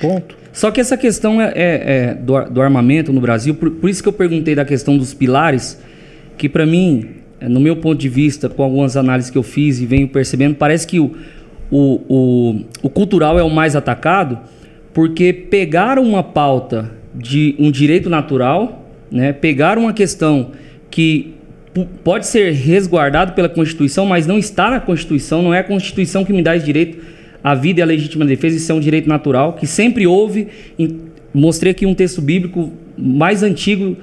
Ponto. 0.00 0.36
Só 0.52 0.70
que 0.70 0.80
essa 0.80 0.96
questão 0.96 1.40
é, 1.40 1.52
é- 1.54 1.82
é 2.10 2.14
do, 2.14 2.42
do 2.46 2.62
armamento 2.62 3.12
no 3.12 3.20
Brasil, 3.20 3.54
por, 3.54 3.70
por 3.70 3.90
isso 3.90 4.02
que 4.02 4.08
eu 4.08 4.12
perguntei 4.12 4.54
da 4.54 4.64
questão 4.64 4.96
dos 4.96 5.12
pilares, 5.12 5.78
que 6.38 6.48
para 6.48 6.64
mim, 6.64 7.16
é, 7.38 7.48
no 7.48 7.60
meu 7.60 7.76
ponto 7.76 7.98
de 7.98 8.08
vista, 8.08 8.48
com 8.48 8.62
algumas 8.62 8.96
análises 8.96 9.30
que 9.30 9.36
eu 9.36 9.42
fiz 9.42 9.78
e 9.80 9.86
venho 9.86 10.08
percebendo, 10.08 10.54
parece 10.54 10.86
que 10.86 10.98
o, 10.98 11.14
o, 11.70 12.00
o, 12.08 12.60
o 12.82 12.88
cultural 12.90 13.38
é 13.38 13.42
o 13.42 13.50
mais 13.50 13.76
atacado, 13.76 14.38
porque 14.94 15.32
pegaram 15.32 16.02
uma 16.02 16.22
pauta 16.22 16.90
de 17.16 17.54
um 17.58 17.70
direito 17.70 18.08
natural, 18.10 18.86
né? 19.10 19.32
pegaram 19.32 19.82
uma 19.82 19.92
questão 19.92 20.50
que 20.90 21.34
pode 22.02 22.26
ser 22.26 22.52
resguardado 22.52 23.32
pela 23.32 23.48
Constituição, 23.48 24.06
mas 24.06 24.26
não 24.26 24.38
está 24.38 24.70
na 24.70 24.80
Constituição, 24.80 25.42
não 25.42 25.52
é 25.52 25.60
a 25.60 25.64
Constituição 25.64 26.24
que 26.24 26.32
me 26.32 26.42
dá 26.42 26.56
esse 26.56 26.64
direito 26.64 26.98
à 27.44 27.54
vida 27.54 27.80
e 27.80 27.82
à 27.82 27.86
legítima 27.86 28.24
defesa, 28.24 28.56
isso 28.56 28.70
é 28.72 28.74
um 28.74 28.80
direito 28.80 29.08
natural, 29.08 29.52
que 29.52 29.66
sempre 29.66 30.06
houve. 30.06 30.48
mostrei 31.34 31.72
aqui 31.72 31.84
um 31.86 31.94
texto 31.94 32.20
bíblico 32.22 32.72
mais 32.96 33.42
antigo, 33.42 33.96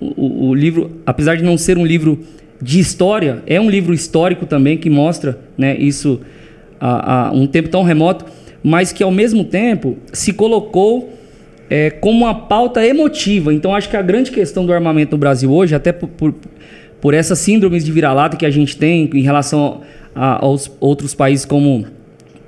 o, 0.00 0.48
o- 0.48 0.54
livro, 0.54 0.90
apesar 1.06 1.36
de 1.36 1.42
não 1.44 1.56
ser 1.56 1.78
um 1.78 1.86
livro 1.86 2.18
de 2.60 2.80
história, 2.80 3.42
é 3.46 3.60
um 3.60 3.70
livro 3.70 3.94
histórico 3.94 4.44
também 4.44 4.76
que 4.76 4.90
mostra 4.90 5.38
né, 5.56 5.76
isso 5.78 6.20
há 6.80 7.30
um 7.32 7.46
tempo 7.46 7.68
tão 7.68 7.82
remoto, 7.82 8.24
mas 8.62 8.92
que 8.92 9.02
ao 9.02 9.10
mesmo 9.10 9.44
tempo 9.44 9.96
se 10.12 10.32
colocou 10.32 11.12
é, 11.70 11.88
como 11.90 12.24
uma 12.24 12.34
pauta 12.34 12.84
emotiva. 12.84 13.54
Então 13.54 13.74
acho 13.74 13.88
que 13.88 13.96
a 13.96 14.02
grande 14.02 14.30
questão 14.32 14.66
do 14.66 14.72
armamento 14.72 15.12
no 15.12 15.18
Brasil 15.18 15.50
hoje, 15.52 15.74
até 15.74 15.92
por, 15.92 16.08
por, 16.08 16.34
por 17.00 17.14
essas 17.14 17.38
síndromes 17.38 17.84
de 17.84 17.92
vira-lata 17.92 18.36
que 18.36 18.44
a 18.44 18.50
gente 18.50 18.76
tem 18.76 19.08
em 19.14 19.22
relação 19.22 19.80
a- 20.14 20.44
aos 20.44 20.70
outros 20.80 21.14
países 21.14 21.44
como 21.46 21.86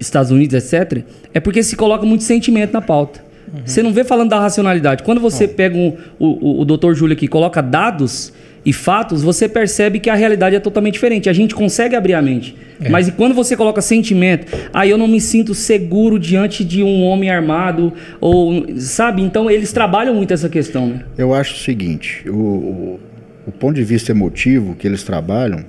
Estados 0.01 0.31
Unidos, 0.33 0.55
etc., 0.55 1.05
é 1.33 1.39
porque 1.41 1.63
se 1.63 1.77
coloca 1.77 2.05
muito 2.05 2.25
sentimento 2.25 2.73
na 2.73 2.83
pauta. 2.83 3.21
Você 3.65 3.83
não 3.83 3.93
vê 3.93 4.03
falando 4.03 4.31
da 4.31 4.41
racionalidade. 4.41 5.03
Quando 5.03 5.21
você 5.21 5.47
pega 5.47 5.77
um- 5.77 5.95
o, 6.19 6.27
o, 6.27 6.61
o 6.63 6.65
doutor 6.65 6.95
Júlio 6.95 7.15
aqui, 7.15 7.29
coloca 7.29 7.61
dados 7.63 8.33
e 8.65 8.73
fatos, 8.73 9.23
você 9.23 9.49
percebe 9.49 9.99
que 9.99 10.09
a 10.09 10.15
realidade 10.15 10.55
é 10.55 10.61
totalmente 10.61 10.95
diferente. 10.95 11.29
A 11.29 11.33
gente 11.33 11.55
consegue 11.55 11.97
abrir 11.97 12.15
a 12.15 12.23
mente. 12.23 12.57
Mas 12.89 13.09
e 13.09 13.13
quando 13.13 13.35
você 13.35 13.57
coloca 13.57 13.81
sentimento, 13.81 14.47
aí 14.73 14.91
eu 14.91 14.99
não 14.99 15.09
me 15.09 15.21
sinto 15.21 15.55
seguro 15.55 16.19
diante 16.19 16.65
de 16.65 16.83
um 16.83 17.03
homem 17.03 17.31
armado, 17.31 17.93
ou 18.21 18.67
sabe? 18.79 19.23
Então 19.23 19.51
eles 19.51 19.73
trabalham 19.73 20.15
muito 20.15 20.33
essa 20.33 20.49
questão, 20.49 20.87
né? 20.87 21.05
Eu 21.17 21.35
acho 21.35 21.55
o 21.55 21.59
seguinte, 21.59 22.29
o, 22.29 22.35
o, 22.35 23.01
o 23.47 23.53
ponto 23.53 23.75
de 23.75 23.85
vista 23.85 24.13
emotivo 24.13 24.75
que 24.75 24.87
eles 24.87 25.03
trabalham 25.03 25.65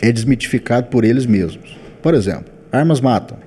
é 0.00 0.10
desmitificado 0.10 0.88
por 0.88 1.04
eles 1.04 1.26
mesmos. 1.26 1.76
Por 2.00 2.14
exemplo, 2.14 2.46
armas 2.70 3.00
matam. 3.00 3.38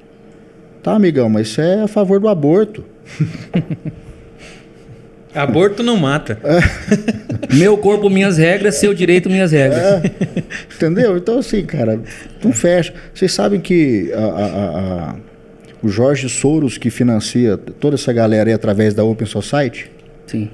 Tá, 0.81 0.93
amigão, 0.93 1.29
mas 1.29 1.47
isso 1.47 1.61
é 1.61 1.83
a 1.83 1.87
favor 1.87 2.19
do 2.19 2.27
aborto. 2.29 2.85
Aborto 5.35 5.83
não 5.83 5.97
mata. 5.97 6.39
Meu 7.53 7.77
corpo, 7.77 8.09
minhas 8.09 8.37
regras, 8.37 8.75
seu 8.75 8.93
direito, 8.93 9.29
minhas 9.29 9.51
regras. 9.51 10.03
Entendeu? 10.75 11.17
Então, 11.17 11.39
assim, 11.39 11.63
cara, 11.65 11.99
não 12.43 12.51
fecha. 12.53 12.93
Vocês 13.13 13.31
sabem 13.31 13.59
que 13.59 14.11
a- 14.13 14.17
a- 14.19 15.09
a- 15.11 15.15
o 15.83 15.87
Jorge 15.89 16.27
Soros, 16.29 16.77
que 16.77 16.89
financia 16.89 17.57
toda 17.57 17.95
essa 17.95 18.11
galera 18.11 18.49
aí 18.49 18.53
através 18.53 18.93
da 18.93 19.03
Open 19.03 19.27
Society, 19.27 19.91
Sim. 20.25 20.49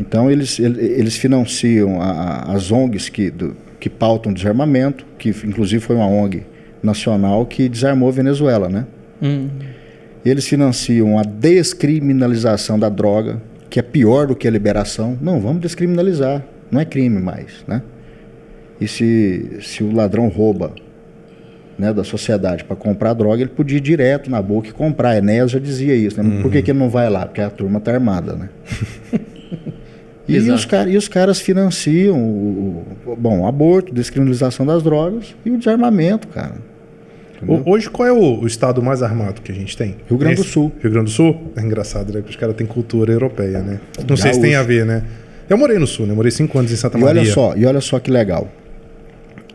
então 0.00 0.30
eles, 0.30 0.58
ele- 0.58 0.80
eles 0.84 1.16
financiam 1.16 1.98
as 2.00 2.70
ONGs 2.72 3.08
que, 3.10 3.30
do- 3.30 3.56
que 3.78 3.90
pautam 3.90 4.32
desarmamento, 4.32 5.04
que 5.18 5.28
inclusive 5.44 5.82
foi 5.84 5.96
uma 5.96 6.06
ONG 6.06 6.44
nacional 6.82 7.44
que 7.44 7.68
desarmou 7.68 8.08
a 8.08 8.12
Venezuela, 8.12 8.68
né? 8.68 8.86
Hum. 9.20 9.48
Eles 10.24 10.46
financiam 10.46 11.18
a 11.18 11.22
descriminalização 11.22 12.78
da 12.78 12.88
droga, 12.88 13.40
que 13.70 13.78
é 13.78 13.82
pior 13.82 14.26
do 14.26 14.34
que 14.36 14.46
a 14.48 14.50
liberação. 14.50 15.16
Não, 15.20 15.40
vamos 15.40 15.60
descriminalizar. 15.60 16.44
Não 16.70 16.80
é 16.80 16.84
crime 16.84 17.20
mais, 17.20 17.64
né? 17.66 17.82
E 18.80 18.86
se, 18.86 19.58
se 19.60 19.82
o 19.82 19.92
ladrão 19.94 20.28
rouba 20.28 20.72
né, 21.78 21.92
da 21.92 22.04
sociedade 22.04 22.64
para 22.64 22.76
comprar 22.76 23.12
droga, 23.14 23.40
ele 23.42 23.50
podia 23.50 23.78
ir 23.78 23.80
direto 23.80 24.30
na 24.30 24.40
boca 24.42 24.68
e 24.68 24.72
comprar. 24.72 25.16
Enéas 25.16 25.50
já 25.50 25.58
dizia 25.58 25.94
isso, 25.94 26.22
né? 26.22 26.42
Por 26.42 26.50
que, 26.50 26.62
que 26.62 26.70
ele 26.70 26.78
não 26.78 26.88
vai 26.88 27.08
lá? 27.10 27.24
Porque 27.26 27.40
a 27.40 27.50
turma 27.50 27.80
tá 27.80 27.92
armada, 27.92 28.34
né? 28.34 28.48
e, 30.28 30.36
os 30.52 30.64
e 30.92 30.96
os 30.96 31.08
caras 31.08 31.40
financiam 31.40 32.16
o, 32.22 32.84
o- 33.06 33.16
bom, 33.16 33.40
o 33.40 33.46
aborto, 33.46 33.92
descriminalização 33.94 34.66
das 34.66 34.82
drogas 34.82 35.34
e 35.44 35.50
o 35.50 35.56
desarmamento, 35.58 36.28
cara. 36.28 36.56
Hoje, 37.64 37.88
qual 37.88 38.08
é 38.08 38.12
o, 38.12 38.40
o 38.40 38.46
estado 38.46 38.82
mais 38.82 39.02
armado 39.02 39.40
que 39.42 39.52
a 39.52 39.54
gente 39.54 39.76
tem? 39.76 39.96
Rio 40.08 40.18
Grande 40.18 40.36
do 40.36 40.42
Esse? 40.42 40.50
Sul. 40.50 40.72
Rio 40.80 40.90
Grande 40.90 41.06
do 41.06 41.10
Sul? 41.10 41.52
É 41.56 41.60
engraçado, 41.60 42.06
né? 42.12 42.18
Porque 42.20 42.30
os 42.30 42.36
caras 42.36 42.56
têm 42.56 42.66
cultura 42.66 43.12
europeia, 43.12 43.60
né? 43.60 43.80
Não 44.08 44.16
sei 44.16 44.34
se 44.34 44.40
tem 44.40 44.54
a 44.54 44.58
Gaúcho. 44.58 44.68
ver, 44.68 44.84
né? 44.86 45.04
Eu 45.48 45.56
morei 45.56 45.78
no 45.78 45.86
Sul, 45.86 46.06
né? 46.06 46.14
Morei 46.14 46.30
cinco 46.30 46.58
anos 46.58 46.72
em 46.72 46.76
Santa 46.76 46.98
E 46.98 47.00
Maria. 47.00 47.22
olha 47.22 47.32
só, 47.32 47.54
e 47.56 47.64
olha 47.64 47.80
só 47.80 47.98
que 47.98 48.10
legal. 48.10 48.48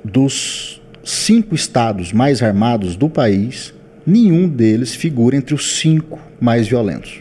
Dos 0.03 0.81
cinco 1.03 1.53
estados 1.55 2.11
mais 2.13 2.41
armados 2.41 2.95
do 2.95 3.09
país, 3.09 3.73
nenhum 4.05 4.47
deles 4.47 4.95
figura 4.95 5.35
entre 5.35 5.53
os 5.53 5.77
cinco 5.77 6.19
mais 6.39 6.67
violentos. 6.67 7.19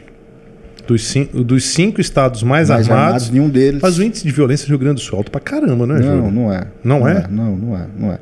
Dos, 0.87 1.05
cinco, 1.07 1.45
dos 1.45 1.65
cinco 1.65 2.01
estados 2.01 2.43
mais, 2.43 2.69
mais 2.69 2.91
armados, 2.91 3.31
nenhum 3.31 3.49
deles. 3.49 3.81
mas 3.81 3.99
o 3.99 4.03
índice 4.03 4.25
de 4.25 4.33
violência 4.33 4.65
no 4.65 4.71
Rio 4.71 4.79
Grande 4.79 4.95
do 4.97 5.01
Sul 5.01 5.15
é 5.15 5.19
alto 5.19 5.31
pra 5.31 5.41
caramba, 5.41 5.87
não 5.87 5.95
é, 5.97 6.01
não, 6.01 6.17
Júlio? 6.17 6.31
não 6.33 6.53
é. 6.53 6.67
Não 6.83 7.09
é? 7.09 7.27
Não, 7.31 7.57
não 7.57 7.77
é, 7.77 7.87
não 7.97 8.13
é. 8.13 8.19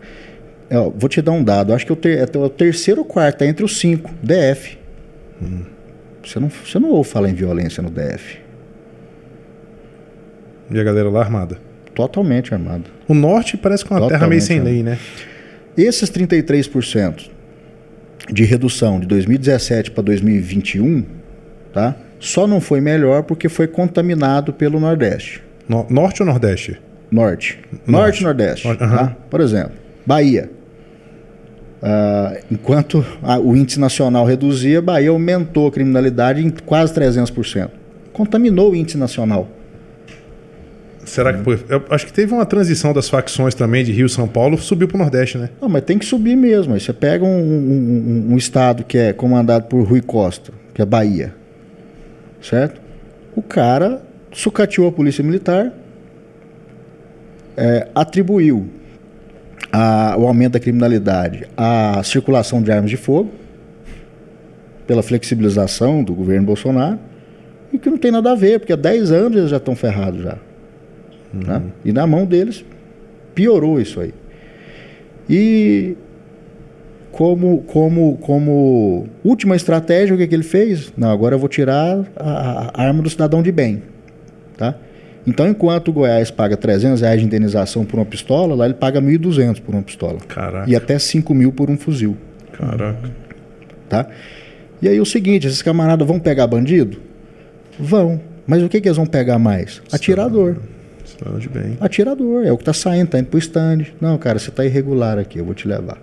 É, 0.71 0.79
ó, 0.79 0.89
vou 0.89 1.09
te 1.09 1.21
dar 1.21 1.33
um 1.33 1.43
dado. 1.43 1.75
Acho 1.75 1.85
que 1.85 1.93
é 1.93 1.95
o, 1.95 1.97
ter- 1.97 2.19
é 2.19 2.39
o 2.39 2.49
terceiro 2.49 3.01
ou 3.01 3.05
quarto, 3.05 3.43
é 3.43 3.49
entre 3.49 3.65
os 3.65 3.77
cinco. 3.79 4.11
DF. 4.23 4.79
Hum. 5.43 5.63
Você, 6.25 6.39
não, 6.39 6.49
você 6.49 6.79
não 6.79 6.91
ouve 6.91 7.09
falar 7.11 7.29
em 7.29 7.35
violência 7.35 7.83
no 7.83 7.91
DF. 7.91 8.39
E 10.71 10.79
a 10.79 10.85
galera 10.85 11.11
lá 11.11 11.21
armada. 11.21 11.59
Totalmente 11.95 12.55
armado. 12.55 12.85
O 13.09 13.15
norte 13.15 13.57
parece 13.57 13.85
que 13.85 13.93
é 13.93 13.97
uma 13.97 14.09
terra 14.09 14.29
meio 14.29 14.41
Totalmente, 14.41 14.45
sem 14.47 14.59
né? 14.61 14.65
lei, 14.65 14.83
né? 14.83 14.99
Esses 15.77 16.11
33% 16.11 17.29
de 18.31 18.45
redução 18.45 19.01
de 19.01 19.07
2017 19.07 19.91
para 19.91 20.03
2021, 20.05 21.05
tá? 21.73 21.97
Só 22.21 22.47
não 22.47 22.61
foi 22.61 22.81
melhor 22.81 23.23
porque 23.25 23.49
foi 23.49 23.67
contaminado 23.67 24.53
pelo 24.53 24.79
Nordeste. 24.79 25.43
No- 25.69 25.87
norte 25.91 26.23
ou 26.23 26.27
nordeste? 26.27 26.79
Norte. 27.11 27.59
Norte. 27.73 27.91
Norte 27.91 28.21
e 28.21 28.25
Nordeste. 28.25 28.67
Norte, 28.67 28.79
tá? 28.79 29.17
Por 29.29 29.41
exemplo, 29.41 29.73
Bahia. 30.07 30.51
Ah, 31.83 32.37
enquanto 32.51 33.05
a- 33.23 33.39
o 33.39 33.57
índice 33.57 33.81
nacional 33.81 34.25
reduzia, 34.27 34.83
Bahia 34.83 35.11
aumentou 35.11 35.67
a 35.69 35.73
criminalidade 35.73 36.45
em 36.45 36.51
quase 36.51 36.93
300%. 36.93 37.71
Contaminou 38.13 38.73
o 38.73 38.77
índice 38.77 38.99
nacional. 38.99 39.49
Será 41.07 41.33
que? 41.33 41.51
Eu 41.69 41.83
acho 41.91 42.07
que 42.07 42.13
teve 42.13 42.33
uma 42.35 42.45
transição 42.45 42.93
das 42.93 43.09
facções 43.09 43.55
também 43.55 43.83
de 43.83 43.91
Rio 43.91 44.09
São 44.09 44.29
Paulo, 44.29 44.59
subiu 44.59 44.87
pro 44.87 44.99
nordeste, 44.99 45.39
né? 45.39 45.49
Não, 45.61 45.69
mas 45.69 45.83
tem 45.83 45.99
que 45.99 46.05
subir 46.05 46.37
mesmo. 46.37 46.75
Aí 46.75 46.81
você 46.81 46.93
pega 46.93 47.25
um, 47.25 47.29
um- 47.29 48.27
um- 48.29 48.35
um 48.35 48.37
estado 48.37 48.85
que 48.85 48.99
é 48.99 49.13
comandado 49.13 49.65
por 49.65 49.83
Rui 49.83 50.03
Costa, 50.03 50.53
que 50.75 50.83
é 50.83 50.85
Bahia, 50.85 51.35
certo? 52.43 52.81
O 53.35 53.41
cara 53.43 54.03
sucateou 54.31 54.87
a 54.87 54.93
polícia 54.93 55.25
militar, 55.25 55.73
é, 57.57 57.89
atribuiu 57.95 58.69
a- 59.73 60.17
o 60.19 60.27
aumento 60.27 60.53
da 60.53 60.61
criminalidade 60.61 61.47
à 61.57 62.03
circulação 62.03 62.63
de 62.63 62.71
armas 62.73 62.91
de 62.91 62.97
fogo, 62.97 63.31
pela 64.87 65.03
flexibilização 65.03 66.03
do 66.03 66.13
governo 66.15 66.47
Bolsonaro, 66.47 66.99
e 67.73 67.79
que 67.79 67.89
não 67.89 67.97
tem 67.99 68.11
nada 68.11 68.33
a 68.33 68.35
ver, 68.35 68.59
porque 68.59 68.73
há 68.73 68.77
10 68.77 69.13
anos 69.13 69.39
eles 69.39 69.51
já 69.51 69.59
estão 69.59 69.77
ferrados 69.77 70.23
já. 70.23 70.37
né? 71.33 71.63
E 71.85 71.93
na 71.93 72.07
mão 72.07 72.27
deles 72.27 72.65
piorou 73.35 73.81
isso 73.81 74.01
aí. 74.01 74.13
E 75.29 75.97
como, 77.13 77.63
como, 77.69 78.17
como 78.19 79.07
última 79.23 79.55
estratégia, 79.55 80.15
o 80.15 80.19
que, 80.19 80.27
que 80.27 80.35
ele 80.35 80.43
fez? 80.43 80.93
Não, 80.97 81.11
agora 81.11 81.37
eu 81.37 81.39
vou 81.39 81.49
tirar 81.49 82.05
a, 82.17 82.71
a 82.75 82.83
arma 82.87 83.01
do 83.03 83.09
cidadão 83.11 83.41
de 83.43 83.53
bem. 83.53 83.83
Tá? 84.57 84.75
Então, 85.27 85.47
enquanto 85.47 85.89
o 85.89 85.93
Goiás 85.93 86.31
paga 86.31 86.57
300 86.57 87.01
reais 87.03 87.21
de 87.21 87.27
indenização 87.27 87.85
por 87.85 87.99
uma 87.99 88.07
pistola, 88.07 88.55
lá 88.55 88.65
ele 88.65 88.75
paga 88.75 89.01
1.200 89.01 89.61
por 89.61 89.75
uma 89.75 89.83
pistola. 89.83 90.19
Caraca. 90.27 90.71
E 90.71 90.75
até 90.75 90.99
5 90.99 91.35
mil 91.35 91.53
por 91.53 91.71
um 91.71 91.77
fuzil. 91.77 92.17
Caraca. 92.53 93.11
Tá? 93.89 94.07
E 94.81 94.89
aí 94.89 95.01
o 95.01 95.05
seguinte, 95.05 95.47
esses 95.47 95.61
camaradas 95.61 96.07
vão 96.07 96.19
pegar 96.19 96.47
bandido? 96.47 96.99
Vão. 97.79 98.21
Mas 98.47 98.63
o 98.63 98.69
que, 98.69 98.81
que 98.81 98.89
eles 98.89 98.97
vão 98.97 99.07
pegar 99.07 99.39
mais? 99.39 99.83
Atirador. 99.93 100.57
Cidadão 101.05 101.39
de 101.39 101.49
bem. 101.49 101.77
Atirador. 101.81 102.45
É 102.45 102.53
o 102.53 102.59
que 102.59 102.65
tá 102.65 102.73
saindo, 102.73 103.09
tá 103.09 103.19
indo 103.19 103.27
pro 103.27 103.39
stand. 103.39 103.87
Não, 104.01 104.17
cara, 104.17 104.39
você 104.39 104.51
tá 104.51 104.65
irregular 104.65 105.19
aqui, 105.19 105.39
eu 105.39 105.45
vou 105.45 105.55
te 105.55 105.69
levar. 105.69 105.99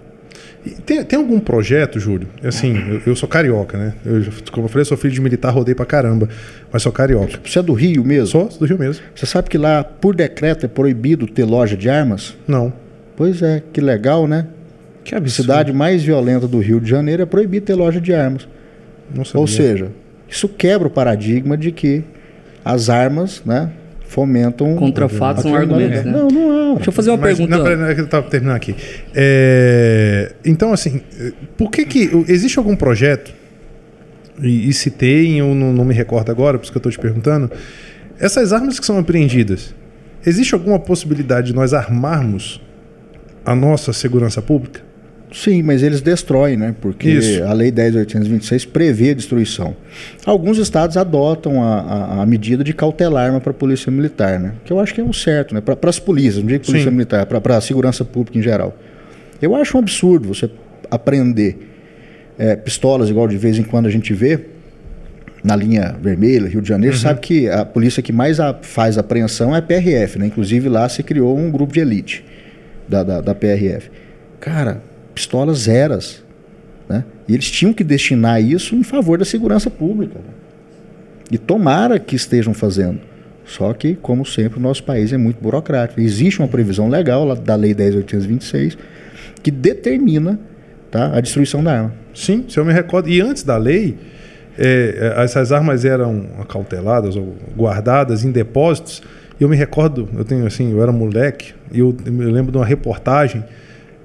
Tem, 0.86 1.04
tem 1.04 1.18
algum 1.20 1.40
projeto, 1.40 2.00
Júlio? 2.00 2.28
Assim, 2.44 2.76
eu, 2.90 3.02
eu 3.08 3.16
sou 3.16 3.28
carioca, 3.28 3.78
né? 3.78 3.94
Eu, 4.06 4.24
como 4.52 4.66
eu 4.66 4.70
falei, 4.70 4.82
eu 4.82 4.86
sou 4.86 4.98
filho 4.98 5.14
de 5.14 5.22
militar, 5.22 5.50
rodei 5.52 5.74
pra 5.76 5.86
caramba, 5.86 6.28
mas 6.72 6.82
sou 6.84 6.92
carioca. 6.92 7.40
Você 7.44 7.60
é 7.60 7.62
do 7.64 7.74
Rio 7.74 8.04
mesmo? 8.04 8.28
Sou 8.28 8.48
do 8.48 8.66
Rio 8.66 8.78
mesmo. 8.80 9.04
Você 9.16 9.26
sabe 9.26 9.50
que 9.50 9.58
lá, 9.58 9.84
por 9.84 10.16
decreto, 10.16 10.66
é 10.66 10.70
proibido 10.70 11.28
ter 11.28 11.44
loja 11.46 11.76
de 11.78 11.90
armas? 11.90 12.36
Não. 12.48 12.72
Pois 13.16 13.42
é, 13.42 13.64
que 13.74 13.82
legal, 13.82 14.28
né? 14.28 14.48
Que 15.04 15.16
A 15.16 15.18
absurdo. 15.18 15.44
cidade 15.44 15.74
mais 15.74 16.04
violenta 16.04 16.48
do 16.48 16.60
Rio 16.60 16.80
de 16.80 16.90
Janeiro 16.90 17.24
é 17.24 17.26
proibido 17.26 17.66
ter 17.66 17.76
loja 17.76 18.00
de 18.02 18.14
armas. 18.14 18.48
Não 19.14 19.24
sabia. 19.24 19.42
Ou 19.42 19.48
seja, 19.48 19.88
isso 20.30 20.50
quebra 20.50 20.88
o 20.88 20.92
paradigma 20.92 21.58
de 21.58 21.72
que 21.72 22.04
as 22.64 22.90
armas, 22.90 23.42
né, 23.46 23.72
fomentam. 24.08 24.76
Contra 24.76 25.08
fatos 25.10 25.44
são 25.44 25.56
argumentos, 25.56 26.04
né? 26.04 26.12
Não, 26.12 26.28
não 26.28 26.52
há. 26.52 26.76
Deixa 26.76 26.90
eu 26.90 26.94
fazer 26.94 27.10
uma 27.12 27.18
Mas, 27.18 27.38
pergunta. 27.38 27.58
Não, 27.58 27.64
peraí, 27.64 27.92
é 27.92 27.96
que 27.96 28.02
eu 28.02 28.08
tava 28.08 28.30
terminando 28.30 28.56
aqui. 28.56 28.76
É, 29.14 30.34
então, 30.46 30.74
assim, 30.74 31.02
por 31.58 31.70
que 31.70 31.86
que... 31.86 32.26
Existe 32.28 32.58
algum 32.58 32.76
projeto, 32.76 33.34
e, 34.42 34.70
e 34.70 34.74
se 34.74 34.90
tem, 34.92 35.40
eu 35.40 35.54
não, 35.54 35.74
não 35.74 35.86
me 35.86 35.94
recordo 35.94 36.32
agora, 36.32 36.58
por 36.58 36.64
isso 36.64 36.72
que 36.72 36.78
eu 36.78 36.80
estou 36.80 36.92
te 36.92 37.00
perguntando, 37.00 37.52
essas 38.20 38.54
armas 38.54 38.80
que 38.80 38.86
são 38.86 38.98
apreendidas, 38.98 39.76
existe 40.26 40.54
alguma 40.54 40.80
possibilidade 40.80 41.48
de 41.48 41.54
nós 41.54 41.74
armarmos 41.74 42.62
a 43.46 43.56
nossa 43.56 43.94
segurança 43.94 44.42
pública? 44.42 44.87
Sim, 45.32 45.62
mas 45.62 45.84
eles 45.84 46.00
destroem, 46.00 46.56
né? 46.56 46.74
Porque 46.80 47.10
Isso. 47.10 47.44
a 47.44 47.52
Lei 47.52 47.70
10.826 47.72 48.66
prevê 48.68 49.10
a 49.12 49.14
destruição. 49.14 49.76
Alguns 50.26 50.58
estados 50.58 50.96
adotam 50.96 51.62
a, 51.62 51.80
a- 51.82 52.22
a 52.22 52.26
medida 52.26 52.64
de 52.64 52.74
cautelar 52.74 53.38
para 53.42 53.52
a 53.52 53.54
polícia 53.54 53.92
militar, 53.92 54.40
né? 54.40 54.54
Que 54.64 54.72
eu 54.72 54.80
acho 54.80 54.94
que 54.94 55.02
é 55.02 55.04
o 55.04 55.12
certo, 55.14 55.54
né? 55.54 55.60
Para 55.62 55.78
as 55.90 56.00
polícias, 56.00 56.38
não 56.38 56.46
digo 56.48 56.66
polícia 56.66 56.90
Sim. 56.90 56.96
militar, 56.96 57.26
para 57.26 57.58
a 57.58 57.62
segurança 57.62 58.06
pública 58.06 58.38
em 58.40 58.42
geral. 58.42 58.78
Eu 59.42 59.54
acho 59.56 59.76
um 59.76 59.82
absurdo 59.82 60.30
você 60.30 60.50
aprender 60.90 61.58
é, 62.40 62.56
pistolas, 62.56 63.10
igual 63.10 63.28
de 63.28 63.38
vez 63.38 63.58
em 63.58 63.64
quando 63.64 63.88
a 63.88 63.90
gente 63.92 64.14
vê, 64.14 64.40
na 65.44 65.56
linha 65.58 65.96
vermelha, 66.02 66.48
Rio 66.48 66.62
de 66.62 66.70
Janeiro, 66.70 66.96
sabe 66.98 67.20
que 67.20 67.50
a 67.50 67.66
polícia 67.66 68.02
que 68.02 68.14
mais 68.14 68.40
a- 68.40 68.54
faz 68.62 68.98
apreensão 68.98 69.54
é 69.54 69.60
a 69.60 69.62
PRF, 69.62 70.18
né? 70.20 70.28
Inclusive 70.28 70.70
lá 70.70 70.88
se 70.88 71.04
criou 71.04 71.38
um 71.38 71.52
grupo 71.52 71.74
de 71.74 71.82
elite 71.82 72.24
da, 72.88 73.04
da, 73.04 73.20
da 73.22 73.36
PRF. 73.36 73.90
Cara, 74.40 74.82
pistolas 75.18 75.62
zeras, 75.62 76.24
né? 76.88 77.04
E 77.28 77.34
eles 77.34 77.50
tinham 77.50 77.74
que 77.74 77.84
destinar 77.84 78.40
isso 78.40 78.76
em 78.76 78.84
favor 78.84 79.18
da 79.18 79.26
segurança 79.26 79.68
pública. 79.68 80.20
né? 80.20 80.34
E 81.32 81.38
tomara 81.40 81.98
que 82.00 82.16
estejam 82.16 82.54
fazendo. 82.54 83.00
Só 83.44 83.74
que, 83.74 83.96
como 83.96 84.24
sempre, 84.26 84.60
o 84.60 84.62
nosso 84.62 84.84
país 84.84 85.12
é 85.12 85.18
muito 85.18 85.42
burocrático. 85.42 86.00
Existe 86.00 86.40
uma 86.40 86.48
previsão 86.48 86.88
legal 86.88 87.26
lá 87.26 87.34
da 87.34 87.56
Lei 87.56 87.74
10.826 87.74 88.78
que 89.42 89.50
determina 89.50 90.40
tá, 90.92 91.18
a 91.18 91.20
destruição 91.20 91.64
da 91.64 91.72
arma. 91.72 91.94
Sim, 92.14 92.46
se 92.48 92.60
eu 92.60 92.66
me 92.66 92.72
recordo. 92.72 93.10
E 93.10 93.20
antes 93.20 93.44
da 93.44 93.58
lei, 93.58 93.98
é, 94.58 95.14
é, 95.18 95.24
essas 95.24 95.52
armas 95.52 95.84
eram 95.84 96.28
acauteladas 96.40 97.16
ou 97.16 97.36
guardadas 97.58 98.24
em 98.24 98.32
depósitos. 98.32 99.02
Eu 99.40 99.50
me 99.50 99.56
recordo, 99.56 100.08
eu 100.16 100.24
tenho 100.24 100.46
assim, 100.46 100.72
eu 100.72 100.82
era 100.82 100.92
moleque, 100.92 101.54
e 101.72 101.80
eu, 101.80 101.96
eu 102.06 102.12
me 102.12 102.26
lembro 102.26 102.52
de 102.52 102.58
uma 102.58 102.66
reportagem. 102.66 103.44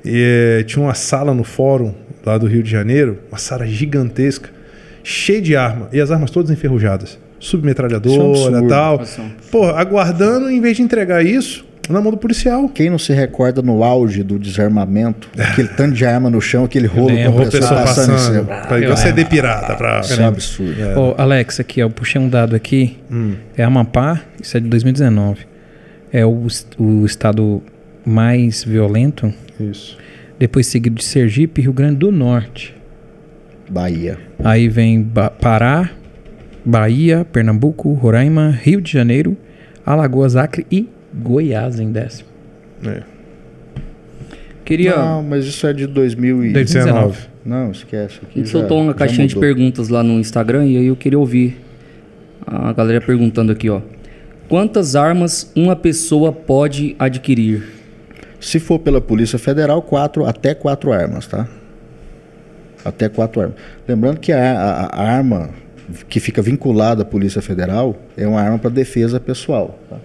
E, 0.04 0.58
é, 0.60 0.62
tinha 0.64 0.84
uma 0.84 0.94
sala 0.94 1.34
no 1.34 1.44
fórum 1.44 1.94
lá 2.24 2.38
do 2.38 2.46
Rio 2.46 2.62
de 2.62 2.70
Janeiro, 2.70 3.18
uma 3.30 3.38
sala 3.38 3.66
gigantesca, 3.66 4.50
cheia 5.02 5.40
de 5.40 5.56
arma, 5.56 5.88
e 5.92 6.00
as 6.00 6.10
armas 6.10 6.30
todas 6.30 6.50
enferrujadas. 6.50 7.14
É 7.14 7.16
um 7.16 7.42
Submetralhadora 7.42 8.64
e 8.64 8.68
tal. 8.68 8.98
Nossa. 8.98 9.22
Porra, 9.50 9.80
aguardando, 9.80 10.48
em 10.48 10.60
vez 10.60 10.76
de 10.76 10.82
entregar 10.82 11.24
isso, 11.24 11.64
na 11.88 12.00
mão 12.00 12.10
do 12.12 12.16
policial. 12.16 12.68
Quem 12.68 12.90
não 12.90 12.98
se 12.98 13.12
recorda 13.12 13.62
no 13.62 13.82
auge 13.82 14.22
do 14.22 14.38
desarmamento, 14.38 15.28
aquele 15.38 15.68
tanto 15.68 15.94
de 15.94 16.04
arma 16.04 16.30
no 16.30 16.40
chão, 16.40 16.64
aquele 16.64 16.86
rolo 16.86 17.08
com 17.08 17.28
Uma 17.30 17.46
pessoa 17.46 17.82
passando, 17.82 18.10
em 18.10 18.12
passando. 18.12 18.44
cima. 18.44 18.60
Pra 18.66 18.80
igual 18.80 18.96
CD 18.96 19.24
pirata. 19.24 19.74
Pra... 19.74 20.00
Isso 20.00 20.20
é 20.20 20.24
um 20.24 20.28
absurdo. 20.28 20.80
Ô, 20.96 21.14
Alex, 21.18 21.60
aqui, 21.60 21.82
ó, 21.82 21.86
eu 21.86 21.90
puxei 21.90 22.20
um 22.20 22.28
dado 22.28 22.54
aqui. 22.54 22.98
Hum. 23.10 23.34
É 23.56 23.64
Amapá, 23.64 24.20
isso 24.40 24.56
é 24.56 24.60
de 24.60 24.68
2019. 24.68 25.40
É 26.12 26.24
o, 26.24 26.46
o 26.78 27.04
estado 27.06 27.62
mais 28.04 28.64
violento, 28.64 29.32
Isso. 29.70 29.96
depois 30.38 30.66
seguido 30.66 30.96
de 30.96 31.04
Sergipe 31.04 31.60
e 31.60 31.64
Rio 31.64 31.72
Grande 31.72 31.96
do 31.96 32.10
Norte. 32.12 32.74
Bahia. 33.70 34.18
Aí 34.42 34.68
vem 34.68 35.02
Ba- 35.02 35.30
Pará, 35.30 35.90
Bahia, 36.64 37.24
Pernambuco, 37.32 37.92
Roraima, 37.94 38.50
Rio 38.50 38.80
de 38.80 38.90
Janeiro, 38.92 39.36
Alagoas, 39.86 40.36
Acre 40.36 40.66
e 40.70 40.88
Goiás 41.14 41.78
em 41.80 41.90
décimo. 41.90 42.28
É. 42.86 43.02
Queria. 44.64 44.96
Não, 44.96 45.22
mas 45.22 45.44
isso 45.44 45.66
é 45.66 45.72
de 45.72 45.86
2000 45.86 46.44
e... 46.44 46.52
2019. 46.52 47.18
Não, 47.44 47.70
esquece. 47.72 48.20
A 48.22 48.26
Aqui 48.26 48.38
gente 48.40 48.46
já- 48.46 48.52
soltou 48.58 48.80
uma 48.80 48.94
caixinha 48.94 49.26
de 49.26 49.36
perguntas 49.36 49.88
lá 49.88 50.02
no 50.02 50.14
Instagram 50.20 50.66
e 50.66 50.76
aí 50.76 50.86
eu 50.86 50.96
queria 50.96 51.18
ouvir 51.18 51.56
a 52.46 52.72
galera 52.72 53.00
perguntando 53.00 53.50
aqui, 53.52 53.68
ó. 53.68 53.80
Quantas 54.48 54.94
armas 54.94 55.50
uma 55.56 55.74
pessoa 55.74 56.30
pode 56.32 56.94
adquirir? 56.98 57.64
Se 58.42 58.58
for 58.58 58.78
pela 58.78 59.00
Polícia 59.00 59.38
Federal, 59.38 59.80
quatro, 59.80 60.24
até 60.26 60.54
quatro 60.54 60.92
armas, 60.92 61.26
tá? 61.26 61.46
Até 62.84 63.08
quatro 63.08 63.40
armas. 63.40 63.56
Lembrando 63.86 64.18
que 64.18 64.32
a, 64.32 64.52
a- 64.60 64.86
a 64.86 65.02
arma 65.08 65.50
que 66.08 66.18
fica 66.20 66.42
vinculada 66.42 67.02
à 67.02 67.04
Polícia 67.04 67.40
Federal 67.40 67.96
é 68.16 68.26
uma 68.26 68.40
arma 68.40 68.58
para 68.58 68.70
defesa 68.70 69.20
pessoal. 69.20 69.78
tá? 69.88 69.96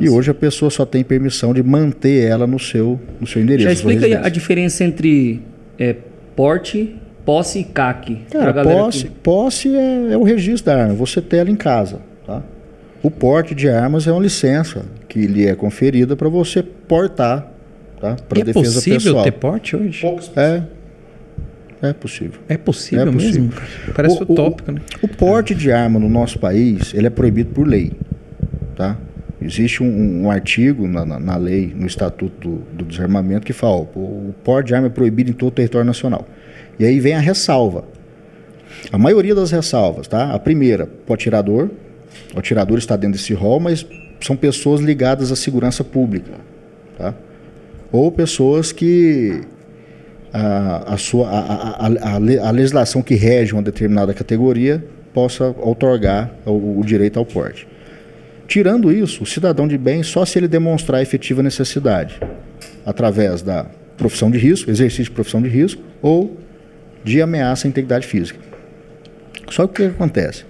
E 0.00 0.08
hoje 0.08 0.30
a 0.30 0.34
pessoa 0.34 0.70
só 0.70 0.86
tem 0.86 1.02
permissão 1.04 1.52
de 1.52 1.62
manter 1.62 2.24
ela 2.28 2.46
no 2.46 2.58
seu, 2.58 2.98
no 3.20 3.26
seu 3.26 3.42
endereço. 3.42 3.64
Já 3.68 3.72
explica 3.72 4.26
a 4.26 4.28
diferença 4.28 4.82
entre 4.84 5.42
é, 5.78 5.94
porte, 6.36 6.96
posse 7.24 7.58
e 7.60 7.64
CAC. 7.64 8.22
Cara, 8.30 8.62
posse, 8.64 9.04
que- 9.04 9.10
posse 9.10 9.74
é, 9.76 10.12
é 10.12 10.16
o 10.16 10.22
registro 10.22 10.72
da 10.72 10.82
arma. 10.82 10.94
Você 10.94 11.20
tem 11.20 11.40
ela 11.40 11.50
em 11.50 11.56
casa. 11.56 12.00
Tá? 12.26 12.42
O 13.02 13.10
porte 13.10 13.54
de 13.54 13.68
armas 13.68 14.06
é 14.06 14.12
uma 14.12 14.22
licença 14.22 14.84
que 15.08 15.26
lhe 15.26 15.46
é 15.46 15.54
conferida 15.54 16.16
para 16.16 16.28
você 16.28 16.62
portar 16.62 17.50
tá? 18.16 18.16
para 18.28 18.40
é 18.40 18.44
defesa 18.44 18.74
possível 18.74 18.98
pessoal. 19.00 19.24
ter 19.24 19.32
porte 19.32 19.76
hoje? 19.76 20.06
É, 20.36 20.62
é 21.82 21.92
possível. 21.92 22.40
É 22.48 22.56
possível, 22.56 23.08
É 23.08 23.12
possível. 23.12 23.42
mesmo? 23.42 23.52
Parece 23.94 24.16
O- 24.16 24.26
o- 24.28 24.32
utópico, 24.32 24.72
né? 24.72 24.80
O 25.02 25.08
porte 25.08 25.54
de 25.54 25.70
arma 25.72 25.98
no 25.98 26.08
nosso 26.08 26.38
país 26.38 26.92
ele 26.94 27.06
é 27.06 27.10
proibido 27.10 27.50
por 27.50 27.66
lei. 27.66 27.92
Tá? 28.76 28.96
Existe 29.40 29.82
um, 29.82 30.22
um 30.24 30.30
artigo 30.30 30.86
na, 30.88 31.04
na- 31.04 31.20
na 31.20 31.36
lei, 31.36 31.72
no 31.76 31.86
Estatuto 31.86 32.48
do, 32.48 32.56
do 32.76 32.84
Desarmamento, 32.84 33.44
que 33.46 33.52
fala: 33.52 33.74
ó, 33.76 33.86
o, 33.94 34.28
o 34.30 34.34
porte 34.42 34.68
de 34.68 34.74
arma 34.74 34.86
é 34.86 34.90
proibido 34.90 35.30
em 35.30 35.34
todo 35.34 35.48
o 35.48 35.52
território 35.54 35.86
nacional. 35.86 36.26
E 36.78 36.84
aí 36.84 36.98
vem 37.00 37.14
a 37.14 37.20
ressalva. 37.20 37.84
A 38.90 38.98
maioria 38.98 39.34
das 39.34 39.50
ressalvas, 39.50 40.08
tá? 40.08 40.32
A 40.32 40.38
primeira, 40.38 40.88
o 41.08 41.12
atirador. 41.12 41.70
O 42.34 42.38
atirador 42.38 42.78
está 42.78 42.96
dentro 42.96 43.18
desse 43.18 43.32
rol, 43.34 43.60
mas 43.60 43.86
são 44.20 44.36
pessoas 44.36 44.80
ligadas 44.80 45.30
à 45.30 45.36
segurança 45.36 45.84
pública. 45.84 46.32
Tá? 46.96 47.12
Ou 47.94 48.10
pessoas 48.10 48.72
que 48.72 49.42
a, 50.32 50.94
a, 50.94 50.96
sua, 50.96 51.28
a, 51.28 51.38
a, 51.38 51.86
a, 51.86 52.14
a 52.14 52.18
le- 52.18 52.40
a 52.40 52.50
legislação 52.50 53.00
que 53.00 53.14
rege 53.14 53.52
uma 53.52 53.62
determinada 53.62 54.12
categoria 54.12 54.84
possa 55.12 55.54
outorgar 55.60 56.32
o, 56.44 56.80
o 56.80 56.84
direito 56.84 57.20
ao 57.20 57.24
porte. 57.24 57.68
Tirando 58.48 58.90
isso, 58.90 59.22
o 59.22 59.26
cidadão 59.26 59.68
de 59.68 59.78
bem 59.78 60.02
só 60.02 60.24
se 60.24 60.36
ele 60.40 60.48
demonstrar 60.48 61.02
efetiva 61.02 61.40
necessidade, 61.40 62.20
através 62.84 63.42
da 63.42 63.64
profissão 63.96 64.28
de 64.28 64.38
risco, 64.38 64.68
exercício 64.68 65.04
de 65.04 65.10
profissão 65.12 65.40
de 65.40 65.48
risco, 65.48 65.80
ou 66.02 66.36
de 67.04 67.22
ameaça 67.22 67.68
à 67.68 67.68
integridade 67.68 68.08
física. 68.08 68.40
Só 69.50 69.68
que 69.68 69.84
o 69.84 69.88
que 69.90 69.94
acontece? 69.94 70.44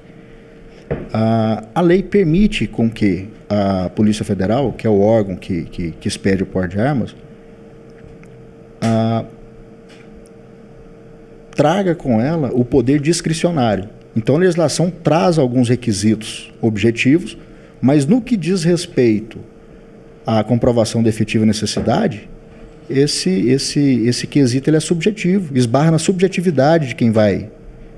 A, 1.12 1.62
a 1.74 1.80
lei 1.82 2.02
permite 2.02 2.66
com 2.66 2.88
que 2.90 3.28
a 3.50 3.90
Polícia 3.90 4.24
Federal, 4.24 4.72
que 4.72 4.86
é 4.86 4.90
o 4.90 5.00
órgão 5.02 5.36
que, 5.36 5.64
que, 5.64 5.90
que 5.90 6.08
expede 6.08 6.42
o 6.42 6.46
porte 6.46 6.76
de 6.76 6.80
armas, 6.80 7.14
a, 8.84 9.24
traga 11.54 11.94
com 11.94 12.20
ela 12.20 12.50
o 12.52 12.64
poder 12.64 13.00
discricionário. 13.00 13.88
Então 14.16 14.36
a 14.36 14.38
legislação 14.38 14.90
traz 14.90 15.38
alguns 15.38 15.68
requisitos 15.68 16.52
objetivos, 16.60 17.36
mas 17.80 18.06
no 18.06 18.20
que 18.20 18.36
diz 18.36 18.64
respeito 18.64 19.38
à 20.26 20.42
comprovação 20.42 21.02
da 21.02 21.08
efetiva 21.08 21.44
necessidade, 21.44 22.28
esse, 22.88 23.30
esse, 23.48 23.80
esse 24.06 24.26
quesito 24.26 24.68
ele 24.68 24.76
é 24.76 24.80
subjetivo, 24.80 25.56
esbarra 25.56 25.90
na 25.90 25.98
subjetividade 25.98 26.88
de 26.88 26.94
quem 26.94 27.10
vai 27.10 27.48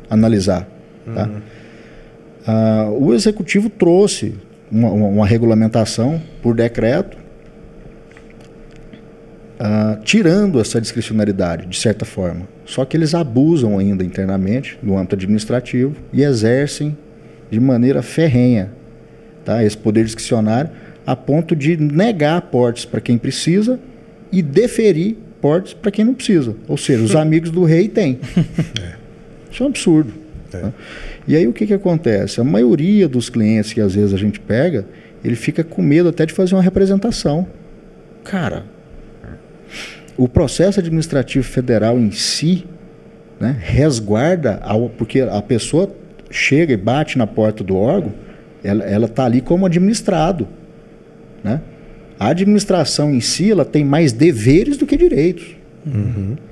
analisar. 0.08 0.68
Tá? 1.14 1.30
Ah, 2.46 2.88
o 2.96 3.12
executivo 3.12 3.68
trouxe 3.68 4.34
uma, 4.70 4.88
uma- 4.90 5.06
uma 5.08 5.26
regulamentação 5.26 6.20
por 6.42 6.54
decreto, 6.54 7.16
ah, 9.58 9.98
tirando 10.04 10.60
essa 10.60 10.80
discricionariedade, 10.80 11.66
de 11.66 11.78
certa 11.78 12.04
forma. 12.04 12.48
Só 12.64 12.84
que 12.84 12.96
eles 12.96 13.14
abusam 13.14 13.78
ainda 13.78 14.04
internamente, 14.04 14.78
no 14.82 14.98
âmbito 14.98 15.14
administrativo, 15.14 15.96
e 16.12 16.22
exercem 16.22 16.96
de 17.50 17.60
maneira 17.60 18.02
ferrenha 18.02 18.72
tá? 19.46 19.64
esse 19.64 19.78
poder 19.78 20.04
discricionário, 20.04 20.70
a 21.06 21.14
ponto 21.14 21.54
de 21.54 21.76
negar 21.76 22.42
portes 22.42 22.84
para 22.84 23.00
quem 23.00 23.16
precisa 23.16 23.78
e 24.30 24.42
deferir 24.42 25.16
portes 25.40 25.72
para 25.72 25.90
quem 25.90 26.04
não 26.04 26.12
precisa. 26.12 26.54
Ou 26.66 26.76
seja, 26.76 27.02
os 27.02 27.14
amigos 27.16 27.50
do 27.50 27.64
rei 27.64 27.88
têm. 27.88 28.18
Isso 29.50 29.62
é 29.62 29.66
um 29.66 29.68
absurdo. 29.68 30.12
tá? 30.50 30.72
E 31.26 31.36
aí 31.36 31.46
o 31.46 31.52
que, 31.52 31.66
que 31.66 31.72
acontece? 31.72 32.40
A 32.40 32.44
maioria 32.44 33.08
dos 33.08 33.30
clientes 33.30 33.72
que 33.72 33.80
às 33.80 33.94
vezes 33.94 34.12
a 34.12 34.18
gente 34.18 34.40
pega, 34.40 34.84
ele 35.24 35.36
fica 35.36 35.62
com 35.62 35.80
medo 35.80 36.08
até 36.08 36.26
de 36.26 36.32
fazer 36.32 36.56
uma 36.56 36.62
representação. 36.62 37.46
Cara, 38.24 38.64
o 40.16 40.28
processo 40.28 40.80
administrativo 40.80 41.44
federal 41.44 41.98
em 41.98 42.10
si 42.10 42.64
né, 43.38 43.56
resguarda, 43.60 44.58
ao, 44.62 44.88
porque 44.88 45.20
a 45.20 45.42
pessoa 45.42 45.90
chega 46.30 46.72
e 46.72 46.76
bate 46.76 47.18
na 47.18 47.26
porta 47.26 47.62
do 47.62 47.76
órgão, 47.76 48.12
ela 48.64 49.06
está 49.06 49.24
ali 49.24 49.40
como 49.40 49.66
administrado. 49.66 50.48
Né? 51.44 51.60
A 52.18 52.28
administração 52.28 53.14
em 53.14 53.20
si 53.20 53.50
ela 53.50 53.64
tem 53.64 53.84
mais 53.84 54.12
deveres 54.12 54.76
do 54.76 54.86
que 54.86 54.96
direitos. 54.96 55.54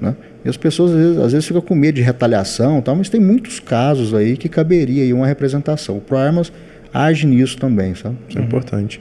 Né? 0.01 0.15
E 0.45 0.49
as 0.49 0.57
pessoas 0.57 0.93
às 0.93 0.97
vezes, 0.97 1.19
às 1.19 1.33
vezes 1.33 1.47
ficam 1.49 1.63
com 1.63 1.75
medo 1.75 1.97
de 1.97 2.03
retaliação, 2.03 2.81
tal, 2.83 2.95
mas 2.95 3.09
tem 3.09 3.21
muitos 3.21 3.59
casos 3.59 4.15
aí 4.15 4.37
que 4.37 4.49
caberia 4.49 5.03
aí 5.03 5.13
uma 5.13 5.27
representação. 5.27 5.97
O 5.97 6.01
ProArmas 6.01 6.53
age 6.93 7.27
nisso 7.27 7.57
também, 7.59 7.95
sabe? 7.95 8.17
Isso 8.29 8.39
é 8.39 8.43
importante. 8.43 9.01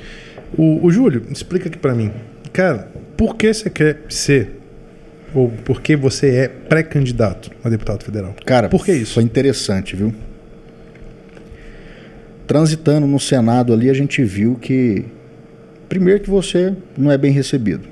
O, 0.57 0.85
o 0.85 0.90
Júlio, 0.90 1.23
explica 1.30 1.68
aqui 1.68 1.77
pra 1.77 1.94
mim. 1.94 2.11
Cara, 2.52 2.88
por 3.18 3.35
que 3.35 3.53
você 3.53 3.69
quer 3.69 4.02
ser, 4.10 4.60
ou 5.34 5.49
por 5.49 5.81
que 5.81 5.95
você 5.95 6.35
é 6.35 6.48
pré-candidato 6.48 7.52
a 7.64 7.69
deputado 7.69 8.03
federal? 8.03 8.35
Cara, 8.45 8.69
por 8.69 8.85
que 8.85 8.91
isso? 8.94 9.15
Foi 9.15 9.23
interessante, 9.23 9.95
viu? 9.95 10.14
Transitando 12.45 13.07
no 13.07 13.19
Senado 13.19 13.73
ali, 13.73 13.90
a 13.90 13.94
gente 13.94 14.23
viu 14.23 14.56
que, 14.56 15.06
primeiro, 15.88 16.19
que 16.19 16.30
você 16.30 16.76
não 16.98 17.11
é 17.11 17.18
bem 17.18 17.31
recebido. 17.31 17.88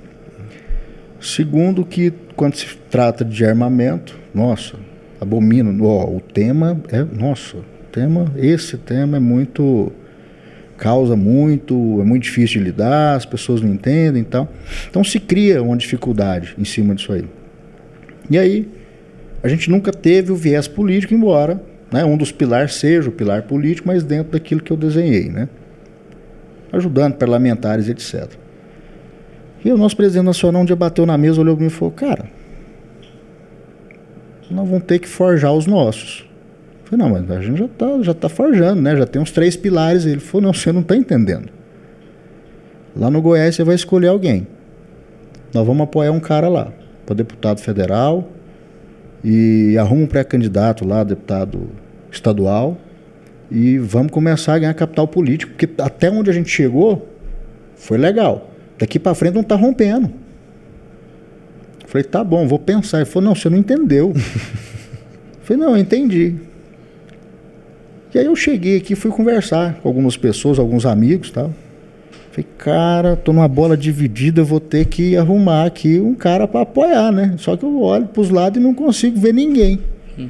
Segundo, 1.19 1.85
que 1.85 2.11
quando 2.35 2.56
se 2.56 2.77
trata 2.89 3.23
de 3.23 3.45
armamento, 3.45 4.18
nossa, 4.34 4.76
abomino. 5.19 5.85
Ó, 5.85 6.15
o 6.15 6.19
tema 6.19 6.81
é, 6.89 7.03
nossa, 7.03 7.57
tema, 7.91 8.31
esse 8.35 8.77
tema 8.77 9.18
é 9.18 9.19
muito 9.19 9.91
causa 10.81 11.15
muito, 11.15 11.75
é 12.01 12.03
muito 12.03 12.23
difícil 12.23 12.59
de 12.59 12.65
lidar, 12.65 13.15
as 13.15 13.23
pessoas 13.23 13.61
não 13.61 13.69
entendem 13.69 14.23
e 14.23 14.25
tal. 14.25 14.51
Então 14.89 15.03
se 15.03 15.19
cria 15.19 15.61
uma 15.61 15.77
dificuldade 15.77 16.55
em 16.57 16.65
cima 16.65 16.95
disso 16.95 17.13
aí. 17.13 17.23
E 18.27 18.35
aí, 18.35 18.67
a 19.43 19.47
gente 19.47 19.69
nunca 19.69 19.91
teve 19.91 20.31
o 20.31 20.35
viés 20.35 20.67
político, 20.67 21.13
embora 21.13 21.61
né, 21.91 22.03
um 22.03 22.17
dos 22.17 22.31
pilares 22.31 22.73
seja 22.73 23.09
o 23.09 23.11
pilar 23.11 23.43
político, 23.43 23.87
mas 23.87 24.03
dentro 24.03 24.31
daquilo 24.31 24.59
que 24.59 24.71
eu 24.71 24.77
desenhei, 24.77 25.29
né? 25.29 25.47
Ajudando 26.71 27.13
parlamentares, 27.13 27.87
etc. 27.87 28.31
E 29.63 29.71
o 29.71 29.77
nosso 29.77 29.95
presidente 29.95 30.25
nacional 30.25 30.63
um 30.63 30.65
dia 30.65 30.75
bateu 30.75 31.05
na 31.05 31.15
mesa, 31.15 31.41
olhou 31.41 31.55
para 31.55 31.61
mim 31.61 31.67
e 31.67 31.73
falou, 31.73 31.91
cara, 31.91 32.25
nós 34.49 34.67
vamos 34.67 34.85
ter 34.85 34.97
que 34.97 35.07
forjar 35.07 35.53
os 35.53 35.67
nossos. 35.67 36.25
Falei, 36.91 37.05
não, 37.05 37.09
mas 37.09 37.31
a 37.31 37.41
gente 37.41 37.57
já 37.57 37.65
está 37.65 38.01
já 38.01 38.13
tá 38.13 38.27
forjando, 38.27 38.81
né? 38.81 38.97
Já 38.97 39.05
tem 39.05 39.22
uns 39.22 39.31
três 39.31 39.55
pilares. 39.55 40.05
Ele 40.05 40.19
falou, 40.19 40.47
não, 40.47 40.53
você 40.53 40.73
não 40.73 40.81
está 40.81 40.93
entendendo. 40.93 41.47
Lá 42.93 43.09
no 43.09 43.22
Goiás 43.22 43.55
você 43.55 43.63
vai 43.63 43.76
escolher 43.76 44.09
alguém. 44.09 44.45
Nós 45.53 45.65
vamos 45.65 45.84
apoiar 45.84 46.11
um 46.11 46.19
cara 46.19 46.49
lá, 46.49 46.73
para 47.05 47.15
deputado 47.15 47.61
federal, 47.61 48.30
e 49.23 49.77
arruma 49.77 50.03
um 50.03 50.07
pré-candidato 50.07 50.85
lá, 50.85 51.03
deputado 51.03 51.69
estadual, 52.11 52.77
e 53.49 53.77
vamos 53.77 54.11
começar 54.11 54.55
a 54.55 54.59
ganhar 54.59 54.73
capital 54.73 55.07
político, 55.07 55.53
porque 55.53 55.69
até 55.81 56.09
onde 56.09 56.30
a 56.30 56.34
gente 56.34 56.49
chegou 56.49 57.07
foi 57.76 57.97
legal. 57.97 58.51
Daqui 58.77 58.99
para 58.99 59.15
frente 59.15 59.34
não 59.34 59.41
está 59.41 59.55
rompendo. 59.55 60.11
Falei, 61.85 62.03
tá 62.03 62.23
bom, 62.23 62.47
vou 62.47 62.59
pensar. 62.59 62.97
Ele 62.97 63.05
falou, 63.05 63.30
não, 63.30 63.35
você 63.35 63.49
não 63.49 63.57
entendeu. 63.57 64.13
Falei, 65.43 65.61
não, 65.61 65.72
eu 65.72 65.77
entendi. 65.77 66.35
E 68.13 68.19
aí 68.19 68.25
eu 68.25 68.35
cheguei 68.35 68.77
aqui, 68.77 68.93
fui 68.93 69.09
conversar 69.09 69.75
com 69.75 69.88
algumas 69.88 70.17
pessoas, 70.17 70.59
alguns 70.59 70.85
amigos 70.85 71.31
tal. 71.31 71.51
Falei, 72.31 72.47
cara, 72.57 73.15
tô 73.15 73.33
numa 73.33 73.47
bola 73.47 73.75
dividida, 73.75 74.43
vou 74.43 74.59
ter 74.59 74.85
que 74.85 75.17
arrumar 75.17 75.65
aqui 75.65 75.99
um 75.99 76.15
cara 76.15 76.47
para 76.47 76.61
apoiar, 76.61 77.11
né? 77.11 77.35
Só 77.38 77.57
que 77.57 77.63
eu 77.63 77.81
olho 77.81 78.05
pros 78.07 78.29
lados 78.29 78.59
e 78.59 78.63
não 78.63 78.73
consigo 78.73 79.19
ver 79.19 79.33
ninguém. 79.33 79.79
Hum. 80.17 80.29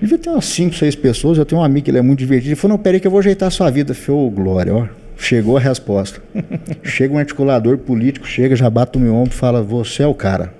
Devia 0.00 0.18
ter 0.18 0.30
umas 0.30 0.44
5, 0.44 0.74
6 0.74 0.94
pessoas, 0.96 1.38
eu 1.38 1.44
tenho 1.44 1.60
um 1.60 1.64
amigo 1.64 1.84
que 1.84 1.90
ele 1.90 1.98
é 1.98 2.02
muito 2.02 2.20
divertido. 2.20 2.50
Ele 2.50 2.56
falou, 2.56 2.76
não, 2.76 2.82
peraí 2.82 3.00
que 3.00 3.06
eu 3.06 3.10
vou 3.10 3.18
ajeitar 3.18 3.48
a 3.48 3.50
sua 3.50 3.70
vida. 3.70 3.94
Falei, 3.94 4.20
ô, 4.20 4.30
Glória, 4.30 4.74
ó. 4.74 4.86
Chegou 5.16 5.56
a 5.56 5.60
resposta. 5.60 6.20
chega 6.84 7.14
um 7.14 7.18
articulador 7.18 7.78
político, 7.78 8.26
chega, 8.26 8.54
já 8.54 8.68
bate 8.70 8.98
no 8.98 9.04
meu 9.04 9.14
ombro 9.14 9.32
e 9.32 9.36
fala, 9.36 9.62
você 9.62 10.02
é 10.02 10.06
o 10.06 10.14
cara. 10.14 10.52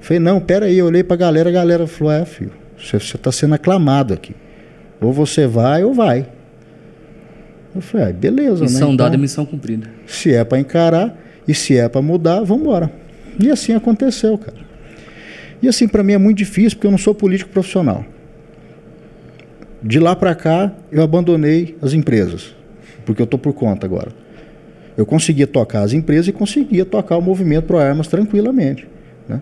Falei, 0.00 0.20
não, 0.20 0.40
peraí, 0.40 0.76
eu 0.76 0.86
olhei 0.86 1.02
pra 1.02 1.16
galera, 1.16 1.48
a 1.48 1.52
galera 1.52 1.86
falou, 1.86 2.12
é, 2.12 2.24
filho, 2.24 2.52
você, 2.78 2.98
você 2.98 3.16
tá 3.16 3.32
sendo 3.32 3.54
aclamado 3.54 4.12
aqui. 4.12 4.34
Ou 5.00 5.12
você 5.12 5.46
vai 5.46 5.84
ou 5.84 5.92
vai. 5.92 6.26
Eu 7.74 7.82
falei, 7.82 8.08
ah, 8.08 8.12
beleza, 8.12 8.62
missão 8.64 8.92
né? 8.92 8.96
dada, 8.96 9.10
então, 9.10 9.20
missão 9.20 9.44
cumprida. 9.44 9.88
Se 10.06 10.32
é 10.32 10.42
para 10.44 10.58
encarar 10.58 11.14
e 11.46 11.54
se 11.54 11.76
é 11.76 11.88
para 11.88 12.00
mudar, 12.00 12.42
vamos 12.42 12.62
embora. 12.62 12.90
E 13.38 13.50
assim 13.50 13.74
aconteceu, 13.74 14.38
cara. 14.38 14.56
E 15.60 15.68
assim, 15.68 15.86
para 15.86 16.02
mim 16.02 16.14
é 16.14 16.18
muito 16.18 16.38
difícil 16.38 16.76
porque 16.76 16.86
eu 16.86 16.90
não 16.90 16.98
sou 16.98 17.14
político 17.14 17.50
profissional. 17.50 18.04
De 19.82 19.98
lá 19.98 20.16
para 20.16 20.34
cá, 20.34 20.72
eu 20.90 21.02
abandonei 21.02 21.76
as 21.82 21.92
empresas, 21.92 22.54
porque 23.04 23.20
eu 23.20 23.24
estou 23.24 23.38
por 23.38 23.52
conta 23.52 23.86
agora. 23.86 24.10
Eu 24.96 25.04
conseguia 25.04 25.46
tocar 25.46 25.82
as 25.82 25.92
empresas 25.92 26.28
e 26.28 26.32
conseguia 26.32 26.84
tocar 26.84 27.18
o 27.18 27.22
movimento 27.22 27.64
pro 27.64 27.78
armas 27.78 28.08
tranquilamente. 28.08 28.88
Né? 29.28 29.40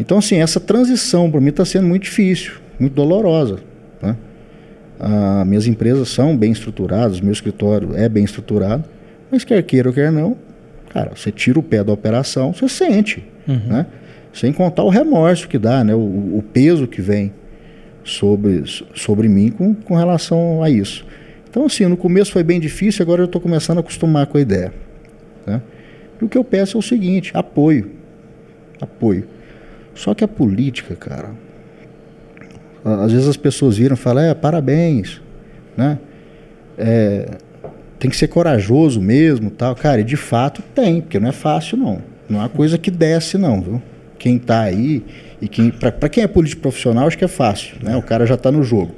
Então, 0.00 0.18
assim, 0.18 0.36
essa 0.36 0.58
transição 0.58 1.30
para 1.30 1.40
mim 1.40 1.50
está 1.50 1.64
sendo 1.64 1.86
muito 1.86 2.04
difícil, 2.04 2.54
muito 2.80 2.94
dolorosa. 2.94 3.58
Ah, 4.98 5.44
minhas 5.46 5.66
empresas 5.66 6.08
são 6.08 6.36
bem 6.36 6.52
estruturadas, 6.52 7.20
meu 7.20 7.32
escritório 7.32 7.94
é 7.94 8.08
bem 8.08 8.24
estruturado, 8.24 8.84
mas 9.30 9.44
quer 9.44 9.62
queira 9.62 9.88
ou 9.88 9.94
quer 9.94 10.10
não, 10.10 10.36
cara, 10.88 11.12
você 11.14 11.30
tira 11.30 11.58
o 11.58 11.62
pé 11.62 11.84
da 11.84 11.92
operação, 11.92 12.52
você 12.52 12.68
sente, 12.68 13.22
uhum. 13.46 13.60
né? 13.66 13.86
Sem 14.32 14.52
contar 14.52 14.82
o 14.82 14.88
remorso 14.88 15.48
que 15.48 15.58
dá, 15.58 15.82
né? 15.82 15.94
O, 15.94 15.98
o, 15.98 16.44
peso 16.52 16.86
que 16.86 17.00
vem 17.00 17.32
sobre, 18.04 18.62
sobre 18.94 19.28
mim 19.28 19.50
com, 19.50 19.74
com 19.74 19.94
relação 19.94 20.62
a 20.62 20.68
isso. 20.70 21.06
Então, 21.48 21.64
assim, 21.64 21.86
no 21.86 21.96
começo 21.96 22.32
foi 22.32 22.42
bem 22.42 22.60
difícil, 22.60 23.02
agora 23.02 23.22
eu 23.22 23.26
estou 23.26 23.40
começando 23.40 23.78
a 23.78 23.80
acostumar 23.80 24.26
com 24.26 24.36
a 24.36 24.40
ideia. 24.40 24.72
Né? 25.46 25.62
E 26.20 26.24
o 26.24 26.28
que 26.28 26.36
eu 26.36 26.44
peço 26.44 26.76
é 26.76 26.80
o 26.80 26.82
seguinte: 26.82 27.30
apoio. 27.34 27.92
Apoio. 28.80 29.26
Só 29.94 30.14
que 30.14 30.22
a 30.22 30.28
política, 30.28 30.94
cara, 30.94 31.30
às 32.86 33.12
vezes 33.12 33.28
as 33.28 33.36
pessoas 33.36 33.76
viram 33.76 33.94
e 33.94 33.98
falam, 33.98 34.24
é, 34.24 34.34
parabéns, 34.34 35.20
né? 35.76 35.98
É, 36.78 37.38
tem 37.98 38.10
que 38.10 38.16
ser 38.16 38.28
corajoso 38.28 39.00
mesmo, 39.00 39.50
tal. 39.50 39.74
Cara, 39.74 40.00
e 40.00 40.04
de 40.04 40.16
fato 40.16 40.62
tem, 40.74 41.00
porque 41.00 41.18
não 41.18 41.28
é 41.28 41.32
fácil 41.32 41.78
não. 41.78 41.98
Não 42.28 42.38
é 42.38 42.42
uma 42.42 42.48
coisa 42.48 42.78
que 42.78 42.90
desce 42.90 43.36
não, 43.38 43.60
viu? 43.60 43.82
Quem 44.18 44.36
está 44.36 44.60
aí 44.60 45.04
e 45.40 45.48
quem 45.48 45.70
para 45.70 46.08
quem 46.08 46.24
é 46.24 46.26
político 46.26 46.62
profissional 46.62 47.06
acho 47.06 47.18
que 47.18 47.24
é 47.24 47.28
fácil, 47.28 47.76
né? 47.82 47.96
O 47.96 48.02
cara 48.02 48.24
já 48.24 48.34
está 48.34 48.50
no 48.52 48.62
jogo. 48.62 48.94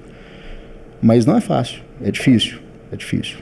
Mas 1.00 1.24
não 1.24 1.36
é 1.36 1.40
fácil, 1.40 1.80
é 2.02 2.10
difícil, 2.10 2.58
é 2.92 2.96
difícil. 2.96 3.38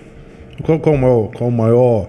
Qual, 0.63 0.79
qual, 0.79 0.95
o 0.95 0.99
maior, 0.99 1.31
qual 1.33 1.49
o 1.49 1.53
maior 1.53 2.09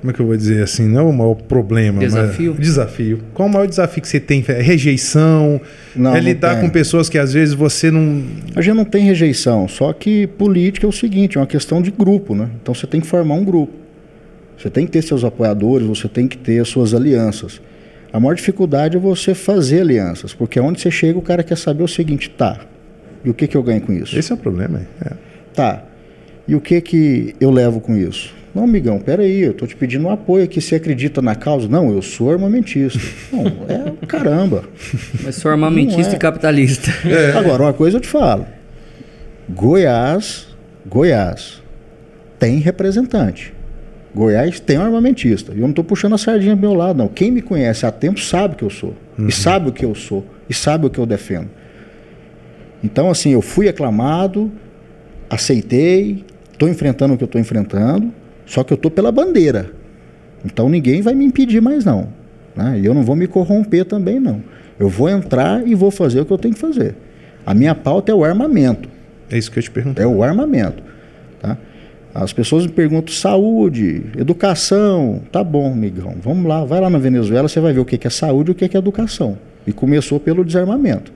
como 0.00 0.10
é 0.10 0.14
que 0.14 0.20
eu 0.20 0.26
vou 0.26 0.36
dizer 0.36 0.62
assim? 0.62 0.88
Não 0.88 1.00
é 1.00 1.02
o 1.02 1.12
maior 1.12 1.34
problema. 1.34 2.00
Desafio. 2.00 2.54
desafio. 2.54 3.20
Qual 3.34 3.46
o 3.46 3.52
maior 3.52 3.66
desafio 3.66 4.00
que 4.00 4.08
você 4.08 4.18
tem? 4.18 4.42
É 4.48 4.62
rejeição? 4.62 5.60
Não, 5.94 6.16
é 6.16 6.20
lidar 6.20 6.58
com 6.58 6.70
pessoas 6.70 7.10
que 7.10 7.18
às 7.18 7.34
vezes 7.34 7.52
você 7.54 7.90
não. 7.90 8.24
A 8.56 8.62
gente 8.62 8.74
não 8.74 8.84
tem 8.84 9.04
rejeição, 9.04 9.68
só 9.68 9.92
que 9.92 10.26
política 10.26 10.86
é 10.86 10.88
o 10.88 10.92
seguinte: 10.92 11.36
é 11.36 11.40
uma 11.40 11.46
questão 11.46 11.82
de 11.82 11.90
grupo, 11.90 12.34
né? 12.34 12.48
Então 12.62 12.72
você 12.72 12.86
tem 12.86 12.98
que 12.98 13.06
formar 13.06 13.34
um 13.34 13.44
grupo. 13.44 13.74
Você 14.56 14.70
tem 14.70 14.86
que 14.86 14.92
ter 14.92 15.02
seus 15.02 15.22
apoiadores, 15.22 15.86
você 15.86 16.08
tem 16.08 16.26
que 16.26 16.38
ter 16.38 16.60
as 16.60 16.68
suas 16.68 16.94
alianças. 16.94 17.60
A 18.10 18.18
maior 18.18 18.34
dificuldade 18.34 18.96
é 18.96 19.00
você 19.00 19.34
fazer 19.34 19.82
alianças, 19.82 20.32
porque 20.32 20.58
onde 20.58 20.80
você 20.80 20.90
chega, 20.90 21.18
o 21.18 21.22
cara 21.22 21.42
quer 21.42 21.58
saber 21.58 21.82
o 21.82 21.88
seguinte: 21.88 22.30
tá, 22.30 22.58
e 23.22 23.28
o 23.28 23.34
que, 23.34 23.46
que 23.46 23.56
eu 23.56 23.62
ganho 23.62 23.82
com 23.82 23.92
isso? 23.92 24.18
Esse 24.18 24.32
é 24.32 24.34
o 24.34 24.38
problema. 24.38 24.80
É. 25.04 25.12
Tá, 25.54 25.84
e 26.48 26.54
o 26.54 26.60
que, 26.60 26.80
que 26.80 27.34
eu 27.38 27.50
levo 27.50 27.80
com 27.80 27.94
isso? 27.94 28.39
Não, 28.54 28.64
amigão, 28.64 28.98
peraí, 28.98 29.42
eu 29.42 29.54
tô 29.54 29.66
te 29.66 29.76
pedindo 29.76 30.06
um 30.06 30.10
apoio 30.10 30.44
aqui. 30.44 30.60
Você 30.60 30.74
acredita 30.74 31.22
na 31.22 31.36
causa? 31.36 31.68
Não, 31.68 31.92
eu 31.92 32.02
sou 32.02 32.30
armamentista. 32.30 32.98
Não, 33.32 33.44
é 33.68 34.06
caramba. 34.06 34.64
Mas 35.22 35.36
sou 35.36 35.50
armamentista 35.50 36.12
é. 36.12 36.16
e 36.16 36.18
capitalista. 36.18 36.90
É. 37.10 37.32
Agora, 37.32 37.62
uma 37.62 37.72
coisa 37.72 37.96
eu 37.96 38.00
te 38.00 38.08
falo. 38.08 38.46
Goiás, 39.48 40.48
Goiás 40.86 41.62
tem 42.38 42.58
representante. 42.58 43.52
Goiás 44.14 44.58
tem 44.58 44.78
um 44.78 44.82
armamentista. 44.82 45.52
E 45.52 45.56
eu 45.56 45.62
não 45.62 45.70
estou 45.70 45.84
puxando 45.84 46.14
a 46.14 46.18
sardinha 46.18 46.56
do 46.56 46.60
meu 46.60 46.74
lado, 46.74 46.96
não. 46.96 47.08
Quem 47.08 47.30
me 47.30 47.42
conhece 47.42 47.86
há 47.86 47.92
tempo 47.92 48.18
sabe 48.18 48.56
que 48.56 48.64
eu 48.64 48.70
sou. 48.70 48.96
Uhum. 49.18 49.28
E 49.28 49.32
sabe 49.32 49.68
o 49.68 49.72
que 49.72 49.84
eu 49.84 49.94
sou. 49.94 50.24
E 50.48 50.54
sabe 50.54 50.86
o 50.86 50.90
que 50.90 50.98
eu 50.98 51.06
defendo. 51.06 51.48
Então, 52.82 53.10
assim, 53.10 53.32
eu 53.32 53.42
fui 53.42 53.68
aclamado, 53.68 54.50
aceitei, 55.28 56.24
estou 56.52 56.68
enfrentando 56.68 57.14
o 57.14 57.16
que 57.16 57.22
eu 57.22 57.26
estou 57.26 57.40
enfrentando. 57.40 58.12
Só 58.50 58.64
que 58.64 58.72
eu 58.72 58.74
estou 58.74 58.90
pela 58.90 59.12
bandeira. 59.12 59.70
Então 60.44 60.68
ninguém 60.68 61.02
vai 61.02 61.14
me 61.14 61.24
impedir 61.24 61.62
mais 61.62 61.84
não. 61.84 62.08
Né? 62.56 62.80
E 62.80 62.84
eu 62.84 62.92
não 62.92 63.04
vou 63.04 63.14
me 63.14 63.28
corromper 63.28 63.84
também 63.84 64.18
não. 64.18 64.42
Eu 64.76 64.88
vou 64.88 65.08
entrar 65.08 65.64
e 65.64 65.72
vou 65.72 65.92
fazer 65.92 66.20
o 66.20 66.26
que 66.26 66.32
eu 66.32 66.38
tenho 66.38 66.54
que 66.54 66.60
fazer. 66.60 66.96
A 67.46 67.54
minha 67.54 67.76
pauta 67.76 68.10
é 68.10 68.14
o 68.14 68.24
armamento. 68.24 68.88
É 69.30 69.38
isso 69.38 69.52
que 69.52 69.60
eu 69.60 69.62
te 69.62 69.70
pergunto. 69.70 70.02
É 70.02 70.06
o 70.06 70.20
armamento. 70.20 70.82
Tá? 71.40 71.56
As 72.12 72.32
pessoas 72.32 72.66
me 72.66 72.72
perguntam 72.72 73.14
saúde, 73.14 74.02
educação. 74.18 75.22
Tá 75.30 75.44
bom, 75.44 75.72
migão. 75.72 76.16
Vamos 76.20 76.44
lá, 76.46 76.64
vai 76.64 76.80
lá 76.80 76.90
na 76.90 76.98
Venezuela, 76.98 77.46
você 77.46 77.60
vai 77.60 77.72
ver 77.72 77.78
o 77.78 77.84
que 77.84 78.04
é 78.04 78.10
saúde 78.10 78.50
e 78.50 78.52
o 78.52 78.54
que 78.56 78.76
é 78.76 78.78
educação. 78.78 79.38
E 79.64 79.72
começou 79.72 80.18
pelo 80.18 80.44
desarmamento. 80.44 81.12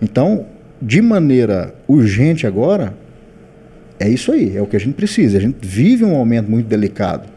Então, 0.00 0.46
de 0.80 1.02
maneira 1.02 1.74
urgente 1.88 2.46
agora, 2.46 2.94
É 4.02 4.08
isso 4.08 4.32
aí, 4.32 4.56
é 4.56 4.60
o 4.60 4.66
que 4.66 4.74
a 4.74 4.80
gente 4.80 4.94
precisa. 4.94 5.38
A 5.38 5.40
gente 5.40 5.58
vive 5.60 6.04
um 6.04 6.10
momento 6.10 6.50
muito 6.50 6.66
delicado. 6.66 7.28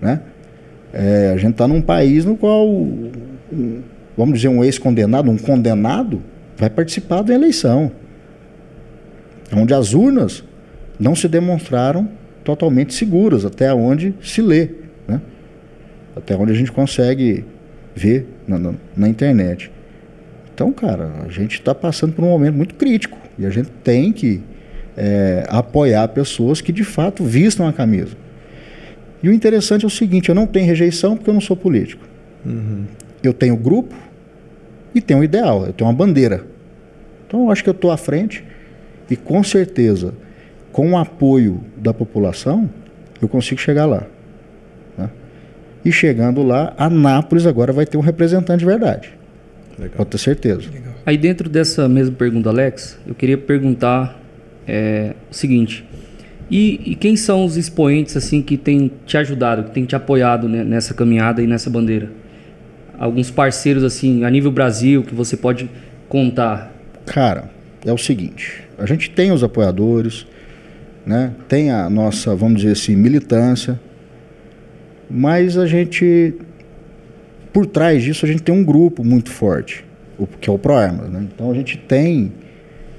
Né? 0.00 0.20
É, 0.92 1.32
a 1.34 1.36
gente 1.36 1.54
está 1.54 1.66
num 1.66 1.82
país 1.82 2.24
no 2.24 2.36
qual, 2.36 2.70
um, 2.70 3.82
vamos 4.16 4.36
dizer, 4.36 4.46
um 4.46 4.62
ex-condenado, 4.62 5.28
um 5.28 5.36
condenado, 5.36 6.22
vai 6.56 6.70
participar 6.70 7.22
da 7.22 7.34
eleição. 7.34 7.90
Onde 9.52 9.74
as 9.74 9.92
urnas 9.92 10.44
não 11.00 11.16
se 11.16 11.26
demonstraram 11.26 12.08
totalmente 12.44 12.94
seguras, 12.94 13.44
até 13.44 13.74
onde 13.74 14.14
se 14.22 14.40
lê. 14.40 14.70
Né? 15.08 15.20
Até 16.14 16.36
onde 16.36 16.52
a 16.52 16.54
gente 16.54 16.70
consegue 16.70 17.44
ver 17.96 18.24
na, 18.46 18.56
na, 18.56 18.74
na 18.96 19.08
internet. 19.08 19.68
Então, 20.54 20.70
cara, 20.70 21.10
a 21.26 21.28
gente 21.28 21.54
está 21.54 21.74
passando 21.74 22.12
por 22.12 22.24
um 22.24 22.28
momento 22.28 22.54
muito 22.54 22.76
crítico 22.76 23.18
e 23.36 23.44
a 23.44 23.50
gente 23.50 23.70
tem 23.82 24.12
que 24.12 24.40
é, 25.00 25.44
apoiar 25.48 26.08
pessoas 26.08 26.60
que 26.60 26.72
de 26.72 26.82
fato 26.82 27.22
vistam 27.22 27.68
a 27.68 27.72
camisa. 27.72 28.16
E 29.22 29.28
o 29.28 29.32
interessante 29.32 29.84
é 29.84 29.86
o 29.86 29.90
seguinte: 29.90 30.28
eu 30.28 30.34
não 30.34 30.46
tenho 30.46 30.66
rejeição 30.66 31.16
porque 31.16 31.30
eu 31.30 31.34
não 31.34 31.40
sou 31.40 31.56
político. 31.56 32.04
Uhum. 32.44 32.84
Eu 33.22 33.32
tenho 33.32 33.56
grupo 33.56 33.94
e 34.92 35.00
tenho 35.00 35.20
um 35.20 35.24
ideal, 35.24 35.66
eu 35.66 35.72
tenho 35.72 35.88
uma 35.88 35.96
bandeira. 35.96 36.44
Então 37.26 37.44
eu 37.44 37.50
acho 37.50 37.62
que 37.62 37.70
eu 37.70 37.74
estou 37.74 37.92
à 37.92 37.96
frente 37.96 38.44
e 39.08 39.14
com 39.14 39.42
certeza, 39.44 40.14
com 40.72 40.92
o 40.92 40.96
apoio 40.98 41.60
da 41.76 41.94
população, 41.94 42.68
eu 43.22 43.28
consigo 43.28 43.60
chegar 43.60 43.86
lá. 43.86 44.04
Né? 44.96 45.10
E 45.84 45.92
chegando 45.92 46.42
lá, 46.42 46.74
a 46.76 46.90
Nápoles 46.90 47.46
agora 47.46 47.72
vai 47.72 47.86
ter 47.86 47.96
um 47.96 48.02
representante 48.02 48.60
de 48.60 48.66
verdade. 48.66 49.16
Legal. 49.78 49.98
Pode 49.98 50.10
ter 50.10 50.18
certeza. 50.18 50.68
Legal. 50.72 50.94
Aí 51.06 51.16
dentro 51.16 51.48
dessa 51.48 51.88
mesma 51.88 52.16
pergunta, 52.16 52.48
Alex, 52.50 52.98
eu 53.06 53.14
queria 53.14 53.38
perguntar 53.38 54.17
é, 54.68 55.14
o 55.30 55.34
seguinte: 55.34 55.84
e, 56.50 56.92
e, 56.92 56.94
quem 56.94 57.16
são 57.16 57.44
os 57.44 57.56
expoentes 57.56 58.16
assim 58.16 58.42
que 58.42 58.56
têm 58.56 58.90
te 59.06 59.16
ajudado, 59.16 59.64
que 59.64 59.70
têm 59.70 59.84
te 59.84 59.96
apoiado 59.96 60.48
né, 60.48 60.62
nessa 60.62 60.94
caminhada 60.94 61.42
e 61.42 61.46
nessa 61.46 61.70
bandeira? 61.70 62.10
Alguns 62.98 63.30
parceiros 63.30 63.82
assim 63.82 64.24
a 64.24 64.30
nível 64.30 64.50
Brasil 64.50 65.02
que 65.02 65.14
você 65.14 65.36
pode 65.36 65.70
contar? 66.08 66.72
Cara, 67.06 67.50
é 67.84 67.92
o 67.92 67.98
seguinte: 67.98 68.62
a 68.78 68.86
gente 68.86 69.10
tem 69.10 69.32
os 69.32 69.42
apoiadores, 69.42 70.26
né? 71.06 71.32
Tem 71.48 71.70
a 71.70 71.88
nossa, 71.88 72.34
vamos 72.36 72.60
dizer 72.60 72.72
assim, 72.72 72.94
militância, 72.94 73.80
mas 75.10 75.56
a 75.56 75.66
gente 75.66 76.34
por 77.52 77.66
trás 77.66 78.02
disso 78.02 78.24
a 78.24 78.28
gente 78.28 78.42
tem 78.42 78.54
um 78.54 78.62
grupo 78.62 79.02
muito 79.02 79.30
forte, 79.30 79.84
que 80.40 80.48
é 80.48 80.52
o 80.52 80.58
ProArmas, 80.58 81.10
né? 81.10 81.26
Então 81.34 81.50
a 81.50 81.54
gente 81.54 81.76
tem 81.76 82.32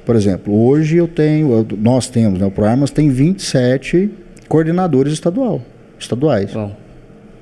por 0.09 0.15
exemplo, 0.15 0.65
hoje 0.65 0.97
eu 0.97 1.07
tenho, 1.07 1.67
nós 1.77 2.09
temos, 2.09 2.39
né, 2.39 2.45
o 2.47 2.49
ProArmas 2.49 2.89
tem 2.89 3.11
27 3.11 4.09
coordenadores 4.47 5.13
estadual, 5.13 5.61
estaduais. 5.99 6.51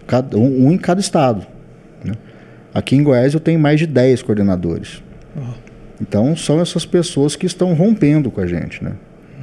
Cada, 0.05 0.37
um, 0.37 0.65
um, 0.65 0.71
em 0.73 0.77
cada 0.77 0.99
estado. 0.99 1.47
Né? 2.03 2.11
Aqui 2.73 2.97
em 2.97 3.03
Goiás 3.03 3.33
eu 3.33 3.39
tenho 3.39 3.57
mais 3.57 3.79
de 3.79 3.87
10 3.87 4.21
coordenadores. 4.21 5.01
Então 6.01 6.35
são 6.35 6.59
essas 6.59 6.85
pessoas 6.85 7.37
que 7.37 7.45
estão 7.45 7.73
rompendo 7.73 8.29
com 8.29 8.41
a 8.41 8.45
gente, 8.45 8.83
né? 8.83 8.95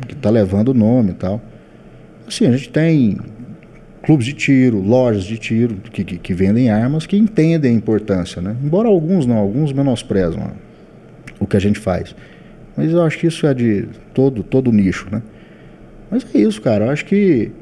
Que 0.07 0.13
está 0.13 0.29
levando 0.29 0.69
o 0.69 0.75
nome 0.75 1.13
e 1.13 1.15
tal. 1.15 1.41
Assim, 2.29 2.47
a 2.47 2.55
gente 2.55 2.69
tem 2.69 3.17
clubes 4.03 4.27
de 4.27 4.35
tiro, 4.35 4.83
lojas 4.83 5.25
de 5.25 5.39
tiro 5.39 5.77
que, 5.77 6.05
que, 6.05 6.19
que, 6.19 6.35
vendem 6.35 6.69
armas 6.69 7.07
que 7.07 7.17
entendem 7.17 7.73
a 7.73 7.75
importância, 7.75 8.43
né? 8.43 8.55
Embora 8.63 8.87
alguns 8.87 9.25
não, 9.25 9.39
alguns 9.39 9.73
menosprezam 9.73 10.53
o 11.41 11.47
que 11.47 11.57
a 11.57 11.61
gente 11.61 11.79
faz. 11.79 12.15
Mas 12.77 12.93
eu 12.93 13.03
acho 13.03 13.19
que 13.19 13.27
isso 13.27 13.47
é 13.47 13.55
de 13.55 13.87
todo, 14.13 14.43
todo 14.43 14.73
nicho, 14.73 15.09
né? 15.11 15.23
Mas 16.11 16.27
é 16.35 16.39
isso, 16.39 16.61
cara. 16.61 16.87
Eu 16.87 16.91
acho 16.91 17.05
que 17.05 17.53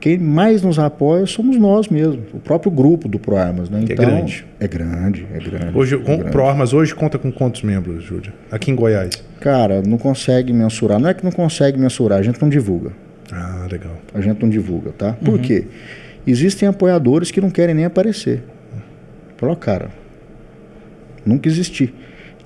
quem 0.00 0.18
mais 0.18 0.62
nos 0.62 0.78
apoia 0.78 1.24
somos 1.26 1.56
nós 1.56 1.88
mesmos, 1.88 2.26
o 2.34 2.38
próprio 2.38 2.70
grupo 2.70 3.08
do 3.08 3.18
ProArmas, 3.18 3.70
né? 3.70 3.80
É 3.80 3.82
então, 3.84 4.04
é 4.04 4.08
grande. 4.08 4.46
É 4.60 4.68
grande, 4.68 5.26
é 5.32 5.38
grande. 5.38 5.78
Hoje, 5.78 5.94
é 5.94 6.14
o 6.14 6.24
ProArmas 6.30 6.72
hoje 6.72 6.94
conta 6.94 7.18
com 7.18 7.32
quantos 7.32 7.62
membros, 7.62 8.04
Júlia? 8.04 8.32
Aqui 8.50 8.70
em 8.70 8.74
Goiás? 8.74 9.22
Cara, 9.40 9.82
não 9.82 9.96
consegue 9.96 10.52
mensurar. 10.52 11.00
Não 11.00 11.08
é 11.08 11.14
que 11.14 11.24
não 11.24 11.32
consegue 11.32 11.78
mensurar, 11.78 12.18
a 12.18 12.22
gente 12.22 12.40
não 12.40 12.48
divulga. 12.48 12.92
Ah, 13.32 13.66
legal. 13.70 13.96
A 14.12 14.20
gente 14.20 14.42
não 14.42 14.50
divulga, 14.50 14.92
tá? 14.92 15.14
Por 15.14 15.34
uhum. 15.34 15.38
quê? 15.38 15.64
Existem 16.26 16.68
apoiadores 16.68 17.30
que 17.30 17.40
não 17.40 17.50
querem 17.50 17.74
nem 17.74 17.84
aparecer. 17.84 18.42
Falou, 19.36 19.56
cara, 19.56 19.88
nunca 21.24 21.48
existi. 21.48 21.92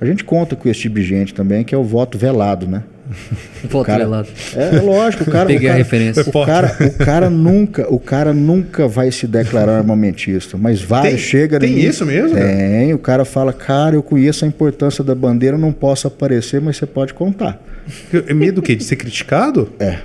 A 0.00 0.04
gente 0.04 0.22
conta 0.22 0.54
com 0.54 0.68
esse 0.68 0.80
tipo 0.80 0.96
de 0.96 1.02
gente 1.02 1.34
também, 1.34 1.64
que 1.64 1.74
é 1.74 1.78
o 1.78 1.82
voto 1.82 2.16
velado, 2.16 2.66
né? 2.66 2.84
voto 3.68 3.86
cara, 3.86 4.04
velado. 4.04 4.28
É, 4.54 4.76
é 4.76 4.80
lógico, 4.80 5.24
o 5.24 5.32
cara. 5.32 5.46
Peguei 5.46 5.68
o 5.68 5.70
cara, 5.70 5.74
a 5.74 5.78
referência. 5.78 6.22
O 6.22 6.46
cara, 6.46 6.76
o 6.80 7.04
cara 7.04 7.30
nunca, 7.30 7.92
o 7.92 7.98
cara 7.98 8.32
nunca 8.32 8.86
vai 8.86 9.10
se 9.10 9.26
declarar 9.26 9.78
armamentista, 9.78 10.56
mas 10.56 10.80
vai, 10.80 11.10
tem, 11.10 11.18
chega. 11.18 11.58
Tem 11.58 11.78
isso 11.78 12.06
mesmo? 12.06 12.36
Tem. 12.36 12.92
O 12.94 12.98
cara 12.98 13.24
fala, 13.24 13.52
cara, 13.52 13.96
eu 13.96 14.02
conheço 14.02 14.44
a 14.44 14.48
importância 14.48 15.02
da 15.02 15.14
bandeira, 15.14 15.58
não 15.58 15.72
posso 15.72 16.06
aparecer, 16.06 16.60
mas 16.60 16.76
você 16.76 16.86
pode 16.86 17.14
contar. 17.14 17.60
É 18.26 18.34
medo 18.34 18.56
do 18.56 18.62
quê? 18.62 18.76
De 18.76 18.84
ser 18.84 18.96
criticado? 18.96 19.72
É. 19.80 19.98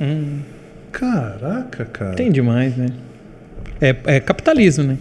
Hum. 0.00 0.38
Caraca, 0.90 1.84
cara. 1.84 2.14
Tem 2.14 2.32
demais, 2.32 2.76
né? 2.76 2.88
É, 3.80 3.94
é 4.06 4.20
capitalismo, 4.20 4.84
né? 4.84 4.98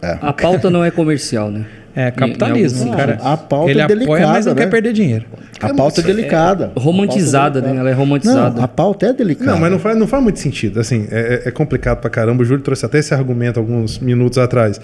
É. 0.00 0.16
A 0.20 0.32
pauta 0.32 0.70
não 0.70 0.84
é 0.84 0.90
comercial, 0.90 1.50
né? 1.50 1.66
É 1.98 2.12
capitalismo, 2.12 2.96
cara. 2.96 3.18
A 3.20 3.36
pauta 3.36 3.72
ele 3.72 3.80
é 3.80 3.86
delicada, 3.88 4.14
apoia, 4.14 4.28
mas 4.28 4.46
não 4.46 4.54
né? 4.54 4.62
quer 4.62 4.70
perder 4.70 4.92
dinheiro. 4.92 5.26
A 5.60 5.74
pauta 5.74 6.00
é 6.00 6.04
delicada. 6.04 6.70
É 6.76 6.80
romantizada, 6.80 7.60
né? 7.60 7.76
Ela 7.76 7.90
é 7.90 7.92
romantizada. 7.92 8.54
Não, 8.54 8.62
a 8.62 8.68
pauta 8.68 9.06
é 9.06 9.12
delicada. 9.12 9.50
Não, 9.50 9.58
mas 9.58 9.68
não 9.68 9.80
faz, 9.80 9.98
não 9.98 10.06
faz 10.06 10.22
muito 10.22 10.38
sentido. 10.38 10.78
Assim, 10.78 11.08
é, 11.10 11.42
é 11.46 11.50
complicado 11.50 12.00
pra 12.00 12.08
caramba. 12.08 12.44
O 12.44 12.46
Júlio 12.46 12.62
trouxe 12.62 12.86
até 12.86 13.00
esse 13.00 13.12
argumento 13.12 13.58
alguns 13.58 13.98
minutos 13.98 14.38
atrás. 14.38 14.80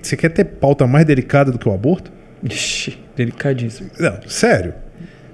Você 0.00 0.16
quer 0.16 0.28
ter 0.28 0.44
pauta 0.44 0.86
mais 0.86 1.04
delicada 1.04 1.50
do 1.50 1.58
que 1.58 1.68
o 1.68 1.74
aborto? 1.74 2.12
Ixi, 2.44 2.96
delicadíssimo. 3.16 3.90
Não, 3.98 4.14
sério. 4.28 4.72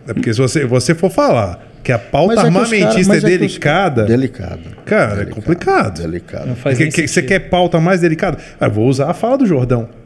É 0.08 0.14
porque 0.14 0.32
se 0.32 0.40
você, 0.40 0.64
você 0.64 0.94
for 0.94 1.10
falar 1.10 1.62
que 1.84 1.92
a 1.92 1.98
pauta 1.98 2.36
é 2.36 2.38
armamentista 2.38 3.14
é, 3.14 3.18
é, 3.18 3.20
delicada. 3.20 4.06
Delicada. 4.06 4.60
Cara, 4.86 5.16
delicado, 5.16 5.30
é 5.30 5.34
complicado. 5.34 6.02
Delicado. 6.02 6.46
Não 6.46 6.56
faz 6.56 6.78
que, 6.78 6.88
que, 6.88 7.06
você 7.06 7.22
quer 7.22 7.50
pauta 7.50 7.78
mais 7.78 8.00
delicada? 8.00 8.38
Ah, 8.58 8.66
vou 8.66 8.88
usar 8.88 9.10
a 9.10 9.14
fala 9.14 9.36
do 9.36 9.44
Jordão. 9.44 10.00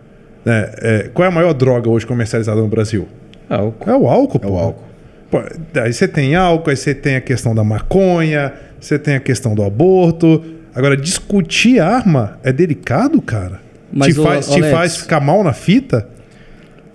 Né? 0.45 0.71
É, 0.79 1.11
qual 1.13 1.25
é 1.25 1.29
a 1.29 1.35
maior 1.35 1.53
droga 1.53 1.89
hoje 1.89 2.07
comercializada 2.07 2.61
no 2.61 2.69
Brasil? 2.69 3.09
Álcool. 3.49 3.91
É 3.91 3.95
o 3.95 4.09
álcool, 4.09 4.41
é 4.43 4.47
o 4.47 4.59
álcool. 4.59 4.85
Pô, 5.31 5.43
aí 5.81 5.93
você 5.93 6.07
tem 6.07 6.35
álcool, 6.35 6.71
aí 6.71 6.77
você 6.77 6.95
tem 6.95 7.17
a 7.17 7.21
questão 7.21 7.55
da 7.55 7.65
maconha, 7.65 8.53
você 8.81 8.99
tem 8.99 9.17
a 9.17 9.21
questão 9.21 9.55
do 9.55 9.63
aborto. 9.63 10.43
Agora, 10.75 10.97
discutir 10.97 11.81
arma 11.81 12.39
é 12.43 12.53
delicado, 12.53 13.21
cara? 13.23 13.61
Mas 13.93 14.15
te, 14.15 14.23
faz, 14.23 14.49
te 14.49 14.63
faz 14.63 14.97
ficar 14.97 15.21
mal 15.21 15.43
na 15.45 15.53
fita? 15.53 16.09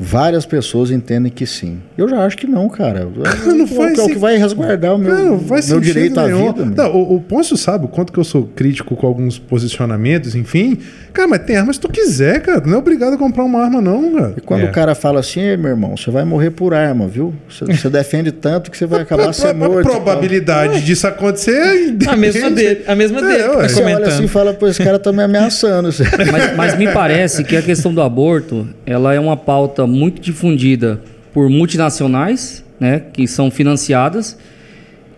Várias 0.01 0.45
pessoas 0.45 0.91
entendem 0.91 1.30
que 1.30 1.45
sim. 1.45 1.81
Eu 1.97 2.07
já 2.07 2.26
acho 2.26 2.38
que 2.38 2.47
não, 2.47 2.69
cara. 2.69 3.05
cara 3.21 3.53
não 3.53 3.67
faz 3.67 3.99
é 3.99 4.03
o 4.03 4.07
que 4.07 4.17
vai 4.17 4.38
resguardar 4.38 4.95
o 4.95 4.97
meu, 4.97 5.38
cara, 5.38 5.61
meu 5.67 5.80
direito 5.81 6.17
à 6.17 6.26
vida. 6.26 6.65
Não, 6.65 6.95
o, 6.95 7.15
o 7.15 7.21
Pôncio 7.21 7.57
sabe 7.57 7.84
o 7.84 7.88
quanto 7.89 8.13
que 8.13 8.17
eu 8.17 8.23
sou 8.23 8.43
crítico 8.55 8.95
com 8.95 9.05
alguns 9.05 9.38
posicionamentos, 9.38 10.35
enfim. 10.35 10.77
Cara, 11.11 11.27
mas 11.27 11.41
tem 11.43 11.57
arma 11.57 11.73
se 11.73 11.81
tu 11.81 11.89
quiser, 11.89 12.41
cara. 12.41 12.61
Não 12.65 12.76
é 12.76 12.77
obrigado 12.77 13.15
a 13.15 13.17
comprar 13.17 13.43
uma 13.43 13.61
arma, 13.61 13.81
não, 13.81 14.13
cara. 14.13 14.34
E 14.38 14.41
quando 14.41 14.61
é. 14.61 14.69
o 14.69 14.71
cara 14.71 14.95
fala 14.95 15.19
assim, 15.19 15.41
meu 15.57 15.71
irmão, 15.71 15.97
você 15.97 16.09
vai 16.09 16.23
morrer 16.23 16.51
por 16.51 16.73
arma, 16.73 17.05
viu? 17.05 17.35
Você, 17.49 17.65
você 17.65 17.89
defende 17.91 18.31
tanto 18.31 18.71
que 18.71 18.77
você 18.77 18.85
vai 18.85 19.01
acabar 19.01 19.34
sendo 19.34 19.55
morto. 19.55 19.85
A 19.85 19.91
probabilidade 19.91 20.81
disso 20.81 21.07
acontecer 21.07 21.51
é 21.51 22.09
a 22.09 22.15
mesma 22.15 22.49
dele. 22.49 22.84
A 22.88 22.95
mesma 22.95 23.21
dele. 23.21 23.41
É, 23.41 23.67
você 23.67 23.84
olha 23.84 24.07
assim 24.07 24.23
e 24.23 24.27
fala, 24.30 24.53
pô, 24.53 24.65
esse 24.65 24.81
cara 24.81 24.97
tá 24.97 25.11
me 25.11 25.23
ameaçando. 25.23 25.89
mas, 26.31 26.55
mas 26.55 26.77
me 26.77 26.88
parece 26.93 27.43
que 27.43 27.57
a 27.57 27.61
questão 27.61 27.93
do 27.93 28.01
aborto, 28.01 28.65
ela 28.85 29.13
é 29.13 29.19
uma 29.19 29.35
pauta 29.35 29.89
muito 29.90 30.22
difundida 30.22 31.02
por 31.34 31.49
multinacionais, 31.49 32.64
né, 32.80 33.03
que 33.14 33.28
são 33.28 33.52
financiadas. 33.52 34.38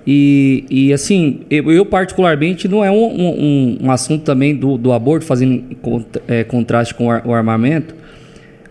E, 0.06 0.66
e 0.70 0.94
assim, 0.94 1.42
eu, 1.50 1.72
eu, 1.72 1.86
particularmente 1.86 2.68
não 2.68 2.84
é 2.84 2.90
um, 2.90 3.06
um, 3.06 3.78
um 3.84 3.92
assunto 3.92 4.24
também 4.24 4.56
do, 4.56 4.78
do 4.78 4.92
aborto, 4.92 5.26
fazendo 5.26 5.64
é, 6.28 6.44
contraste 6.44 6.96
com 6.96 7.06
o 7.06 7.34
armamento, 7.34 7.96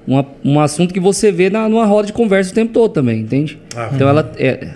uma, 0.07 0.27
um 0.45 0.59
assunto 0.59 0.93
que 0.93 0.99
você 0.99 1.31
vê 1.31 1.49
na, 1.49 1.69
numa 1.69 1.85
roda 1.85 2.09
de 2.09 2.13
conversa 2.13 2.51
o 2.51 2.55
tempo 2.55 2.73
todo 2.73 2.93
também, 2.93 3.21
entende? 3.21 3.59
Ah, 3.77 3.91
então 3.95 4.09
ela 4.09 4.33
é, 4.37 4.71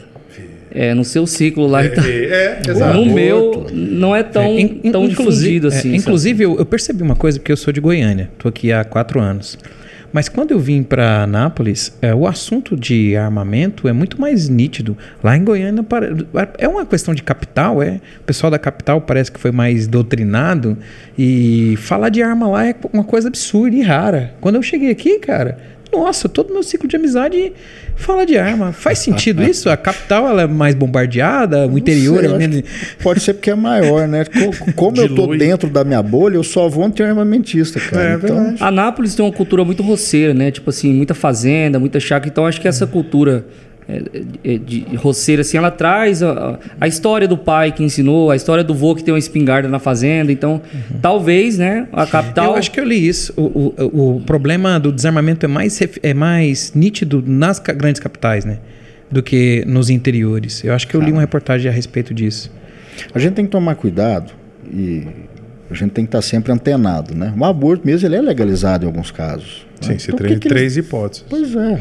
é, 0.75 0.93
no 0.93 1.05
seu 1.05 1.27
ciclo 1.27 1.67
lá. 1.67 1.85
É, 1.85 1.89
tá, 1.89 2.03
é, 2.07 2.61
é 2.67 2.93
no 2.93 3.07
meu 3.07 3.67
não 3.73 4.15
é 4.15 4.23
tão, 4.23 4.43
é, 4.43 4.61
in, 4.61 4.69
tão 4.91 5.09
difundido 5.09 5.69
assim. 5.69 5.93
É, 5.93 5.97
inclusive, 5.97 6.45
eu, 6.45 6.59
eu, 6.59 6.67
percebi 6.67 7.03
uma 7.03 7.15
coisa, 7.15 7.39
porque 7.39 7.53
eu 7.53 7.57
sou 7.57 7.73
de 7.73 7.81
Goiânia, 7.81 8.29
estou 8.33 8.49
aqui 8.49 8.73
há 8.73 8.85
quatro 8.85 9.21
anos. 9.21 9.57
Mas 10.15 10.28
quando 10.28 10.53
eu 10.53 10.61
vim 10.61 10.85
para 10.85 11.24
Anápolis, 11.24 11.93
é, 12.01 12.15
o 12.15 12.24
assunto 12.24 12.77
de 12.77 13.16
armamento 13.16 13.89
é 13.89 13.93
muito 13.93 14.20
mais 14.20 14.49
nítido. 14.49 14.97
Lá 15.20 15.36
em 15.36 15.43
Goiânia 15.43 15.85
é 16.57 16.69
uma 16.69 16.86
questão 16.86 17.12
de 17.12 17.20
capital, 17.20 17.82
é. 17.82 18.01
O 18.20 18.24
pessoal 18.24 18.49
da 18.49 18.57
capital 18.57 19.01
parece 19.01 19.32
que 19.32 19.41
foi 19.41 19.51
mais 19.51 19.89
doutrinado 19.89 20.78
e 21.19 21.74
falar 21.78 22.11
de 22.11 22.23
arma 22.23 22.47
lá 22.47 22.65
é 22.65 22.77
uma 22.93 23.03
coisa 23.03 23.27
absurda 23.27 23.74
e 23.74 23.82
rara. 23.82 24.32
Quando 24.41 24.55
eu 24.55 24.62
cheguei 24.62 24.93
aqui, 24.93 25.19
cara, 25.19 25.59
nossa, 25.97 26.29
todo 26.29 26.53
meu 26.53 26.62
ciclo 26.62 26.89
de 26.89 26.97
amizade 26.97 27.53
fala 27.97 28.27
de 28.27 28.37
arma. 28.37 28.73
Faz 28.73 28.99
sentido 28.99 29.43
isso? 29.49 29.71
A 29.71 29.77
capital 29.77 30.29
ela 30.29 30.43
é 30.43 30.47
mais 30.47 30.75
bombardeada, 30.75 31.66
o 31.66 31.79
interior 31.79 32.21
sei, 32.21 32.33
é 32.33 32.37
menos. 32.39 32.62
Pode 33.03 33.21
ser 33.21 33.35
porque 33.35 33.51
é 33.51 33.55
maior, 33.55 34.09
né? 34.09 34.25
Co- 34.25 34.73
Como 34.75 34.97
eu 35.01 35.15
tô 35.15 35.27
dentro 35.37 35.69
da 35.71 35.85
minha 35.85 36.03
bolha, 36.03 36.37
eu 36.37 36.43
só 36.45 36.69
vou 36.69 36.89
ter 36.91 37.05
armamentista, 37.05 37.79
cara. 37.81 38.11
É 38.12 38.15
então, 38.16 38.37
verdade. 38.37 38.57
Anápolis 38.62 39.15
tem 39.15 39.25
uma 39.25 39.33
cultura 39.33 39.65
muito 39.65 39.83
roceira, 39.83 40.35
né? 40.35 40.51
Tipo 40.51 40.71
assim, 40.71 40.93
muita 40.93 41.15
fazenda, 41.15 41.79
muita 41.79 42.01
chácara. 42.01 42.29
Então 42.31 42.47
acho 42.47 42.61
que 42.61 42.69
essa 42.69 42.87
cultura 42.87 43.47
é, 43.89 44.02
é, 44.55 44.59
de 44.59 44.81
roceira, 44.97 45.43
assim, 45.43 45.56
ela 45.59 45.70
traz 45.70 46.23
a, 46.23 46.59
a 46.81 46.89
história 46.89 47.28
do 47.28 47.36
pai 47.36 47.70
que 47.73 47.82
ensinou, 47.85 48.31
a 48.31 48.36
história 48.36 48.65
do 48.65 48.74
vô 48.74 48.94
que 48.94 49.05
tem 49.05 49.12
uma 49.12 49.19
espingarda 49.19 49.69
na 49.69 49.78
fazenda. 49.78 50.32
Então, 50.32 50.61
talvez, 51.02 51.59
né? 51.59 51.86
A 51.93 52.06
capital. 52.06 52.52
Eu 52.52 52.55
acho 52.56 52.70
que 52.70 52.81
eu 52.81 52.85
li 52.85 53.06
isso. 53.06 53.32
O, 53.36 53.74
o, 53.82 54.16
o 54.16 54.20
problema 54.23 54.78
do 54.81 54.90
desarmamento 54.90 55.44
é 55.44 55.48
mais, 55.48 55.78
é 56.02 56.15
mais 56.15 56.73
nítido 56.74 57.23
nas 57.27 57.59
grandes 57.59 58.01
capitais, 58.01 58.44
né? 58.44 58.59
Do 59.11 59.23
que 59.23 59.65
nos 59.66 59.90
interiores. 59.90 60.65
Eu 60.65 60.73
acho 60.74 60.89
que 60.89 60.94
eu 60.97 61.01
li 61.01 61.12
uma 61.12 61.20
reportagem 61.20 61.70
a 61.70 61.74
respeito 61.74 62.15
disso. 62.15 62.51
a 63.15 63.19
gente 63.19 63.35
tem 63.35 63.44
que 63.44 63.51
tomar 63.51 63.74
cuidado 63.74 64.32
e 64.73 65.06
a 65.70 65.74
gente 65.74 65.90
tem 65.90 66.05
que 66.05 66.09
estar 66.09 66.23
sempre 66.23 66.52
antenado, 66.52 67.15
né? 67.15 67.32
O 67.39 67.44
aborto 67.44 67.86
mesmo 67.86 68.09
ele 68.09 68.16
é 68.16 68.20
legalizado 68.23 68.85
em 68.85 68.86
alguns 68.86 69.11
casos. 69.11 69.66
né? 69.82 69.93
Sim, 69.93 69.98
você 69.98 70.11
Então, 70.11 70.27
tem 70.27 70.36
eles- 70.36 70.48
três 70.48 70.77
hipóteses. 70.77 71.24
Pois 71.28 71.55
é. 71.55 71.81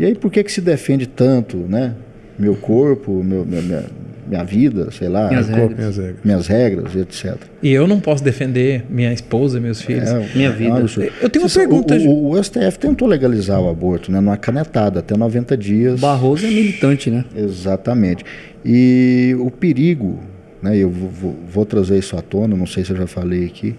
E 0.00 0.04
aí 0.06 0.14
por 0.14 0.30
que 0.30 0.42
que 0.42 0.50
se 0.50 0.60
defende 0.62 1.06
tanto, 1.06 1.58
né? 1.58 1.94
Meu 2.38 2.54
corpo, 2.56 3.22
meu, 3.22 3.44
minha, 3.44 3.60
minha, 3.60 3.84
minha 4.26 4.42
vida, 4.44 4.90
sei 4.90 5.08
lá, 5.10 5.28
Minhas 5.28 5.48
meu 5.48 5.56
regras. 5.58 5.76
corpo, 5.76 5.80
Minhas 5.82 5.96
regras. 5.98 6.24
minhas 6.24 6.46
regras, 6.46 6.96
etc. 6.96 7.36
E 7.62 7.70
eu 7.70 7.86
não 7.86 8.00
posso 8.00 8.24
defender 8.24 8.84
minha 8.88 9.12
esposa, 9.12 9.60
meus 9.60 9.82
filhos. 9.82 10.08
É, 10.08 10.26
Minha 10.34 10.48
é 10.48 10.52
vida. 10.52 10.80
Eu 11.20 11.28
tenho 11.28 11.44
uma 11.44 11.48
Você 11.50 11.60
sabe, 11.60 11.66
pergunta, 11.68 11.94
O, 11.96 12.00
Ju. 12.00 12.08
o- 12.08 12.30
o 12.30 12.42
STF 12.42 12.78
tentou 12.78 13.06
legalizar 13.06 13.60
o 13.60 13.68
aborto, 13.68 14.10
né? 14.10 14.20
Numa 14.20 14.38
canetada, 14.38 15.00
até 15.00 15.14
90 15.16 15.54
dias. 15.56 16.00
Barroso 16.00 16.46
é 16.46 16.48
militante, 16.50 17.10
né? 17.10 17.26
Exatamente. 17.36 18.24
E 18.64 19.36
o 19.38 19.50
perigo, 19.50 20.18
né, 20.62 20.78
eu 20.78 20.88
vou, 20.88 21.10
vou- 21.10 21.36
vou 21.46 21.66
trazer 21.66 21.98
isso 21.98 22.16
à 22.16 22.22
tona, 22.22 22.56
não 22.56 22.66
sei 22.66 22.84
se 22.84 22.92
eu 22.92 22.96
já 22.96 23.06
falei 23.06 23.44
aqui. 23.44 23.76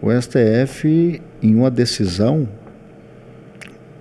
O 0.00 0.10
STF, 0.10 1.20
em 1.42 1.54
uma 1.54 1.70
decisão, 1.70 2.48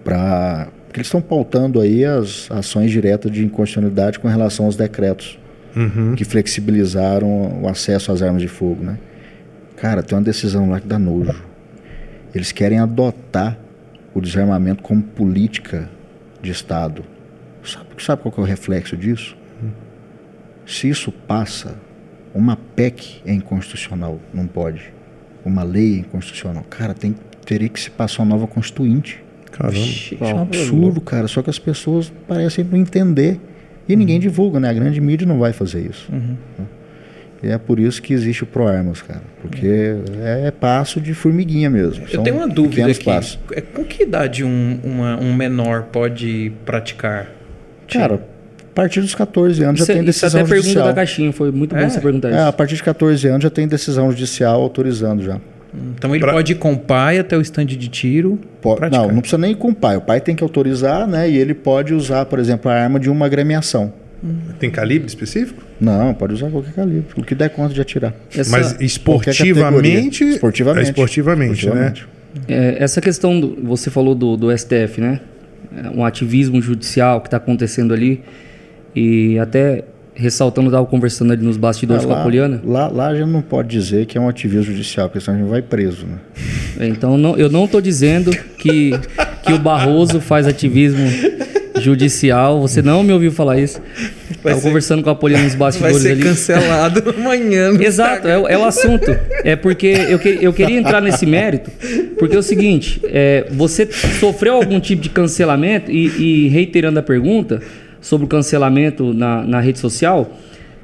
para. 0.04 0.70
Porque 0.92 1.00
eles 1.00 1.08
estão 1.08 1.22
pautando 1.22 1.80
aí 1.80 2.04
as 2.04 2.52
ações 2.52 2.92
diretas 2.92 3.32
de 3.32 3.46
inconstitucionalidade 3.46 4.20
com 4.20 4.28
relação 4.28 4.66
aos 4.66 4.76
decretos 4.76 5.40
Uhum. 5.74 6.16
que 6.16 6.26
flexibilizaram 6.26 7.62
o 7.64 7.70
acesso 7.70 8.12
às 8.12 8.22
armas 8.22 8.42
de 8.42 8.50
fogo, 8.50 8.84
né? 8.84 9.00
Cara, 9.78 10.04
tem 10.04 10.18
uma 10.18 10.24
decisão 10.24 10.70
lá 10.70 10.82
que 10.82 10.88
dá 10.88 11.00
nojo. 11.00 11.34
Eles 12.36 12.52
querem 12.52 12.78
adotar 12.78 13.58
o 14.14 14.20
desarmamento 14.20 14.84
como 14.84 15.02
política 15.02 15.90
de 16.42 16.52
Estado. 16.52 17.06
Sabe, 17.64 17.86
sabe 18.00 18.22
qual 18.22 18.34
que 18.34 18.42
é 18.42 18.44
o 18.44 18.46
reflexo 18.46 18.98
disso? 18.98 19.38
Se 20.66 20.90
isso 20.90 21.10
passa, 21.10 21.76
uma 22.36 22.58
PEC 22.58 23.22
é 23.26 23.32
inconstitucional, 23.32 24.20
não 24.34 24.46
pode. 24.46 24.94
Uma 25.46 25.64
lei 25.64 25.96
é 25.96 26.00
inconstitucional. 26.00 26.66
Cara, 26.70 26.94
tem, 26.94 27.16
teria 27.46 27.70
que 27.70 27.80
se 27.80 27.90
passar 27.90 28.24
uma 28.24 28.36
nova 28.36 28.46
constituinte. 28.46 29.24
Caramba. 29.52 29.74
Vixe, 29.74 30.18
É 30.20 30.34
um 30.34 30.42
absurdo, 30.42 31.02
cara. 31.02 31.28
Só 31.28 31.42
que 31.42 31.50
as 31.50 31.60
pessoas 31.60 32.12
parecem 32.28 32.66
não 32.70 32.78
entender. 32.78 33.40
E 33.90 33.96
ninguém 33.96 34.20
divulga, 34.20 34.60
né? 34.60 34.70
A 34.70 34.74
grande 34.74 35.02
mídia 35.02 35.28
não 35.28 35.38
vai 35.40 35.52
fazer 35.54 35.82
isso. 35.90 36.08
Uhum. 36.12 36.36
E 37.44 37.48
é 37.50 37.58
por 37.58 37.80
isso 37.80 38.02
que 38.02 38.14
existe 38.14 38.44
o 38.44 38.46
ProArmas, 38.46 39.02
cara. 39.02 39.24
Porque 39.42 39.66
é, 40.24 40.48
é 40.48 40.52
passo 40.52 41.02
de 41.02 41.14
formiguinha 41.14 41.70
mesmo. 41.70 42.04
Eu 42.06 42.10
São 42.10 42.24
tenho 42.24 42.38
uma 42.38 42.48
dúvida 42.48 42.90
aqui. 42.90 43.04
passos. 43.04 43.40
É, 43.52 43.60
Com 43.62 43.84
que 43.84 44.04
idade 44.04 44.44
um, 44.44 44.80
uma- 44.84 45.18
um 45.20 45.34
menor 45.34 45.84
pode 45.92 46.52
praticar? 46.64 47.28
Cara, 47.92 48.16
a 48.16 48.74
partir 48.76 49.02
dos 49.02 49.16
14 49.16 49.64
anos 49.64 49.80
Isso, 49.82 49.88
já 49.88 49.94
tem 49.94 50.04
isso 50.04 50.22
decisão 50.22 50.40
até 50.42 50.48
pergunta 50.50 50.64
judicial. 50.68 50.88
da 50.88 50.94
caixinha. 50.94 51.34
Foi 51.34 51.52
muito 51.52 51.76
bom 51.76 51.82
É? 51.82 51.90
você 51.90 52.00
perguntar 52.00 52.30
É, 52.30 52.40
a 52.40 52.44
isso. 52.50 52.54
partir 52.54 52.76
de 52.76 52.84
14 52.84 53.28
anos 53.28 53.44
já 53.44 53.50
tem 53.50 53.68
decisão 53.68 54.10
judicial 54.12 54.62
autorizando 54.62 55.24
já. 55.24 55.42
Então 55.74 56.14
ele 56.14 56.24
Pra- 56.24 56.34
pode 56.34 56.52
ir 56.52 56.56
com 56.56 56.74
o 56.74 56.78
pai 56.78 57.18
até 57.18 57.38
o 57.38 57.42
estande 57.42 57.78
de 57.78 57.88
tiro. 57.88 58.38
Não, 58.92 59.08
não 59.10 59.20
precisa 59.22 59.38
nem 59.38 59.52
ir 59.52 59.56
com 59.56 59.70
o 59.70 59.76
pai. 59.76 59.96
O 59.98 60.02
pai 60.02 60.20
tem 60.20 60.36
que 60.36 60.44
autorizar, 60.44 61.08
né? 61.08 61.30
E 61.30 61.38
ele 61.38 61.54
pode 61.54 61.94
usar, 61.94 62.26
por 62.26 62.40
exemplo, 62.40 62.70
a 62.70 62.74
arma 62.76 63.00
de 63.00 63.10
uma 63.10 63.26
agremiação. 63.26 63.94
Tem 64.60 64.70
calibre 64.70 65.08
específico? 65.08 65.64
Não, 65.80 66.14
pode 66.14 66.34
usar 66.36 66.50
qualquer 66.52 66.74
calibre, 66.74 67.06
o 67.18 67.24
que 67.24 67.34
der 67.34 67.50
conta 67.50 67.74
de 67.74 67.82
atirar. 67.82 68.14
Essa, 68.36 68.52
Mas 68.52 68.76
esportivamente. 68.80 70.24
Esportivamente. 70.26 70.90
Esportivamente, 70.90 71.66
né? 71.70 71.94
Esportivamente. 71.96 72.08
é, 72.48 72.84
essa 72.84 73.02
questão, 73.02 73.40
do, 73.40 73.58
você 73.64 73.90
falou 73.90 74.14
do, 74.14 74.38
do 74.38 74.56
STF, 74.56 75.00
né? 75.02 75.22
É, 75.76 75.90
Um 75.90 76.06
ativismo 76.06 76.62
judicial 76.62 77.20
que 77.22 77.28
está 77.28 77.38
acontecendo 77.38 77.94
ali. 77.94 78.22
E 78.96 79.40
até 79.40 79.86
ressaltando, 80.22 80.68
estava 80.68 80.86
conversando 80.86 81.34
ali 81.34 81.44
nos 81.44 81.58
bastidores 81.58 82.04
Ah, 82.04 82.08
com 82.08 82.14
a 82.14 82.18
lá, 82.18 82.24
Poliana. 82.24 82.62
lá, 82.64 82.88
lá 82.88 83.08
a 83.08 83.16
gente 83.16 83.30
não 83.30 83.42
pode 83.42 83.68
dizer 83.70 84.06
que 84.06 84.18
é 84.18 84.22
um 84.22 84.30
ativismo 84.30 84.64
judicial, 84.72 85.10
porque 85.10 85.20
senão 85.24 85.38
a 85.38 85.42
gente 85.42 85.50
vai 85.50 85.62
preso, 85.62 86.06
né? 86.06 86.88
Então 86.88 87.18
não, 87.18 87.36
eu 87.38 87.50
não 87.50 87.66
estou 87.66 87.82
dizendo 87.82 88.32
que, 88.58 88.92
que 89.44 89.54
o 89.54 89.60
Barroso 89.60 90.22
faz 90.22 90.48
ativismo 90.48 91.06
judicial. 91.80 92.60
Você 92.62 92.82
não 92.82 93.04
me 93.04 93.12
ouviu 93.14 93.32
falar 93.32 93.60
isso. 93.60 93.82
Estava 94.30 94.56
ser- 94.56 94.62
conversando 94.62 95.04
com 95.04 95.10
a 95.10 95.16
Poliana 95.16 95.44
nos 95.44 95.54
Vai 95.54 95.68
bastidores 95.68 96.02
ser 96.02 96.12
ali. 96.12 96.24
cancelado 96.24 97.10
amanhã. 97.18 97.72
Exato, 97.80 98.28
é, 98.28 98.38
o- 98.38 98.48
é 98.48 98.58
o 98.58 98.64
assunto. 98.66 99.16
É 99.44 99.56
porque 99.56 99.88
eu, 99.88 100.20
que- 100.20 100.40
eu 100.42 100.54
queria 100.54 100.78
entrar 100.78 101.02
nesse 101.02 101.26
mérito, 101.26 101.70
porque 102.18 102.36
é 102.36 102.40
o 102.40 102.44
seguinte: 102.44 103.00
é, 103.06 103.48
você 103.52 103.88
sofreu 104.20 104.56
algum 104.56 104.80
tipo 104.80 105.02
de 105.02 105.10
cancelamento, 105.10 105.92
e, 105.92 106.46
e 106.46 106.48
reiterando 106.50 107.00
a 107.00 107.04
pergunta 107.04 107.62
sobre 108.02 108.26
o 108.26 108.28
cancelamento 108.28 109.14
na, 109.14 109.44
na 109.44 109.60
rede 109.62 109.80
social, 109.80 110.30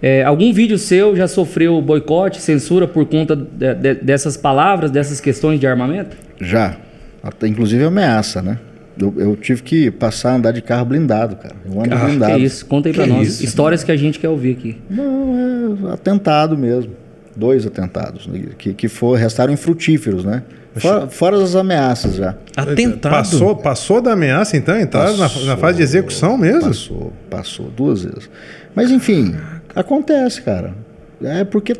é, 0.01 0.23
algum 0.23 0.53
vídeo 0.53 0.77
seu 0.77 1.15
já 1.15 1.27
sofreu 1.27 1.81
boicote, 1.81 2.39
censura 2.39 2.87
por 2.87 3.05
conta 3.07 3.35
de- 3.35 3.73
de- 3.73 3.95
dessas 3.95 4.37
palavras, 4.37 4.91
dessas 4.91 5.19
questões 5.19 5.59
de 5.59 5.65
armamento? 5.67 6.15
Já. 6.39 6.77
Até, 7.23 7.47
inclusive 7.47 7.83
ameaça, 7.83 8.41
né? 8.41 8.59
Eu, 8.99 9.13
eu 9.17 9.35
tive 9.35 9.61
que 9.63 9.91
passar 9.91 10.31
a 10.31 10.35
andar 10.35 10.51
de 10.51 10.61
carro 10.61 10.85
blindado, 10.85 11.35
cara. 11.35 11.55
Eu 11.65 11.79
ando 11.81 11.93
Ah, 11.95 12.05
blindado. 12.05 12.33
Que 12.35 12.43
isso? 12.45 12.65
Conta 12.65 12.89
aí 12.89 12.93
pra 12.93 13.03
Que 13.03 13.09
nós. 13.09 13.27
isso? 13.27 13.43
Histórias 13.43 13.83
que 13.83 13.91
a 13.91 13.97
gente 13.97 14.19
quer 14.19 14.29
ouvir 14.29 14.51
aqui. 14.51 14.77
Não, 14.89 15.89
é 15.89 15.93
atentado 15.93 16.57
mesmo. 16.57 16.91
Dois 17.35 17.65
atentados, 17.67 18.25
né? 18.27 18.39
que, 18.57 18.73
que 18.73 18.87
for, 18.87 19.15
restaram 19.17 19.53
infrutíferos, 19.53 20.23
né? 20.25 20.41
Fora, 20.81 21.07
fora 21.07 21.41
as 21.43 21.55
ameaças 21.55 22.15
já. 22.15 22.35
Atentado. 22.55 23.11
Passou, 23.11 23.55
passou 23.55 24.01
da 24.01 24.13
ameaça, 24.13 24.55
então? 24.57 24.79
Entraram 24.79 25.17
na, 25.17 25.23
Passou. 25.29 25.45
na 25.45 25.57
fase 25.57 25.77
de 25.77 25.83
execução 25.83 26.37
mesmo? 26.37 26.61
Passou, 26.67 27.13
passou 27.29 27.69
duas 27.69 28.03
vezes. 28.03 28.29
Mas 28.75 28.91
enfim, 28.91 29.35
acontece, 29.75 30.41
cara. 30.41 30.73
É 31.21 31.43
porque 31.43 31.73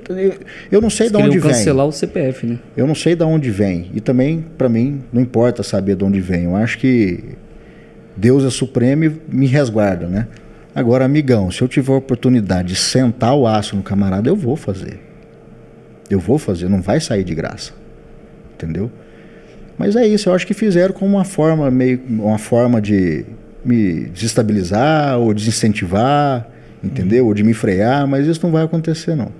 eu- 0.72 0.82
não 0.82 0.90
sei 0.90 1.10
de 1.10 1.15
onde 1.18 1.38
vem. 1.38 1.52
cancelar 1.52 1.86
o 1.86 1.91
CPF, 1.91 2.48
né? 2.48 2.57
Eu 2.76 2.88
não 2.88 2.95
sei 2.95 3.15
de 3.15 3.24
onde 3.24 3.52
vem. 3.52 3.91
E 3.94 4.02
também, 4.02 4.44
para 4.57 4.68
mim, 4.68 5.03
não 5.14 5.22
importa 5.22 5.61
saber 5.61 5.95
de 5.95 6.03
onde 6.03 6.19
vem. 6.19 6.45
Eu 6.45 6.56
acho 6.56 6.80
que 6.80 7.24
Deus 8.15 8.44
é 8.44 8.49
supremo 8.49 9.03
e 9.03 9.22
me 9.30 9.45
resguarda, 9.45 10.07
né? 10.07 10.28
Agora, 10.74 11.06
amigão, 11.06 11.52
se 11.52 11.61
eu 11.61 11.68
tiver 11.68 11.94
a 11.94 11.98
oportunidade 11.98 12.69
de 12.69 12.76
sentar 12.76 13.36
o 13.36 13.45
aço 13.45 13.76
no 13.76 13.84
camarada, 13.84 14.28
eu 14.28 14.36
vou 14.36 14.56
fazer. 14.56 14.99
Eu 16.10 16.19
vou 16.19 16.40
fazer, 16.40 16.68
não 16.68 16.82
vai 16.82 16.99
sair 16.99 17.24
de 17.24 17.36
graça. 17.36 17.74
Entendeu? 18.57 18.89
Mas 19.77 19.95
é 19.95 20.07
isso, 20.07 20.29
eu 20.29 20.34
acho 20.34 20.47
que 20.47 20.55
fizeram 20.55 20.91
como 20.93 21.15
uma 21.15 21.23
forma 21.23 21.69
meio 21.69 22.01
uma 22.09 22.39
forma 22.39 22.81
de 22.81 23.23
me 23.63 24.05
desestabilizar 24.05 25.19
ou 25.19 25.31
desincentivar, 25.34 26.47
entendeu? 26.84 27.27
Ou 27.27 27.34
de 27.35 27.43
me 27.43 27.53
frear, 27.53 28.07
mas 28.07 28.25
isso 28.25 28.39
não 28.43 28.51
vai 28.51 28.63
acontecer 28.63 29.15
não. 29.15 29.31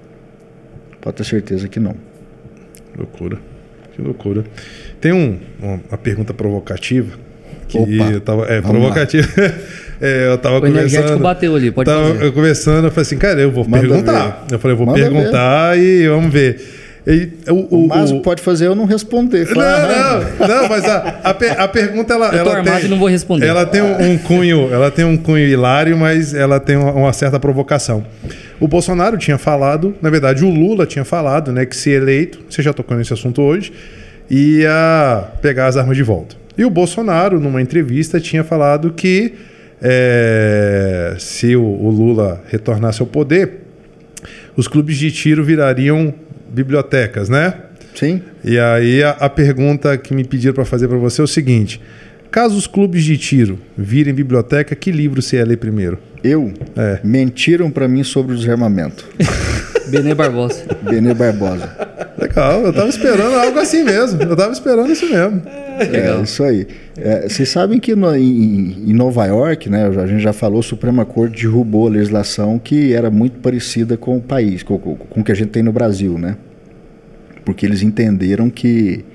Pode 1.02 1.18
ter 1.18 1.24
certeza 1.24 1.68
que 1.68 1.80
não. 1.80 1.96
Loucura. 2.96 3.40
Que 3.96 4.02
loucura. 4.02 4.44
Tem 5.02 5.12
um, 5.12 5.40
uma, 5.60 5.80
uma 5.90 5.98
pergunta 5.98 6.34
provocativa. 6.34 7.18
Que 7.68 7.78
Opa, 7.80 8.12
eu 8.12 8.22
tava. 8.22 8.46
É, 8.46 8.62
provocativa. 8.62 9.28
É, 10.00 10.28
eu 10.28 10.38
tava 10.38 10.60
O 10.60 10.68
energético 10.68 10.98
conversando. 11.02 11.24
bateu 11.24 11.56
ali, 11.56 11.72
pode 11.72 11.90
tava, 11.90 12.10
fazer. 12.14 12.24
eu 12.26 12.32
conversando, 12.32 12.86
eu 12.86 12.92
falei 12.92 13.02
assim, 13.02 13.18
cara, 13.18 13.42
eu 13.42 13.52
vou 13.52 13.68
Manda 13.68 13.80
perguntar. 13.80 14.46
ver. 14.48 14.54
Eu 14.54 14.60
falei, 14.60 14.74
eu 14.74 14.78
vou 14.78 14.86
Manda 14.86 15.00
perguntar 15.00 15.76
e 15.80 16.08
vamos 16.08 16.32
ver. 16.32 16.62
E, 17.10 17.30
o, 17.50 17.54
O, 17.54 17.86
o, 17.86 17.88
Maso 17.88 18.18
o- 18.18 18.22
pode 18.22 18.42
fazer 18.42 18.68
eu 18.68 18.76
não 18.76 18.84
responder. 18.86 19.48
Não, 19.56 19.62
"Ah, 19.62 20.20
não, 20.40 20.48
não, 20.48 20.68
mas 20.70 20.84
a, 20.84 21.20
a, 21.24 21.34
per- 21.34 21.58
a 21.60 21.66
pergunta 21.68 22.14
ela, 22.14 22.26
Eu 22.28 22.32
tô 22.44 22.50
ela 22.50 22.58
armado 22.60 22.78
tem, 22.78 22.86
e 22.86 22.90
não 22.90 23.00
vou 23.00 23.08
responder. 23.08 23.46
Ela 23.48 23.66
tem 23.66 23.82
um, 23.82 24.12
um 24.12 24.18
cunho, 24.18 24.68
ela 24.74 24.92
tem 24.92 25.06
um 25.06 25.16
cunho 25.16 25.48
hilário, 25.48 25.98
mas 25.98 26.34
ela 26.34 26.60
tem 26.60 26.76
uma, 26.76 26.92
uma 26.92 27.14
certa 27.14 27.40
provocação. 27.40 28.06
O 28.60 28.68
Bolsonaro 28.68 29.18
tinha 29.18 29.38
falado, 29.38 29.96
na 30.02 30.10
verdade 30.10 30.44
o 30.44 30.50
Lula 30.50 30.86
tinha 30.86 31.06
falado, 31.06 31.52
né, 31.54 31.66
que 31.66 31.76
se 31.78 31.92
eleito, 31.92 32.40
você 32.50 32.62
já 32.62 32.74
tocou 32.74 32.98
nesse 32.98 33.14
assunto 33.14 33.42
hoje, 33.42 33.72
ia 34.30 35.24
pegar 35.42 35.68
as 35.68 35.78
armas 35.78 35.96
de 35.96 36.04
volta. 36.04 36.36
E 36.58 36.66
o 36.66 36.70
Bolsonaro, 36.70 37.40
numa 37.40 37.62
entrevista, 37.62 38.20
tinha 38.20 38.44
falado 38.44 38.92
que 38.92 39.34
é, 39.82 41.16
se 41.20 41.56
o, 41.56 41.62
o 41.64 41.90
Lula 41.90 42.42
retornasse 42.50 43.02
ao 43.02 43.08
poder, 43.08 43.62
os 44.58 44.68
clubes 44.68 44.98
de 44.98 45.12
tiro 45.12 45.44
virariam 45.44 46.14
bibliotecas, 46.50 47.30
né? 47.30 47.54
Sim. 47.96 48.22
E 48.44 48.60
aí 48.60 49.04
a, 49.04 49.12
a 49.12 49.30
pergunta 49.30 49.98
que 49.98 50.14
me 50.14 50.24
pediram 50.24 50.54
para 50.54 50.66
fazer 50.66 50.88
para 50.88 50.98
você 50.98 51.22
é 51.22 51.24
o 51.24 51.28
seguinte: 51.28 51.82
Caso 52.30 52.58
os 52.58 52.68
clubes 52.68 53.04
de 53.04 53.18
tiro 53.18 53.58
virem 53.78 54.14
biblioteca, 54.14 54.76
que 54.76 54.92
livro 54.92 55.22
você 55.22 55.38
ia 55.38 55.46
ler 55.46 55.58
primeiro? 55.58 55.98
Eu? 56.24 56.54
É. 56.76 57.00
Mentiram 57.04 57.72
pra 57.72 57.88
mim 57.88 58.04
sobre 58.04 58.34
o 58.34 58.38
desarmamento. 58.38 59.08
Benê 59.90 60.14
Barbosa. 60.14 60.64
Benê 60.82 61.14
Barbosa. 61.14 61.70
Legal, 62.20 62.62
eu 62.62 62.74
tava 62.74 62.90
esperando 62.90 63.36
algo 63.36 63.60
assim 63.60 63.84
mesmo. 63.84 64.22
Eu 64.22 64.36
tava 64.36 64.52
esperando 64.52 64.92
isso 64.92 65.06
mesmo. 65.10 65.42
É, 65.46 66.22
isso 66.24 66.44
aí. 66.44 66.68
É, 66.98 67.30
vocês 67.30 67.48
sabem 67.50 67.80
que 67.80 67.96
no- 67.96 68.16
em, 68.16 68.90
em 68.90 68.94
Nova 68.94 69.26
York, 69.26 69.70
né, 69.70 69.88
a 69.88 70.08
gente 70.08 70.22
já 70.22 70.34
falou, 70.34 70.60
a 70.60 70.64
Suprema 70.64 71.06
Corte 71.06 71.44
derrubou 71.44 71.88
a 71.88 71.92
legislação 71.92 72.58
que 72.58 72.94
era 72.94 73.12
muito 73.12 73.40
parecida 73.40 73.96
com 73.98 74.18
o 74.18 74.22
país, 74.22 74.64
com, 74.64 74.78
com, 74.80 74.96
com 74.96 75.22
o 75.22 75.24
que 75.24 75.32
a 75.32 75.36
gente 75.36 75.50
tem 75.50 75.62
no 75.62 75.72
Brasil, 75.72 76.18
né? 76.18 76.36
Porque 77.46 77.66
eles 77.66 77.82
entenderam 77.84 78.50
que 78.50 79.06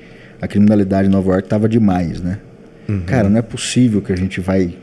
a 0.41 0.47
criminalidade 0.47 1.09
em 1.09 1.11
Nova 1.11 1.31
York 1.33 1.47
estava 1.47 1.69
demais, 1.69 2.21
né? 2.21 2.39
Cara, 3.07 3.29
não 3.29 3.39
é 3.39 3.43
possível 3.43 4.01
que 4.03 4.13
a 4.13 4.17
gente 4.17 4.41
vai. 4.41 4.75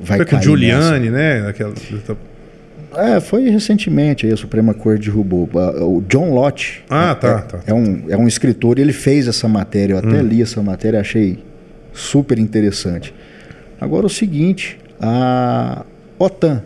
Vai 0.00 0.18
Foi 0.18 0.26
com 0.26 0.40
Giuliani, 0.42 1.10
né? 1.10 1.46
Aquela... 1.48 1.72
É, 2.96 3.20
foi 3.20 3.48
recentemente 3.48 4.26
aí 4.26 4.32
a 4.32 4.36
Suprema 4.36 4.74
Corte 4.74 5.04
derrubou. 5.04 5.48
O 5.80 6.02
John 6.08 6.32
Lott. 6.32 6.82
Ah, 6.88 7.14
tá, 7.14 7.28
é, 7.28 7.50
tá. 7.50 7.60
É 7.66 7.74
um, 7.74 8.04
é 8.08 8.16
um 8.16 8.28
escritor 8.28 8.78
e 8.78 8.82
ele 8.82 8.92
fez 8.92 9.26
essa 9.26 9.48
matéria. 9.48 9.94
Eu 9.94 9.98
até 9.98 10.22
li 10.22 10.42
essa 10.42 10.62
matéria 10.62 11.00
achei 11.00 11.38
super 11.92 12.38
interessante. 12.38 13.14
Agora 13.80 14.06
o 14.06 14.10
seguinte, 14.10 14.78
a 15.00 15.84
OTAN, 16.18 16.62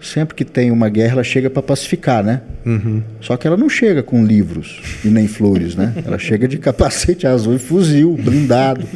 sempre 0.00 0.34
que 0.34 0.44
tem 0.44 0.70
uma 0.70 0.88
guerra, 0.88 1.14
ela 1.14 1.24
chega 1.24 1.50
para 1.50 1.62
pacificar, 1.62 2.22
né? 2.22 2.42
Uhum. 2.64 3.02
Só 3.20 3.36
que 3.36 3.46
ela 3.46 3.56
não 3.56 3.68
chega 3.68 4.02
com 4.02 4.24
livros 4.24 4.80
e 5.04 5.08
nem 5.08 5.26
flores, 5.26 5.74
né? 5.74 5.92
Ela 6.04 6.18
chega 6.18 6.46
de 6.46 6.58
capacete 6.58 7.26
azul 7.26 7.54
e 7.54 7.58
fuzil, 7.58 8.16
blindado. 8.22 8.86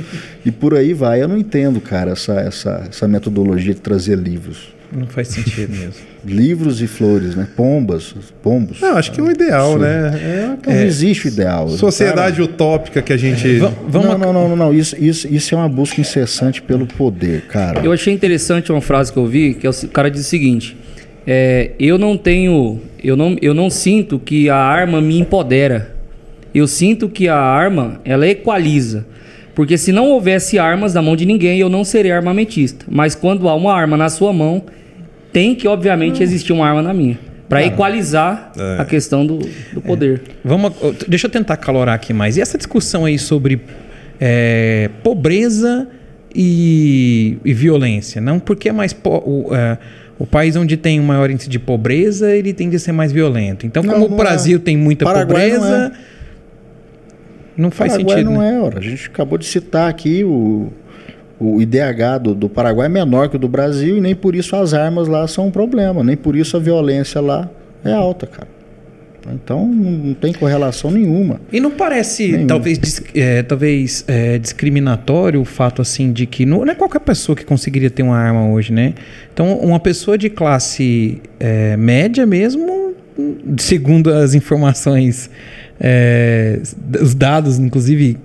E 0.45 0.51
por 0.51 0.75
aí 0.75 0.93
vai. 0.93 1.23
Eu 1.23 1.29
não 1.29 1.37
entendo, 1.37 1.81
cara, 1.81 2.13
essa, 2.13 2.35
essa, 2.35 2.85
essa 2.89 3.09
metodologia 3.09 3.75
de 3.75 3.81
trazer 3.81 4.17
livros. 4.17 4.72
Não 4.95 5.07
faz 5.07 5.29
sentido 5.29 5.71
mesmo. 5.71 5.95
Livros 6.25 6.81
e 6.83 6.87
flores, 6.87 7.35
né? 7.35 7.49
Pombas, 7.57 8.15
pombos. 8.43 8.81
Não, 8.81 8.97
acho 8.97 9.11
que 9.11 9.21
é 9.21 9.23
um 9.23 9.31
ideal, 9.31 9.73
Sim. 9.73 9.79
né? 9.79 10.57
Não 10.67 10.73
existe 10.75 11.27
o 11.27 11.29
ideal. 11.29 11.67
É 11.67 11.77
sociedade 11.77 12.41
utópica 12.43 13.01
que 13.03 13.13
a 13.13 13.17
gente. 13.17 13.57
Va- 13.59 13.73
Vamos 13.89 14.09
não, 14.09 14.19
não, 14.19 14.33
não, 14.33 14.49
não, 14.51 14.57
não. 14.57 14.75
Isso, 14.75 14.95
isso, 15.03 15.27
isso 15.33 15.55
é 15.55 15.59
uma 15.59 15.69
busca 15.69 16.01
incessante 16.01 16.61
pelo 16.63 16.87
poder, 16.87 17.43
cara. 17.49 17.81
Eu 17.85 17.91
achei 17.93 18.13
interessante 18.13 18.71
uma 18.71 18.81
frase 18.81 19.13
que 19.13 19.19
eu 19.19 19.27
vi, 19.27 19.55
que 19.55 19.67
é 19.67 19.71
o 19.71 19.73
o 19.73 19.89
cara 19.89 20.11
diz 20.11 20.21
o 20.21 20.29
seguinte: 20.29 20.77
é, 21.27 21.71
eu 21.79 21.97
não 21.99 22.17
tenho, 22.17 22.81
eu 23.03 23.17
não, 23.17 23.37
eu 23.41 23.55
não 23.55 23.69
sinto 23.71 24.19
que 24.19 24.49
a 24.49 24.57
arma 24.57 25.01
me 25.01 25.19
empodera. 25.19 25.97
Eu 26.55 26.67
sinto 26.67 27.09
que 27.09 27.29
a 27.29 27.37
arma 27.39 28.01
ela 28.05 28.27
equaliza. 28.29 29.07
Porque 29.55 29.77
se 29.77 29.91
não 29.93 30.09
houvesse 30.09 30.59
armas 30.59 30.95
na 30.95 31.03
mão 31.03 31.15
de 31.17 31.27
ninguém, 31.27 31.59
eu 31.59 31.69
não 31.69 31.83
seria 31.85 32.15
armamentista. 32.17 32.87
Mas 32.91 33.15
quando 33.15 33.49
há 33.49 33.55
uma 33.55 33.75
arma 33.75 33.97
na 33.99 34.09
sua 34.09 34.33
mão, 34.33 34.63
tem 35.33 35.55
que 35.55 35.67
obviamente 35.67 36.23
existir 36.23 36.53
uma 36.53 36.67
arma 36.67 36.83
na 36.83 36.93
minha, 36.95 37.19
Pra 37.49 37.65
equalizar 37.65 38.53
a 38.79 38.85
questão 38.85 39.27
do, 39.27 39.39
do 39.75 39.81
poder. 39.83 40.23
Vamos, 40.43 40.73
deixa 41.07 41.27
eu 41.27 41.31
tentar 41.31 41.57
calorar 41.59 41.93
aqui 41.95 42.13
mais. 42.13 42.37
E 42.39 42.41
essa 42.41 42.57
discussão 42.57 43.05
aí 43.05 43.19
sobre 43.19 43.61
é, 44.19 44.89
pobreza 45.03 45.87
e, 46.35 47.37
e 47.45 47.53
violência? 47.53 48.21
Não 48.23 48.39
porque 48.41 48.71
é 48.71 48.73
mais 48.73 48.95
po- 48.95 49.23
o, 49.51 49.55
é, 49.55 49.77
o 50.19 50.25
país 50.27 50.57
onde 50.57 50.79
tem 50.79 50.99
o 50.99 51.03
maior 51.03 51.31
índice 51.31 51.49
de 51.51 51.59
pobreza, 51.59 52.35
ele 52.35 52.55
tende 52.55 52.77
a 52.77 52.79
ser 52.79 52.93
mais 52.93 53.13
violento. 53.13 53.67
Então, 53.67 53.83
Não, 53.83 53.95
como 53.95 54.07
o 54.07 54.11
não 54.11 54.17
Brasil 54.17 54.57
é. 54.57 54.61
tem 54.61 54.77
muita 54.79 55.05
Paraguai 55.05 55.51
não 55.51 55.59
pobreza, 55.61 55.93
não, 57.55 57.71
faz 57.71 57.93
Paraguai 57.93 58.17
sentido. 58.19 58.31
não 58.33 58.41
né? 58.41 58.55
é, 58.55 58.61
ora. 58.61 58.79
A 58.79 58.83
gente 58.83 59.09
acabou 59.09 59.37
de 59.37 59.45
citar 59.45 59.91
aqui 59.91 60.25
o, 60.25 60.73
o 61.43 61.61
IDH 61.61 62.23
do, 62.23 62.35
do 62.35 62.49
Paraguai 62.49 62.87
é 62.87 62.89
menor 62.89 63.29
que 63.29 63.37
o 63.37 63.39
do 63.39 63.49
Brasil 63.49 63.99
e 63.99 64.01
nem 64.01 64.15
por 64.15 64.35
isso 64.35 64.55
as 64.57 64.73
armas 64.73 65.09
lá 65.09 65.27
são 65.27 65.49
um 65.49 65.51
problema, 65.51 66.03
nem 66.03 66.17
por 66.17 66.37
isso 66.37 66.57
a 66.57 66.61
violência 66.61 67.21
lá 67.21 67.49
é 67.85 67.93
alta, 67.93 68.27
cara. 68.27 68.49
Então 69.31 69.67
não 69.67 70.15
tem 70.15 70.33
correlação 70.33 70.91
nenhuma. 70.91 71.41
E 71.53 71.61
não 71.61 71.71
parece 71.71 72.33
Nenhum. 72.33 72.47
talvez, 72.47 73.03
é, 73.15 73.43
talvez 73.43 74.05
é, 74.09 74.39
discriminatório 74.39 75.41
o 75.41 75.45
fato 75.45 75.81
assim 75.81 76.13
de 76.13 76.27
que 76.27 76.45
não, 76.45 76.65
não 76.65 76.73
é 76.73 76.75
qualquer 76.75 77.01
pessoa 77.01 77.37
que 77.37 77.45
conseguiria 77.45 77.91
ter 77.91 78.03
uma 78.03 78.17
arma 78.17 78.49
hoje, 78.49 78.73
né? 78.73 78.95
Então 79.33 79.59
uma 79.59 79.79
pessoa 79.79 80.19
de 80.19 80.29
classe 80.29 81.21
é, 81.39 81.77
média 81.77 82.27
mesmo, 82.27 82.95
segundo 83.59 84.13
as 84.13 84.35
informações, 84.35 85.31
é, 85.81 86.61
os 87.01 87.15
dados, 87.15 87.59
inclusive 87.59 88.17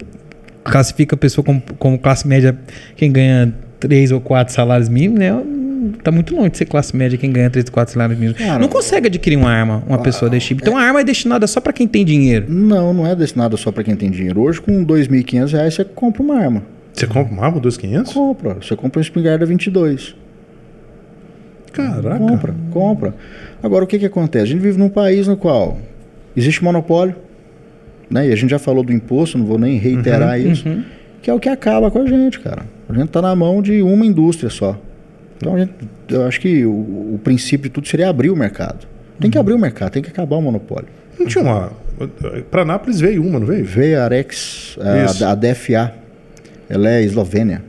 classifica 0.72 1.16
a 1.16 1.18
pessoa 1.18 1.44
como, 1.44 1.62
como 1.80 1.98
classe 1.98 2.28
média 2.28 2.58
quem 2.96 3.12
ganha 3.12 3.54
três 3.80 4.12
ou 4.12 4.20
quatro 4.20 4.54
salários 4.54 4.90
mínimos, 4.90 5.20
né? 5.20 5.44
Tá 6.04 6.12
muito 6.12 6.36
longe 6.36 6.50
de 6.50 6.58
ser 6.58 6.66
classe 6.66 6.96
média 6.96 7.18
quem 7.18 7.32
ganha 7.32 7.50
três 7.50 7.66
ou 7.68 7.72
quatro 7.72 7.94
salários 7.94 8.18
mínimos. 8.18 8.40
Cara, 8.40 8.60
não 8.60 8.68
consegue 8.68 9.08
adquirir 9.08 9.38
uma 9.38 9.52
arma, 9.52 9.84
uma 9.88 10.00
pessoa 10.00 10.30
desse 10.30 10.48
tipo. 10.48 10.62
Então 10.62 10.78
a 10.78 10.82
arma 10.82 11.02
é 11.02 11.04
destinada 11.04 11.46
só 11.48 11.62
para 11.62 11.72
quem 11.72 11.88
tem 11.88 12.04
dinheiro. 12.04 12.46
Não, 12.50 12.94
não 12.94 13.06
é 13.06 13.16
destinado 13.16 13.58
só 13.58 13.72
para 13.72 13.84
quem 13.84 13.96
tem 13.96 14.10
dinheiro. 14.10 14.42
Hoje, 14.42 14.60
com 14.60 14.84
2.500 14.84 15.52
reais, 15.52 15.74
você 15.76 15.86
compra 15.86 16.24
uma 16.24 16.36
arma. 16.36 16.64
Você 16.94 17.06
compra 17.06 17.32
uma 17.32 17.46
arma 17.46 17.62
2.500? 17.62 18.14
Compra. 18.14 18.54
Você 18.56 18.76
compra 18.76 19.00
um 19.00 19.02
espingarda 19.02 19.46
22. 19.46 20.16
Caraca. 21.72 22.18
Compra, 22.18 22.56
compra. 22.72 23.16
Agora, 23.62 23.84
o 23.84 23.88
que, 23.88 24.00
que 24.00 24.06
acontece? 24.06 24.46
A 24.46 24.48
gente 24.48 24.62
vive 24.62 24.80
num 24.80 24.90
país 24.90 25.28
no 25.28 25.38
qual 25.38 25.78
existe 26.36 26.64
monopólio, 26.64 27.16
né? 28.10 28.28
E 28.28 28.34
a 28.34 28.36
gente 28.36 28.50
já 28.50 28.60
falou 28.60 28.84
do 28.84 28.92
imposto, 28.94 29.38
não 29.38 29.46
vou 29.46 29.58
nem 29.58 29.78
reiterar 29.78 30.40
isso, 30.40 30.66
que 31.22 31.30
é 31.30 31.34
o 31.34 31.40
que 31.40 31.50
acaba 31.50 31.92
com 31.92 32.02
a 32.02 32.06
gente, 32.06 32.40
cara. 32.40 32.64
A 32.90 32.94
gente 32.94 33.10
tá 33.10 33.22
na 33.22 33.36
mão 33.36 33.62
de 33.62 33.82
uma 33.82 34.06
indústria 34.06 34.50
só. 34.50 34.80
Então, 35.38 35.58
gente, 35.58 35.74
eu 36.10 36.26
acho 36.26 36.40
que 36.40 36.66
o, 36.66 36.72
o 36.72 37.20
princípio 37.24 37.70
de 37.70 37.74
tudo 37.74 37.88
seria 37.88 38.10
abrir 38.10 38.30
o 38.30 38.36
mercado. 38.36 38.88
Tem 39.20 39.30
que 39.30 39.38
abrir 39.38 39.54
o 39.54 39.60
mercado, 39.60 39.92
tem 39.92 40.02
que 40.02 40.10
acabar 40.10 40.38
o 40.38 40.42
monopólio. 40.42 40.88
Não 41.20 41.26
tinha 41.26 41.44
uma. 41.44 41.72
Pra 42.52 42.64
Nápoles 42.64 43.00
veio 43.00 43.24
uma, 43.24 43.40
não 43.40 43.48
veio? 43.48 43.66
Veio 43.66 44.00
a 44.00 44.04
Arex, 44.04 44.78
a, 44.80 45.32
a 45.32 45.36
DFA. 45.36 45.94
Ela 46.70 46.90
é 46.92 47.02
eslovênia. 47.02 47.64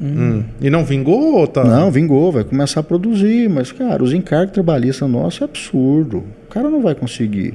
Hum. 0.00 0.42
E 0.60 0.68
não 0.68 0.84
vingou 0.84 1.38
ou 1.38 1.46
tá? 1.46 1.64
Não, 1.64 1.90
vingou, 1.90 2.32
vai 2.32 2.44
começar 2.44 2.80
a 2.80 2.82
produzir, 2.82 3.48
mas, 3.48 3.70
cara, 3.70 4.02
os 4.02 4.12
encargos 4.12 4.52
trabalhistas 4.52 5.08
nossos 5.08 5.40
é 5.42 5.44
absurdo. 5.44 6.24
O 6.46 6.52
cara 6.52 6.68
não 6.68 6.82
vai 6.82 6.94
conseguir 6.94 7.54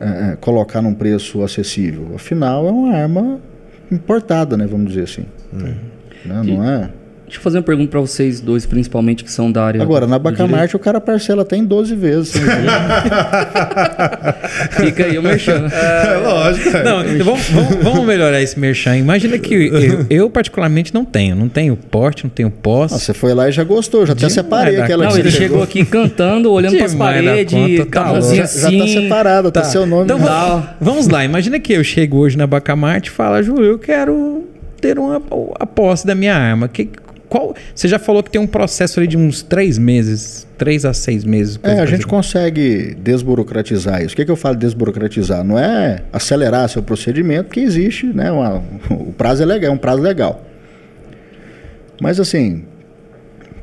é, 0.00 0.32
é, 0.32 0.36
colocar 0.36 0.82
num 0.82 0.94
preço 0.94 1.42
acessível. 1.42 2.12
Afinal, 2.14 2.66
é 2.66 2.70
uma 2.70 2.94
arma 2.94 3.40
importada, 3.90 4.56
né? 4.56 4.66
Vamos 4.66 4.88
dizer 4.88 5.04
assim. 5.04 5.26
Né, 5.52 6.42
Não 6.44 6.64
é? 6.64 6.90
Deixa 7.26 7.40
eu 7.40 7.42
fazer 7.42 7.58
uma 7.58 7.64
pergunta 7.64 7.90
pra 7.90 7.98
vocês 8.00 8.40
dois, 8.40 8.64
principalmente, 8.66 9.24
que 9.24 9.32
são 9.32 9.50
da 9.50 9.64
área. 9.64 9.82
Agora, 9.82 10.06
na. 10.06 10.16
Bacamarte, 10.16 10.76
o 10.76 10.78
cara 10.78 11.00
parcela 11.00 11.42
até 11.42 11.56
em 11.56 11.64
12 11.64 11.94
vezes. 11.96 12.32
juros. 12.32 12.48
Fica 14.70 15.04
aí 15.04 15.18
o 15.18 15.22
merchan. 15.22 15.66
É, 15.72 16.16
lógico. 16.24 16.70
cara. 16.70 16.84
Não, 16.84 17.00
então 17.04 17.24
vamos, 17.26 17.48
vamos- 17.50 17.76
vamos 17.82 18.06
melhorar 18.06 18.40
esse 18.40 18.58
merchan. 18.58 18.96
Imagina 18.96 19.38
que 19.38 19.54
eu, 19.54 20.06
eu, 20.08 20.30
particularmente 20.30 20.94
não 20.94 21.04
tenho. 21.04 21.34
Não 21.36 21.48
tenho 21.48 21.76
porte, 21.76 22.24
não 22.24 22.30
tenho 22.30 22.48
Ah, 22.48 22.52
posse. 22.62 22.98
você 23.00 23.12
foi 23.14 23.34
lá 23.34 23.48
e 23.48 23.52
já 23.52 23.64
gostou, 23.64 24.06
já 24.06 24.12
até 24.12 24.20
Demais 24.20 24.32
separei 24.34 24.80
aquela 24.80 25.04
Não, 25.06 25.12
que 25.12 25.20
ele 25.20 25.30
chegou 25.30 25.62
aqui 25.62 25.84
cantando, 25.84 26.52
olhando 26.52 26.72
Demais 26.72 26.92
da 26.94 26.98
paredes, 27.04 27.52
conta, 27.54 27.84
com 27.84 27.90
tá 27.90 28.00
a 28.02 28.12
mãozinha 28.12 28.46
Já, 28.46 28.70
já 28.70 28.78
tá 28.78 28.84
assim. 28.84 29.02
separado, 29.02 29.50
tá, 29.50 29.64
seu 29.64 29.86
nome. 29.86 30.04
Então 30.04 30.18
vamos, 30.18 30.64
vamos 30.80 31.08
lá. 31.08 31.24
Imagina 31.24 31.58
que 31.58 31.72
eu 31.72 31.84
chego 31.84 32.18
hoje 32.18 32.36
na 32.38 32.46
Bacamarte 32.46 33.10
e 33.10 33.12
falo, 33.12 33.42
Ju, 33.42 33.56
eu 33.62 33.78
quero 33.78 34.44
ter 34.80 34.98
uma, 34.98 35.20
a 35.58 35.66
posse 35.66 36.06
da 36.06 36.14
minha 36.14 36.34
arma. 36.34 36.68
Que, 36.68 36.88
qual, 37.36 37.54
você 37.74 37.86
já 37.88 37.98
falou 37.98 38.22
que 38.22 38.30
tem 38.30 38.40
um 38.40 38.46
processo 38.46 38.98
ali 39.00 39.06
de 39.06 39.16
uns 39.16 39.42
três 39.42 39.78
meses, 39.78 40.46
três 40.56 40.84
a 40.84 40.92
seis 40.92 41.24
meses. 41.24 41.58
É, 41.62 41.80
a 41.80 41.86
gente 41.86 42.06
consegue 42.06 42.94
desburocratizar 43.02 44.02
isso. 44.02 44.14
O 44.14 44.16
que, 44.16 44.24
que 44.24 44.30
eu 44.30 44.36
falo 44.36 44.54
de 44.56 44.60
desburocratizar? 44.62 45.44
Não 45.44 45.58
é 45.58 46.02
acelerar 46.12 46.68
seu 46.68 46.82
procedimento, 46.82 47.44
porque 47.44 47.60
existe, 47.60 48.06
né? 48.06 48.30
uma- 48.32 48.62
o 48.90 49.12
prazo 49.12 49.42
é 49.42 49.46
legal, 49.46 49.70
é 49.70 49.74
um 49.74 49.78
prazo 49.78 50.02
legal. 50.02 50.44
Mas 52.00 52.20
assim, 52.20 52.64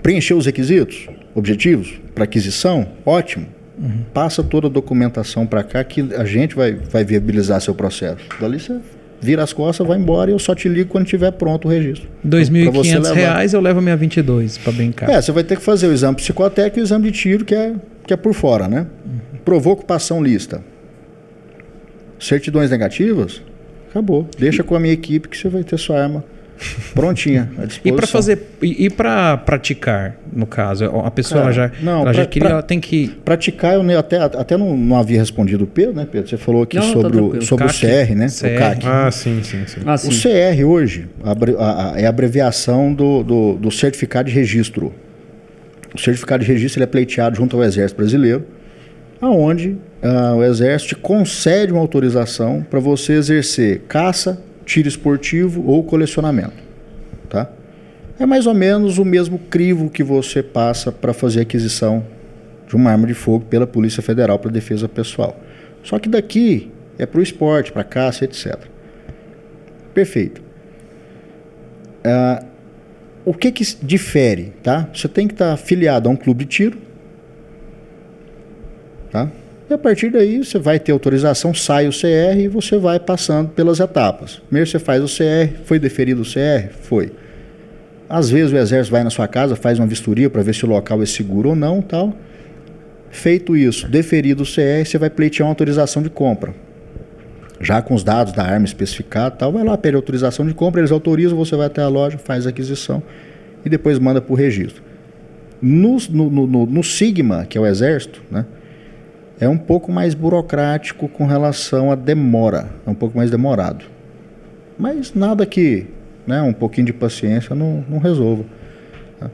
preencher 0.01 0.33
os 0.33 0.45
requisitos, 0.45 1.07
objetivos 1.35 1.99
para 2.13 2.23
aquisição, 2.23 2.87
ótimo. 3.05 3.47
Passa 4.13 4.43
toda 4.43 4.67
a 4.67 4.69
documentação 4.69 5.47
para 5.47 5.63
cá 5.63 5.83
que 5.83 6.07
a 6.15 6.23
gente 6.25 6.55
vai, 6.55 6.73
vai 6.73 7.03
viabilizar 7.03 7.59
seu 7.59 7.73
processo. 7.73 8.23
Dali 8.39 8.59
você 8.59 8.79
vira 9.23 9.43
as 9.43 9.53
costas, 9.53 9.85
vai 9.87 9.97
embora 9.97 10.29
e 10.29 10.33
eu 10.33 10.39
só 10.39 10.53
te 10.53 10.67
ligo 10.67 10.89
quando 10.89 11.05
tiver 11.05 11.31
pronto 11.31 11.67
o 11.67 11.71
registro. 11.71 12.09
Você 12.23 12.51
2.500 12.51 12.93
levar. 13.01 13.13
reais 13.13 13.53
eu 13.53 13.61
levo 13.61 13.79
a 13.79 13.81
minha 13.81 13.95
22 13.95 14.57
para 14.57 14.71
brincar. 14.71 15.09
É, 15.09 15.21
você 15.21 15.31
vai 15.31 15.43
ter 15.43 15.57
que 15.57 15.63
fazer 15.63 15.87
o 15.87 15.93
exame 15.93 16.15
psicotécnico 16.15 16.79
e 16.79 16.81
o 16.81 16.83
exame 16.83 17.09
de 17.09 17.17
tiro, 17.17 17.45
que 17.45 17.55
é, 17.55 17.73
que 18.05 18.13
é 18.13 18.17
por 18.17 18.33
fora, 18.33 18.67
né? 18.67 18.87
Provou 19.45 19.73
ocupação 19.73 20.21
lista. 20.23 20.61
Certidões 22.19 22.69
negativas? 22.69 23.41
Acabou. 23.89 24.27
Deixa 24.37 24.63
com 24.63 24.75
a 24.75 24.79
minha 24.79 24.93
equipe 24.93 25.27
que 25.27 25.37
você 25.37 25.49
vai 25.49 25.63
ter 25.63 25.77
sua 25.77 26.01
arma 26.01 26.23
Prontinha. 26.93 27.49
à 27.57 27.63
E 27.63 27.67
disposição. 27.67 27.95
para 27.95 28.07
fazer 28.07 28.47
e, 28.61 28.85
e 28.85 28.89
para 28.89 29.37
praticar, 29.37 30.15
no 30.31 30.45
caso, 30.45 30.85
a 30.85 31.11
pessoa 31.11 31.41
Cara, 31.41 31.53
já, 31.53 31.71
não, 31.81 32.01
ela 32.01 32.13
já 32.13 32.21
pra- 32.21 32.29
queria, 32.31 32.47
pra- 32.47 32.53
ela 32.57 32.63
tem 32.63 32.79
que 32.79 33.07
Praticar, 33.25 33.73
eu 33.73 33.83
nem- 33.83 33.95
até, 33.95 34.17
até 34.17 34.55
não, 34.57 34.77
não 34.77 34.97
havia 34.97 35.19
respondido 35.19 35.63
o 35.63 35.67
Pedro, 35.67 35.93
né, 35.95 36.07
Pedro? 36.09 36.29
Você 36.29 36.37
falou 36.37 36.63
aqui 36.63 36.77
Não, 36.77 36.83
tá 36.83 36.91
sobre, 36.93 37.17
o, 37.17 37.21
tranquilo. 37.21 37.45
sobre 37.45 37.65
o 37.65 37.67
CAC, 37.67 37.79
CR, 37.79 38.15
né? 38.15 38.27
CR. 38.27 38.45
O 38.55 38.57
CAC. 38.59 38.85
Ah, 38.87 39.11
sim, 39.11 39.43
sim, 39.43 39.63
sim. 39.65 39.81
Ah, 39.85 39.95
O 39.95 39.97
sim. 39.97 40.09
CR 40.11 40.63
hoje 40.65 41.07
a- 41.23 41.93
a- 41.93 41.99
é 41.99 42.05
a 42.05 42.09
abreviação 42.09 42.93
do, 42.93 43.23
do, 43.23 43.53
do 43.55 43.71
certificado 43.71 44.29
de 44.29 44.35
registro. 44.35 44.93
O 45.93 45.99
certificado 45.99 46.43
de 46.43 46.51
registro 46.51 46.79
ele 46.79 46.85
é 46.85 46.87
pleiteado 46.87 47.35
junto 47.35 47.55
ao 47.57 47.63
Exército 47.63 47.97
Brasileiro, 47.99 48.45
aonde 49.21 49.77
ah, 50.01 50.33
o 50.35 50.43
Exército 50.43 50.95
te 50.95 51.01
concede 51.01 51.71
uma 51.71 51.81
autorização 51.81 52.65
para 52.69 52.79
você 52.79 53.13
exercer 53.13 53.81
caça, 53.87 54.41
tiro 54.65 54.87
esportivo 54.87 55.65
ou 55.65 55.83
colecionamento. 55.83 56.63
Tá? 57.29 57.49
É 58.19 58.25
mais 58.25 58.45
ou 58.45 58.53
menos 58.53 58.97
o 58.97 59.05
mesmo 59.05 59.39
crivo 59.39 59.89
que 59.89 60.03
você 60.03 60.43
passa 60.43 60.91
para 60.91 61.13
fazer 61.13 61.41
aquisição 61.41 62.05
de 62.67 62.75
uma 62.75 62.91
arma 62.91 63.07
de 63.07 63.13
fogo 63.13 63.45
pela 63.45 63.67
Polícia 63.67 64.01
Federal 64.01 64.39
para 64.39 64.51
defesa 64.51 64.87
pessoal. 64.87 65.39
Só 65.83 65.99
que 65.99 66.07
daqui 66.07 66.71
é 66.97 67.05
para 67.05 67.19
o 67.19 67.23
esporte, 67.23 67.71
para 67.71 67.83
caça, 67.83 68.23
etc. 68.25 68.57
Perfeito. 69.93 70.41
Ah, 72.03 72.43
o 73.25 73.33
que 73.33 73.51
que 73.51 73.63
difere, 73.81 74.53
tá? 74.61 74.89
Você 74.93 75.07
tem 75.07 75.27
que 75.27 75.33
estar 75.33 75.53
afiliado 75.53 76.09
a 76.09 76.11
um 76.11 76.15
clube 76.15 76.43
de 76.43 76.49
tiro, 76.49 76.77
tá? 79.11 79.29
A 79.73 79.77
partir 79.77 80.09
daí 80.11 80.37
você 80.43 80.59
vai 80.59 80.79
ter 80.79 80.91
autorização, 80.91 81.53
sai 81.53 81.87
o 81.87 81.91
CR 81.91 82.37
e 82.39 82.47
você 82.47 82.77
vai 82.77 82.99
passando 82.99 83.49
pelas 83.49 83.79
etapas. 83.79 84.41
Primeiro 84.47 84.69
você 84.69 84.77
faz 84.79 85.01
o 85.03 85.07
CR, 85.07 85.61
foi 85.65 85.79
deferido 85.79 86.21
o 86.21 86.25
CR? 86.25 86.69
Foi. 86.81 87.11
Às 88.09 88.29
vezes 88.29 88.51
o 88.53 88.57
exército 88.57 88.91
vai 88.91 89.03
na 89.03 89.09
sua 89.09 89.27
casa, 89.27 89.55
faz 89.55 89.79
uma 89.79 89.87
vistoria 89.87 90.29
para 90.29 90.43
ver 90.43 90.53
se 90.53 90.63
o 90.65 90.69
local 90.69 91.01
é 91.01 91.05
seguro 91.05 91.49
ou 91.49 91.55
não, 91.55 91.81
tal. 91.81 92.13
Feito 93.09 93.55
isso, 93.55 93.87
deferido 93.87 94.43
o 94.43 94.45
CR, 94.45 94.85
você 94.85 94.97
vai 94.97 95.09
pleitear 95.09 95.47
uma 95.47 95.51
autorização 95.51 96.01
de 96.01 96.09
compra 96.09 96.53
já 97.61 97.81
com 97.81 97.93
os 97.93 98.03
dados 98.03 98.33
da 98.33 98.43
arma 98.43 98.65
especificada, 98.65 99.31
tal, 99.31 99.53
vai 99.53 99.63
lá, 99.63 99.77
pede 99.77 99.95
autorização 99.95 100.45
de 100.45 100.53
compra, 100.53 100.81
eles 100.81 100.91
autorizam, 100.91 101.37
você 101.37 101.55
vai 101.55 101.67
até 101.67 101.81
a 101.81 101.87
loja, 101.87 102.17
faz 102.17 102.45
a 102.45 102.49
aquisição 102.49 103.01
e 103.63 103.69
depois 103.69 103.97
manda 103.99 104.19
para 104.19 104.33
o 104.33 104.35
registro. 104.35 104.83
No, 105.61 105.95
no- 106.09 106.29
no- 106.45 106.65
no 106.65 106.83
Sigma, 106.83 107.45
que 107.45 107.57
é 107.57 107.61
o 107.61 107.65
Exército, 107.65 108.21
né, 108.29 108.45
é 109.43 109.49
um 109.49 109.57
pouco 109.57 109.91
mais 109.91 110.13
burocrático 110.13 111.07
com 111.07 111.25
relação 111.25 111.91
à 111.91 111.95
demora, 111.95 112.69
é 112.85 112.89
um 112.89 112.95
pouco 112.95 113.17
mais 113.17 113.29
demorado. 113.29 113.85
Mas 114.77 115.13
nada 115.13 115.45
que 115.45 115.87
né, 116.25 116.41
um 116.41 116.53
pouquinho 116.53 116.87
de 116.87 116.93
paciência 116.93 117.55
não, 117.55 117.83
não 117.87 117.99
resolva. 117.99 118.45
tá? 119.19 119.29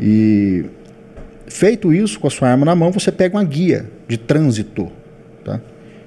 E 0.00 0.64
feito 1.46 1.92
isso 1.92 2.18
com 2.18 2.26
a 2.26 2.30
sua 2.30 2.48
arma 2.48 2.64
na 2.64 2.74
mão, 2.74 2.90
você 2.90 3.12
pega 3.12 3.36
uma 3.36 3.44
guia 3.44 3.88
de 4.08 4.16
trânsito. 4.16 4.90
Tá? 5.44 5.60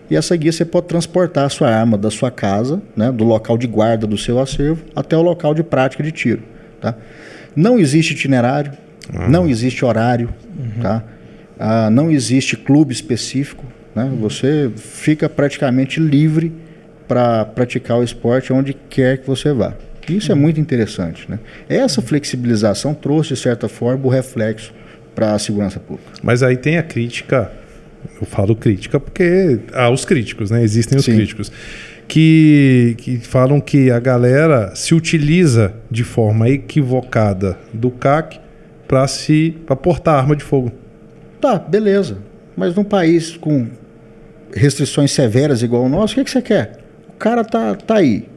E 0.10 0.16
essa 0.16 0.36
guia 0.36 0.52
você 0.52 0.66
pode 0.66 0.88
transportar 0.88 1.46
a 1.46 1.50
sua 1.50 1.70
arma 1.70 1.98
da 1.98 2.12
sua 2.12 2.30
casa, 2.30 2.82
né, 2.96 3.12
do 3.12 3.24
local 3.24 3.58
de 3.58 3.68
guarda 3.68 4.06
do 4.06 4.18
seu 4.18 4.40
acervo, 4.40 4.84
até 4.96 5.18
o 5.18 5.22
local 5.22 5.54
de 5.54 5.64
prática 5.64 6.04
de 6.04 6.12
tiro. 6.12 6.44
Tá? 6.82 6.96
Não 7.56 7.80
existe 7.80 8.14
itinerário, 8.14 8.74
não 9.30 9.48
existe 9.48 9.86
horário, 9.86 10.30
tá? 10.82 11.04
Ah, 11.60 11.90
não 11.90 12.12
existe 12.12 12.58
clube 12.58 12.94
específico. 12.94 13.64
Né? 13.96 14.12
Você 14.20 14.72
fica 14.76 15.30
praticamente 15.30 16.00
livre 16.00 16.52
para 17.08 17.46
praticar 17.46 17.98
o 17.98 18.04
esporte 18.04 18.52
onde 18.52 18.74
quer 18.74 19.20
que 19.20 19.28
você 19.28 19.54
vá. 19.54 19.74
Isso 20.10 20.32
é 20.32 20.36
muito 20.36 20.60
interessante. 20.60 21.26
Né? 21.30 21.40
Essa 21.68 22.02
flexibilização 22.02 22.94
trouxe, 22.94 23.34
de 23.34 23.40
certa 23.40 23.68
forma, 23.68 24.06
o 24.06 24.10
reflexo 24.10 24.74
para 25.16 25.34
a 25.34 25.40
segurança 25.40 25.80
pública. 25.80 26.12
Mas 26.22 26.44
aí 26.44 26.58
tem 26.58 26.78
a 26.78 26.84
crítica, 26.84 27.52
eu 28.20 28.28
falo 28.28 28.56
crítica 28.56 29.00
porque 29.00 29.60
há 29.74 29.90
os 29.90 30.04
críticos, 30.04 30.52
né? 30.52 30.62
Existem 30.62 30.98
os 30.98 31.06
Sim. 31.06 31.16
críticos. 31.16 31.52
Que, 32.08 32.94
que 33.00 33.18
falam 33.18 33.60
que 33.60 33.90
a 33.90 34.00
galera 34.00 34.76
se 34.76 34.94
utiliza 34.94 35.74
de 35.90 36.04
forma 36.04 36.48
equivocada 36.50 37.58
do 37.74 37.90
CAC 37.90 38.40
para 38.88 39.76
portar 39.76 40.20
arma 40.20 40.36
de 40.36 40.44
fogo. 40.44 40.72
Tá, 41.46 41.60
beleza. 41.60 42.18
Mas 42.58 42.74
num 42.74 42.84
país 42.84 43.38
com 43.38 43.68
restrições 44.52 45.12
severas 45.12 45.62
igual 45.62 45.84
o 45.84 45.90
nosso, 45.90 46.14
o 46.14 46.16
que, 46.16 46.24
que 46.24 46.32
você 46.32 46.42
quer? 46.42 46.78
O 47.10 47.14
cara 47.14 47.44
tá, 47.44 47.76
tá 47.76 47.98
aí. 47.98 48.28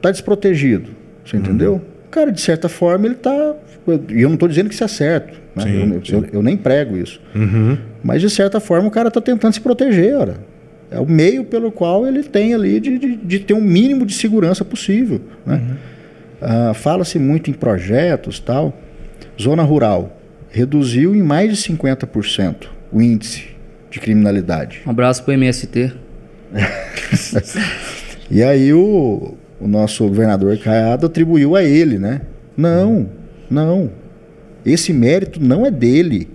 Tá 0.00 0.12
desprotegido. 0.12 0.90
Você 1.24 1.36
entendeu? 1.36 1.80
O 2.06 2.08
cara, 2.10 2.30
de 2.30 2.40
certa 2.40 2.68
forma, 2.68 3.06
ele 3.06 3.16
tá. 3.16 3.54
E 4.08 4.22
eu 4.22 4.28
não 4.28 4.34
estou 4.34 4.48
dizendo 4.48 4.68
que 4.68 4.74
isso 4.74 4.84
é 4.84 4.88
certo. 4.88 5.36
né? 5.56 5.64
Sim, 5.64 5.94
eu, 5.94 6.04
sim. 6.04 6.12
eu- 6.14 6.26
eu 6.34 6.42
nem 6.44 6.56
prego 6.56 6.96
isso. 6.96 7.20
Uhum. 7.34 7.76
Mas, 8.04 8.20
de 8.20 8.30
certa 8.30 8.60
forma, 8.60 8.86
o 8.86 8.90
cara 8.90 9.08
está 9.08 9.20
tentando 9.20 9.52
se 9.54 9.60
proteger, 9.60 10.14
ora. 10.16 10.36
É 10.90 11.00
o 11.00 11.06
meio 11.06 11.44
pelo 11.44 11.72
qual 11.72 12.06
ele 12.06 12.22
tem 12.22 12.54
ali 12.54 12.78
de, 12.78 12.98
de, 12.98 13.16
de 13.16 13.38
ter 13.40 13.54
um 13.54 13.60
mínimo 13.60 14.06
de 14.06 14.14
segurança 14.14 14.64
possível. 14.64 15.20
Né? 15.44 15.60
Ah, 16.40 16.72
Fala-se 16.72 17.18
muito 17.18 17.50
em 17.50 17.52
projetos 17.52 18.38
tal. 18.38 18.72
Zona 19.40 19.64
rural 19.64 20.15
reduziu 20.56 21.14
em 21.14 21.22
mais 21.22 21.50
de 21.50 21.72
50% 21.72 22.68
o 22.90 23.02
índice 23.02 23.48
de 23.90 24.00
criminalidade. 24.00 24.80
Um 24.86 24.90
abraço 24.90 25.22
pro 25.22 25.34
MST. 25.34 25.92
E 28.28 28.42
aí 28.42 28.72
o, 28.72 29.36
o 29.60 29.68
nosso 29.68 30.04
governador 30.08 30.58
Caiado 30.58 31.06
atribuiu 31.06 31.54
a 31.54 31.62
ele, 31.62 31.96
né? 31.96 32.22
Não, 32.56 33.08
não. 33.48 33.88
Esse 34.64 34.92
mérito 34.92 35.40
não 35.40 35.64
é 35.64 35.70
dele, 35.70 36.28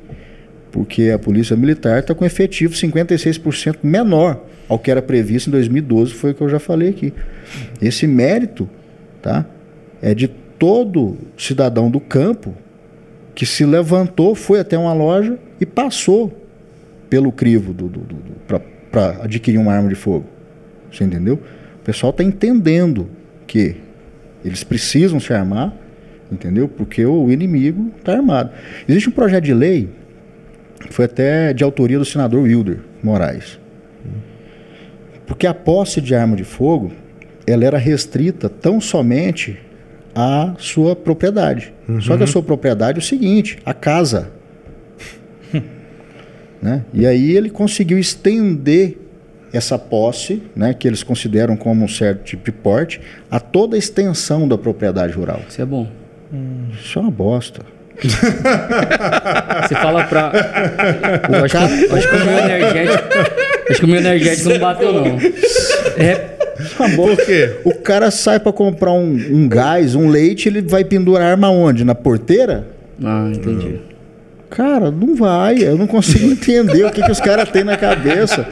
porque 0.72 1.10
a 1.10 1.20
Polícia 1.20 1.54
Militar 1.54 2.00
está 2.00 2.16
com 2.16 2.24
efetivo 2.24 2.74
56% 2.74 3.80
menor 3.84 4.42
ao 4.70 4.80
que 4.80 4.90
era 4.90 5.02
previsto 5.02 5.50
em 5.50 5.52
2012, 5.52 6.14
foi 6.14 6.32
o 6.32 6.34
que 6.34 6.42
eu 6.42 6.48
já 6.48 6.60
falei 6.60 6.88
aqui. 6.88 7.14
Esse 7.82 8.08
mérito, 8.08 8.70
tá? 9.22 9.46
É 10.02 10.14
de 10.14 10.30
todo 10.30 11.18
cidadão 11.38 11.92
do 11.92 12.00
campo 12.00 12.56
que 13.42 13.46
se 13.48 13.66
levantou, 13.66 14.36
foi 14.36 14.60
até 14.60 14.78
uma 14.78 14.94
loja 14.94 15.36
e 15.60 15.66
passou 15.66 16.32
pelo 17.10 17.32
crivo 17.32 17.74
do, 17.74 17.88
do, 17.88 18.16
para 18.92 19.24
adquirir 19.24 19.58
uma 19.58 19.74
arma 19.74 19.90
de 19.90 19.96
fogo. 19.96 20.28
Você 20.92 21.04
entendeu? 21.06 21.40
O 21.82 21.84
pessoal 21.84 22.12
está 22.12 22.24
entendendo 22.24 23.10
que 23.48 23.78
eles 24.46 24.64
precisam 24.64 25.20
se 25.20 25.34
armar, 25.34 25.74
entendeu? 26.32 26.68
Porque 26.68 27.04
o 27.04 27.32
inimigo 27.32 27.92
está 27.98 28.14
armado. 28.14 28.52
Existe 28.88 29.10
um 29.10 29.12
projeto 29.12 29.46
de 29.46 29.56
lei, 29.56 29.90
foi 30.92 31.06
até 31.06 31.52
de 31.52 31.64
autoria 31.64 31.98
do 31.98 32.06
senador 32.06 32.44
Wilder 32.44 32.78
Moraes. 33.02 33.60
Porque 35.26 35.48
a 35.48 35.54
posse 35.56 36.00
de 36.00 36.14
arma 36.14 36.36
de 36.36 36.44
fogo, 36.44 36.92
ela 37.48 37.66
era 37.66 37.80
restrita 37.80 38.48
tão 38.48 38.80
somente 38.80 39.58
à 40.16 40.54
sua 40.58 40.96
propriedade. 40.96 41.74
Só 42.02 42.18
que 42.18 42.24
a 42.24 42.28
sua 42.28 42.42
propriedade 42.42 43.00
é 43.00 43.02
o 43.02 43.06
seguinte, 43.06 43.58
a 43.66 43.74
casa. 43.74 44.32
né? 46.62 46.86
E 46.94 47.06
aí 47.06 47.36
ele 47.36 47.50
conseguiu 47.50 48.00
estender 48.00 48.98
essa 49.54 49.78
posse, 49.78 50.42
né, 50.56 50.74
que 50.74 50.88
eles 50.88 51.04
consideram 51.04 51.58
como 51.58 51.84
um 51.84 51.88
certo 51.88 52.24
tipo 52.24 52.46
de 52.46 52.52
porte, 52.52 53.02
a 53.30 53.40
toda 53.40 53.76
a 53.76 53.80
extensão 53.80 54.48
da 54.48 54.58
propriedade 54.58 55.14
rural. 55.14 55.42
Isso 55.48 55.62
é 55.62 55.66
bom. 55.66 55.88
Isso 56.74 56.98
é 56.98 57.02
uma 57.02 57.12
bosta. 57.12 57.62
Você 58.02 59.76
fala 59.76 60.06
pra. 60.06 60.32
Eu 61.30 61.46
acho, 61.46 61.58
que, 61.58 61.86
eu 61.86 61.96
acho 61.96 62.10
que 62.10 62.16
o 62.16 62.26
meu 62.26 62.38
energético. 62.38 63.42
Acho 63.70 63.80
que 63.80 63.86
o 63.86 63.88
meu 63.88 64.00
energético 64.00 64.50
não 64.50 64.60
bateu, 64.60 64.92
não. 64.92 65.18
É, 65.98 66.36
Por 66.96 67.18
quê? 67.18 67.58
O 67.64 67.74
cara 67.76 68.12
sai 68.12 68.40
para 68.40 68.52
comprar 68.54 68.92
um, 68.92 69.14
um 69.14 69.48
gás, 69.48 69.96
um 69.96 70.10
leite, 70.10 70.48
ele 70.50 70.62
vai 70.62 70.84
pendurar 70.84 71.24
a 71.24 71.32
arma 71.32 71.50
onde? 71.50 71.84
Na 71.84 71.96
porteira? 71.96 72.68
ah, 73.04 73.30
entendi. 73.34 73.80
Cara, 74.52 74.92
não 74.92 75.16
vai. 75.16 75.58
Eu 75.64 75.78
não 75.78 75.88
consigo 75.88 76.26
entender 76.32 76.84
o 76.86 76.92
que, 76.92 77.02
que 77.02 77.12
os 77.12 77.20
caras 77.22 77.50
têm 77.50 77.64
na 77.64 77.78
cabeça 77.78 78.46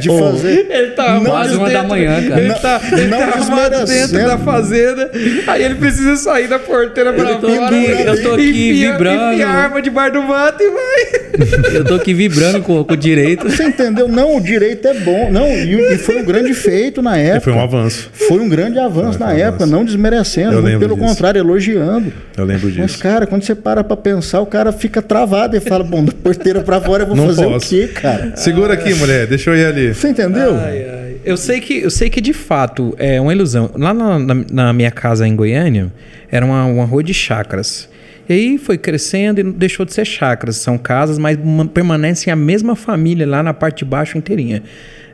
de 0.00 0.08
fazer. 0.08 0.66
Ele 0.70 0.90
tá 0.92 1.14
Não, 1.14 1.24
Quase 1.24 1.56
uma 1.56 1.68
da 1.68 1.82
manhã, 1.82 2.28
cara. 2.28 2.40
Ele 2.40 2.54
tá, 2.54 2.80
ele 2.92 3.06
Não 3.08 3.18
tá 3.18 3.24
armado 3.26 3.84
dentro 3.86 4.16
da 4.26 4.38
fazenda. 4.38 5.10
Aí 5.48 5.62
ele 5.64 5.74
precisa 5.74 6.14
sair 6.16 6.46
da 6.48 6.58
porteira 6.60 7.12
pra 7.12 7.30
Eu 7.30 7.38
tô 7.40 7.48
fora. 7.48 7.66
aqui- 7.66 7.90
eu 8.06 8.22
tô 8.22 8.32
aqui 8.34 8.48
enfia- 8.48 8.92
vibrando. 8.92 9.32
Enfia 9.32 9.46
a 9.48 9.50
arma 9.50 9.82
debaixo 9.82 10.12
do 10.12 10.22
mato 10.22 10.62
e 10.62 10.70
vai. 10.70 11.20
Eu 11.74 11.84
tô 11.84 11.94
aqui 11.94 12.12
vibrando 12.12 12.60
com, 12.62 12.84
com 12.84 12.92
o 12.92 12.96
direito. 12.96 13.48
Você 13.48 13.64
entendeu? 13.64 14.06
Não, 14.08 14.36
o 14.36 14.40
direito 14.40 14.86
é 14.86 14.94
bom. 14.94 15.30
Não, 15.32 15.46
e, 15.48 15.94
e 15.94 15.98
foi 15.98 16.20
um 16.20 16.24
grande 16.24 16.52
feito 16.52 17.00
na 17.00 17.16
época. 17.16 17.40
Foi 17.40 17.52
um 17.54 17.60
avanço. 17.62 18.10
Foi 18.12 18.38
um 18.38 18.48
grande 18.48 18.78
avanço 18.78 19.16
Foi 19.18 19.26
na 19.26 19.32
um 19.32 19.36
época, 19.36 19.64
avanço. 19.64 19.72
não 19.72 19.84
desmerecendo, 19.84 20.48
Eu 20.48 20.52
muito 20.60 20.64
lembro 20.66 20.80
pelo 20.80 20.94
disso. 20.96 21.08
contrário, 21.08 21.38
elogiando. 21.38 22.12
Eu 22.36 22.44
lembro 22.44 22.66
Mas, 22.66 22.74
disso. 22.90 22.98
cara, 22.98 23.26
quando 23.26 23.42
você 23.42 23.54
para 23.54 23.82
pra 23.82 23.96
pensar, 23.96 24.40
o 24.40 24.46
cara 24.46 24.70
fica 24.70 25.00
travado 25.00 25.39
e 25.56 25.60
fala: 25.60 25.84
Bom, 25.84 26.04
da 26.04 26.12
porteira 26.12 26.60
pra 26.62 26.80
fora 26.80 27.02
eu 27.04 27.06
vou 27.08 27.16
Não 27.16 27.26
fazer 27.26 27.44
posso. 27.44 27.66
o 27.66 27.68
quê, 27.68 27.88
cara? 27.88 28.36
Segura 28.36 28.74
aqui, 28.74 28.94
mulher. 28.94 29.26
Deixa 29.26 29.50
eu 29.50 29.56
ir 29.56 29.64
ali. 29.66 29.94
Você 29.94 30.08
entendeu? 30.08 30.56
Ai, 30.56 30.84
ai. 30.88 31.16
Eu 31.24 31.36
sei 31.36 31.60
que, 31.60 31.80
eu 31.82 31.90
sei 31.90 32.08
que 32.08 32.20
de 32.20 32.32
fato 32.32 32.94
é 32.98 33.20
uma 33.20 33.32
ilusão. 33.32 33.70
Lá 33.74 33.92
na, 33.92 34.18
na- 34.18 34.44
na 34.52 34.72
minha 34.72 34.90
casa 34.90 35.26
em 35.28 35.36
Goiânia, 35.36 35.92
era 36.30 36.44
uma, 36.46 36.64
uma 36.64 36.84
rua 36.84 37.02
de 37.02 37.12
chácaras. 37.12 37.88
E 38.28 38.32
aí 38.32 38.58
foi 38.58 38.78
crescendo 38.78 39.40
e 39.40 39.42
deixou 39.44 39.84
de 39.84 39.92
ser 39.92 40.04
chácaras. 40.06 40.56
São 40.56 40.78
casas, 40.78 41.18
mas 41.18 41.36
ma- 41.36 41.66
permanecem 41.66 42.32
a 42.32 42.36
mesma 42.36 42.74
família 42.76 43.26
lá 43.26 43.42
na 43.42 43.52
parte 43.52 43.78
de 43.80 43.84
baixo 43.86 44.16
inteirinha. 44.16 44.62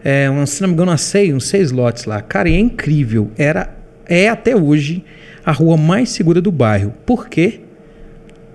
É, 0.04 0.30
um, 0.30 0.46
se 0.46 0.60
não 0.60 0.68
me 0.68 0.74
engano, 0.74 0.90
umas 0.92 1.00
seis, 1.00 1.34
uns 1.34 1.46
seis 1.48 1.72
lotes 1.72 2.04
lá. 2.04 2.20
Cara, 2.20 2.48
e 2.48 2.54
é 2.54 2.58
incrível. 2.58 3.30
Era, 3.36 3.70
é 4.06 4.28
até 4.28 4.54
hoje 4.54 5.02
a 5.44 5.50
rua 5.50 5.76
mais 5.76 6.10
segura 6.10 6.40
do 6.40 6.52
bairro. 6.52 6.92
Por 7.04 7.28
quê? 7.28 7.60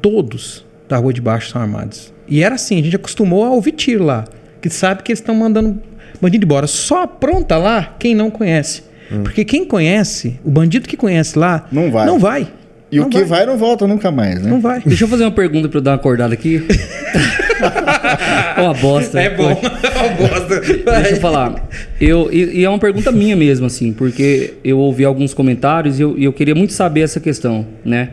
Todos 0.02 0.66
da 0.92 0.98
rua 0.98 1.14
de 1.14 1.22
baixo 1.22 1.50
são 1.50 1.62
armados. 1.62 2.14
E 2.28 2.44
era 2.44 2.56
assim, 2.56 2.80
a 2.80 2.84
gente 2.84 2.96
acostumou 2.96 3.44
a 3.46 3.50
ouvir 3.50 3.72
tiro 3.72 4.04
lá. 4.04 4.26
Que 4.62 4.70
sabe 4.70 5.02
que 5.02 5.12
eles 5.12 5.20
estão 5.20 5.34
mandando 5.34 5.82
bandido 6.22 6.46
embora. 6.46 6.68
Só 6.68 7.04
apronta 7.04 7.58
lá 7.58 7.96
quem 7.98 8.14
não 8.14 8.30
conhece. 8.30 8.84
Porque 9.24 9.44
quem 9.44 9.66
conhece, 9.66 10.40
o 10.44 10.50
bandido 10.50 10.88
que 10.88 10.96
conhece 10.96 11.38
lá, 11.38 11.68
Não 11.72 11.92
vai. 11.92 12.06
Não 12.06 12.18
vai. 12.20 12.48
E 12.92 12.98
Não 12.98 13.08
o 13.08 13.10
que 13.10 13.24
vai. 13.24 13.46
não 13.46 13.58
volta 13.58 13.88
nunca 13.88 14.12
mais, 14.12 14.42
né? 14.42 14.50
Não 14.50 14.60
vai. 14.60 14.82
Deixa 14.86 15.06
eu 15.06 15.08
fazer 15.08 15.24
uma 15.24 15.32
pergunta 15.32 15.68
pra 15.70 15.78
eu 15.78 15.82
dar 15.82 15.92
uma 15.92 15.96
acordada 15.98 16.34
aqui. 16.34 16.62
uma 18.58 18.74
bosta. 18.74 19.20
É 19.20 19.30
bom. 19.30 19.50
É 19.50 19.54
uma 20.00 20.10
bosta. 20.28 20.60
Deixa 20.62 21.10
eu 21.12 21.18
falar. 21.22 21.68
Eu, 22.00 22.30
e, 22.32 22.60
e 22.60 22.66
é 22.66 22.70
uma 22.70 22.80
pergunta 22.80 23.12
minha 23.12 23.36
mesmo, 23.36 23.66
assim, 23.66 23.94
porque 23.94 24.56
eu 24.64 24.78
ouvi 24.78 25.06
alguns 25.06 25.34
comentários 25.34 26.00
e 26.00 26.02
eu, 26.02 26.18
e 26.18 26.24
eu 26.26 26.34
queria 26.34 26.56
muito 26.56 26.74
saber 26.74 27.02
essa 27.02 27.20
questão, 27.20 27.66
né? 27.84 28.10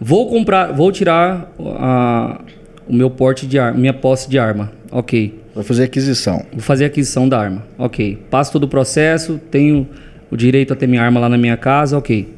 Vou 0.00 0.28
comprar, 0.28 0.72
vou 0.72 0.92
tirar 0.92 1.52
a- 1.58 2.40
o 2.86 2.92
meu 2.94 3.10
porte 3.10 3.46
de 3.46 3.58
arma, 3.58 3.78
minha 3.78 3.92
posse 3.92 4.28
de 4.30 4.38
arma. 4.38 4.70
Ok. 4.90 5.38
Vai 5.54 5.64
fazer 5.64 5.84
aquisição. 5.84 6.44
Vou 6.52 6.60
fazer 6.60 6.84
aquisição 6.84 7.28
da 7.28 7.38
arma. 7.38 7.64
Ok. 7.76 8.18
Passo 8.30 8.52
todo 8.52 8.64
o 8.64 8.68
processo, 8.68 9.40
tenho 9.50 9.86
o 10.30 10.36
direito 10.36 10.72
a 10.72 10.76
ter 10.76 10.86
minha 10.86 11.02
arma 11.02 11.18
lá 11.20 11.28
na 11.28 11.36
minha 11.36 11.56
casa, 11.56 11.98
ok. 11.98 12.28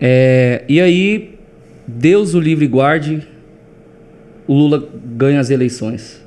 É, 0.00 0.62
e 0.68 0.80
aí, 0.80 1.34
Deus 1.86 2.34
o 2.34 2.40
livre 2.40 2.66
guarde, 2.66 3.26
o 4.46 4.54
Lula 4.54 4.88
ganha 5.16 5.40
as 5.40 5.50
eleições. 5.50 6.22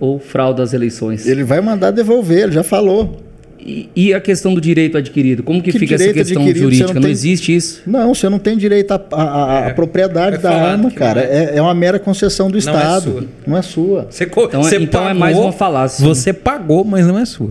Ou 0.00 0.18
frauda 0.18 0.62
as 0.62 0.72
eleições. 0.72 1.26
Ele 1.26 1.44
vai 1.44 1.60
mandar 1.60 1.90
devolver, 1.90 2.44
ele 2.44 2.52
já 2.52 2.62
falou. 2.64 3.20
E, 3.64 3.88
e 3.94 4.12
a 4.14 4.20
questão 4.20 4.52
do 4.54 4.60
direito 4.60 4.98
adquirido? 4.98 5.42
Como 5.42 5.62
que, 5.62 5.70
Que 5.72 5.78
fica 5.78 5.94
essa 5.94 6.12
questão 6.12 6.42
adquirido? 6.42 6.62
jurídica? 6.64 6.88
Não, 6.88 6.94
não 6.94 7.02
tem- 7.02 7.10
existe 7.12 7.54
isso? 7.54 7.82
Não, 7.86 8.12
você 8.14 8.28
não 8.28 8.38
tem 8.38 8.56
direito 8.56 8.90
à 8.92 9.66
à 9.68 9.70
propriedade 9.74 10.36
é 10.36 10.38
da 10.38 10.50
arma, 10.52 10.90
cara. 10.90 11.20
é. 11.22 11.52
É, 11.54 11.58
é 11.58 11.62
uma 11.62 11.74
mera 11.74 11.98
concessão 11.98 12.48
do 12.48 12.52
Não 12.52 12.56
é 12.56 12.58
Estado. 12.58 13.02
sua. 13.12 13.24
Não 13.46 13.56
é 13.56 13.62
sua. 13.62 14.06
Você, 14.10 14.26
co- 14.26 14.44
Então 14.44 14.60
é- 14.60 14.64
você 14.64 14.76
então 14.78 15.08
é 15.08 15.14
mais 15.14 15.36
uma 15.38 15.52
falácia. 15.52 16.04
Você 16.04 16.32
pagou, 16.32 16.84
mas 16.84 17.06
não 17.06 17.18
é 17.18 17.24
sua. 17.24 17.50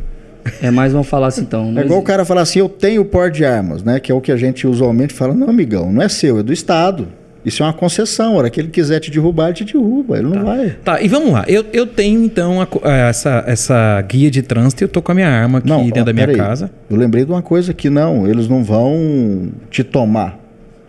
É 0.61 0.69
mais 0.71 0.93
uma 0.93 1.03
falácia, 1.03 1.39
então. 1.41 1.71
Não 1.71 1.81
É 1.81 1.85
igual 1.85 1.99
o 1.99 2.01
existe. 2.01 2.07
cara 2.07 2.25
falar 2.25 2.41
assim, 2.41 2.59
eu 2.59 2.67
tenho 2.67 3.05
porte 3.05 3.37
de 3.37 3.45
armas, 3.45 3.83
né? 3.83 3.99
Que 3.99 4.11
é 4.11 4.15
o 4.15 4.19
que 4.19 4.31
a 4.31 4.35
gente 4.37 4.65
usualmente 4.67 5.13
fala. 5.13 5.33
Não, 5.35 5.47
amigão, 5.49 5.91
não 5.93 6.01
é 6.01 6.09
seu, 6.09 6.39
é 6.39 6.43
do 6.43 6.51
Estado. 6.51 7.07
Isso 7.45 7.63
é 7.63 7.65
uma 7.65 7.73
concessão. 7.73 8.33
A 8.33 8.37
hora 8.37 8.49
que 8.49 8.59
ele 8.59 8.69
quiser 8.69 8.99
te 8.99 9.09
derrubar, 9.09 9.47
ele 9.47 9.53
te 9.55 9.65
derruba. 9.65 10.17
Ele 10.17 10.27
não 10.27 10.45
vai. 10.45 10.77
Tá, 10.83 11.01
e 11.01 11.07
vamos 11.07 11.31
lá. 11.31 11.43
Eu, 11.47 11.65
eu 11.73 11.87
tenho 11.87 12.23
então 12.23 12.61
a 12.61 12.91
essa, 12.91 13.43
essa 13.47 14.01
guia 14.01 14.29
de 14.29 14.41
trânsito 14.41 14.83
e 14.83 14.85
eu 14.85 14.89
tô 14.89 15.01
com 15.01 15.11
a 15.11 15.15
minha 15.15 15.29
arma 15.29 15.59
aqui 15.59 15.67
Não, 15.67 15.83
dentro 15.85 16.01
ó, 16.01 16.05
da 16.05 16.13
minha 16.13 16.33
casa. 16.33 16.71
Eu 16.89 16.97
lembrei 16.97 17.25
de 17.25 17.31
uma 17.31 17.41
coisa 17.41 17.73
que 17.73 17.89
não, 17.89 18.27
eles 18.27 18.47
não 18.47 18.63
vão 18.63 19.49
te 19.69 19.83
tomar. 19.83 20.39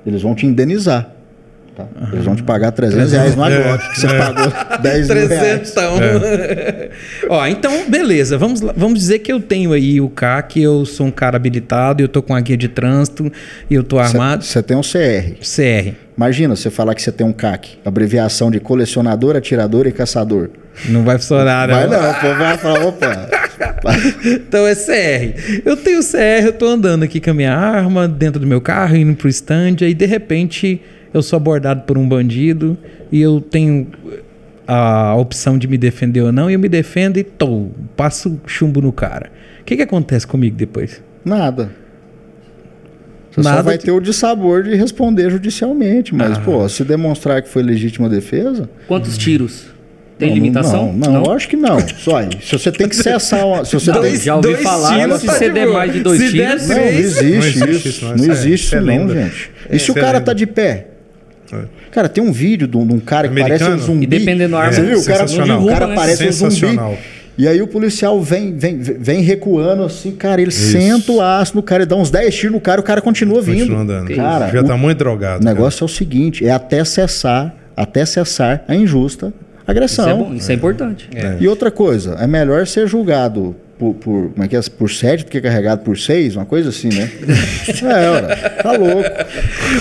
Eles 0.07 0.23
vão 0.23 0.35
te 0.35 0.47
indenizar. 0.47 1.12
Tá? 1.77 1.86
Eles 2.12 2.24
vão 2.24 2.35
te 2.36 2.43
pagar 2.43 2.70
300 2.73 3.12
reais 3.12 3.36
no 3.36 3.44
É, 3.44 3.62
Glock, 3.62 3.90
que 3.93 4.01
você 4.01 4.07
é. 4.07 4.19
pagou 4.19 4.53
10 4.82 5.09
mil 5.09 5.28
reais. 5.28 5.70
Trezentão. 5.70 5.94
Ó, 7.28 7.47
então, 7.47 7.89
beleza. 7.89 8.36
Vamos, 8.39 8.61
lá- 8.61 8.74
vamos 8.77 8.99
dizer 8.99 9.20
que 9.20 9.32
eu 9.32 9.40
tenho 9.40 9.73
aí 9.73 10.01
o 10.01 10.09
CAC, 10.09 10.61
eu 10.61 10.85
sou 10.85 11.07
um 11.07 11.11
cara 11.11 11.36
habilitado, 11.36 12.03
eu 12.03 12.09
tô 12.09 12.23
com 12.23 12.35
a 12.35 12.40
guia 12.40 12.57
de 12.57 12.69
trânsito 12.69 13.31
e 13.70 13.74
eu 13.74 13.82
tô 13.82 13.99
armado. 13.99 14.44
Você 14.44 14.62
tem 14.62 14.77
um 14.77 14.81
CR. 14.82 15.35
CR. 15.40 15.94
Imagina 16.16 16.55
você 16.55 16.70
falar 16.70 16.94
que 16.94 17.03
você 17.03 17.11
tem 17.11 17.27
um 17.27 17.32
CAC, 17.32 17.78
abreviação 17.85 18.51
de 18.51 18.61
colecionador, 18.61 19.35
atirador 19.35 19.86
e 19.86 19.93
caçador. 19.93 20.51
Não 20.89 21.03
vai 21.05 21.16
funcionar, 21.19 21.69
Vai 21.69 21.86
não, 21.86 22.11
o 22.11 22.15
povo 22.15 22.35
vai 22.39 22.59
falar, 22.59 22.86
opa. 22.86 23.28
Então 24.24 24.66
é 24.66 24.74
CR. 24.74 25.62
Eu 25.65 25.77
tenho 25.77 26.01
CR, 26.01 26.44
eu 26.47 26.53
tô 26.53 26.66
andando 26.66 27.03
aqui 27.03 27.20
com 27.20 27.31
a 27.31 27.35
minha 27.35 27.55
arma 27.55 28.07
dentro 28.07 28.39
do 28.40 28.47
meu 28.47 28.61
carro, 28.61 28.97
indo 28.97 29.15
pro 29.16 29.28
stand, 29.28 29.77
aí 29.82 29.94
de 29.94 30.07
repente 30.07 30.81
eu 31.13 31.23
sou 31.23 31.37
abordado 31.37 31.83
por 31.83 31.97
um 31.99 32.09
bandido 32.09 32.77
e 33.11 33.21
eu 33.21 33.41
tenho 33.41 33.89
a 34.67 35.15
opção 35.17 35.59
de 35.59 35.67
me 35.67 35.77
defender 35.77 36.21
ou 36.23 36.33
não, 36.33 36.49
e 36.51 36.55
eu 36.55 36.59
me 36.59 36.69
defendo 36.69 37.19
e 37.19 37.25
tô, 37.25 37.67
passo 37.97 38.41
chumbo 38.47 38.81
no 38.81 38.93
cara. 38.93 39.31
O 39.61 39.65
que, 39.65 39.77
que 39.77 39.83
acontece 39.83 40.27
comigo 40.27 40.57
depois? 40.57 41.03
Nada. 41.25 41.71
Você 43.31 43.41
Nada 43.41 43.57
só 43.59 43.63
vai 43.63 43.79
de- 43.79 43.85
ter 43.85 43.91
o 43.93 44.01
dissabor 44.01 44.63
de 44.63 44.75
responder 44.75 45.31
judicialmente, 45.31 46.15
mas, 46.15 46.37
Ah. 46.37 46.41
pô, 46.41 46.69
se 46.69 46.85
demonstrar 46.85 47.41
que 47.43 47.49
foi 47.49 47.63
legítima 47.63 48.09
defesa. 48.09 48.69
Quantos 48.87 49.17
tiros? 49.17 49.67
Tem 50.19 50.29
não, 50.29 50.35
limitação? 50.37 50.93
Não, 50.93 51.13
não, 51.15 51.25
eu 51.25 51.33
acho 51.33 51.49
que 51.49 51.57
não. 51.57 51.81
Só 51.97 52.19
aí. 52.19 52.29
Se 52.43 52.53
você 52.53 52.71
tem 52.71 52.89
que 52.89 52.95
cessar 52.95 53.45
uma. 53.47 53.65
Se 53.65 53.73
você 53.75 53.91
Dois- 53.91 54.13
tem... 54.13 54.21
Já 54.21 54.37
ouvi 54.37 54.49
dois 54.49 54.63
falar, 54.63 54.99
tiros 55.01 55.21
se 55.21 55.27
tá 55.27 55.33
você 55.33 55.49
de 55.49 55.55
der 55.55 55.67
mais 55.67 55.93
de 55.93 56.01
dois 56.01 56.21
Se 56.21 56.37
der 56.37 56.49
tiros... 56.51 56.69
Não, 56.69 56.77
não 56.77 56.85
existe, 56.85 57.33
Não 57.33 57.39
isso. 57.49 57.65
existe 57.65 57.89
isso, 57.89 58.05
não. 58.05 58.17
Não 58.17 58.25
é- 58.25 58.29
existe 58.29 58.65
isso 58.67 58.77
é 58.77 58.79
isso, 58.79 58.87
não, 58.87 59.09
gente. 59.15 59.51
E 59.71 59.79
se 59.79 59.91
o 59.91 59.99
é 59.99 60.01
cara 60.01 60.21
tá 60.21 60.33
de 60.33 60.47
pé? 60.47 60.87
É. 61.53 61.65
Cara, 61.91 62.09
tem 62.09 62.23
um 62.23 62.33
vídeo 62.33 62.66
de 62.66 62.77
um, 62.77 62.87
de 62.87 62.95
um 62.95 63.01
cara 63.01 63.29
que 63.29 63.35
parece 63.41 63.65
um 63.65 63.66
Americano? 63.66 63.93
zumbi. 63.93 64.05
E 64.05 64.07
dependendo 64.07 64.53
da 64.53 64.59
arma, 64.61 64.73
Você 64.73 64.83
viu? 64.83 64.99
O 64.99 65.05
cara, 65.05 65.29
sensacional. 65.29 65.62
o 65.62 65.66
cara 65.66 65.87
né? 65.87 65.95
parece 65.95 66.29
um 66.29 66.33
zumbi. 66.33 66.55
Sensacional. 66.55 66.99
E 67.37 67.49
aí 67.49 67.62
o 67.62 67.66
policial 67.66 68.20
vem, 68.20 68.57
vem, 68.57 68.79
vem 68.79 69.20
recuando 69.23 69.83
assim, 69.85 70.12
cara, 70.12 70.41
ele 70.43 70.51
senta 70.51 71.11
o 71.12 71.20
aço 71.20 71.57
no 71.57 71.62
cara, 71.62 71.83
ele 71.83 71.89
dá 71.89 71.97
uns 71.97 72.11
10 72.11 72.35
tiros 72.35 72.53
no 72.55 72.61
cara, 72.61 72.81
o 72.81 72.85
cara 72.85 73.01
continua 73.01 73.41
vindo. 73.41 73.61
Continua 73.61 73.81
andando. 73.81 74.15
Cara, 74.15 74.49
Já 74.51 74.62
tá 74.62 74.77
muito 74.77 74.99
drogado. 74.99 75.41
O 75.43 75.45
negócio 75.45 75.83
é 75.83 75.87
o 75.87 75.89
seguinte, 75.89 76.47
é 76.47 76.51
até 76.51 76.85
cessar, 76.85 77.55
até 77.74 78.05
cessar 78.05 78.62
a 78.69 78.74
injusta 78.74 79.29
Isso 79.29 79.35
agressão. 79.66 80.09
é 80.11 80.15
bom, 80.15 80.35
isso 80.35 80.51
é 80.53 80.55
importante. 80.55 81.09
E 81.41 81.49
outra 81.49 81.70
coisa, 81.70 82.16
é 82.20 82.27
melhor 82.27 82.66
ser 82.66 82.87
julgado 82.87 83.57
por, 83.78 83.94
por, 83.94 84.31
como 84.31 84.44
é 84.44 84.49
que 84.49 84.57
é? 84.57 84.61
por 84.62 84.90
sete 84.90 85.24
do 85.24 85.31
que 85.31 85.40
carregado 85.40 85.82
por 85.82 85.99
seis, 85.99 86.36
uma 86.36 86.44
coisa 86.44 86.69
assim, 86.69 86.89
né? 86.89 87.11
é, 87.82 88.09
ora, 88.09 88.36
tá 88.62 88.73
louco. 88.73 89.11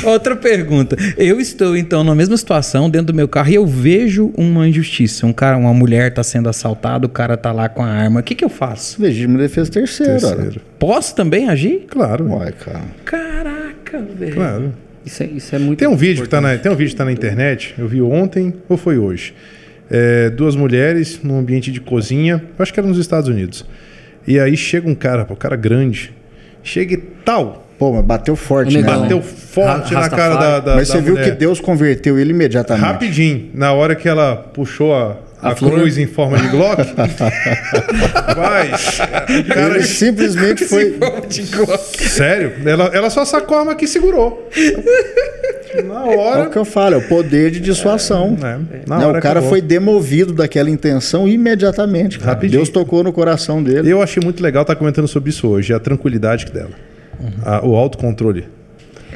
Outra 0.10 0.36
pergunta. 0.36 0.96
Eu 1.18 1.40
estou, 1.40 1.78
então, 1.78 2.04
na 2.04 2.16
mesma 2.16 2.36
situação, 2.36 2.90
dentro 2.90 3.08
do 3.08 3.14
meu 3.14 3.28
carro, 3.28 3.50
e 3.50 3.56
eu 3.56 3.66
vejo 3.66 4.34
uma 4.38 4.68
injustiça. 4.68 5.26
Um 5.28 5.34
cara, 5.34 5.58
uma 5.58 5.74
mulher 5.74 6.14
tá 6.14 6.24
sendo 6.24 6.50
assaltada, 6.50 7.06
o 7.06 7.10
cara 7.10 7.38
tá 7.38 7.52
lá 7.52 7.70
com 7.70 7.84
a 7.84 7.88
arma. 7.88 8.20
O 8.20 8.24
que, 8.24 8.36
que 8.36 8.44
eu 8.44 8.50
faço? 8.50 9.02
Legítima 9.02 9.38
defesa 9.38 9.72
terceira. 9.72 10.20
Terceiro. 10.20 10.62
Posso 10.80 11.16
também 11.16 11.50
agir? 11.50 11.86
Claro. 11.88 12.28
Uai, 12.28 12.52
cara. 12.54 12.82
Caraca, 13.06 14.02
velho. 14.18 14.34
Claro. 14.34 14.74
Isso 15.06 15.24
é, 15.24 15.26
isso 15.26 15.56
é 15.56 15.60
muito 15.60 15.80
Tem 15.80 15.88
um 15.88 15.96
vídeo 15.96 16.24
que 16.24 16.30
tá 16.30 16.40
na, 16.40 16.58
tem 16.58 16.72
um 16.72 16.76
vídeo 16.76 16.92
que 16.92 16.98
tá 16.98 17.06
na 17.06 17.12
internet, 17.12 17.74
eu 17.78 17.88
vi 17.88 18.02
ontem 18.02 18.54
ou 18.70 18.78
foi 18.78 18.98
hoje. 18.98 19.34
É, 19.94 20.30
duas 20.30 20.56
mulheres 20.56 21.20
num 21.22 21.38
ambiente 21.38 21.70
de 21.72 21.82
cozinha, 21.82 22.42
eu 22.58 22.64
acho 22.64 22.74
que 22.74 22.80
era 22.80 22.88
nos 22.88 22.98
Estados 22.98 23.28
Unidos. 23.30 23.66
E 24.26 24.40
aí 24.40 24.56
chega 24.56 24.90
um 24.90 24.96
cara, 24.96 25.26
pô, 25.26 25.34
um 25.34 25.38
cara 25.38 25.56
grande, 25.58 26.14
chega 26.64 26.94
e 26.94 26.98
tal, 26.98 27.68
Pô, 27.78 27.92
mas 27.94 28.06
bateu 28.06 28.36
forte, 28.36 28.78
né? 28.78 28.84
bateu 28.84 29.20
forte 29.24 29.92
Ra- 29.94 30.02
na 30.02 30.10
cara 30.10 30.36
da, 30.36 30.40
Rastafari. 30.40 30.66
da 30.66 30.76
Mas 30.76 30.88
da 30.88 30.94
você 30.94 31.02
viu 31.02 31.14
mulher. 31.16 31.32
que 31.32 31.36
Deus 31.36 31.60
converteu 31.60 32.20
ele 32.20 32.30
imediatamente. 32.30 32.86
Rapidinho, 32.86 33.50
na 33.56 33.74
hora 33.74 33.96
que 33.96 34.08
ela 34.08 34.36
puxou 34.36 34.94
a, 34.96 35.18
a, 35.42 35.52
A 35.52 35.56
flor. 35.56 35.74
cruz 35.74 35.98
em 35.98 36.06
forma 36.08 36.38
de 36.38 36.48
Glock, 36.50 36.82
vai, 38.36 38.72
o 39.40 39.44
cara, 39.48 39.76
Ele 39.76 39.84
simplesmente 39.84 40.66
foi. 40.70 40.96
sério, 41.98 42.54
ela, 42.66 42.86
ela 42.94 43.10
só 43.10 43.26
sacou 43.26 43.58
a 43.58 43.60
arma 43.62 43.72
aqui 43.74 43.86
e 43.86 43.88
segurou. 43.88 44.50
Na 45.86 46.12
É 46.12 46.18
hora, 46.18 46.48
o 46.48 46.52
que 46.52 46.58
eu 46.58 46.66
falo, 46.66 46.96
é 46.96 46.98
o 46.98 47.08
poder 47.08 47.50
de 47.52 47.60
dissuasão. 47.60 48.38
É, 48.44 48.82
na 48.88 49.00
Não, 49.00 49.08
hora 49.10 49.20
o 49.20 49.22
cara 49.22 49.40
acabou. 49.40 49.50
foi 49.50 49.62
demovido 49.62 50.34
daquela 50.34 50.70
intenção 50.70 51.28
imediatamente. 51.28 52.20
Rapidinho. 52.20 52.60
Deus 52.60 52.70
tocou 52.70 53.04
no 53.04 53.14
coração 53.14 53.64
dele. 53.64 53.90
Eu 53.90 54.02
achei 54.02 54.22
muito 54.24 54.44
legal 54.44 54.64
estar 54.64 54.76
comentando 54.76 55.08
sobre 55.08 55.30
isso 55.30 55.48
hoje, 55.48 55.74
a 55.74 55.80
tranquilidade 55.80 56.46
dela, 56.52 56.72
a- 57.46 57.66
o 57.66 57.76
autocontrole. 57.76 58.48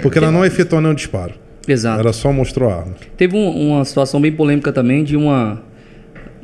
Porque 0.01 0.17
ela 0.17 0.31
não 0.31 0.45
efetuou 0.45 0.81
nenhum 0.81 0.93
disparo, 0.93 1.33
Exato. 1.67 1.99
ela 1.99 2.13
só 2.13 2.31
mostrou 2.31 2.69
a 2.69 2.75
arma. 2.75 2.95
Teve 3.17 3.35
um- 3.35 3.71
uma 3.73 3.83
situação 3.85 4.19
bem 4.21 4.31
polêmica 4.31 4.71
também 4.71 5.03
de 5.03 5.15
uma 5.17 5.61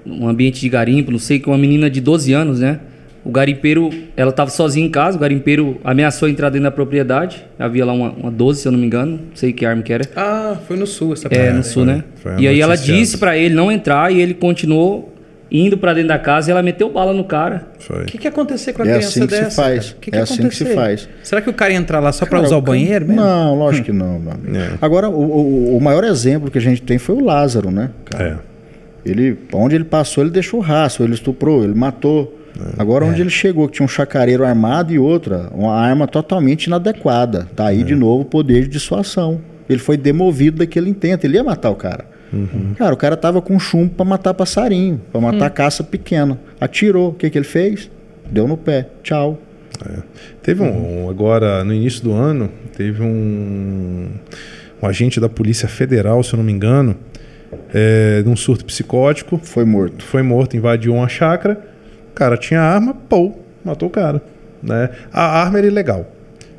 um 0.06 0.28
ambiente 0.28 0.60
de 0.62 0.70
garimpo, 0.70 1.12
não 1.12 1.20
sei, 1.20 1.40
que 1.40 1.48
uma 1.48 1.58
menina 1.58 1.90
de 1.90 2.02
12 2.02 2.34
anos, 2.34 2.60
né? 2.60 2.80
O 3.24 3.30
garimpeiro, 3.30 3.92
ela 4.18 4.32
estava 4.32 4.50
sozinha 4.50 4.84
em 4.86 4.90
casa, 4.90 5.16
o 5.16 5.20
garimpeiro 5.22 5.80
ameaçou 5.84 6.28
entrar 6.28 6.50
dentro 6.50 6.64
da 6.64 6.72
propriedade. 6.72 7.46
Havia 7.60 7.86
lá 7.86 7.94
uma, 7.94 8.10
uma 8.10 8.32
12, 8.32 8.62
se 8.62 8.68
eu 8.68 8.72
não 8.72 8.80
me 8.80 8.86
engano, 8.88 9.12
não 9.12 9.36
sei 9.36 9.54
que 9.54 9.64
arma 9.64 9.84
que 9.84 9.94
era. 9.94 10.04
Ah, 10.16 10.58
foi 10.68 10.76
no 10.76 10.88
sul 10.88 11.14
essa 11.14 11.28
É, 11.28 11.38
parada. 11.38 11.54
no 11.58 11.64
sul, 11.64 11.86
foi- 11.86 11.94
né? 11.94 12.04
foi 12.16 12.40
e 12.40 12.48
aí 12.48 12.60
ela 12.60 12.76
disse 12.76 13.20
pra 13.20 13.38
ele 13.38 13.54
não 13.54 13.72
entrar 13.72 14.12
e 14.12 14.20
ele 14.20 14.34
continuou 14.34 15.14
indo 15.52 15.78
pra 15.78 15.94
dentro 15.94 16.08
da 16.08 16.18
casa 16.18 16.50
e 16.50 16.52
ela 16.52 16.64
meteu 16.64 16.90
bala 16.90 17.14
no 17.14 17.24
cara. 17.26 17.68
Foi. 17.78 18.04
O 18.04 18.06
que, 18.06 18.18
que 18.18 18.26
ia 18.26 18.30
acontecer 18.32 18.74
com 18.74 18.82
a 18.82 18.86
É 18.86 18.90
criança 18.90 19.08
assim 19.10 19.28
que 19.28 19.36
se 19.36 19.42
dessa? 19.44 19.62
faz. 19.62 19.86
cara? 19.86 19.98
O 19.98 20.00
que, 20.00 20.12
que 20.12 20.18
É 20.18 20.22
assim 20.22 20.48
que 20.50 20.56
se 20.56 20.66
faz. 20.74 21.10
Será 21.22 21.42
que 21.42 21.50
o 21.50 21.54
cara 21.54 21.74
ia 21.74 21.78
entrar 21.78 22.00
lá 22.00 22.12
só 22.12 22.26
pra 22.26 22.38
Cara, 22.38 22.48
usar 22.48 22.58
o 22.58 22.62
banheiro 22.62 23.06
mesmo? 23.06 23.22
Não, 23.22 23.54
lógico 23.56 23.86
que 23.86 23.92
não, 23.92 24.18
meu 24.18 24.32
amigo. 24.32 24.56
É. 24.58 24.70
Agora, 24.82 25.08
o, 25.10 25.14
o- 25.22 25.78
o 25.78 25.82
maior 25.82 26.04
exemplo 26.06 26.50
que 26.50 26.58
a 26.58 26.62
gente 26.62 26.82
tem 26.82 26.98
foi 26.98 27.16
o 27.18 27.24
Lázaro, 27.24 27.70
né? 27.70 27.92
cara? 28.06 28.24
É. 28.48 28.51
Ele, 29.06 29.38
onde 29.54 29.76
ele 29.76 29.84
passou, 29.84 30.24
ele 30.24 30.32
deixou 30.32 30.60
rastro, 30.60 31.04
ele 31.04 31.14
estuprou, 31.14 31.64
ele 31.64 31.74
matou. 31.74 32.38
Agora, 32.78 33.06
onde 33.06 33.22
ele 33.22 33.30
chegou, 33.30 33.68
que 33.68 33.76
tinha 33.76 33.86
um 33.86 33.90
chacareiro 33.90 34.44
armado 34.46 34.94
e 34.94 35.00
outra, 35.00 35.50
uma 35.56 35.74
arma 35.74 36.06
totalmente 36.08 36.66
inadequada. 36.66 37.48
Tá 37.56 37.68
aí 37.68 37.82
de 37.84 37.96
novo 37.96 38.24
o 38.24 38.26
poder 38.26 38.64
de 38.64 38.68
dissuasão. 38.70 39.40
Ele 39.70 39.80
foi 39.80 39.96
demovido 39.98 40.58
daquele 40.58 40.90
intento, 40.90 41.24
ele 41.26 41.36
ia 41.38 41.44
matar 41.44 41.70
o 41.70 41.76
cara. 41.76 42.06
Cara, 42.78 42.94
o 42.94 42.98
cara 42.98 43.18
tava 43.18 43.42
com 43.42 43.58
chumbo 43.60 43.90
pra 43.96 44.06
matar 44.06 44.34
passarinho, 44.34 45.02
pra 45.12 45.20
matar 45.20 45.50
caça 45.50 45.84
pequena. 45.84 46.40
Atirou, 46.60 47.10
o 47.10 47.14
que, 47.14 47.30
que 47.30 47.38
ele 47.38 47.46
fez? 47.46 47.90
Deu 48.30 48.48
no 48.48 48.56
pé. 48.58 48.88
Tchau. 49.02 49.40
Teve 50.44 50.62
um, 50.62 51.06
um- 51.06 51.10
agora, 51.10 51.64
no 51.64 51.74
início 51.74 52.04
do 52.04 52.12
ano, 52.14 52.50
teve 52.78 53.02
um, 53.02 54.08
um 54.82 54.88
agente 54.88 55.20
da 55.20 55.28
Polícia 55.30 55.68
Federal, 55.68 56.22
se 56.24 56.34
eu 56.34 56.38
não 56.38 56.44
me 56.44 56.52
engano, 56.52 56.96
é, 57.74 58.22
de 58.22 58.30
um 58.30 58.36
surto 58.36 58.66
psicótico, 58.66 59.40
Foi 59.44 59.66
morto. 59.66 60.04
foi 60.04 60.22
morto, 60.22 60.56
invadiu 60.56 60.94
uma 60.94 61.08
chácara, 61.08 61.62
o 62.12 62.14
cara 62.14 62.38
tinha 62.38 62.62
arma, 62.62 62.94
pô, 62.94 63.34
matou 63.64 63.88
o 63.88 63.92
cara. 63.92 64.22
Né? 64.62 64.90
A 65.12 65.42
arma 65.42 65.58
era 65.58 65.68
ilegal. 65.68 66.06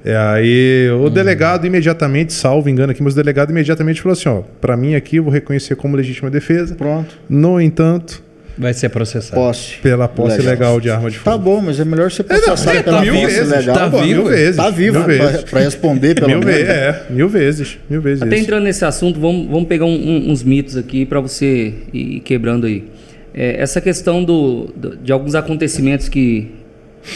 É, 0.05 0.17
aí 0.17 0.91
o 0.91 1.09
delegado 1.09 1.65
imediatamente, 1.65 2.33
salvo 2.33 2.69
engano 2.69 2.91
aqui, 2.91 3.01
mas 3.03 3.13
o 3.13 3.17
delegado 3.17 3.51
imediatamente 3.51 4.03
falou 4.03 4.15
assim: 4.15 4.29
ó, 4.29 4.43
pra 4.61 4.77
mim 4.77 4.97
aqui 4.97 5.17
eu 5.17 5.23
vou 5.23 5.33
reconhecer 5.33 5.77
como 5.77 5.97
legítima 5.97 6.29
defesa. 6.29 6.75
Pronto. 6.75 7.17
No 7.29 7.61
entanto, 7.61 8.21
Vai 8.59 8.75
ser 8.75 8.91
processado. 8.91 9.35
Posse. 9.41 9.79
pela 9.79 10.07
posse 10.07 10.37
Legal. 10.39 10.53
legal 10.53 10.81
de 10.81 10.91
arma 10.91 11.11
de 11.11 11.19
Tá 11.19 11.33
fogo. 11.33 11.45
bom, 11.45 11.61
mas 11.63 11.81
é 11.81 11.85
melhor 11.85 12.11
você 12.11 12.23
processar 12.23 12.75
é, 12.77 12.83
pela 12.83 13.01
mil 13.01 13.15
posse 13.15 13.27
vezes, 13.27 13.49
legal. 13.51 13.75
tá 13.77 13.91
pô, 13.91 13.99
vivo, 14.03 14.23
mil 14.23 14.25
vezes. 14.31 14.57
Tá 14.57 14.71
vivo 14.71 14.99
mil 14.99 15.05
pra, 15.17 15.27
vezes. 15.27 15.45
pra 15.45 15.61
responder 15.61 16.15
pelo 16.15 16.29
Mil 16.29 16.39
menos. 16.41 16.55
vezes, 16.55 16.69
é, 16.71 17.07
mil 17.11 17.29
vezes, 17.29 17.79
mil 17.89 18.01
vezes. 18.03 18.23
Até 18.23 18.35
isso. 18.35 18.45
entrando 18.45 18.65
nesse 18.65 18.85
assunto, 18.85 19.19
vamos, 19.19 19.47
vamos 19.49 19.67
pegar 19.67 19.87
um- 19.87 19.89
um- 19.95 20.31
uns 20.31 20.43
mitos 20.43 20.77
aqui 20.77 21.07
para 21.07 21.19
você 21.21 21.73
ir 21.95 22.21
quebrando 22.21 22.67
aí. 22.67 22.85
É, 23.35 23.63
essa 23.63 23.81
questão 23.81 24.23
do, 24.23 24.71
do- 24.77 24.97
de 24.97 25.11
alguns 25.11 25.35
acontecimentos 25.35 26.09
que 26.11 26.51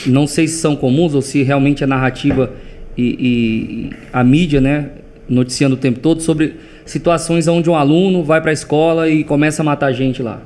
não 0.07 0.27
sei 0.27 0.49
se 0.49 0.57
são 0.59 0.75
comuns 0.75 1.15
ou 1.15 1.21
se 1.21 1.43
realmente 1.43 1.85
a 1.85 1.87
narrativa 1.87 2.51
e, 2.97 3.03
e- 3.05 3.87
e 3.89 3.91
a 4.13 4.25
mídia, 4.25 4.61
né, 4.61 4.87
noticiando 5.29 5.75
o 5.75 5.79
tempo 5.79 6.01
todo 6.01 6.23
sobre 6.23 6.55
situações 6.87 7.47
onde 7.47 7.69
um 7.69 7.75
aluno 7.75 8.25
vai 8.25 8.41
para 8.41 8.51
a 8.51 8.55
escola 8.55 9.09
e 9.09 9.23
começa 9.23 9.61
a 9.61 9.65
matar 9.65 9.93
gente 9.93 10.23
lá. 10.23 10.41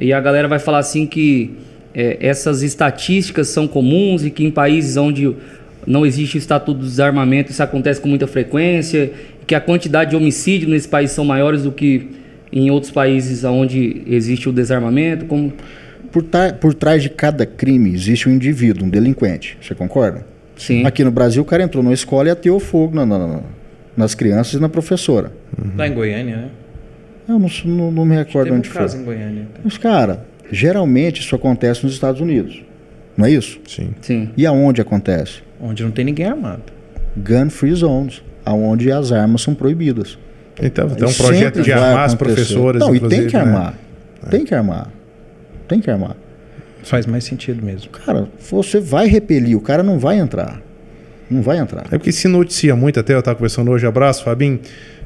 E 0.00 0.12
a 0.12 0.20
galera 0.20 0.46
vai 0.48 0.58
falar 0.58 0.78
assim 0.78 1.06
que 1.06 1.52
é, 1.94 2.18
essas 2.20 2.62
estatísticas 2.62 3.48
são 3.48 3.66
comuns 3.66 4.24
e 4.24 4.30
que 4.30 4.44
em 4.44 4.50
países 4.50 4.96
onde 4.96 5.34
não 5.86 6.04
existe 6.04 6.36
o 6.36 6.38
estatuto 6.38 6.80
do 6.80 6.84
desarmamento 6.86 7.50
isso 7.52 7.62
acontece 7.62 8.00
com 8.00 8.08
muita 8.08 8.26
frequência, 8.26 9.10
que 9.46 9.54
a 9.54 9.60
quantidade 9.60 10.10
de 10.10 10.16
homicídios 10.16 10.70
nesse 10.70 10.88
país 10.88 11.10
são 11.12 11.24
maiores 11.24 11.62
do 11.62 11.70
que 11.72 12.08
em 12.52 12.70
outros 12.70 12.90
países 12.92 13.44
onde 13.44 14.02
existe 14.06 14.48
o 14.48 14.52
desarmamento. 14.52 15.24
Como... 15.26 15.52
Por, 16.12 16.24
por 16.60 16.72
trás 16.74 17.02
de 17.02 17.10
cada 17.10 17.44
crime 17.44 17.92
existe 17.94 18.28
um 18.28 18.32
indivíduo, 18.32 18.86
um 18.86 18.88
delinquente. 18.88 19.56
Você 19.60 19.74
concorda? 19.74 20.26
Sim. 20.56 20.84
Aqui 20.86 21.04
no 21.04 21.10
Brasil, 21.10 21.42
o 21.42 21.44
cara 21.44 21.62
entrou 21.62 21.82
numa 21.82 21.92
escola 21.92 22.28
e 22.28 22.30
ateou 22.30 22.58
fogo 22.58 22.94
na- 22.96 23.04
na- 23.04 23.18
na- 23.18 23.40
nas 23.96 24.14
crianças 24.14 24.54
e 24.54 24.58
na 24.60 24.68
professora. 24.68 25.30
Lá 25.76 25.86
em 25.86 25.92
Goiânia, 25.92 26.36
né? 26.36 26.48
Eu 27.28 27.38
não, 27.38 27.48
não- 27.64 27.90
não 27.92 28.04
me 28.04 28.14
recordo 28.14 28.44
Teve 28.44 28.56
um 28.56 28.58
onde 28.58 28.68
foi. 28.68 28.80
caso 28.80 28.96
em 28.96 29.04
Goiânia. 29.04 29.46
Mas, 29.64 29.76
cara, 29.78 30.24
geralmente 30.50 31.20
isso 31.20 31.34
acontece 31.34 31.84
nos 31.84 31.92
Estados 31.92 32.20
Unidos. 32.20 32.62
Não 33.16 33.26
é 33.26 33.30
isso? 33.30 33.58
Sim. 33.66 33.90
Sim. 34.00 34.30
E 34.36 34.46
aonde 34.46 34.80
acontece? 34.80 35.40
Onde 35.60 35.82
não 35.82 35.90
tem 35.90 36.04
ninguém 36.04 36.26
armado. 36.26 36.62
Gun 37.16 37.48
Free 37.50 37.74
Zones, 37.74 38.22
aonde 38.44 38.92
as 38.92 39.10
armas 39.10 39.40
são 39.40 39.54
proibidas. 39.54 40.18
Então, 40.62 40.88
tem 40.88 41.06
um 41.08 41.12
projeto 41.12 41.62
de 41.62 41.72
armar 41.72 42.04
as 42.04 42.14
professoras. 42.14 42.80
Não, 42.80 42.94
e 42.94 43.00
tem 43.00 43.26
que 43.26 43.34
né? 43.34 43.40
armar. 43.40 43.74
Tem 44.30 44.44
que 44.44 44.54
armar. 44.54 44.90
Tem 45.68 45.80
que 45.80 45.90
armar. 45.90 46.16
Faz 46.82 47.06
mais 47.06 47.24
sentido 47.24 47.64
mesmo. 47.64 47.90
Cara, 47.90 48.28
você 48.38 48.78
vai 48.80 49.08
repelir, 49.08 49.56
o 49.56 49.60
cara 49.60 49.82
não 49.82 49.98
vai 49.98 50.18
entrar. 50.18 50.62
Não 51.30 51.42
vai 51.42 51.58
entrar. 51.58 51.84
É 51.90 51.98
porque 51.98 52.12
se 52.12 52.28
noticia 52.28 52.76
muito, 52.76 53.00
até 53.00 53.14
eu 53.14 53.22
tava 53.22 53.34
conversando 53.36 53.70
hoje, 53.70 53.86
abraço, 53.86 54.22
Fabinho. 54.24 54.60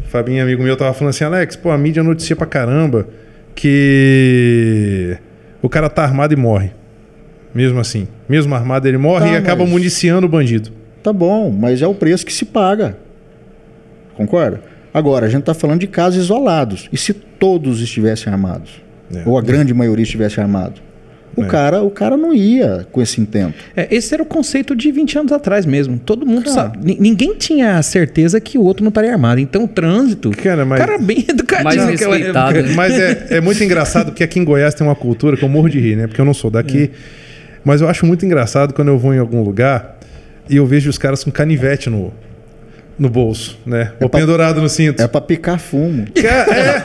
Fabinho, 0.09 0.42
amigo 0.42 0.62
meu, 0.62 0.76
tava 0.76 0.92
falando 0.92 1.10
assim, 1.10 1.24
Alex, 1.24 1.56
pô, 1.56 1.70
a 1.70 1.78
mídia 1.78 2.02
noticia 2.02 2.34
pra 2.36 2.47
caramba 2.47 3.06
que 3.84 5.16
o 5.62 5.68
cara 5.68 5.88
tá 5.88 6.02
armado 6.02 6.32
e 6.32 6.36
morre. 6.36 6.70
Mesmo 7.55 7.80
assim. 7.80 8.06
Mesmo 8.28 8.55
armado, 8.55 8.86
ele 8.86 8.98
morre 8.98 9.26
Tá, 9.26 9.32
e 9.32 9.36
acaba 9.36 9.62
mas- 9.64 9.72
municiando 9.72 10.26
o 10.26 10.30
bandido. 10.30 10.70
Tá 11.02 11.12
bom, 11.12 11.51
mas 11.51 11.80
é 11.82 11.86
o 11.86 11.94
preço 11.94 12.24
que 12.26 12.32
se 12.32 12.44
paga. 12.44 12.97
Concorda? 14.14 14.60
Agora, 14.92 15.26
a 15.26 15.28
gente 15.28 15.40
está 15.40 15.55
falando 15.55 15.80
de 15.80 15.86
casos 15.86 16.22
isolados. 16.24 16.88
E 16.92 16.97
se 16.98 17.12
todos 17.14 17.80
estivessem 17.80 18.32
armados? 18.32 18.82
É. 19.14 19.22
Ou 19.24 19.38
a 19.38 19.42
grande 19.42 19.72
maioria 19.72 20.02
estivesse 20.02 20.40
armado? 20.40 20.80
O, 21.36 21.44
É. 21.44 21.47
cara, 21.47 21.82
o 21.82 21.90
cara 21.90 22.16
não 22.16 22.35
ia 22.35 22.86
com 22.90 23.01
esse 23.01 23.20
intento. 23.20 23.55
É, 23.77 23.86
esse 23.94 24.12
era 24.12 24.23
o 24.23 24.27
conceito 24.27 24.74
de 24.74 24.90
20 24.90 25.19
anos 25.19 25.32
atrás 25.32 25.65
mesmo. 25.65 25.97
Todo 25.98 26.27
mundo 26.27 26.44
Cara. 26.44 26.55
sabe. 26.55 26.78
Ni- 26.82 26.97
Ninguém 27.01 27.35
tinha 27.36 27.81
certeza 27.82 28.40
que 28.40 28.59
o 28.59 28.62
outro 28.62 28.82
não 28.82 28.89
estaria 28.89 29.12
armado. 29.12 29.40
Então, 29.40 29.65
o 29.65 29.69
trânsito. 29.69 30.31
Cara, 30.32 30.65
mas- 30.65 30.81
O 30.82 30.85
cara 30.86 30.98
bem 30.98 31.24
educadinho 31.28 31.86
naquela 31.86 32.19
época. 32.19 32.62
né? 32.62 32.73
Mas 32.74 32.93
é, 32.98 33.27
é 33.31 33.40
muito 33.40 33.62
engraçado 33.62 34.07
porque 34.07 34.24
aqui 34.24 34.40
em 34.40 34.44
Goiás 34.44 34.74
tem 34.74 34.85
uma 34.86 34.97
cultura 34.97 35.36
que 35.36 35.44
eu 35.44 35.48
morro 35.48 35.69
de 35.69 35.78
rir, 35.78 35.97
né? 35.97 36.07
Porque 36.09 36.20
eu 36.20 36.24
não 36.24 36.35
sou 36.35 36.51
daqui. 36.51 36.90
Mas 37.65 37.81
eu 37.81 37.89
acho 37.89 38.05
muito 38.07 38.27
engraçado 38.27 38.74
quando 38.74 38.89
eu 38.89 38.98
vou 38.98 39.15
em 39.15 39.19
algum 39.19 39.43
lugar 39.43 39.98
e 40.48 40.57
eu 40.57 40.66
vejo 40.66 40.90
os 40.90 40.98
caras 40.98 41.23
com 41.23 41.31
canivete 41.31 41.89
no, 41.89 42.12
no 42.98 43.09
bolso, 43.09 43.57
né? 43.65 43.93
Ou 44.01 44.09
pra- 44.09 44.19
pendurado 44.20 44.61
no 44.61 44.69
cinto. 44.69 45.01
É 45.01 45.07
para 45.07 45.20
picar 45.20 45.59
fumo. 45.61 46.07
Cara, 46.20 46.52
é, 46.59 46.81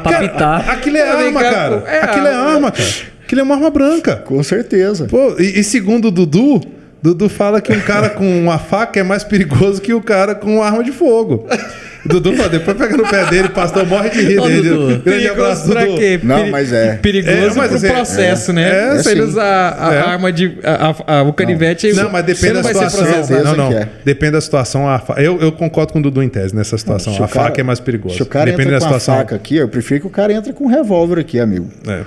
Pra 0.00 0.18
pitar. 0.20 0.70
aquilo 0.70 0.96
é 0.98 1.08
arma, 1.08 1.40
cara. 1.40 1.84
é 1.86 2.00
aquilo 2.04 2.26
é 2.26 2.34
arma. 2.34 2.50
arma, 2.52 2.70
cara. 2.72 3.15
Aquilo 3.26 3.40
é 3.40 3.44
uma 3.44 3.56
arma 3.56 3.70
branca. 3.70 4.16
Com 4.16 4.40
certeza. 4.42 5.06
Pô, 5.06 5.34
e, 5.38 5.58
e 5.60 5.64
segundo 5.64 6.06
o 6.08 6.10
Dudu, 6.12 6.60
Dudu 7.02 7.28
fala 7.28 7.60
que 7.60 7.72
um 7.72 7.80
cara 7.80 8.08
com 8.08 8.24
uma 8.40 8.56
faca 8.58 9.00
é 9.00 9.02
mais 9.02 9.24
perigoso 9.24 9.82
que 9.82 9.92
o 9.92 10.00
cara 10.00 10.34
com 10.34 10.56
uma 10.56 10.64
arma 10.64 10.82
de 10.84 10.92
fogo. 10.92 11.44
Dudu 12.06 12.34
fala, 12.36 12.48
depois 12.50 12.76
pega 12.76 12.96
no 12.96 13.02
pé 13.08 13.26
dele, 13.26 13.48
pastor 13.48 13.84
morre 13.84 14.10
de 14.10 14.20
rir 14.22 14.38
Ô, 14.38 14.46
dele. 14.46 14.68
Dudu. 14.68 15.02
Grande 15.04 15.26
abraço, 15.28 15.62
Perigoso 15.66 15.72
pra 15.72 15.84
Dudu. 15.86 15.98
quê? 15.98 16.20
Não, 16.22 16.46
mas 16.50 16.72
é. 16.72 16.94
Perigoso 17.02 17.32
É, 17.36 17.50
mas 17.56 17.66
pro 17.68 17.76
assim, 17.78 17.88
processo, 17.88 18.52
né? 18.52 18.94
é, 18.94 18.98
Se 19.02 19.10
ele 19.10 19.22
sim. 19.22 19.28
usar 19.28 19.44
a, 19.44 19.88
a 19.90 19.94
É. 19.94 20.00
arma 20.02 20.32
de. 20.32 20.56
A, 20.62 21.18
a- 21.18 21.22
o 21.24 21.32
canivete. 21.32 21.92
Não, 21.94 22.08
mas 22.08 22.24
você 22.24 22.32
depende 22.32 22.52
não 22.54 22.62
da 22.62 22.72
vai 22.72 22.74
ser 22.74 22.90
situação. 22.96 23.42
Não, 23.44 23.56
não. 23.56 23.72
é. 23.76 23.88
Depende 24.04 24.32
da 24.32 24.40
situação. 24.40 24.88
A 24.88 25.00
fa... 25.00 25.14
eu, 25.20 25.40
eu 25.40 25.50
concordo 25.50 25.92
com 25.92 25.98
o 25.98 26.02
Dudu 26.02 26.22
em 26.22 26.28
tese 26.28 26.54
nessa 26.54 26.78
situação. 26.78 27.12
Se 27.12 27.20
o 27.20 27.24
a 27.24 27.28
cara- 27.28 27.46
faca 27.46 27.60
é 27.60 27.64
mais 27.64 27.80
perigosa. 27.80 28.14
Se 28.14 28.22
o 28.22 28.26
cara 28.26 28.52
Depende 28.52 28.68
entra 28.68 28.78
da 28.78 28.86
com 28.88 28.94
a 28.94 29.00
situação. 29.00 29.16
faca 29.16 29.34
aqui, 29.34 29.56
eu 29.56 29.66
prefiro 29.68 30.02
que 30.02 30.06
o 30.06 30.10
cara 30.10 30.32
entre 30.32 30.52
com 30.52 30.62
um 30.66 30.68
revólver 30.68 31.18
aqui, 31.18 31.40
amigo. 31.40 31.66
É. 31.88 32.02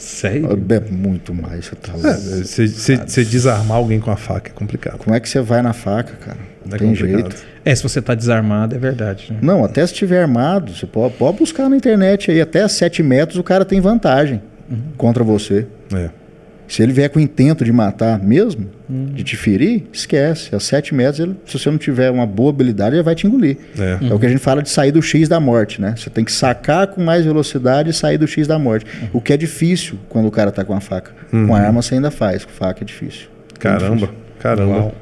Sério? 0.00 0.48
É 0.70 0.80
muito 0.90 1.34
mais, 1.34 1.66
você 1.66 1.76
tá. 1.76 1.92
É, 3.20 3.24
desarmar 3.24 3.76
alguém 3.76 4.00
com 4.00 4.10
a 4.10 4.16
faca 4.16 4.50
é 4.50 4.54
complicado. 4.54 4.98
Como 4.98 5.14
é 5.14 5.20
que 5.20 5.28
você 5.28 5.40
vai 5.40 5.60
na 5.62 5.72
faca, 5.72 6.14
cara? 6.14 6.38
Não 6.64 6.74
É 6.74 6.78
tem 6.78 6.88
complicado. 6.88 7.20
jeito. 7.32 7.36
É, 7.64 7.74
se 7.74 7.82
você 7.82 8.00
tá 8.00 8.14
desarmado, 8.14 8.74
é 8.74 8.78
verdade. 8.78 9.30
né? 9.30 9.38
Não, 9.42 9.62
até 9.64 9.86
se 9.86 9.92
estiver 9.92 10.22
armado, 10.22 10.74
você 10.74 10.86
pode, 10.86 11.14
pode 11.14 11.38
buscar 11.38 11.68
na 11.68 11.76
internet 11.76 12.30
aí, 12.30 12.40
até 12.40 12.66
7 12.66 13.02
metros 13.02 13.38
o 13.38 13.42
cara 13.42 13.64
tem 13.64 13.80
vantagem 13.80 14.40
contra 14.96 15.22
você. 15.22 15.66
É. 15.94 16.08
Se 16.70 16.82
ele 16.84 16.92
vier 16.92 17.10
com 17.10 17.18
intento 17.18 17.64
de 17.64 17.72
matar 17.72 18.18
mesmo, 18.22 18.68
de 18.88 19.24
te 19.24 19.36
ferir, 19.36 19.82
esquece. 19.92 20.54
A 20.54 20.60
7 20.60 20.94
metros, 20.94 21.18
ele- 21.18 21.34
se 21.44 21.58
você 21.58 21.68
não 21.68 21.76
tiver 21.78 22.10
uma 22.12 22.24
boa 22.24 22.50
habilidade, 22.50 22.94
ele 22.94 23.02
vai 23.02 23.14
te 23.16 23.26
engolir. 23.26 23.56
É. 23.76 23.98
É 24.08 24.14
o 24.14 24.18
que 24.20 24.26
a 24.26 24.28
gente 24.28 24.38
fala 24.38 24.62
de 24.62 24.70
sair 24.70 24.92
do 24.92 25.02
X 25.02 25.28
da 25.28 25.40
morte, 25.40 25.80
né? 25.80 25.94
Você 25.96 26.08
tem 26.08 26.24
que 26.24 26.30
sacar 26.30 26.86
com 26.86 27.02
mais 27.02 27.24
velocidade 27.24 27.90
e 27.90 27.92
sair 27.92 28.18
do 28.18 28.26
X 28.28 28.46
da 28.46 28.56
morte. 28.56 28.86
O 29.12 29.20
que 29.20 29.32
é 29.32 29.36
difícil 29.36 29.98
quando 30.08 30.26
o 30.28 30.30
cara 30.30 30.52
tá 30.52 30.64
com 30.64 30.72
a 30.72 30.80
faca. 30.80 31.10
Com 31.30 31.52
a 31.54 31.58
arma 31.60 31.82
você 31.82 31.96
ainda 31.96 32.10
faz, 32.10 32.44
com 32.44 32.52
faca 32.52 32.82
é 32.82 32.86
difícil. 32.86 33.26
Caramba, 33.58 34.08
caramba. 34.38 34.72
Uau. 34.76 34.94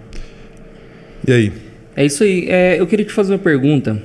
E 1.26 1.32
aí? 1.32 1.52
É 1.94 2.06
isso 2.06 2.22
aí. 2.24 2.46
É, 2.48 2.80
eu 2.80 2.86
queria 2.86 3.04
te 3.04 3.12
fazer 3.12 3.32
uma 3.34 3.38
pergunta 3.38 4.00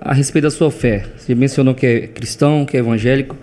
a 0.00 0.14
respeito 0.14 0.44
da 0.44 0.50
sua 0.50 0.70
fé. 0.70 1.04
Você 1.16 1.34
mencionou 1.34 1.74
que 1.74 1.84
é 1.86 2.06
cristão, 2.06 2.64
que 2.64 2.76
é 2.76 2.80
evangélico. 2.80 3.36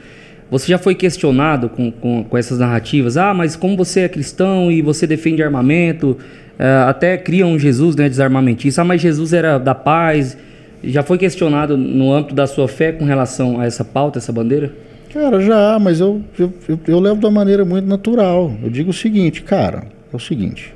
Você 0.50 0.68
já 0.68 0.78
foi 0.78 0.94
questionado 0.94 1.70
com, 1.70 1.92
com, 1.92 2.24
com 2.24 2.38
essas 2.38 2.60
narrativas? 2.60 3.18
Ah, 3.18 3.34
mas 3.34 3.56
como 3.56 3.76
você 3.76 4.02
é 4.02 4.10
cristão 4.10 4.72
e 4.72 4.82
você 4.82 5.08
defende 5.08 5.42
armamento, 5.42 6.18
é, 6.58 6.68
até 6.88 7.18
cria 7.18 7.46
um 7.46 7.58
Jesus 7.58 7.96
né, 7.96 8.08
desarmamentista. 8.08 8.82
Ah, 8.82 8.86
mas 8.86 9.02
Jesus 9.02 9.34
era 9.34 9.58
da 9.58 9.74
paz. 9.74 10.38
Já 10.84 11.02
foi 11.02 11.18
questionado 11.18 11.76
no 11.76 12.14
âmbito 12.14 12.36
da 12.36 12.46
sua 12.46 12.68
fé 12.68 12.92
com 12.92 13.06
relação 13.06 13.60
a 13.60 13.66
essa 13.66 13.84
pauta, 13.84 14.20
essa 14.20 14.32
bandeira? 14.32 14.72
Cara, 15.12 15.40
já, 15.40 15.80
mas 15.80 16.00
eu, 16.00 16.22
eu, 16.38 16.54
eu, 16.68 16.80
eu 16.88 17.00
levo 17.00 17.20
uma 17.20 17.32
maneira 17.32 17.66
muito 17.66 17.88
natural. 17.88 18.54
Eu 18.62 18.70
digo 18.70 18.92
o 18.92 18.94
seguinte, 18.94 19.42
cara, 19.42 19.84
é 20.14 20.16
o 20.16 20.20
seguinte. 20.20 20.74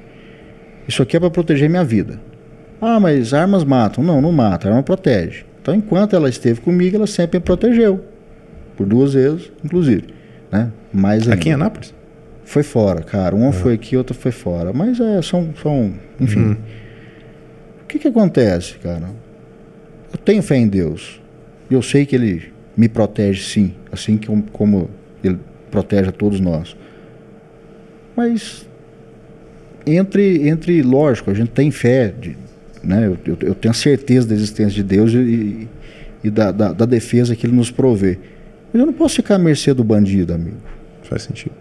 Isso 0.88 1.04
aqui 1.04 1.16
é 1.16 1.20
para 1.20 1.30
proteger 1.30 1.70
minha 1.70 1.84
vida. 1.84 2.20
Ah, 2.82 3.00
mas 3.00 3.34
armas 3.34 3.64
matam. 3.64 4.04
Não, 4.04 4.20
não 4.20 4.32
mata, 4.32 4.68
a 4.68 4.72
arma 4.72 4.82
protege. 4.82 5.46
Então, 5.62 5.76
enquanto 5.76 6.16
ela 6.16 6.28
esteve 6.30 6.62
comigo, 6.62 6.96
ela 6.96 7.06
sempre 7.06 7.38
me 7.38 7.44
protegeu. 7.44 8.04
Por 8.80 8.85
duas 8.85 9.14
vezes, 9.14 9.51
inclusive. 9.61 10.06
Né? 10.49 10.72
Mais 10.93 11.23
ainda. 11.23 11.34
Aqui 11.34 11.49
em 11.49 11.51
Anápolis? 11.51 11.93
Foi 12.45 12.64
fora, 12.64 13.01
cara. 13.01 13.35
Uma 13.35 13.51
foi 13.51 13.73
aqui, 13.73 13.97
outra 13.97 14.14
foi 14.14 14.31
fora. 14.31 14.72
Mas 14.72 15.01
é, 15.01 15.22
são. 15.22 15.53
são 15.61 15.93
enfim. 16.18 16.39
Uhum. 16.39 16.57
O 17.84 17.85
que, 17.89 17.99
que 17.99 18.07
acontece, 18.07 18.76
cara? 18.76 19.10
Eu 20.14 20.18
tenho 20.18 20.41
fé 20.41 20.56
em 20.56 20.65
Deus. 20.65 21.22
E 21.69 21.73
eu 21.73 21.81
sei 21.81 22.06
que 22.06 22.15
Ele 22.15 22.53
me 22.77 22.88
protege, 22.88 23.43
sim. 23.43 23.76
Assim 23.91 24.15
como, 24.15 24.43
como 24.43 24.89
Ele 25.22 25.38
protege 25.69 26.07
a 26.07 26.14
todos 26.14 26.39
nós. 26.39 26.73
mas 28.15 28.65
entre, 29.85 30.47
entre 30.47 30.81
lógico, 30.81 31.31
a 31.31 31.34
gente 31.34 31.49
tem 31.49 31.69
fé, 31.69 32.14
de, 32.18 32.38
né? 32.81 33.07
eu, 33.07 33.18
eu, 33.26 33.38
eu 33.41 33.56
tenho 33.56 33.73
certeza 33.73 34.26
da 34.26 34.35
existência 34.35 34.72
de 34.72 34.84
Deus 34.84 35.11
e, 35.14 35.68
e 36.23 36.30
da, 36.30 36.53
da, 36.53 36.72
da 36.72 36.85
defesa 36.85 37.35
que 37.35 37.45
Ele 37.45 37.57
nos 37.57 37.69
provê. 37.69 38.18
Mas 38.72 38.80
eu 38.80 38.86
não 38.86 38.94
posso 38.94 39.16
ficar 39.16 39.36
à 39.36 39.40
mercê 39.40 39.74
do 39.74 39.84
bandido, 39.84 40.34
amigo. 40.34 40.58
Faz 41.04 41.24
sentido. 41.24 41.54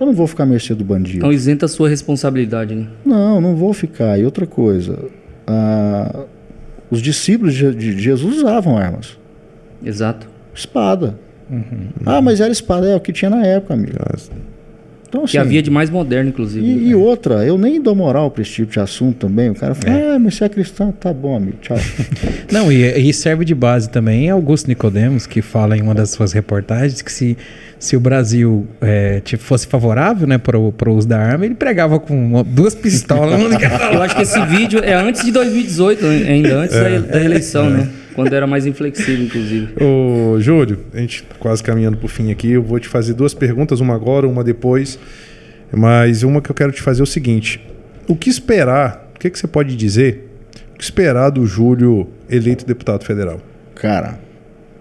Eu 0.00 0.06
não 0.06 0.14
vou 0.14 0.26
ficar 0.26 0.44
à 0.44 0.46
mercê 0.46 0.74
do 0.74 0.84
bandido. 0.84 1.18
Então 1.18 1.32
isenta 1.32 1.66
a 1.66 1.68
sua 1.68 1.88
responsabilidade, 1.88 2.74
né? 2.74 2.86
Não, 3.04 3.40
não 3.40 3.56
vou 3.56 3.72
ficar. 3.72 4.18
E 4.18 4.24
outra 4.24 4.46
coisa, 4.46 4.98
ah, 5.46 6.24
os 6.90 7.02
discípulos 7.02 7.54
de, 7.54 7.74
de 7.74 8.00
Jesus 8.00 8.38
usavam 8.38 8.78
armas. 8.78 9.18
Exato. 9.84 10.28
Espada. 10.54 11.18
Ah, 12.04 12.20
mas 12.20 12.40
era 12.40 12.52
espada, 12.52 12.88
é 12.88 12.94
o 12.94 13.00
que 13.00 13.12
tinha 13.12 13.30
na 13.30 13.44
época, 13.44 13.74
amigo. 13.74 13.96
Então, 15.08 15.22
Que 15.22 15.26
assim, 15.26 15.38
havia 15.38 15.62
de 15.62 15.70
mais 15.70 15.88
moderno, 15.88 16.28
inclusive. 16.28 16.64
né? 16.66 16.82
e, 16.82 16.88
e 16.90 16.94
outra, 16.94 17.44
eu 17.46 17.56
nem 17.56 17.80
dou 17.80 17.94
moral 17.94 18.30
para 18.30 18.42
esse 18.42 18.52
tipo 18.52 18.72
de 18.72 18.78
assunto 18.78 19.26
também. 19.26 19.48
O 19.48 19.54
cara 19.54 19.74
fala, 19.74 20.14
ah, 20.14 20.18
mas 20.18 20.34
você 20.34 20.44
é 20.44 20.48
cristão, 20.50 20.92
tá 20.92 21.12
bom, 21.14 21.34
amigo, 21.36 21.56
tchau. 21.62 21.78
Não, 22.52 22.70
e, 22.70 23.08
e 23.08 23.12
serve 23.14 23.44
de 23.44 23.54
base 23.54 23.88
também 23.88 24.28
Augusto 24.28 24.68
Nicodemos, 24.68 25.26
que 25.26 25.40
fala 25.40 25.76
em 25.76 25.82
uma 25.82 25.94
das 25.94 26.10
suas 26.10 26.32
reportagens 26.32 27.00
que 27.00 27.10
se, 27.10 27.38
se 27.78 27.96
o 27.96 28.00
Brasil 28.00 28.66
é, 28.80 29.20
tipo, 29.20 29.42
fosse 29.42 29.66
favorável 29.66 30.26
né, 30.26 30.36
para 30.38 30.58
o 30.58 30.72
pro 30.72 30.92
uso 30.92 31.06
da 31.06 31.18
arma, 31.20 31.44
ele 31.46 31.54
pregava 31.54 31.98
com 32.00 32.14
uma- 32.18 32.44
duas 32.44 32.74
pistolas. 32.74 33.40
Eu 33.92 34.02
acho 34.02 34.16
que 34.16 34.22
esse 34.22 34.40
vídeo 34.46 34.80
é 34.82 34.94
antes 34.94 35.24
de 35.24 35.30
2018, 35.32 36.04
ainda 36.06 36.56
antes 36.58 36.74
da, 36.76 36.98
da 36.98 37.22
eleição, 37.24 37.70
né? 37.70 37.88
Quando 38.14 38.32
era 38.32 38.48
mais 38.48 38.66
inflexível, 38.66 39.24
inclusive. 39.26 39.68
Ô, 39.80 40.40
Júlio, 40.40 40.80
a 40.92 40.98
gente 40.98 41.22
tá 41.22 41.36
quase 41.38 41.62
caminhando 41.62 41.96
pro 41.98 42.08
fim 42.08 42.32
aqui. 42.32 42.50
Eu 42.50 42.62
vou 42.64 42.80
te 42.80 42.88
fazer 42.88 43.14
duas 43.14 43.32
perguntas, 43.32 43.78
uma 43.78 43.94
agora, 43.94 44.26
uma 44.26 44.42
depois. 44.42 44.98
Mas 45.72 46.24
uma 46.24 46.40
que 46.42 46.50
eu 46.50 46.54
quero 46.54 46.72
te 46.72 46.82
fazer 46.82 47.00
é 47.00 47.04
o 47.04 47.06
seguinte: 47.06 47.60
o 48.08 48.16
que 48.16 48.28
esperar? 48.28 49.08
O 49.14 49.18
que, 49.20 49.30
que 49.30 49.38
você 49.38 49.46
pode 49.46 49.76
dizer? 49.76 50.28
O 50.74 50.78
que 50.78 50.82
esperar 50.82 51.30
do 51.30 51.46
Júlio 51.46 52.08
eleito 52.28 52.66
deputado 52.66 53.04
federal? 53.04 53.40
Cara, 53.76 54.18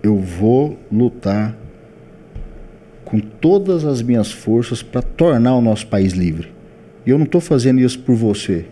eu 0.01 0.17
vou 0.17 0.79
lutar 0.91 1.55
com 3.07 3.21
todas 3.21 3.85
as 3.85 4.01
minhas 4.01 4.29
forças 4.29 4.83
para 4.83 5.01
tornar 5.01 5.55
o 5.55 5.61
nosso 5.61 5.87
país 5.87 6.11
livre. 6.11 6.51
E 7.05 7.09
eu 7.09 7.17
não 7.17 7.23
estou 7.23 7.39
fazendo 7.39 7.79
isso 7.79 7.97
por 7.99 8.15
você. 8.15 8.65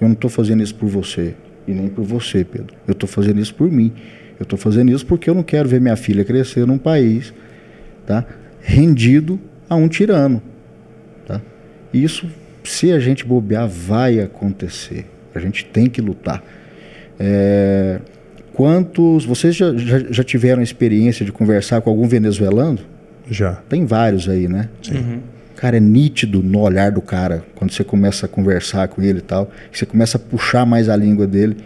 Eu 0.00 0.08
não 0.08 0.14
estou 0.14 0.30
fazendo 0.30 0.62
isso 0.62 0.74
por 0.74 0.88
você. 0.88 1.34
E 1.68 1.72
nem 1.72 1.88
por 1.88 2.02
você, 2.02 2.44
Pedro. 2.44 2.74
Eu 2.88 2.92
estou 2.92 3.06
fazendo 3.06 3.40
isso 3.40 3.54
por 3.54 3.70
mim. 3.70 3.92
Eu 4.40 4.44
estou 4.44 4.58
fazendo 4.58 4.90
isso 4.90 5.04
porque 5.04 5.28
eu 5.28 5.34
não 5.34 5.42
quero 5.42 5.68
ver 5.68 5.82
minha 5.82 5.96
filha 5.96 6.24
crescer 6.24 6.66
num 6.66 6.78
país 6.78 7.34
tá, 8.06 8.24
rendido 8.58 9.38
a 9.68 9.76
um 9.76 9.86
tirano. 9.86 10.42
Tá? 11.26 11.42
Isso, 11.92 12.26
se 12.64 12.90
a 12.90 12.98
gente 12.98 13.22
bobear, 13.26 13.68
vai 13.68 14.18
acontecer. 14.18 15.04
A 15.34 15.38
gente 15.38 15.62
tem 15.66 15.90
que 15.90 16.00
lutar. 16.00 16.42
É, 17.20 18.00
quantos. 18.54 19.26
Vocês 19.26 19.54
já, 19.54 19.76
já, 19.76 19.98
já 20.10 20.24
tiveram 20.24 20.62
experiência 20.62 21.22
de 21.22 21.30
conversar 21.30 21.82
com 21.82 21.90
algum 21.90 22.08
venezuelano? 22.08 22.93
Já. 23.30 23.54
Tem 23.68 23.86
vários 23.86 24.28
aí, 24.28 24.48
né? 24.48 24.68
Cara, 25.56 25.76
é 25.76 25.80
nítido 25.80 26.42
no 26.42 26.60
olhar 26.60 26.90
do 26.90 27.00
cara, 27.00 27.44
quando 27.54 27.72
você 27.72 27.84
começa 27.84 28.26
a 28.26 28.28
conversar 28.28 28.88
com 28.88 29.00
ele 29.00 29.18
e 29.18 29.22
tal, 29.22 29.50
você 29.72 29.86
começa 29.86 30.18
a 30.18 30.20
puxar 30.20 30.66
mais 30.66 30.88
a 30.88 30.96
língua 30.96 31.26
dele, 31.26 31.56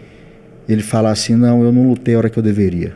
ele 0.67 0.81
fala 0.81 1.09
assim, 1.09 1.35
não, 1.35 1.63
eu 1.63 1.71
não 1.71 1.89
lutei 1.89 2.15
a 2.15 2.19
hora 2.19 2.29
que 2.29 2.37
eu 2.37 2.43
deveria. 2.43 2.93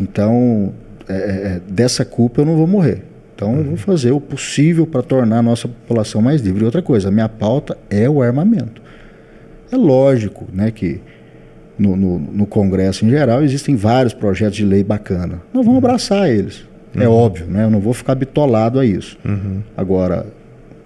Então, 0.00 0.72
é, 1.08 1.14
é, 1.14 1.60
dessa 1.68 2.04
culpa 2.04 2.40
eu 2.40 2.46
não 2.46 2.56
vou 2.56 2.66
morrer. 2.66 3.02
Então, 3.34 3.56
eu 3.56 3.64
vou 3.64 3.76
fazer 3.76 4.12
o 4.12 4.20
possível 4.20 4.86
para 4.86 5.02
tornar 5.02 5.38
a 5.38 5.42
nossa 5.42 5.66
população 5.66 6.22
mais 6.22 6.40
livre. 6.40 6.62
E 6.62 6.64
outra 6.64 6.80
coisa, 6.80 7.08
a 7.08 7.10
minha 7.10 7.28
pauta 7.28 7.76
é 7.90 8.08
o 8.08 8.22
armamento. 8.22 8.80
É 9.70 9.76
lógico 9.76 10.46
né, 10.52 10.70
que 10.70 11.00
no, 11.76 11.96
no, 11.96 12.18
no 12.18 12.46
Congresso 12.46 13.04
em 13.04 13.10
geral 13.10 13.42
existem 13.42 13.74
vários 13.74 14.14
projetos 14.14 14.56
de 14.56 14.64
lei 14.64 14.84
bacana. 14.84 15.42
Nós 15.52 15.64
vamos 15.64 15.78
abraçar 15.78 16.30
eles. 16.30 16.64
É 16.94 17.08
óbvio, 17.08 17.46
né? 17.46 17.64
eu 17.64 17.70
não 17.70 17.80
vou 17.80 17.92
ficar 17.94 18.14
bitolado 18.14 18.78
a 18.78 18.84
isso. 18.84 19.18
Agora, 19.76 20.26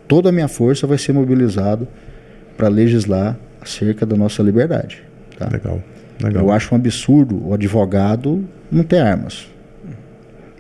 toda 0.07 0.29
a 0.29 0.33
minha 0.33 0.49
força 0.49 0.87
vai 0.87 0.99
ser 0.99 1.13
mobilizada 1.13 1.87
para 2.57 2.69
legislar 2.69 3.37
acerca 3.61 4.07
da 4.07 4.17
nossa 4.17 4.43
liberdade. 4.43 5.03
tá? 5.39 5.49
Legal. 5.53 5.83
Legal. 6.23 6.45
Eu 6.45 6.53
acho 6.53 6.75
um 6.75 6.77
absurdo 6.79 7.47
o 7.47 7.53
advogado 7.53 8.45
não 8.73 8.83
ter 8.83 8.99
armas, 8.99 9.47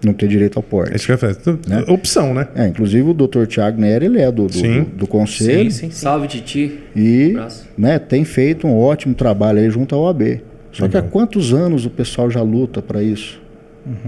não 0.04 0.12
ter 0.12 0.28
direito 0.28 0.58
ao 0.58 0.62
É 0.62 0.66
porte. 0.68 0.96
isso 0.96 1.06
que 1.06 1.12
eu 1.12 1.18
fazer. 1.18 1.40
Né? 1.66 1.84
Opção, 1.88 2.34
né? 2.34 2.48
É, 2.54 2.66
inclusive 2.66 3.08
o 3.08 3.14
Dr. 3.14 3.46
Tiago 3.46 3.80
Nery, 3.80 4.04
ele 4.06 4.20
é 4.20 4.30
do, 4.30 4.46
do, 4.46 4.52
Sim. 4.52 4.82
do, 4.82 4.90
do 4.98 5.06
conselho 5.06 5.70
sim, 5.70 5.86
sim. 5.86 5.90
Salve, 5.90 6.28
Titi. 6.28 6.80
e 6.94 7.30
Abraço. 7.30 7.66
né, 7.78 7.98
tem 7.98 8.24
feito 8.24 8.66
um 8.66 8.76
ótimo 8.76 9.14
trabalho 9.14 9.58
aí 9.60 9.70
junto 9.70 9.94
à 9.94 9.98
OAB. 9.98 10.40
Só 10.72 10.86
que 10.88 10.96
há 10.98 11.02
quantos 11.02 11.54
anos 11.54 11.86
o 11.86 11.90
pessoal 11.90 12.30
já 12.30 12.42
luta 12.42 12.82
para 12.82 13.02
isso? 13.02 13.40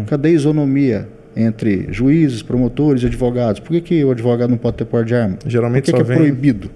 Cadê 0.06 0.28
a 0.28 0.32
isonomia 0.32 1.09
entre 1.40 1.86
juízes, 1.90 2.43
promotores 2.43 3.02
e 3.02 3.06
advogados? 3.06 3.60
Por 3.60 3.70
que, 3.73 3.81
que 3.81 4.05
o 4.05 4.10
advogado 4.10 4.51
não 4.51 4.56
pode 4.59 4.77
ter 4.77 4.85
porte 4.85 5.09
de 5.09 5.15
arma? 5.15 5.39
Geralmente 5.47 5.85
Por 5.85 5.85
que, 5.86 5.90
só 5.93 5.97
que 5.97 6.02
é 6.02 6.05
vem- 6.05 6.19
proibido? 6.19 6.70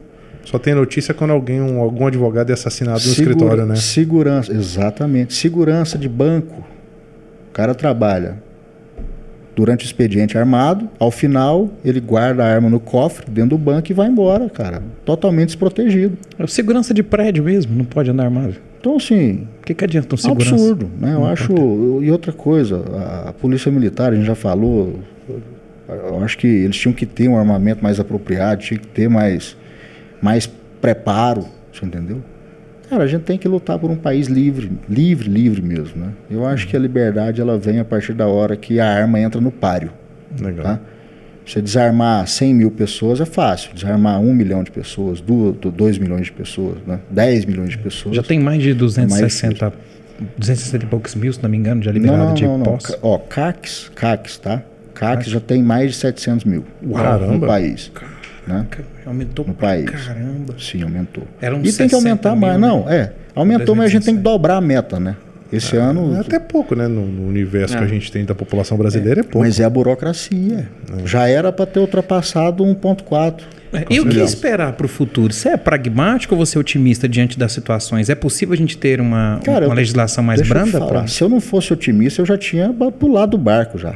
Só 0.44 0.58
tem 0.58 0.74
notícia 0.74 1.12
quando 1.14 1.30
alguém, 1.30 1.60
um- 1.60 1.80
algum 1.80 2.06
advogado 2.06 2.50
é 2.50 2.52
assassinado 2.52 2.98
no 2.98 3.00
Segura- 3.14 3.30
escritório, 3.32 3.66
né? 3.66 3.76
Segurança, 3.76 4.52
exatamente. 4.52 5.34
Segurança 5.34 5.96
de 5.96 6.08
banco. 6.08 6.64
O 7.48 7.52
cara 7.52 7.74
trabalha 7.74 8.42
durante 9.54 9.84
o 9.84 9.86
expediente 9.86 10.36
armado, 10.38 10.88
ao 10.98 11.10
final 11.10 11.70
ele 11.84 12.00
guarda 12.00 12.42
a 12.42 12.46
arma 12.46 12.70
no 12.70 12.80
cofre 12.80 13.26
dentro 13.30 13.50
do 13.50 13.58
banco 13.58 13.90
e 13.90 13.94
vai 13.94 14.08
embora, 14.08 14.48
cara. 14.48 14.82
Totalmente 15.04 15.48
desprotegido. 15.48 16.16
É 16.38 16.46
segurança 16.46 16.94
de 16.94 17.02
prédio 17.02 17.44
mesmo, 17.44 17.76
não 17.76 17.84
pode 17.84 18.10
andar 18.10 18.24
armado. 18.24 18.54
Então, 18.82 18.96
assim, 18.96 19.46
O 19.60 19.64
que, 19.64 19.74
que 19.74 19.84
adianta 19.84 20.08
um 20.08 20.10
é 20.10 20.14
um 20.14 20.18
segurança? 20.18 20.54
absurdo, 20.56 20.90
né? 21.00 21.14
Eu 21.14 21.24
acho. 21.24 21.52
E 22.02 22.10
outra 22.10 22.32
coisa, 22.32 22.82
a, 22.92 23.28
a 23.28 23.32
polícia 23.32 23.70
militar, 23.70 24.12
a 24.12 24.16
gente 24.16 24.26
já 24.26 24.34
falou, 24.34 24.98
eu 25.88 26.20
acho 26.24 26.36
que 26.36 26.48
eles 26.48 26.76
tinham 26.76 26.92
que 26.92 27.06
ter 27.06 27.28
um 27.28 27.38
armamento 27.38 27.80
mais 27.82 28.00
apropriado, 28.00 28.60
tinha 28.60 28.80
que 28.80 28.88
ter 28.88 29.08
mais, 29.08 29.56
mais 30.20 30.50
preparo, 30.80 31.44
você 31.72 31.86
entendeu? 31.86 32.20
Cara, 32.90 33.04
a 33.04 33.06
gente 33.06 33.22
tem 33.22 33.38
que 33.38 33.46
lutar 33.46 33.78
por 33.78 33.88
um 33.88 33.96
país 33.96 34.26
livre, 34.26 34.70
livre, 34.88 35.28
livre 35.30 35.62
mesmo, 35.62 36.04
né? 36.04 36.08
Eu 36.28 36.44
acho 36.44 36.66
que 36.66 36.76
a 36.76 36.78
liberdade 36.80 37.40
ela 37.40 37.56
vem 37.56 37.78
a 37.78 37.84
partir 37.84 38.12
da 38.14 38.26
hora 38.26 38.56
que 38.56 38.80
a 38.80 38.86
arma 38.92 39.20
entra 39.20 39.40
no 39.40 39.52
páreo, 39.52 39.92
Legal. 40.40 40.64
tá? 40.64 40.80
Você 41.44 41.60
desarmar 41.60 42.26
100 42.26 42.54
mil 42.54 42.70
pessoas 42.70 43.20
é 43.20 43.24
fácil, 43.24 43.74
desarmar 43.74 44.20
1 44.20 44.32
milhão 44.32 44.62
de 44.62 44.70
pessoas, 44.70 45.20
2 45.20 45.98
milhões 45.98 46.26
de 46.26 46.32
pessoas, 46.32 46.78
né? 46.86 47.00
10 47.10 47.44
milhões 47.46 47.70
de 47.70 47.78
pessoas. 47.78 48.14
Já 48.14 48.22
tem 48.22 48.38
mais 48.38 48.62
de 48.62 48.72
260, 48.74 49.72
260 50.38 50.84
e 50.84 50.88
poucos 50.88 51.14
mil, 51.16 51.32
se 51.32 51.42
não 51.42 51.50
me 51.50 51.56
engano, 51.56 51.82
já 51.82 51.90
Não, 51.92 51.98
liberado 52.00 52.24
não, 52.26 52.34
de 52.34 52.44
não, 52.44 52.58
não. 52.58 52.64
posse. 52.64 52.96
Ó, 53.02 53.18
CACs, 53.18 53.90
CACs, 53.94 54.38
tá? 54.38 54.62
CACs 54.94 55.26
já 55.30 55.40
tem 55.40 55.62
mais 55.62 55.90
de 55.90 55.96
700 55.96 56.44
mil 56.44 56.64
Caramba. 56.94 57.32
no 57.32 57.40
país. 57.46 57.90
Né? 58.46 58.66
Aumentou 59.06 59.44
No 59.46 59.54
país. 59.54 59.88
caramba. 59.90 60.54
Sim, 60.58 60.82
aumentou. 60.82 61.24
E 61.40 61.46
tem 61.46 61.60
que 61.62 61.72
60 61.72 61.96
aumentar 61.96 62.36
mais. 62.36 62.58
mil, 62.58 62.68
Não, 62.68 62.84
né? 62.84 62.96
é. 62.96 63.12
Aumentou, 63.34 63.74
mas 63.74 63.86
a 63.86 63.88
gente 63.88 64.04
tem 64.04 64.14
que 64.14 64.20
2017. 64.20 64.22
dobrar 64.22 64.56
a 64.56 64.60
meta, 64.60 65.00
né? 65.00 65.16
Esse 65.52 65.76
ano. 65.76 66.14
É 66.16 66.20
até 66.20 66.38
pouco, 66.38 66.74
né? 66.74 66.88
No, 66.88 67.06
no 67.06 67.28
universo 67.28 67.74
É. 67.74 67.78
que 67.78 67.84
a 67.84 67.86
gente 67.86 68.10
tem 68.10 68.24
da 68.24 68.34
população 68.34 68.78
brasileira 68.78 69.20
é, 69.20 69.22
pouco. 69.22 69.40
Mas 69.40 69.60
é 69.60 69.64
a 69.64 69.70
burocracia. 69.70 70.68
Já 71.04 71.28
era 71.28 71.52
para 71.52 71.66
ter 71.66 71.80
ultrapassado 71.80 72.64
1,4. 72.64 73.42
É, 73.74 73.84
E 73.90 74.00
o 74.00 74.06
que 74.06 74.18
esperar 74.20 74.72
para 74.74 74.84
o 74.86 74.88
futuro? 74.88 75.32
Você 75.32 75.50
é 75.50 75.56
pragmático 75.56 76.34
ou 76.34 76.44
você 76.44 76.56
é 76.58 76.60
otimista 76.60 77.08
diante 77.08 77.38
das 77.38 77.52
situações? 77.52 78.08
É 78.10 78.14
possível 78.14 78.52
a 78.52 78.56
gente 78.56 78.76
ter 78.76 79.00
uma, 79.00 79.40
Cara, 79.44 79.66
uma 79.66 79.72
eu- 79.74 79.76
legislação 79.76 80.22
mais 80.24 80.40
eu 80.40 80.46
branda? 80.46 80.70
falar, 80.72 80.86
pra- 80.86 81.06
Se 81.06 81.22
eu 81.22 81.28
não 81.28 81.40
fosse 81.40 81.72
otimista, 81.72 82.20
eu 82.22 82.26
já 82.26 82.36
tinha 82.38 82.72
pulado 82.98 83.32
do 83.32 83.38
barco 83.38 83.78
já. 83.78 83.94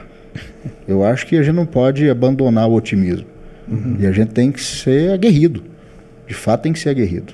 Eu 0.88 1.04
acho 1.04 1.26
que 1.26 1.36
a 1.36 1.42
gente 1.42 1.54
não 1.54 1.66
pode 1.66 2.08
abandonar 2.08 2.68
o 2.68 2.74
otimismo. 2.74 3.26
Uhum. 3.68 3.96
E 4.00 4.06
a 4.06 4.12
gente 4.12 4.28
tem 4.30 4.50
que 4.52 4.62
ser 4.62 5.10
aguerrido. 5.12 5.62
De 6.26 6.34
fato, 6.34 6.62
tem 6.62 6.72
que 6.72 6.78
ser 6.78 6.88
aguerrido. 6.90 7.32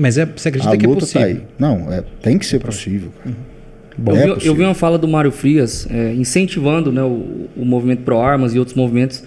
Mas 0.00 0.16
é, 0.18 0.24
você 0.26 0.48
acredita 0.48 0.74
A 0.74 0.76
que 0.76 0.84
é 0.84 0.88
luta 0.88 1.00
possível? 1.00 1.20
tá 1.22 1.26
aí. 1.26 1.40
Não, 1.58 1.92
é, 1.92 2.02
tem 2.22 2.38
que 2.38 2.46
ser 2.46 2.58
possível. 2.60 3.10
cara. 3.22 3.36
Eu, 4.06 4.16
É 4.16 4.22
vi, 4.22 4.28
eu 4.28 4.34
possível. 4.34 4.54
vi 4.56 4.62
uma 4.64 4.74
fala 4.74 4.96
do 4.98 5.06
Mário 5.06 5.30
Frias 5.30 5.86
é, 5.90 6.14
incentivando 6.14 6.90
né, 6.90 7.02
o, 7.02 7.48
o 7.56 7.64
movimento 7.64 8.02
Pro 8.02 8.18
Armas 8.18 8.54
e 8.54 8.58
outros 8.58 8.74
movimentos 8.76 9.22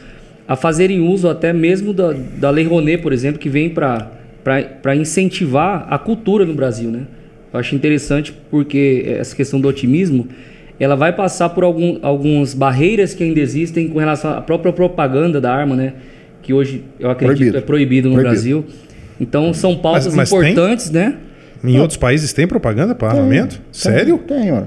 a 0.47 0.55
fazerem 0.55 0.99
uso 0.99 1.29
até 1.29 1.53
mesmo 1.53 1.93
da, 1.93 2.13
da 2.37 2.49
Lei 2.49 2.65
Rouanet, 2.65 3.01
por 3.01 3.13
exemplo, 3.13 3.39
que 3.39 3.47
vem 3.49 3.69
para 3.69 4.95
incentivar 4.95 5.87
a 5.89 5.97
cultura 5.97 6.45
no 6.45 6.53
Brasil. 6.53 6.89
Né? 6.89 7.03
Eu 7.53 7.59
acho 7.59 7.75
interessante 7.75 8.33
porque 8.49 9.03
essa 9.07 9.35
questão 9.35 9.59
do 9.61 9.67
otimismo 9.67 10.27
ela 10.79 10.95
vai 10.95 11.13
passar 11.13 11.49
por 11.49 11.63
algum, 11.63 11.99
algumas 12.01 12.53
barreiras 12.53 13.13
que 13.13 13.23
ainda 13.23 13.39
existem 13.39 13.87
com 13.87 13.99
relação 13.99 14.31
à 14.33 14.41
própria 14.41 14.73
propaganda 14.73 15.39
da 15.39 15.53
arma, 15.53 15.75
né? 15.75 15.93
que 16.41 16.51
hoje 16.53 16.83
eu 16.99 17.09
acredito 17.09 17.37
Proibido. 17.37 17.57
é 17.57 17.61
proibido 17.61 18.09
no 18.09 18.15
Proibido. 18.15 18.33
Brasil. 18.33 18.65
Então 19.19 19.53
são 19.53 19.75
pautas 19.77 20.13
mas 20.13 20.29
tem? 20.29 20.39
importantes, 20.39 20.89
né? 20.91 21.15
Em 21.63 21.79
outros 21.79 21.97
países 21.97 22.33
tem 22.33 22.45
propaganda 22.45 22.93
para 22.93 23.09
armamento? 23.09 23.55
Tem, 23.55 23.63
Sério? 23.71 24.17
Tem, 24.17 24.51
ó. 24.51 24.63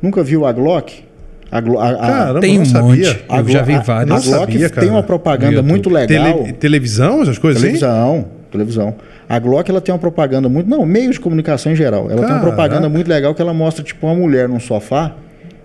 Nunca 0.00 0.22
viu 0.22 0.46
a 0.46 0.52
Glock? 0.52 1.04
A, 1.50 1.60
Glo- 1.60 1.78
a- 1.78 1.88
a- 1.90 1.96
Caramba, 1.96 2.40
Tem 2.40 2.58
um 2.60 2.64
sabia. 2.64 2.82
monte. 3.14 3.24
Eu 3.30 3.48
já 3.48 3.62
vi 3.62 3.74
a- 3.74 3.80
vários. 3.80 4.10
A 4.10 4.14
Não 4.14 4.22
Glock 4.22 4.52
sabia, 4.52 4.68
cara. 4.70 4.80
tem 4.82 4.90
uma 4.90 5.02
propaganda 5.02 5.62
muito 5.62 5.88
legal. 5.90 6.38
Tele- 6.40 6.52
televisão, 6.54 7.22
essas 7.22 7.38
coisas 7.38 7.62
assim? 7.62 7.72
Televisão, 7.78 8.26
televisão. 8.50 8.94
A 9.28 9.38
Glock 9.38 9.70
ela 9.70 9.80
tem 9.80 9.92
uma 9.92 9.98
propaganda 9.98 10.48
muito. 10.48 10.68
Não, 10.68 10.84
meios 10.86 11.14
de 11.14 11.20
comunicação 11.20 11.72
em 11.72 11.76
geral. 11.76 12.02
Ela 12.04 12.16
tem 12.16 12.20
uma 12.20 12.26
Caraca. 12.28 12.46
propaganda 12.46 12.88
muito 12.88 13.08
legal 13.08 13.34
que 13.34 13.42
ela 13.42 13.52
mostra, 13.54 13.82
tipo, 13.84 14.06
uma 14.06 14.14
mulher 14.14 14.48
num 14.48 14.60
sofá 14.60 15.14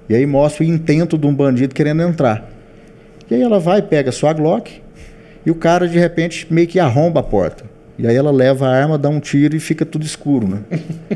e 0.09 0.15
aí 0.15 0.25
mostra 0.25 0.63
o 0.63 0.67
intento 0.67 1.17
de 1.17 1.27
um 1.27 1.33
bandido 1.33 1.73
querendo 1.73 2.01
entrar. 2.01 2.49
E 3.29 3.35
aí 3.35 3.41
ela 3.41 3.59
vai, 3.59 3.81
pega 3.81 4.09
a 4.09 4.13
sua 4.13 4.33
Glock 4.33 4.81
e 5.45 5.51
o 5.51 5.55
cara, 5.55 5.87
de 5.87 5.97
repente, 5.99 6.47
meio 6.49 6.67
que 6.67 6.79
arromba 6.79 7.19
a 7.21 7.23
porta. 7.23 7.63
E 7.97 8.07
aí 8.07 8.15
ela 8.15 8.31
leva 8.31 8.67
a 8.67 8.71
arma, 8.75 8.97
dá 8.97 9.09
um 9.09 9.19
tiro 9.19 9.55
e 9.55 9.59
fica 9.59 9.85
tudo 9.85 10.03
escuro, 10.05 10.47
né? 10.47 10.59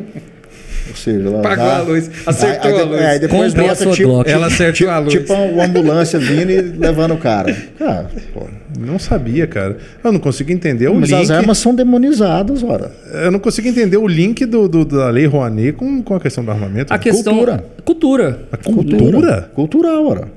Ou 0.90 0.96
seja, 0.96 1.28
ela 1.28 1.40
Apagou 1.40 1.66
dá- 1.66 1.78
a 1.78 1.82
luz, 1.82 2.10
acertou 2.26 2.72
Aí- 2.72 2.80
a 2.80 2.84
luz. 2.86 3.02
é, 3.02 3.08
aí 3.08 3.20
depois 3.20 3.52
Comprei 3.52 3.68
mostra, 3.68 3.92
tipo, 3.92 4.08
Glock. 4.10 4.30
Ela 4.30 4.48
acertou 4.48 4.74
tipo, 4.74 4.90
a 4.90 5.00
luz. 5.00 5.14
tipo 5.14 5.34
uma 5.34 5.66
ambulância 5.66 6.18
vindo 6.18 6.50
e 6.50 6.62
levando 6.62 7.14
o 7.14 7.18
cara. 7.18 7.54
Cara, 7.78 8.10
pô. 8.34 8.48
Não 8.80 8.98
sabia, 8.98 9.46
cara. 9.48 9.78
Eu 10.04 10.12
não 10.14 10.20
consigo 10.20 10.50
entender 10.52 10.88
o 10.88 10.96
Mas 10.96 11.10
link. 11.10 11.22
as 11.24 11.30
armas 11.32 11.58
são 11.58 11.76
demonizadas, 11.76 12.64
ora. 12.64 12.92
Eu 13.12 13.32
não 13.32 13.40
consigo 13.40 13.68
entender 13.68 13.98
o 13.98 14.08
link 14.08 14.46
do, 14.46 14.68
do- 14.70 14.86
da 14.86 15.10
lei 15.10 15.26
Rouanet 15.26 15.74
com, 15.74 16.02
com 16.02 16.16
a 16.16 16.20
questão 16.22 16.44
do 16.46 16.52
armamento. 16.52 16.94
A 16.94 16.98
questão. 16.98 17.34
Cultura. 17.34 17.66
Cultura. 17.84 18.40
A 18.52 18.58
cultura? 18.58 19.52
Cultural, 19.54 20.06
ora. 20.06 20.28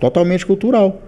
Totalmente 0.00 0.44
cultural. 0.44 1.00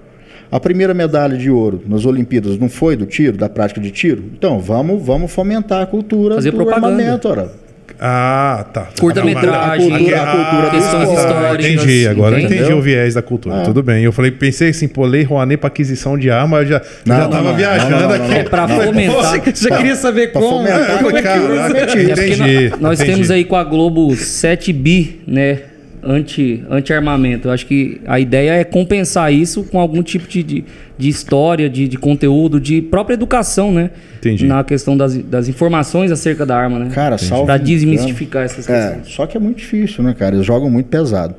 A 0.52 0.60
primeira 0.60 0.92
medalha 0.92 1.36
de 1.36 1.50
ouro 1.50 1.82
nas 1.88 2.04
Olimpíadas 2.04 2.58
não 2.58 2.68
foi 2.68 2.94
do 2.94 3.06
tiro, 3.06 3.38
da 3.38 3.48
prática 3.48 3.80
de 3.80 3.90
tiro? 3.90 4.22
Então, 4.36 4.60
vamos, 4.60 5.02
vamos 5.04 5.32
fomentar 5.32 5.80
a 5.82 5.86
cultura 5.86 6.34
Fazer 6.34 6.50
do 6.50 6.58
propaganda. 6.58 6.88
armamento, 6.88 7.26
ora. 7.28 7.62
Ah, 8.04 8.66
tá. 8.72 8.88
Curta-metragem, 8.98 9.92
A 9.94 9.98
cultura- 9.98 10.22
a 10.22 10.26
cultura 10.36 10.62
do 10.62 10.70
questões 10.72 11.08
esporte. 11.08 11.20
históricas. 11.32 11.66
Entendi, 11.66 12.08
agora 12.08 12.34
eu 12.34 12.38
entendeu? 12.40 12.58
entendi 12.64 12.72
o 12.78 12.82
viés 12.82 13.14
da 13.14 13.22
cultura. 13.22 13.56
Ah. 13.56 13.62
Tudo 13.62 13.82
bem. 13.82 14.02
Eu 14.02 14.10
falei, 14.12 14.30
pensei 14.32 14.70
assim, 14.70 14.88
pô, 14.88 15.06
lei 15.06 15.22
Rouanet 15.22 15.56
para 15.58 15.68
aquisição 15.68 16.18
de 16.18 16.28
arma, 16.30 16.58
eu 16.58 16.66
já, 16.66 16.76
eu 16.78 16.82
Não, 17.06 17.16
já 17.16 17.22
não, 17.22 17.30
tava 17.30 17.48
não, 17.50 17.56
viajando 17.56 17.90
não, 17.90 18.00
não, 18.00 18.08
não, 18.08 18.14
aqui. 18.16 18.28
não. 18.28 18.36
É 18.36 18.42
pra 18.44 18.68
Falei, 18.68 18.86
fomentar. 18.88 19.40
pô, 19.44 19.50
Você 19.54 19.70
queria 19.70 19.94
saber 19.96 20.32
pra 20.32 20.40
como? 20.42 20.56
fomentar 20.58 20.98
como 21.02 21.16
é 21.16 21.22
que 21.22 21.28
armamentista. 21.28 21.98
É 21.98 22.02
Entendi, 22.28 22.68
nó- 22.70 22.76
nós 22.80 23.00
entendi. 23.00 23.12
temos 23.14 23.30
aí 23.30 23.44
com 23.44 23.56
a 23.56 23.64
Globo 23.64 24.16
7 24.16 24.72
bi, 24.72 25.20
né? 25.26 25.58
Anti, 26.04 26.64
anti-armamento. 26.68 27.46
Eu 27.46 27.52
acho 27.52 27.64
que 27.64 28.00
a 28.06 28.18
ideia 28.18 28.52
é 28.54 28.64
compensar 28.64 29.32
isso 29.32 29.62
com 29.62 29.78
algum 29.78 30.02
tipo 30.02 30.26
de, 30.26 30.42
de, 30.42 30.64
de 30.98 31.08
história, 31.08 31.70
de, 31.70 31.86
de 31.86 31.96
conteúdo, 31.96 32.58
de 32.60 32.82
própria 32.82 33.14
educação, 33.14 33.70
né? 33.72 33.90
Entendi. 34.18 34.46
Na 34.46 34.64
questão 34.64 34.96
das, 34.96 35.16
das 35.16 35.46
informações 35.48 36.10
acerca 36.10 36.44
da 36.44 36.56
arma, 36.56 36.78
né? 36.80 36.90
Cara, 36.92 37.16
salvo 37.18 37.46
Pra 37.46 37.56
desmistificar 37.56 38.42
essas 38.44 38.68
É, 38.68 38.94
questões. 38.94 39.14
só 39.14 39.26
que 39.26 39.36
é 39.36 39.40
muito 39.40 39.58
difícil, 39.58 40.02
né, 40.02 40.12
cara? 40.12 40.34
Eles 40.34 40.44
jogam 40.46 40.68
muito 40.68 40.86
pesado. 40.86 41.36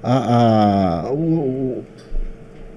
A, 0.00 1.06
a- 1.06 1.10
o- 1.12 1.16
o- 1.16 1.84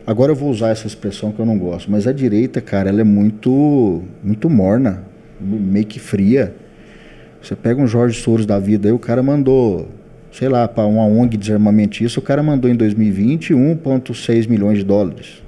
agora 0.07 0.31
eu 0.31 0.35
vou 0.35 0.49
usar 0.49 0.69
essa 0.69 0.88
expressão 0.88 1.31
que 1.31 1.39
eu 1.39 1.45
não 1.45 1.57
gosto, 1.57 1.91
mas 1.91 2.07
a 2.07 2.11
direita, 2.11 2.60
cara, 2.61 2.89
ela 2.89 3.02
é 3.02 3.03
muito, 3.03 4.02
muito 4.23 4.49
morna, 4.49 5.03
meio 5.39 5.85
que 5.85 5.99
fria. 5.99 6.56
Você 7.41 7.56
pega 7.56 7.80
um 7.80 7.85
Jorge 7.85 8.19
Soros 8.19 8.45
da 8.48 8.57
vida 8.57 8.88
aí, 8.88 8.91
o 8.91 8.98
cara 8.99 9.22
mandou, 9.22 9.88
sei 10.32 10.48
lá, 10.49 10.68
para 10.68 10.86
uma 10.86 11.03
ONG 11.06 11.38
desarmamentista, 11.38 12.20
o 12.20 12.24
cara 12.24 12.41
mandou 12.41 12.70
em 12.70 12.76
2020 12.76 13.53
1,6 13.53 14.48
milhões 14.49 14.78
de 14.80 14.84
dólares. 14.86 15.41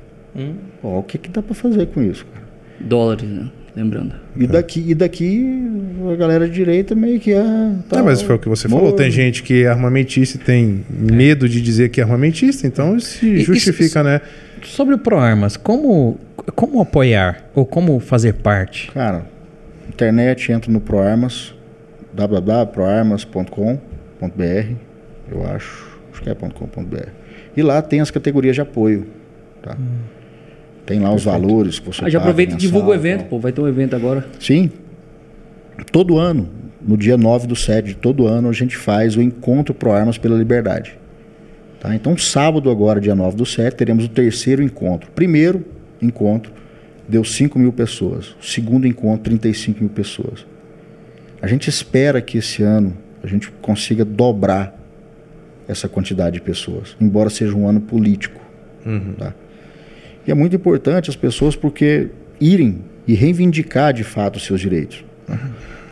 Ó, 0.84 1.00
o 1.00 1.04
que, 1.04 1.18
que 1.18 1.30
dá 1.30 1.42
para 1.42 1.54
fazer 1.56 1.88
com 1.88 2.02
isso, 2.02 2.26
cara? 2.26 2.46
Dólares, 2.80 3.24
né? 3.30 3.50
Lembrando. 3.76 4.14
E 4.38 4.46
daqui, 4.46 4.84
e 4.88 4.94
daqui 4.94 5.68
a 6.12 6.16
galera 6.16 6.48
de 6.48 6.54
direita 6.54 6.94
meio 6.94 7.20
que 7.20 7.32
é. 7.34 7.38
É, 7.92 8.02
mas 8.04 8.22
foi 8.22 8.36
o 8.36 8.40
que 8.40 8.48
você 8.48 8.70
falou. 8.70 8.92
Tem 8.94 9.10
gente 9.10 9.42
que 9.42 9.64
é 9.64 9.68
armamentista 9.68 10.38
e 10.38 10.40
tem 10.42 10.86
medo 10.92 11.50
de 11.50 11.60
dizer 11.60 11.90
que 11.90 12.00
é 12.00 12.04
armamentista, 12.04 12.68
então 12.68 13.00
se 13.00 13.26
E- 13.26 13.40
justifica, 13.40 13.86
isso- 13.86 14.04
né? 14.04 14.22
Sobre 14.64 14.94
o 14.94 14.98
ProArmas, 15.00 15.58
como, 15.58 16.20
como 16.56 16.82
apoiar 16.82 17.50
ou 17.56 17.66
como 17.66 18.00
fazer 18.00 18.34
parte? 18.34 18.92
Cara, 18.92 19.26
internet, 19.90 20.52
entra 20.52 20.72
no 20.72 20.80
ProArmas, 20.80 21.54
www.proarmas.com.br, 24.28 24.76
eu 25.32 25.46
acho, 25.46 26.00
acho 26.12 26.22
que 26.22 26.30
é 26.30 26.36
.com.br. 26.36 27.10
E 27.56 27.62
lá 27.62 27.82
tem 27.82 28.00
as 28.00 28.12
categorias 28.12 28.56
de 28.56 28.62
apoio, 28.62 29.08
tá? 29.62 29.78
Tem 30.86 31.00
lá 31.00 31.14
os 31.14 31.24
valores 31.24 31.80
que 31.80 31.88
você 31.88 32.06
Ah, 32.06 32.10
já 32.10 32.20
aproveita 32.20 32.56
e 32.56 32.58
divulga 32.58 32.90
o 32.90 32.94
evento, 32.94 33.26
pô. 33.26 33.40
Vai 33.40 33.52
ter 33.52 33.62
um 33.62 33.68
evento 33.68 33.96
agora. 33.96 34.26
Sim. 34.40 34.70
Todo 35.92 36.18
ano, 36.18 36.50
no 36.82 36.98
dia 36.98 37.16
9 37.16 37.48
do 37.48 37.56
7 37.56 37.88
de 37.88 37.96
todo 37.96 38.28
ano, 38.28 38.50
a 38.50 38.54
gente 38.54 38.76
faz 38.76 39.16
o 39.16 39.22
encontro 39.22 39.74
Pro 39.74 39.92
Armas 39.92 40.18
pela 40.18 40.38
Liberdade. 40.38 40.98
Tá? 41.80 41.96
Então, 41.96 42.18
sábado 42.18 42.70
agora, 42.70 43.00
dia 43.00 43.16
9 43.16 43.38
do 43.38 43.46
7, 43.46 43.76
teremos 43.76 44.06
o 44.06 44.10
terceiro 44.10 44.62
encontro. 44.62 45.10
Primeiro 45.12 45.66
encontro 46.02 46.52
deu 47.08 47.24
5 47.24 47.58
mil 47.58 47.72
pessoas. 47.72 48.36
O 48.42 48.46
segundo 48.46 48.86
encontro, 48.86 49.24
35 49.24 49.80
mil 49.80 49.90
pessoas. 49.90 50.46
A 51.42 51.48
gente 51.48 51.70
espera 51.70 52.22
que 52.22 52.38
esse 52.38 52.64
ano 52.64 52.98
a 53.24 53.28
gente 53.28 53.50
consiga 53.62 54.04
dobrar 54.04 54.78
essa 55.68 55.88
quantidade 55.88 56.36
de 56.36 56.42
pessoas, 56.42 56.96
embora 57.00 57.30
seja 57.30 57.56
um 57.56 57.68
ano 57.68 57.80
político. 57.80 58.42
Tá? 59.18 59.34
E 60.28 60.32
é 60.32 60.34
muito 60.34 60.56
importante 60.56 61.10
as 61.10 61.16
pessoas 61.16 61.56
porque 61.56 62.10
irem 62.40 62.82
e 63.08 63.14
reivindicar 63.14 63.94
de 63.94 64.04
fato 64.04 64.36
os 64.36 64.46
seus 64.46 64.60
direitos. 64.60 65.04
né? 65.28 65.40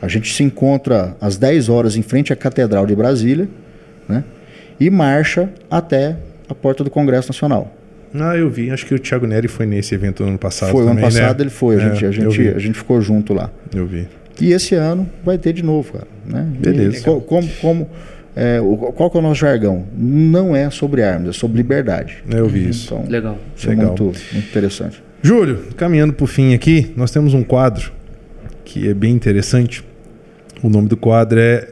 A 0.01 0.07
gente 0.07 0.33
se 0.33 0.43
encontra 0.43 1.15
às 1.21 1.37
10 1.37 1.69
horas 1.69 1.95
em 1.95 2.01
frente 2.01 2.33
à 2.33 2.35
Catedral 2.35 2.85
de 2.85 2.95
Brasília 2.95 3.47
né? 4.09 4.23
e 4.79 4.89
marcha 4.89 5.49
até 5.69 6.17
a 6.49 6.55
porta 6.55 6.83
do 6.83 6.89
Congresso 6.89 7.29
Nacional. 7.29 7.73
Ah, 8.13 8.35
eu 8.35 8.49
vi. 8.49 8.69
Acho 8.71 8.85
que 8.85 8.93
o 8.93 8.99
Thiago 8.99 9.25
Neri 9.25 9.47
foi 9.47 9.65
nesse 9.65 9.95
evento 9.95 10.23
no 10.23 10.29
ano 10.29 10.37
passado 10.37 10.71
foi 10.71 10.81
o 10.81 10.87
ano 10.87 10.95
também, 10.95 11.05
né? 11.13 11.21
passado, 11.21 11.41
ele 11.41 11.49
foi, 11.49 11.75
a 11.77 11.79
É, 11.79 11.89
gente, 11.91 12.05
a, 12.05 12.11
gente, 12.11 12.47
a 12.49 12.59
gente 12.59 12.77
ficou 12.77 12.99
junto 12.99 13.33
lá. 13.33 13.49
Eu 13.73 13.85
vi. 13.85 14.05
E 14.39 14.51
esse 14.53 14.75
ano 14.75 15.09
vai 15.23 15.37
ter 15.37 15.53
de 15.53 15.63
novo, 15.63 15.93
cara. 15.93 16.07
Né? 16.25 16.47
Beleza. 16.59 16.97
E 16.97 17.01
co- 17.01 17.21
como, 17.21 17.47
como, 17.61 17.89
é, 18.35 18.59
o- 18.61 18.77
qual 18.93 19.09
que 19.09 19.17
é 19.17 19.19
o 19.19 19.23
nosso 19.23 19.41
jargão? 19.41 19.85
Não 19.95 20.55
é 20.55 20.69
sobre 20.69 21.03
armas, 21.03 21.29
é 21.29 21.33
sobre 21.33 21.57
liberdade. 21.57 22.23
Eu 22.29 22.47
vi 22.47 22.69
isso. 22.69 22.93
Então, 22.93 23.05
Legal. 23.09 23.37
isso 23.55 23.67
é 23.67 23.69
Legal. 23.71 23.87
muito, 23.87 24.03
muito 24.03 24.47
interessante. 24.49 25.03
Júlio, 25.21 25.65
caminhando 25.77 26.13
para 26.13 26.23
o 26.23 26.27
fim 26.27 26.53
aqui, 26.53 26.91
nós 26.95 27.11
temos 27.11 27.33
um 27.33 27.43
quadro 27.43 27.91
que 28.65 28.87
é 28.87 28.93
bem 28.93 29.13
interessante. 29.13 29.83
O 30.63 30.69
nome 30.69 30.87
do 30.87 30.97
quadro 30.97 31.39
é 31.39 31.67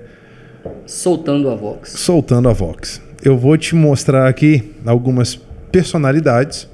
Soltando 0.85 1.49
a 1.49 1.55
Vox. 1.55 1.91
Soltando 1.91 2.49
a 2.49 2.53
Vox. 2.53 3.01
Eu 3.23 3.37
vou 3.37 3.57
te 3.57 3.75
mostrar 3.75 4.27
aqui 4.27 4.71
algumas 4.85 5.35
personalidades 5.71 6.67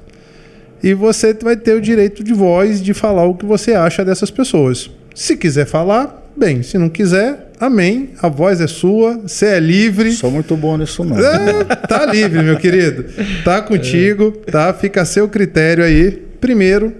e 0.82 0.92
você 0.94 1.32
vai 1.34 1.56
ter 1.56 1.74
o 1.74 1.80
direito 1.80 2.22
de 2.24 2.32
voz 2.32 2.82
de 2.82 2.92
falar 2.94 3.24
o 3.24 3.34
que 3.34 3.44
você 3.46 3.72
acha 3.72 4.04
dessas 4.04 4.30
pessoas. 4.30 4.90
Se 5.16 5.34
quiser 5.34 5.64
falar, 5.64 6.30
bem. 6.36 6.62
Se 6.62 6.76
não 6.76 6.90
quiser, 6.90 7.50
amém. 7.58 8.10
A 8.20 8.28
voz 8.28 8.60
é 8.60 8.66
sua, 8.66 9.16
você 9.16 9.46
é 9.46 9.58
livre. 9.58 10.12
Sou 10.12 10.30
muito 10.30 10.54
bom 10.54 10.76
nisso 10.76 11.02
não. 11.02 11.18
É, 11.18 11.64
tá 11.64 12.04
livre, 12.04 12.42
meu 12.42 12.58
querido. 12.58 13.06
Tá 13.42 13.62
contigo, 13.62 14.30
tá? 14.30 14.74
Fica 14.74 15.00
a 15.00 15.04
seu 15.06 15.26
critério 15.26 15.82
aí. 15.82 16.10
Primeiro, 16.38 16.92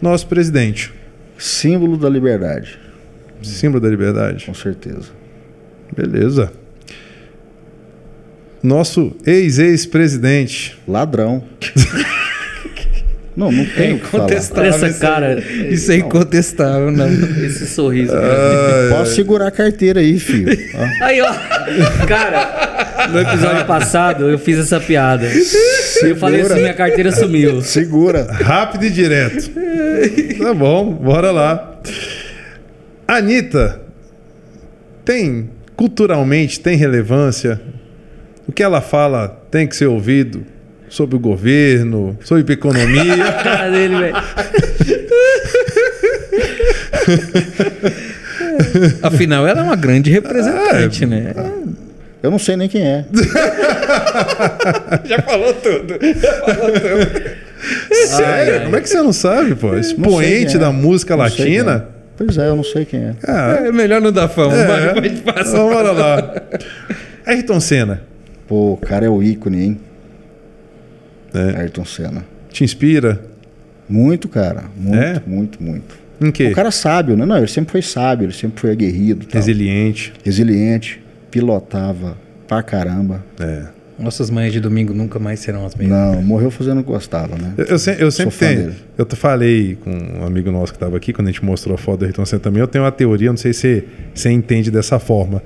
nosso 0.00 0.28
presidente. 0.28 0.92
Símbolo 1.36 1.96
da 1.96 2.08
liberdade, 2.08 2.78
Símbolo 3.42 3.80
da 3.80 3.88
liberdade. 3.88 4.46
com 4.46 4.54
certeza. 4.54 5.08
Beleza. 5.96 6.52
Nosso 8.62 9.16
ex-ex-presidente. 9.26 10.78
Ladrão. 10.86 11.42
não, 13.36 13.52
não 13.52 13.64
tem 13.64 13.94
o 13.94 14.00
que 14.00 14.06
falar. 14.06 14.24
Incontestável. 14.24 14.70
Essa 14.70 14.88
isso 14.88 15.00
cara. 15.00 15.40
Isso 15.40 15.92
é 15.92 15.96
incontestável, 15.96 16.90
não. 16.90 17.08
esse 17.44 17.66
sorriso. 17.66 18.12
Posso 18.90 19.14
segurar 19.14 19.46
a 19.46 19.50
carteira 19.50 20.00
aí, 20.00 20.18
filho. 20.18 20.56
Ó, 20.74 20.80
Aí, 21.04 21.20
ó. 21.20 21.32
Cara, 22.06 23.08
no 23.10 23.20
episódio 23.20 23.64
passado 23.66 24.28
eu 24.28 24.38
fiz 24.38 24.58
essa 24.58 24.80
piada. 24.80 25.28
Eu 26.02 26.16
falei 26.16 26.40
assim, 26.40 26.60
minha 26.60 26.74
carteira 26.74 27.12
sumiu. 27.12 27.62
segura. 27.62 28.24
Rápido 28.30 28.84
e 28.86 28.90
direto. 28.90 29.50
Tá 30.40 30.54
bom, 30.54 30.92
bora 30.92 31.30
lá. 31.30 31.78
Anitta 33.06 33.80
tem, 35.04 35.50
culturalmente, 35.76 36.60
tem 36.60 36.76
relevância. 36.76 37.60
O 38.48 38.52
que 38.52 38.62
ela 38.62 38.80
fala 38.80 39.28
tem 39.50 39.66
que 39.66 39.76
ser 39.76 39.86
ouvido 39.86 40.44
sobre 40.90 41.16
o 41.16 41.18
governo, 41.18 42.18
sobre 42.22 42.52
economia. 42.52 43.24
A 43.24 43.32
cara 43.32 43.70
dele, 43.70 43.96
velho. 43.96 44.16
Afinal, 49.02 49.46
ela 49.46 49.60
é 49.60 49.62
uma 49.62 49.76
grande 49.76 50.10
representante, 50.10 51.06
né? 51.06 51.34
Eu 52.22 52.30
não 52.30 52.38
sei 52.38 52.56
nem 52.56 52.68
quem 52.68 52.82
é. 52.86 53.04
Já 55.06 55.22
falou 55.22 55.54
tudo. 55.54 55.94
Sério? 58.06 58.64
Como 58.64 58.76
é 58.76 58.80
que 58.80 58.88
você 58.88 59.02
não 59.02 59.12
sabe, 59.12 59.54
pô? 59.54 59.74
Expoente 59.76 60.56
é. 60.56 60.58
da 60.58 60.70
música 60.70 61.16
Não 61.16 61.24
é. 61.24 61.28
latina. 61.28 61.86
Pois 62.18 62.36
é, 62.36 62.48
eu 62.48 62.56
não 62.56 62.64
sei 62.64 62.84
quem 62.84 63.00
é. 63.00 63.14
Ah, 63.26 63.60
É 63.64 63.72
melhor 63.72 64.00
não 64.02 64.12
dar 64.12 64.28
fama. 64.28 64.54
é. 64.54 64.66
Vai, 64.66 64.94
vai, 64.94 65.10
passa. 65.34 65.50
Então, 65.50 65.70
bora 65.70 65.92
lá. 65.92 66.34
Ayrton 67.24 67.60
Senna. 67.60 68.02
Pô, 68.46 68.74
o 68.74 68.76
cara 68.76 69.06
é 69.06 69.08
o 69.08 69.22
ícone, 69.22 69.62
hein? 69.64 69.80
É. 71.34 71.60
Ayrton 71.60 71.84
Senna. 71.84 72.24
Te 72.50 72.64
inspira? 72.64 73.22
Muito, 73.88 74.28
cara. 74.28 74.64
Muito, 74.76 74.96
É? 74.96 75.22
muito, 75.26 75.62
muito. 75.62 75.98
Em 76.20 76.30
quê? 76.30 76.48
O 76.48 76.54
cara 76.54 76.70
sábio, 76.70 77.16
né? 77.16 77.24
Não, 77.24 77.36
ele 77.38 77.46
sempre 77.48 77.72
foi 77.72 77.82
sábio, 77.82 78.26
ele 78.26 78.32
sempre 78.32 78.60
foi 78.60 78.70
aguerrido. 78.72 79.26
tal. 79.26 79.40
Resiliente. 79.40 80.12
Resiliente, 80.24 81.02
pilotava 81.30 82.16
pra 82.46 82.62
caramba. 82.62 83.24
É. 83.40 83.64
Nossas 83.98 84.30
manhãs 84.30 84.52
de 84.52 84.60
domingo 84.60 84.94
nunca 84.94 85.18
mais 85.18 85.40
serão 85.40 85.64
as 85.66 85.74
mesmas. 85.74 85.98
Não, 86.16 86.22
morreu 86.22 86.50
fazendo 86.50 86.80
o 86.80 86.84
que 86.84 86.90
gostava, 86.90 87.36
né? 87.36 87.52
Eu, 87.58 87.64
eu 87.66 87.78
se- 87.78 87.96
eu 87.98 88.10
sempre 88.10 88.34
tenho. 88.36 88.74
Eu 88.96 89.04
te 89.04 89.14
falei 89.14 89.76
com 89.82 89.90
um 89.90 90.24
amigo 90.24 90.50
nosso 90.50 90.72
que 90.72 90.76
estava 90.76 90.96
aqui, 90.96 91.12
quando 91.12 91.28
a 91.28 91.30
gente 91.30 91.44
mostrou 91.44 91.74
a 91.74 91.78
foto 91.78 92.00
do 92.00 92.04
Ayrton 92.06 92.24
Senna 92.24 92.40
também. 92.40 92.60
Eu 92.60 92.66
tenho 92.68 92.84
uma 92.84 92.92
teoria, 92.92 93.28
não 93.30 93.36
sei 93.36 93.52
se 93.52 93.84
você 94.14 94.30
entende 94.30 94.70
dessa 94.70 94.98
forma. 94.98 95.42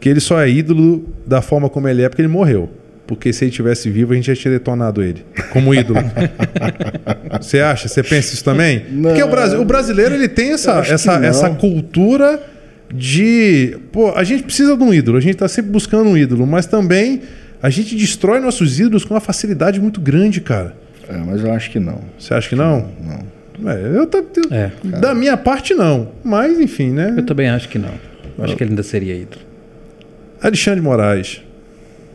Que 0.00 0.08
ele 0.08 0.20
só 0.20 0.40
é 0.40 0.48
ídolo 0.50 1.06
da 1.26 1.42
forma 1.42 1.68
como 1.68 1.86
ele 1.88 2.02
é 2.02 2.08
porque 2.08 2.22
ele 2.22 2.28
morreu. 2.28 2.70
Porque 3.06 3.32
se 3.32 3.44
ele 3.44 3.50
tivesse 3.52 3.90
vivo, 3.90 4.12
a 4.12 4.16
gente 4.16 4.26
já 4.26 4.34
tinha 4.34 4.52
detonado 4.52 5.02
ele 5.02 5.24
como 5.52 5.74
ídolo. 5.74 6.00
Você 7.40 7.60
acha? 7.60 7.86
Você 7.88 8.02
pensa 8.02 8.34
isso 8.34 8.44
também? 8.44 8.84
Não. 8.90 9.10
Porque 9.10 9.22
o, 9.22 9.60
o 9.60 9.64
brasileiro 9.64 10.14
ele 10.14 10.28
tem 10.28 10.52
essa, 10.52 10.78
essa, 10.80 11.14
essa 11.24 11.50
cultura 11.50 12.40
de. 12.92 13.76
Pô, 13.92 14.12
a 14.16 14.24
gente 14.24 14.42
precisa 14.44 14.76
de 14.76 14.82
um 14.82 14.92
ídolo, 14.94 15.18
a 15.18 15.20
gente 15.20 15.34
está 15.34 15.48
sempre 15.48 15.70
buscando 15.70 16.08
um 16.08 16.16
ídolo, 16.16 16.46
mas 16.46 16.66
também 16.66 17.22
a 17.62 17.68
gente 17.70 17.94
destrói 17.94 18.40
nossos 18.40 18.80
ídolos 18.80 19.04
com 19.04 19.14
uma 19.14 19.20
facilidade 19.20 19.80
muito 19.80 20.00
grande, 20.00 20.40
cara. 20.40 20.74
É, 21.08 21.16
mas 21.18 21.42
eu 21.44 21.52
acho 21.52 21.70
que 21.70 21.78
não. 21.78 22.00
Você 22.18 22.32
acha 22.32 22.48
que 22.48 22.56
não? 22.56 22.88
Não. 23.02 23.70
É, 23.70 23.98
eu, 23.98 24.06
tô- 24.06 24.18
eu- 24.18 24.50
É. 24.50 24.70
da 24.98 25.14
minha 25.14 25.36
parte 25.36 25.74
não, 25.74 26.12
mas 26.24 26.58
enfim, 26.58 26.90
né? 26.90 27.14
Eu 27.16 27.24
também 27.24 27.48
acho 27.48 27.68
que 27.68 27.78
não. 27.78 27.92
Eu 28.38 28.44
acho 28.44 28.56
que 28.56 28.62
ele 28.64 28.70
ainda 28.70 28.82
seria 28.82 29.14
ídolo. 29.14 29.42
Alexandre 30.42 30.80
de 30.80 30.84
Moraes. 30.86 31.42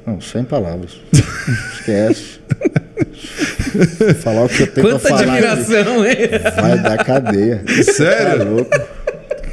Não, 0.10 0.22
sem 0.22 0.44
palavras. 0.44 0.99
Esquece. 1.80 2.40
falar 4.22 4.45
o 4.45 4.49
que 4.49 4.61
eu 4.64 4.68
tenho 4.68 4.88
Quanta 4.88 4.99
pra 4.99 5.10
falar. 5.18 5.22
admiração, 5.34 6.06
hein? 6.06 6.18
Vai 6.56 6.80
dar 6.80 6.98
cadeia. 7.06 7.64
Tá 7.65 7.84
Sério? 7.94 8.52
louco. 8.56 8.72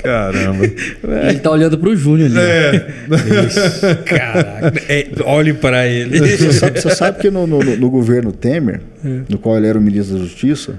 Caramba. 0.02 0.64
Ele 0.64 1.38
tá 1.40 1.50
olhando 1.50 1.76
pro 1.78 1.94
Júnior 1.96 2.30
ali. 2.30 2.38
É. 2.38 3.94
Caraca. 4.04 4.82
É, 4.88 5.08
olhe 5.24 5.52
pra 5.52 5.86
ele. 5.86 6.18
Você 6.20 6.52
sabe, 6.52 6.80
você 6.80 6.90
sabe 6.94 7.18
que 7.18 7.30
no, 7.30 7.46
no- 7.46 7.62
no 7.76 7.90
governo 7.90 8.30
Temer, 8.32 8.80
É. 9.04 9.20
no 9.28 9.38
qual 9.38 9.56
ele 9.56 9.66
era 9.66 9.78
o 9.78 9.82
ministro 9.82 10.16
da 10.16 10.22
Justiça, 10.22 10.78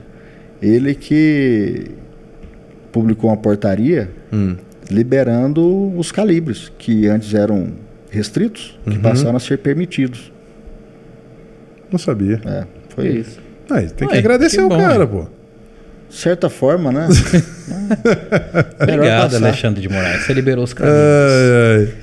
ele 0.62 0.96
que 0.96 1.88
publicou 2.92 3.30
uma 3.30 3.38
portaria 3.38 4.10
Hum. 4.32 4.56
liberando 4.90 5.94
os 5.98 6.12
calibres, 6.12 6.72
que 6.78 7.08
antes 7.08 7.34
eram 7.34 7.70
restritos, 8.10 8.78
Uhum. 8.86 8.94
que 8.94 9.00
passaram 9.00 9.36
a 9.36 9.40
ser 9.40 9.58
permitidos. 9.60 10.32
Não 11.92 12.00
sabia. 12.00 12.42
É, 12.46 12.50
É 12.60 12.66
foi 12.96 13.08
isso. 13.10 13.40
Aí, 13.70 13.90
tem 13.90 14.08
que 14.08 14.14
Ué, 14.14 14.20
agradecer 14.20 14.58
que 14.58 14.64
o 14.64 14.70
bom, 14.70 14.78
cara, 14.78 15.04
hein? 15.04 15.10
pô. 15.12 15.28
De 16.10 16.16
certa 16.16 16.50
forma, 16.50 16.90
né? 16.92 17.08
Obrigado, 18.82 19.32
passar. 19.32 19.46
Alexandre 19.46 19.82
de 19.82 19.90
Moraes. 19.90 20.24
Você 20.26 20.34
liberou 20.34 20.64
os 20.64 20.74
caminhos. 20.74 20.98
Ai, 20.98 21.82
ai. 21.82 21.94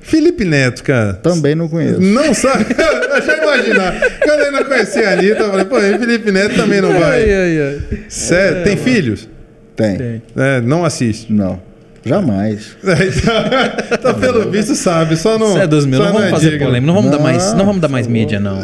Felipe 0.00 0.44
Neto, 0.44 0.82
cara. 0.82 1.14
Também 1.14 1.54
não 1.54 1.66
conheço. 1.68 1.98
Não 2.00 2.34
sabe? 2.34 2.66
Deixa 2.74 3.32
eu 3.32 3.42
imaginar. 3.42 3.94
Quando 4.22 4.40
eu 4.40 4.52
não 4.52 4.64
conhecia 4.64 5.08
a 5.08 5.12
Anitta, 5.14 5.42
eu 5.44 5.50
falei, 5.50 5.64
pô, 5.64 5.80
Felipe 5.80 6.30
Neto 6.30 6.56
também 6.56 6.80
não 6.82 6.92
vai. 6.92 7.22
ai, 7.32 7.58
ai. 7.60 7.80
Sério, 8.08 8.64
tem 8.64 8.76
filhos? 8.76 9.28
Tem. 9.74 9.96
Tem. 9.96 10.22
É, 10.36 10.60
não 10.60 10.84
assiste. 10.84 11.32
Não. 11.32 11.60
Jamais. 12.06 12.76
Então, 12.84 13.98
tá 13.98 14.14
pelo 14.14 14.50
visto, 14.50 14.74
sabe. 14.74 15.16
Só 15.16 15.38
não. 15.38 15.48
Isso 15.48 15.58
é 15.58 15.68
só 15.68 15.86
Não 15.86 15.98
vamos 16.12 16.22
é 16.24 16.30
fazer 16.30 16.50
diga. 16.50 16.64
polêmica. 16.66 16.86
Não 16.86 16.94
vamos 16.94 17.10
dar 17.10 17.16
Não, 17.16 17.24
mais, 17.24 17.54
não 17.54 17.64
vamos 17.66 17.80
dar 17.80 17.88
mais 17.88 18.06
mídia, 18.06 18.38
não. 18.38 18.58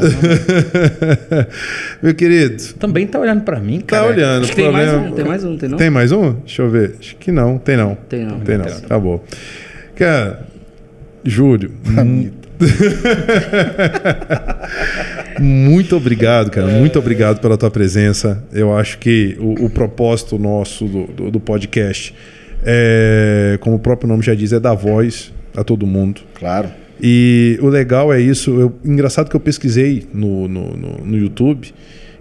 Meu 2.02 2.14
querido, 2.14 2.62
Também 2.74 3.06
tá 3.06 3.18
olhando 3.18 3.42
pra 3.42 3.58
mim, 3.60 3.80
tá 3.80 3.96
cara. 3.96 4.08
olhando. 4.08 4.42
Acho 4.42 4.52
que 4.52 4.62
tem 4.62 4.70
mais 4.70 4.92
um, 4.92 5.12
tem 5.12 5.24
mais 5.24 5.44
um, 5.44 5.56
tem 5.56 5.68
não? 5.68 5.78
Tem 5.78 5.90
mais 5.90 6.12
um? 6.12 6.32
Deixa 6.32 6.62
eu 6.62 6.70
ver. 6.70 6.94
Acho 7.00 7.16
que 7.16 7.32
não. 7.32 7.58
Tem 7.58 7.76
não. 7.76 7.94
Tem 8.08 8.24
não. 8.24 8.40
Tem 8.40 8.58
não. 8.58 8.66
Acabou. 8.66 9.24
Cara, 9.94 10.40
Júlio. 11.24 11.72
Muito 15.38 15.96
obrigado, 15.96 16.50
cara. 16.50 16.66
Muito 16.68 16.98
obrigado 16.98 17.40
pela 17.40 17.56
tua 17.56 17.70
presença. 17.70 18.42
Eu 18.52 18.76
acho 18.76 18.98
que 18.98 19.36
o, 19.40 19.66
o 19.66 19.70
propósito 19.70 20.38
nosso 20.38 20.84
do, 20.86 21.06
do, 21.06 21.30
do 21.30 21.40
podcast, 21.40 22.14
é, 22.64 23.58
como 23.60 23.76
o 23.76 23.78
próprio 23.78 24.08
nome 24.08 24.22
já 24.22 24.34
diz, 24.34 24.52
é 24.52 24.60
dar 24.60 24.74
voz 24.74 25.32
a 25.56 25.64
todo 25.64 25.86
mundo. 25.86 26.20
Claro. 26.34 26.68
E 27.02 27.58
o 27.62 27.68
legal 27.68 28.12
é 28.12 28.20
isso. 28.20 28.50
Eu, 28.60 28.74
engraçado 28.84 29.30
que 29.30 29.36
eu 29.36 29.40
pesquisei 29.40 30.06
no, 30.12 30.46
no, 30.46 30.76
no, 30.76 31.06
no 31.06 31.16
YouTube 31.16 31.72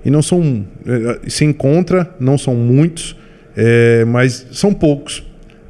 e 0.05 0.09
não 0.09 0.21
são. 0.21 0.65
é, 0.85 1.19
Se 1.29 1.43
encontra, 1.43 2.09
não 2.19 2.37
são 2.37 2.55
muitos, 2.55 3.15
é, 3.55 4.05
mas 4.05 4.47
são 4.51 4.73
poucos 4.73 5.23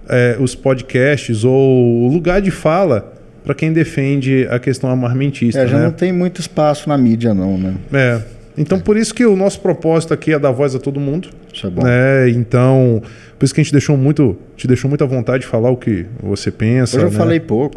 é, 0.08 0.38
os 0.40 0.56
podcasts 0.56 1.44
ou 1.44 2.08
o 2.08 2.08
lugar 2.12 2.42
de 2.42 2.52
fala 2.52 3.14
para 3.44 3.56
quem 3.56 3.74
defende 3.74 4.48
a 4.50 4.60
questão 4.60 4.90
armamentista. 4.92 5.62
É, 5.62 5.68
já 5.68 5.78
né? 5.78 5.86
não 5.86 5.92
tem 5.92 6.12
muito 6.12 6.40
espaço 6.40 6.88
na 6.90 6.98
mídia, 6.98 7.34
não, 7.34 7.58
né? 7.58 7.76
É. 7.94 8.22
Então, 8.60 8.80
por 8.80 8.98
isso 8.98 9.14
que 9.14 9.26
o 9.26 9.36
nosso 9.38 9.60
propósito 9.62 10.14
aqui 10.14 10.34
é 10.34 10.38
dar 10.38 10.52
voz 10.52 10.76
a 10.76 10.80
todo 10.80 11.00
mundo. 11.00 11.30
Isso 11.54 11.66
é 11.66 11.70
bom. 11.70 11.82
Né? 11.84 12.30
Então, 12.30 13.02
por 13.38 13.46
isso 13.46 13.54
que 13.54 13.62
a 13.62 13.64
gente 13.64 13.72
deixou 13.72 13.96
muito, 13.96 14.38
te 14.58 14.68
deixou 14.68 14.90
muita 14.90 15.06
vontade 15.06 15.44
de 15.44 15.48
falar 15.50 15.70
o 15.72 15.78
que 15.78 16.06
você 16.22 16.52
pensa. 16.52 16.98
Hoje 16.98 17.06
eu 17.06 17.12
né? 17.12 17.18
falei 17.18 17.40
pouco. 17.40 17.76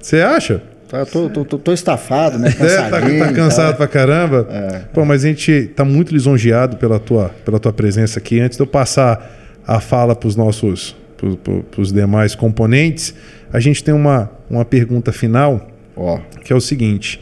Você 0.00 0.20
acha? 0.20 0.60
Tá, 0.88 1.04
tô, 1.06 1.28
tô, 1.30 1.44
tô, 1.44 1.58
tô 1.58 1.72
estafado, 1.72 2.38
né? 2.38 2.48
É, 2.60 2.90
tá, 2.90 3.00
tá 3.00 3.32
cansado 3.32 3.68
tal. 3.68 3.76
pra 3.76 3.86
caramba? 3.88 4.46
É. 4.50 4.78
Pô, 4.92 5.04
mas 5.04 5.24
a 5.24 5.28
gente 5.28 5.70
tá 5.74 5.84
muito 5.84 6.12
lisonjeado 6.12 6.76
pela 6.76 6.98
tua, 6.98 7.30
pela 7.44 7.58
tua 7.58 7.72
presença 7.72 8.18
aqui. 8.18 8.40
Antes 8.40 8.56
de 8.56 8.62
eu 8.62 8.66
passar 8.66 9.32
a 9.66 9.80
fala 9.80 10.14
para 10.14 10.28
os 10.28 10.36
nossos 10.36 10.94
pros, 11.16 11.36
pros- 11.70 11.92
demais 11.92 12.34
componentes, 12.34 13.14
a 13.52 13.58
gente 13.58 13.82
tem 13.82 13.92
uma, 13.94 14.30
uma 14.50 14.64
pergunta 14.64 15.12
final, 15.12 15.68
Ó, 15.96 16.18
que 16.44 16.52
é 16.52 16.56
o 16.56 16.60
seguinte: 16.60 17.20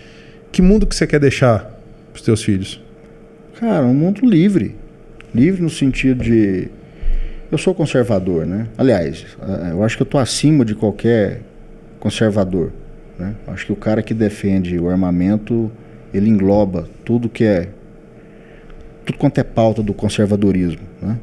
que 0.52 0.60
mundo 0.60 0.86
que 0.86 0.94
você 0.94 1.06
quer 1.06 1.20
deixar 1.20 1.70
pros 2.12 2.22
teus 2.22 2.42
filhos? 2.42 2.83
Cara, 3.64 3.86
um 3.86 3.94
mundo 3.94 4.26
livre. 4.26 4.74
Livre 5.34 5.62
no 5.62 5.70
sentido 5.70 6.22
de. 6.22 6.68
Eu 7.50 7.56
sou 7.56 7.74
conservador, 7.74 8.46
né? 8.46 8.66
Aliás, 8.76 9.24
eh, 9.40 9.70
eu 9.70 9.82
acho 9.82 9.96
que 9.96 10.02
eu 10.02 10.06
tô 10.06 10.18
acima 10.18 10.64
de 10.64 10.74
qualquer 10.74 11.40
conservador. 11.98 12.72
Né? 13.18 13.34
Acho 13.46 13.66
que 13.66 13.72
o 13.72 13.76
cara 13.76 14.02
que 14.02 14.12
defende 14.12 14.78
o 14.78 14.88
armamento, 14.88 15.70
ele 16.12 16.28
engloba 16.28 16.88
tudo 17.04 17.28
que 17.28 17.44
é. 17.44 17.68
Tudo 19.04 19.18
quanto 19.18 19.38
é 19.38 19.44
pauta 19.44 19.82
do 19.82 19.94
conservadorismo. 19.94 20.82
Né? 21.00 21.18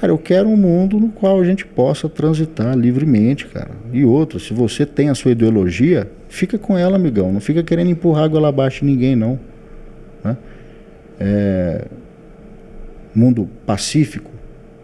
Cara, 0.00 0.12
eu 0.12 0.18
quero 0.18 0.48
um 0.48 0.56
mundo 0.56 0.98
no 0.98 1.08
qual 1.08 1.40
a 1.40 1.44
gente 1.44 1.64
possa 1.64 2.08
transitar 2.08 2.76
livremente, 2.76 3.46
cara. 3.46 3.70
E 3.92 4.04
outra, 4.04 4.38
se 4.38 4.52
você 4.52 4.84
tem 4.84 5.08
a 5.08 5.14
sua 5.14 5.30
ideologia, 5.30 6.10
fica 6.28 6.58
com 6.58 6.76
ela, 6.76 6.96
amigão. 6.96 7.32
Não 7.32 7.40
fica 7.40 7.62
querendo 7.62 7.90
empurrar 7.90 8.24
água 8.24 8.40
lá 8.40 8.48
abaixo 8.48 8.84
de 8.84 8.90
ninguém, 8.90 9.14
não. 9.14 9.38
Né? 10.24 10.36
É, 11.24 11.86
mundo 13.14 13.48
pacífico, 13.64 14.30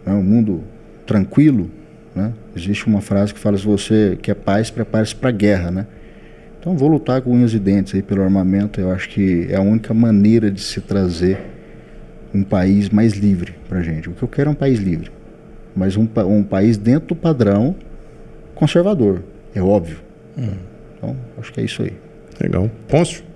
né? 0.05 0.13
um 0.13 0.23
mundo 0.23 0.63
tranquilo. 1.05 1.69
Né? 2.15 2.33
Existe 2.55 2.87
uma 2.87 3.01
frase 3.01 3.33
que 3.33 3.39
fala: 3.39 3.57
se 3.57 3.65
você 3.65 4.17
quer 4.21 4.35
paz, 4.35 4.69
prepare-se 4.69 5.15
para 5.15 5.29
a 5.29 5.33
guerra. 5.33 5.71
Né? 5.71 5.87
Então, 6.59 6.75
vou 6.77 6.89
lutar 6.89 7.21
com 7.21 7.31
unhas 7.31 7.53
e 7.53 7.59
dentes 7.59 7.95
aí 7.95 8.01
pelo 8.01 8.21
armamento. 8.21 8.79
Eu 8.79 8.91
acho 8.91 9.09
que 9.09 9.47
é 9.49 9.55
a 9.55 9.61
única 9.61 9.93
maneira 9.93 10.49
de 10.49 10.61
se 10.61 10.79
trazer 10.81 11.37
um 12.33 12.43
país 12.43 12.89
mais 12.89 13.13
livre 13.13 13.55
para 13.67 13.81
gente. 13.81 14.09
O 14.09 14.13
que 14.13 14.23
eu 14.23 14.27
quero 14.27 14.49
é 14.49 14.51
um 14.51 14.55
país 14.55 14.79
livre, 14.79 15.11
mas 15.75 15.97
um, 15.97 16.07
um 16.27 16.43
país 16.43 16.77
dentro 16.77 17.09
do 17.09 17.15
padrão 17.15 17.75
conservador, 18.53 19.23
é 19.55 19.61
óbvio. 19.61 19.97
Então, 20.97 21.15
acho 21.39 21.51
que 21.51 21.61
é 21.61 21.63
isso 21.63 21.81
aí. 21.81 21.93
Legal. 22.41 22.69
Pôncio? 22.87 23.28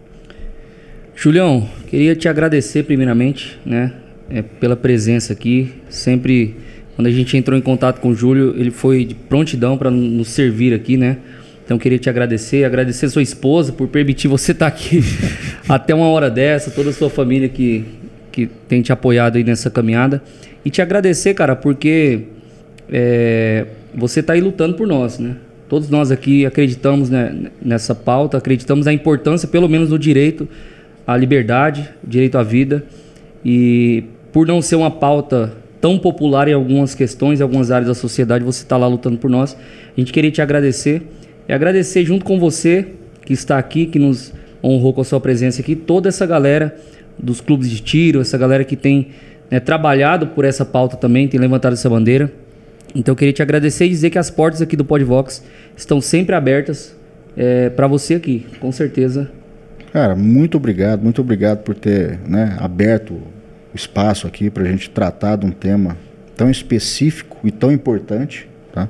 Julião, 1.16 1.68
queria 1.88 2.16
te 2.16 2.28
agradecer 2.28 2.84
primeiramente, 2.84 3.60
né, 3.66 3.94
é, 4.30 4.42
pela 4.42 4.76
presença 4.76 5.34
aqui. 5.34 5.72
Sempre, 5.90 6.56
quando 6.96 7.08
a 7.08 7.12
gente 7.12 7.38
entrou 7.38 7.58
em 7.58 7.62
contato 7.62 8.00
com 8.00 8.10
o 8.10 8.16
Júlio, 8.16 8.56
ele 8.58 8.72
foi 8.72 9.06
de 9.06 9.16
prontidão 9.16 9.78
para 9.78 9.92
nos 9.92 10.30
servir 10.30 10.74
aqui, 10.74 10.98
né? 10.98 11.18
Então 11.64 11.78
queria 11.78 11.98
te 11.98 12.10
agradecer, 12.10 12.66
agradecer 12.66 13.08
sua 13.10 13.22
esposa 13.22 13.72
por 13.72 13.88
permitir 13.88 14.28
você 14.28 14.52
estar 14.52 14.68
aqui 14.68 15.02
até 15.70 15.96
uma 15.96 16.08
hora 16.08 16.30
dessa, 16.30 16.70
toda 16.72 16.90
a 16.90 16.94
sua 16.94 17.10
família 17.10 17.48
que, 17.48 17.86
que 18.32 18.48
tem 18.68 18.82
te 18.82 18.92
apoiado 18.92 19.38
aí 19.38 19.44
nessa 19.44 19.70
caminhada. 19.70 20.22
E 20.66 20.70
te 20.70 20.82
agradecer, 20.82 21.34
cara, 21.34 21.56
porque 21.56 22.24
é, 22.92 23.66
você 23.96 24.20
está 24.20 24.34
aí 24.34 24.42
lutando 24.42 24.76
por 24.76 24.88
nós, 24.88 25.20
né? 25.20 25.38
Todos 25.70 25.90
nós 25.90 26.12
aqui 26.12 26.46
acreditamos 26.46 27.10
né, 27.10 27.50
nessa 27.62 27.96
pauta, 27.96 28.38
acreditamos 28.38 28.86
na 28.86 28.94
importância, 28.94 29.48
pelo 29.48 29.70
menos, 29.70 29.90
do 29.90 29.98
direito 29.98 30.48
à 31.06 31.16
liberdade, 31.18 31.90
direito 32.04 32.38
à 32.38 32.44
vida. 32.44 32.84
E 33.44 34.06
por 34.32 34.48
não 34.48 34.62
ser 34.62 34.76
uma 34.76 34.92
pauta 34.92 35.54
tão 35.80 36.00
popular 36.00 36.48
em 36.48 36.54
algumas 36.54 36.96
questões, 36.96 37.40
em 37.40 37.44
algumas 37.44 37.70
áreas 37.70 37.88
da 37.88 37.94
sociedade, 37.94 38.44
você 38.44 38.64
está 38.64 38.78
lá 38.78 38.88
lutando 38.88 39.18
por 39.18 39.30
nós. 39.30 39.56
A 39.96 40.00
gente 40.00 40.14
queria 40.14 40.32
te 40.32 40.42
agradecer 40.42 41.02
e 41.48 41.54
agradecer 41.54 42.06
junto 42.06 42.24
com 42.24 42.40
você 42.40 42.88
que 43.26 43.34
está 43.34 43.58
aqui, 43.58 43.86
que 43.86 44.00
nos 44.00 44.34
honrou 44.64 44.94
com 44.94 45.02
a 45.02 45.04
sua 45.04 45.20
presença 45.20 45.62
aqui, 45.62 45.76
toda 45.76 46.08
essa 46.08 46.26
galera 46.26 46.76
dos 47.20 47.42
clubes 47.42 47.70
de 47.70 47.82
tiro, 47.82 48.22
essa 48.22 48.38
galera 48.38 48.64
que 48.64 48.78
tem 48.78 49.10
né, 49.52 49.60
trabalhado 49.60 50.28
por 50.28 50.46
essa 50.46 50.64
pauta 50.64 50.96
também, 50.96 51.28
tem 51.28 51.40
levantado 51.40 51.74
essa 51.74 51.90
bandeira. 51.90 52.32
Então 52.96 53.12
eu 53.12 53.16
queria 53.18 53.34
te 53.34 53.42
agradecer 53.42 53.86
e 53.86 53.90
dizer 53.90 54.10
que 54.10 54.18
as 54.18 54.30
portas 54.30 54.62
aqui 54.62 54.78
do 54.78 54.86
Podvox 54.86 55.44
estão 55.76 56.00
sempre 56.00 56.34
abertas 56.34 56.96
é, 57.36 57.70
para 57.70 57.88
você 57.88 58.16
aqui, 58.16 58.46
com 58.60 58.72
certeza. 58.72 59.30
Cara, 59.94 60.16
muito 60.16 60.58
obrigado, 60.58 61.04
muito 61.04 61.22
obrigado 61.22 61.60
por 61.60 61.76
ter 61.76 62.20
né, 62.28 62.58
aberto 62.58 63.14
o 63.14 63.76
espaço 63.76 64.26
aqui 64.26 64.50
para 64.50 64.64
a 64.64 64.66
gente 64.66 64.90
tratar 64.90 65.36
de 65.36 65.46
um 65.46 65.52
tema 65.52 65.96
tão 66.36 66.50
específico 66.50 67.38
e 67.44 67.52
tão 67.52 67.72
importante, 67.72 68.50
tá? 68.74 68.90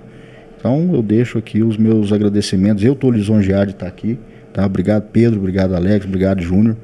Então 0.58 0.92
eu 0.94 1.04
deixo 1.04 1.38
aqui 1.38 1.62
os 1.62 1.76
meus 1.76 2.14
agradecimentos. 2.14 2.82
Eu 2.86 2.94
estou 2.94 3.12
lisonjeado 3.12 3.66
de 3.66 3.72
estar 3.74 3.86
aqui, 3.86 4.18
tá? 4.54 4.66
Obrigado 4.66 5.10
Pedro, 5.12 5.40
obrigado 5.40 5.76
Alex, 5.76 6.06
obrigado 6.06 6.42
Júnior. 6.42 6.78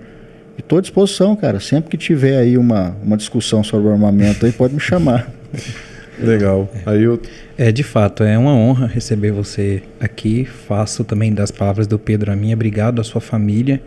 E 0.57 0.59
estou 0.59 0.79
à 0.79 0.81
disposição, 0.81 1.33
cara. 1.37 1.61
Sempre 1.61 1.89
que 1.89 1.97
tiver 1.97 2.39
aí 2.39 2.57
uma, 2.57 2.97
uma 3.01 3.15
discussão 3.15 3.63
sobre 3.63 3.89
armamento 3.89 4.45
aí, 4.45 4.51
pode 4.51 4.73
me 4.73 4.81
chamar. 4.81 5.31
Legal. 6.19 6.69
Aí 6.85 7.03
eu... 7.03 7.21
É, 7.57 7.71
de 7.71 7.83
fato, 7.83 8.25
é 8.25 8.37
uma 8.37 8.53
honra 8.53 8.85
receber 8.85 9.31
você 9.31 9.81
aqui. 9.97 10.43
Faço 10.43 11.05
também 11.05 11.33
das 11.33 11.51
palavras 11.51 11.87
do 11.87 11.97
Pedro 11.97 12.33
a 12.33 12.35
minha. 12.35 12.53
Obrigado 12.53 12.99
à 12.99 13.03
sua 13.05 13.21
família. 13.21 13.81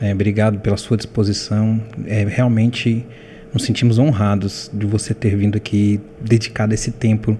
É, 0.00 0.12
obrigado 0.12 0.58
pela 0.58 0.76
sua 0.76 0.96
disposição. 0.96 1.80
É, 2.06 2.24
realmente 2.24 3.04
nos 3.52 3.64
sentimos 3.64 3.98
honrados 3.98 4.70
de 4.72 4.86
você 4.86 5.14
ter 5.14 5.36
vindo 5.36 5.56
aqui, 5.56 6.00
dedicado 6.20 6.74
esse 6.74 6.90
tempo 6.90 7.38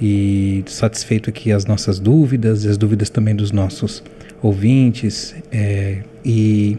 e 0.00 0.64
satisfeito 0.66 1.30
aqui 1.30 1.52
as 1.52 1.64
nossas 1.64 2.00
dúvidas 2.00 2.64
e 2.64 2.68
as 2.68 2.76
dúvidas 2.76 3.08
também 3.08 3.34
dos 3.36 3.52
nossos 3.52 4.02
ouvintes. 4.42 5.34
É, 5.52 5.98
e 6.24 6.78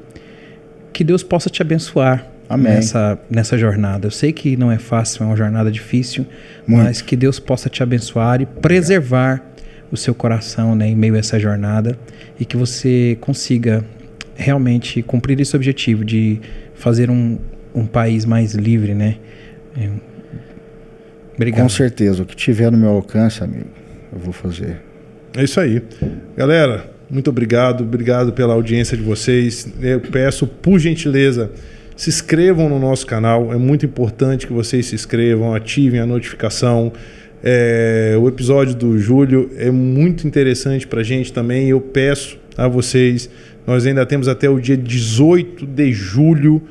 que 0.91 1.03
Deus 1.03 1.23
possa 1.23 1.49
te 1.49 1.61
abençoar 1.61 2.27
Amém. 2.49 2.73
nessa, 2.73 3.17
nessa 3.29 3.57
jornada. 3.57 4.07
Eu 4.07 4.11
sei 4.11 4.33
que 4.33 4.57
não 4.57 4.71
é 4.71 4.77
fácil, 4.77 5.23
é 5.23 5.27
uma 5.27 5.35
jornada 5.37 5.71
difícil, 5.71 6.25
Muito. 6.67 6.83
mas 6.83 7.01
que 7.01 7.15
Deus 7.15 7.39
possa 7.39 7.69
te 7.69 7.81
abençoar 7.81 8.41
e 8.41 8.45
preservar 8.45 9.41
o 9.91 9.97
seu 9.97 10.13
coração 10.13 10.75
né, 10.75 10.89
em 10.89 10.95
meio 10.95 11.15
a 11.15 11.19
essa 11.19 11.39
jornada 11.39 11.97
e 12.39 12.45
que 12.45 12.57
você 12.57 13.17
consiga 13.21 13.85
realmente 14.35 15.01
cumprir 15.01 15.39
esse 15.39 15.55
objetivo 15.55 16.03
de 16.03 16.39
fazer 16.73 17.09
um, 17.09 17.37
um 17.73 17.85
país 17.85 18.25
mais 18.25 18.53
livre, 18.53 18.93
né? 18.93 19.17
É. 19.77 19.89
Obrigado. 21.35 21.63
Com 21.63 21.69
certeza, 21.69 22.23
o 22.23 22.25
que 22.25 22.35
tiver 22.35 22.71
no 22.71 22.77
meu 22.77 22.89
alcance, 22.89 23.43
amigo, 23.43 23.69
eu 24.11 24.19
vou 24.19 24.33
fazer. 24.33 24.81
É 25.35 25.43
isso 25.43 25.59
aí. 25.59 25.81
Galera, 26.37 26.93
muito 27.09 27.29
obrigado. 27.29 27.81
Obrigado 27.81 28.33
pela 28.33 28.53
audiência 28.53 28.95
de 28.95 29.03
vocês. 29.03 29.67
Eu 29.81 29.99
peço, 29.99 30.45
por 30.47 30.79
gentileza, 30.79 31.51
se 31.95 32.09
inscrevam 32.09 32.69
no 32.69 32.79
nosso 32.79 33.05
canal. 33.05 33.53
É 33.53 33.57
muito 33.57 33.85
importante 33.85 34.47
que 34.47 34.53
vocês 34.53 34.85
se 34.85 34.95
inscrevam, 34.95 35.53
ativem 35.55 35.99
a 35.99 36.05
notificação. 36.05 36.93
É, 37.43 38.15
o 38.19 38.27
episódio 38.27 38.75
do 38.75 38.97
Júlio 38.97 39.51
é 39.57 39.69
muito 39.69 40.27
interessante 40.27 40.87
para 40.87 41.01
a 41.01 41.03
gente 41.03 41.33
também. 41.33 41.69
Eu 41.69 41.81
peço 41.81 42.37
a 42.55 42.67
vocês. 42.67 43.29
Nós 43.65 43.85
ainda 43.85 44.05
temos 44.05 44.27
até 44.27 44.49
o 44.49 44.59
dia 44.59 44.75
18 44.77 45.65
de 45.65 45.91
julho. 45.93 46.61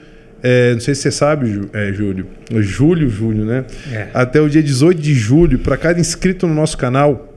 É, 0.43 0.73
não 0.75 0.81
sei 0.81 0.95
se 0.95 1.03
você 1.03 1.11
sabe, 1.13 1.47
Jú- 1.53 1.69
é, 1.73 1.93
Júlio. 1.93 2.27
Julho, 2.61 3.09
Júlio, 3.09 3.45
né? 3.45 3.65
É. 3.93 4.09
Até 4.13 4.41
o 4.41 4.49
dia 4.49 4.63
18 4.63 5.01
de 5.01 5.15
julho, 5.15 5.59
para 5.61 5.77
cada 5.77 6.01
inscrito 6.01 6.47
no 6.47 6.55
nosso 6.55 6.77
canal, 6.77 7.33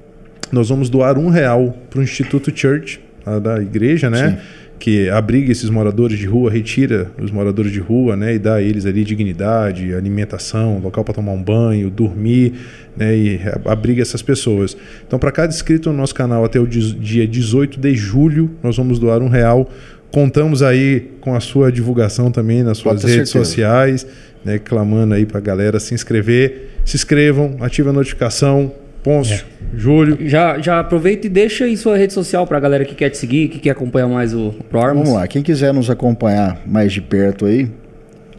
nós 0.51 0.69
vamos 0.69 0.89
doar 0.89 1.17
um 1.17 1.29
real 1.29 1.77
para 1.89 1.99
o 1.99 2.03
Instituto 2.03 2.51
Church, 2.55 2.99
da 3.41 3.59
igreja, 3.61 4.09
né? 4.09 4.29
Sim. 4.31 4.37
Que 4.77 5.09
abriga 5.09 5.51
esses 5.51 5.69
moradores 5.69 6.17
de 6.19 6.25
rua, 6.25 6.51
retira 6.51 7.09
os 7.21 7.31
moradores 7.31 7.71
de 7.71 7.79
rua, 7.79 8.15
né? 8.15 8.35
E 8.35 8.39
dá 8.39 8.55
a 8.55 8.61
eles 8.61 8.85
ali 8.85 9.03
dignidade, 9.03 9.93
alimentação, 9.93 10.79
local 10.79 11.03
para 11.03 11.13
tomar 11.13 11.31
um 11.31 11.41
banho, 11.41 11.89
dormir, 11.89 12.53
né? 12.95 13.15
E 13.15 13.39
abriga 13.65 14.01
essas 14.01 14.21
pessoas. 14.21 14.75
Então, 15.07 15.17
para 15.17 15.31
cada 15.31 15.53
inscrito 15.53 15.89
no 15.91 15.97
nosso 15.97 16.13
canal 16.13 16.43
até 16.43 16.59
o 16.59 16.67
dia 16.67 17.27
18 17.27 17.79
de 17.79 17.95
julho, 17.95 18.51
nós 18.61 18.75
vamos 18.77 18.99
doar 18.99 19.21
um 19.21 19.29
real. 19.29 19.69
Contamos 20.11 20.61
aí 20.61 21.11
com 21.19 21.35
a 21.35 21.39
sua 21.39 21.71
divulgação 21.71 22.31
também 22.31 22.63
nas 22.63 22.77
suas 22.77 23.03
redes 23.03 23.29
certeza. 23.29 23.45
sociais, 23.45 24.07
né? 24.43 24.59
Clamando 24.59 25.13
aí 25.13 25.25
para 25.25 25.39
a 25.39 25.41
galera 25.41 25.79
se 25.79 25.93
inscrever. 25.93 26.69
Se 26.85 26.95
inscrevam, 26.95 27.57
ative 27.61 27.89
a 27.89 27.93
notificação. 27.93 28.71
Pôncio, 29.05 29.45
Júlio. 29.73 30.17
Já, 30.27 30.57
já 30.59 30.79
aproveita 30.79 31.27
e 31.27 31.29
deixa 31.29 31.65
aí 31.65 31.77
sua 31.77 31.95
rede 31.95 32.11
social 32.11 32.45
pra 32.47 32.59
galera 32.59 32.83
que 32.83 32.95
quer 32.95 33.09
te 33.09 33.17
seguir, 33.17 33.47
que 33.49 33.59
quer 33.59 33.69
acompanhar 33.69 34.07
mais 34.07 34.33
o 34.33 34.51
Pro 34.69 34.79
Armas. 34.81 35.03
Vamos 35.07 35.13
lá, 35.21 35.27
quem 35.27 35.43
quiser 35.43 35.73
nos 35.73 35.89
acompanhar 35.89 36.59
mais 36.65 36.91
de 36.91 37.01
perto 37.01 37.45
aí, 37.45 37.69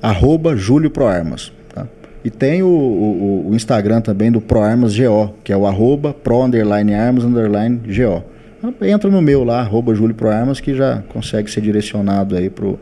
arroba 0.02 0.56
Júlio 0.56 0.90
Proarmas. 0.90 1.52
Tá? 1.74 1.86
E 2.24 2.30
tem 2.30 2.62
o, 2.62 2.66
o- 2.66 3.48
o 3.50 3.54
Instagram 3.54 4.00
também 4.00 4.30
do 4.32 4.40
Proarmas 4.40 4.96
GO, 4.98 5.34
que 5.44 5.52
é 5.52 5.56
o 5.56 5.66
arroba 5.66 6.12
pro 6.12 6.42
underline 6.44 6.92
armas 6.94 7.24
underline 7.24 7.80
GO. 7.86 8.24
Entra 8.84 9.08
no 9.08 9.22
meu 9.22 9.44
lá, 9.44 9.60
arroba 9.60 9.94
Júlio 9.94 10.14
Proarmas, 10.14 10.58
que 10.58 10.74
já 10.74 11.02
consegue 11.10 11.48
ser 11.50 11.60
direcionado 11.60 12.36
aí 12.36 12.50
pro, 12.50 12.78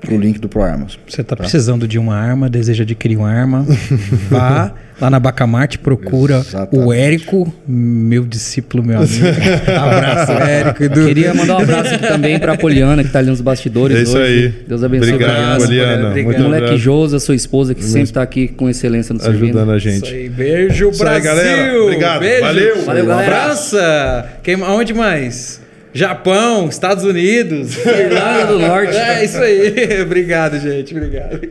pro 0.00 0.16
link 0.18 0.38
do 0.38 0.48
Proarmas. 0.48 0.98
Você 1.06 1.20
está 1.20 1.36
precisando 1.36 1.86
de 1.86 1.98
uma 1.98 2.16
arma, 2.16 2.48
deseja 2.48 2.82
adquirir 2.84 3.16
uma 3.18 3.30
arma, 3.30 3.66
vá 4.30 4.72
lá 5.00 5.08
na 5.08 5.18
Bacamarte, 5.18 5.78
procura 5.78 6.36
Exatamente. 6.40 6.86
o 6.86 6.92
Érico, 6.92 7.52
meu 7.66 8.24
discípulo, 8.24 8.82
meu 8.84 8.98
amigo. 8.98 9.24
Abraço, 9.78 10.32
Érico. 10.32 10.84
Edu. 10.84 11.06
Queria 11.06 11.32
mandar 11.32 11.56
um 11.56 11.60
abraço 11.60 11.94
aqui 11.94 12.06
também 12.06 12.38
pra 12.38 12.56
Poliana, 12.56 13.02
que 13.02 13.10
tá 13.10 13.18
ali 13.18 13.30
nos 13.30 13.40
bastidores 13.40 13.96
É 13.96 14.02
isso 14.02 14.18
hoje. 14.18 14.44
aí. 14.44 14.48
Deus 14.68 14.84
abençoe. 14.84 15.12
Obrigado, 15.14 15.30
abraço, 15.36 15.66
Poliana. 15.66 16.08
obrigado. 16.08 16.40
O 16.40 16.44
moleque. 16.44 16.76
Josa, 16.76 17.18
sua 17.18 17.34
esposa, 17.34 17.74
que 17.74 17.82
sempre 17.84 18.12
tá 18.12 18.22
aqui 18.22 18.48
com 18.48 18.68
excelência 18.68 19.12
no 19.14 19.20
serviço. 19.20 19.44
Ajudando 19.44 19.70
a 19.72 19.76
Isso 19.78 19.88
gente. 19.88 20.14
aí, 20.14 20.28
beijo, 20.28 20.90
Isso 20.90 21.02
aí, 21.02 21.08
Brasil! 21.08 21.24
galera. 21.24 21.82
Obrigado. 21.82 22.20
Beijo. 22.20 22.40
Valeu. 22.42 22.82
Valeu, 22.84 23.06
galera. 23.06 23.30
França! 23.46 24.26
Quem, 24.42 24.54
aonde 24.62 24.92
mais? 24.92 25.59
Japão, 25.92 26.68
Estados 26.68 27.04
Unidos. 27.04 27.76
Irlanda 27.84 28.46
do 28.46 28.58
Norte. 28.58 28.96
É 28.96 29.24
isso 29.24 29.38
aí. 29.38 30.02
Obrigado, 30.02 30.58
gente. 30.58 30.94
Obrigado. 30.94 31.48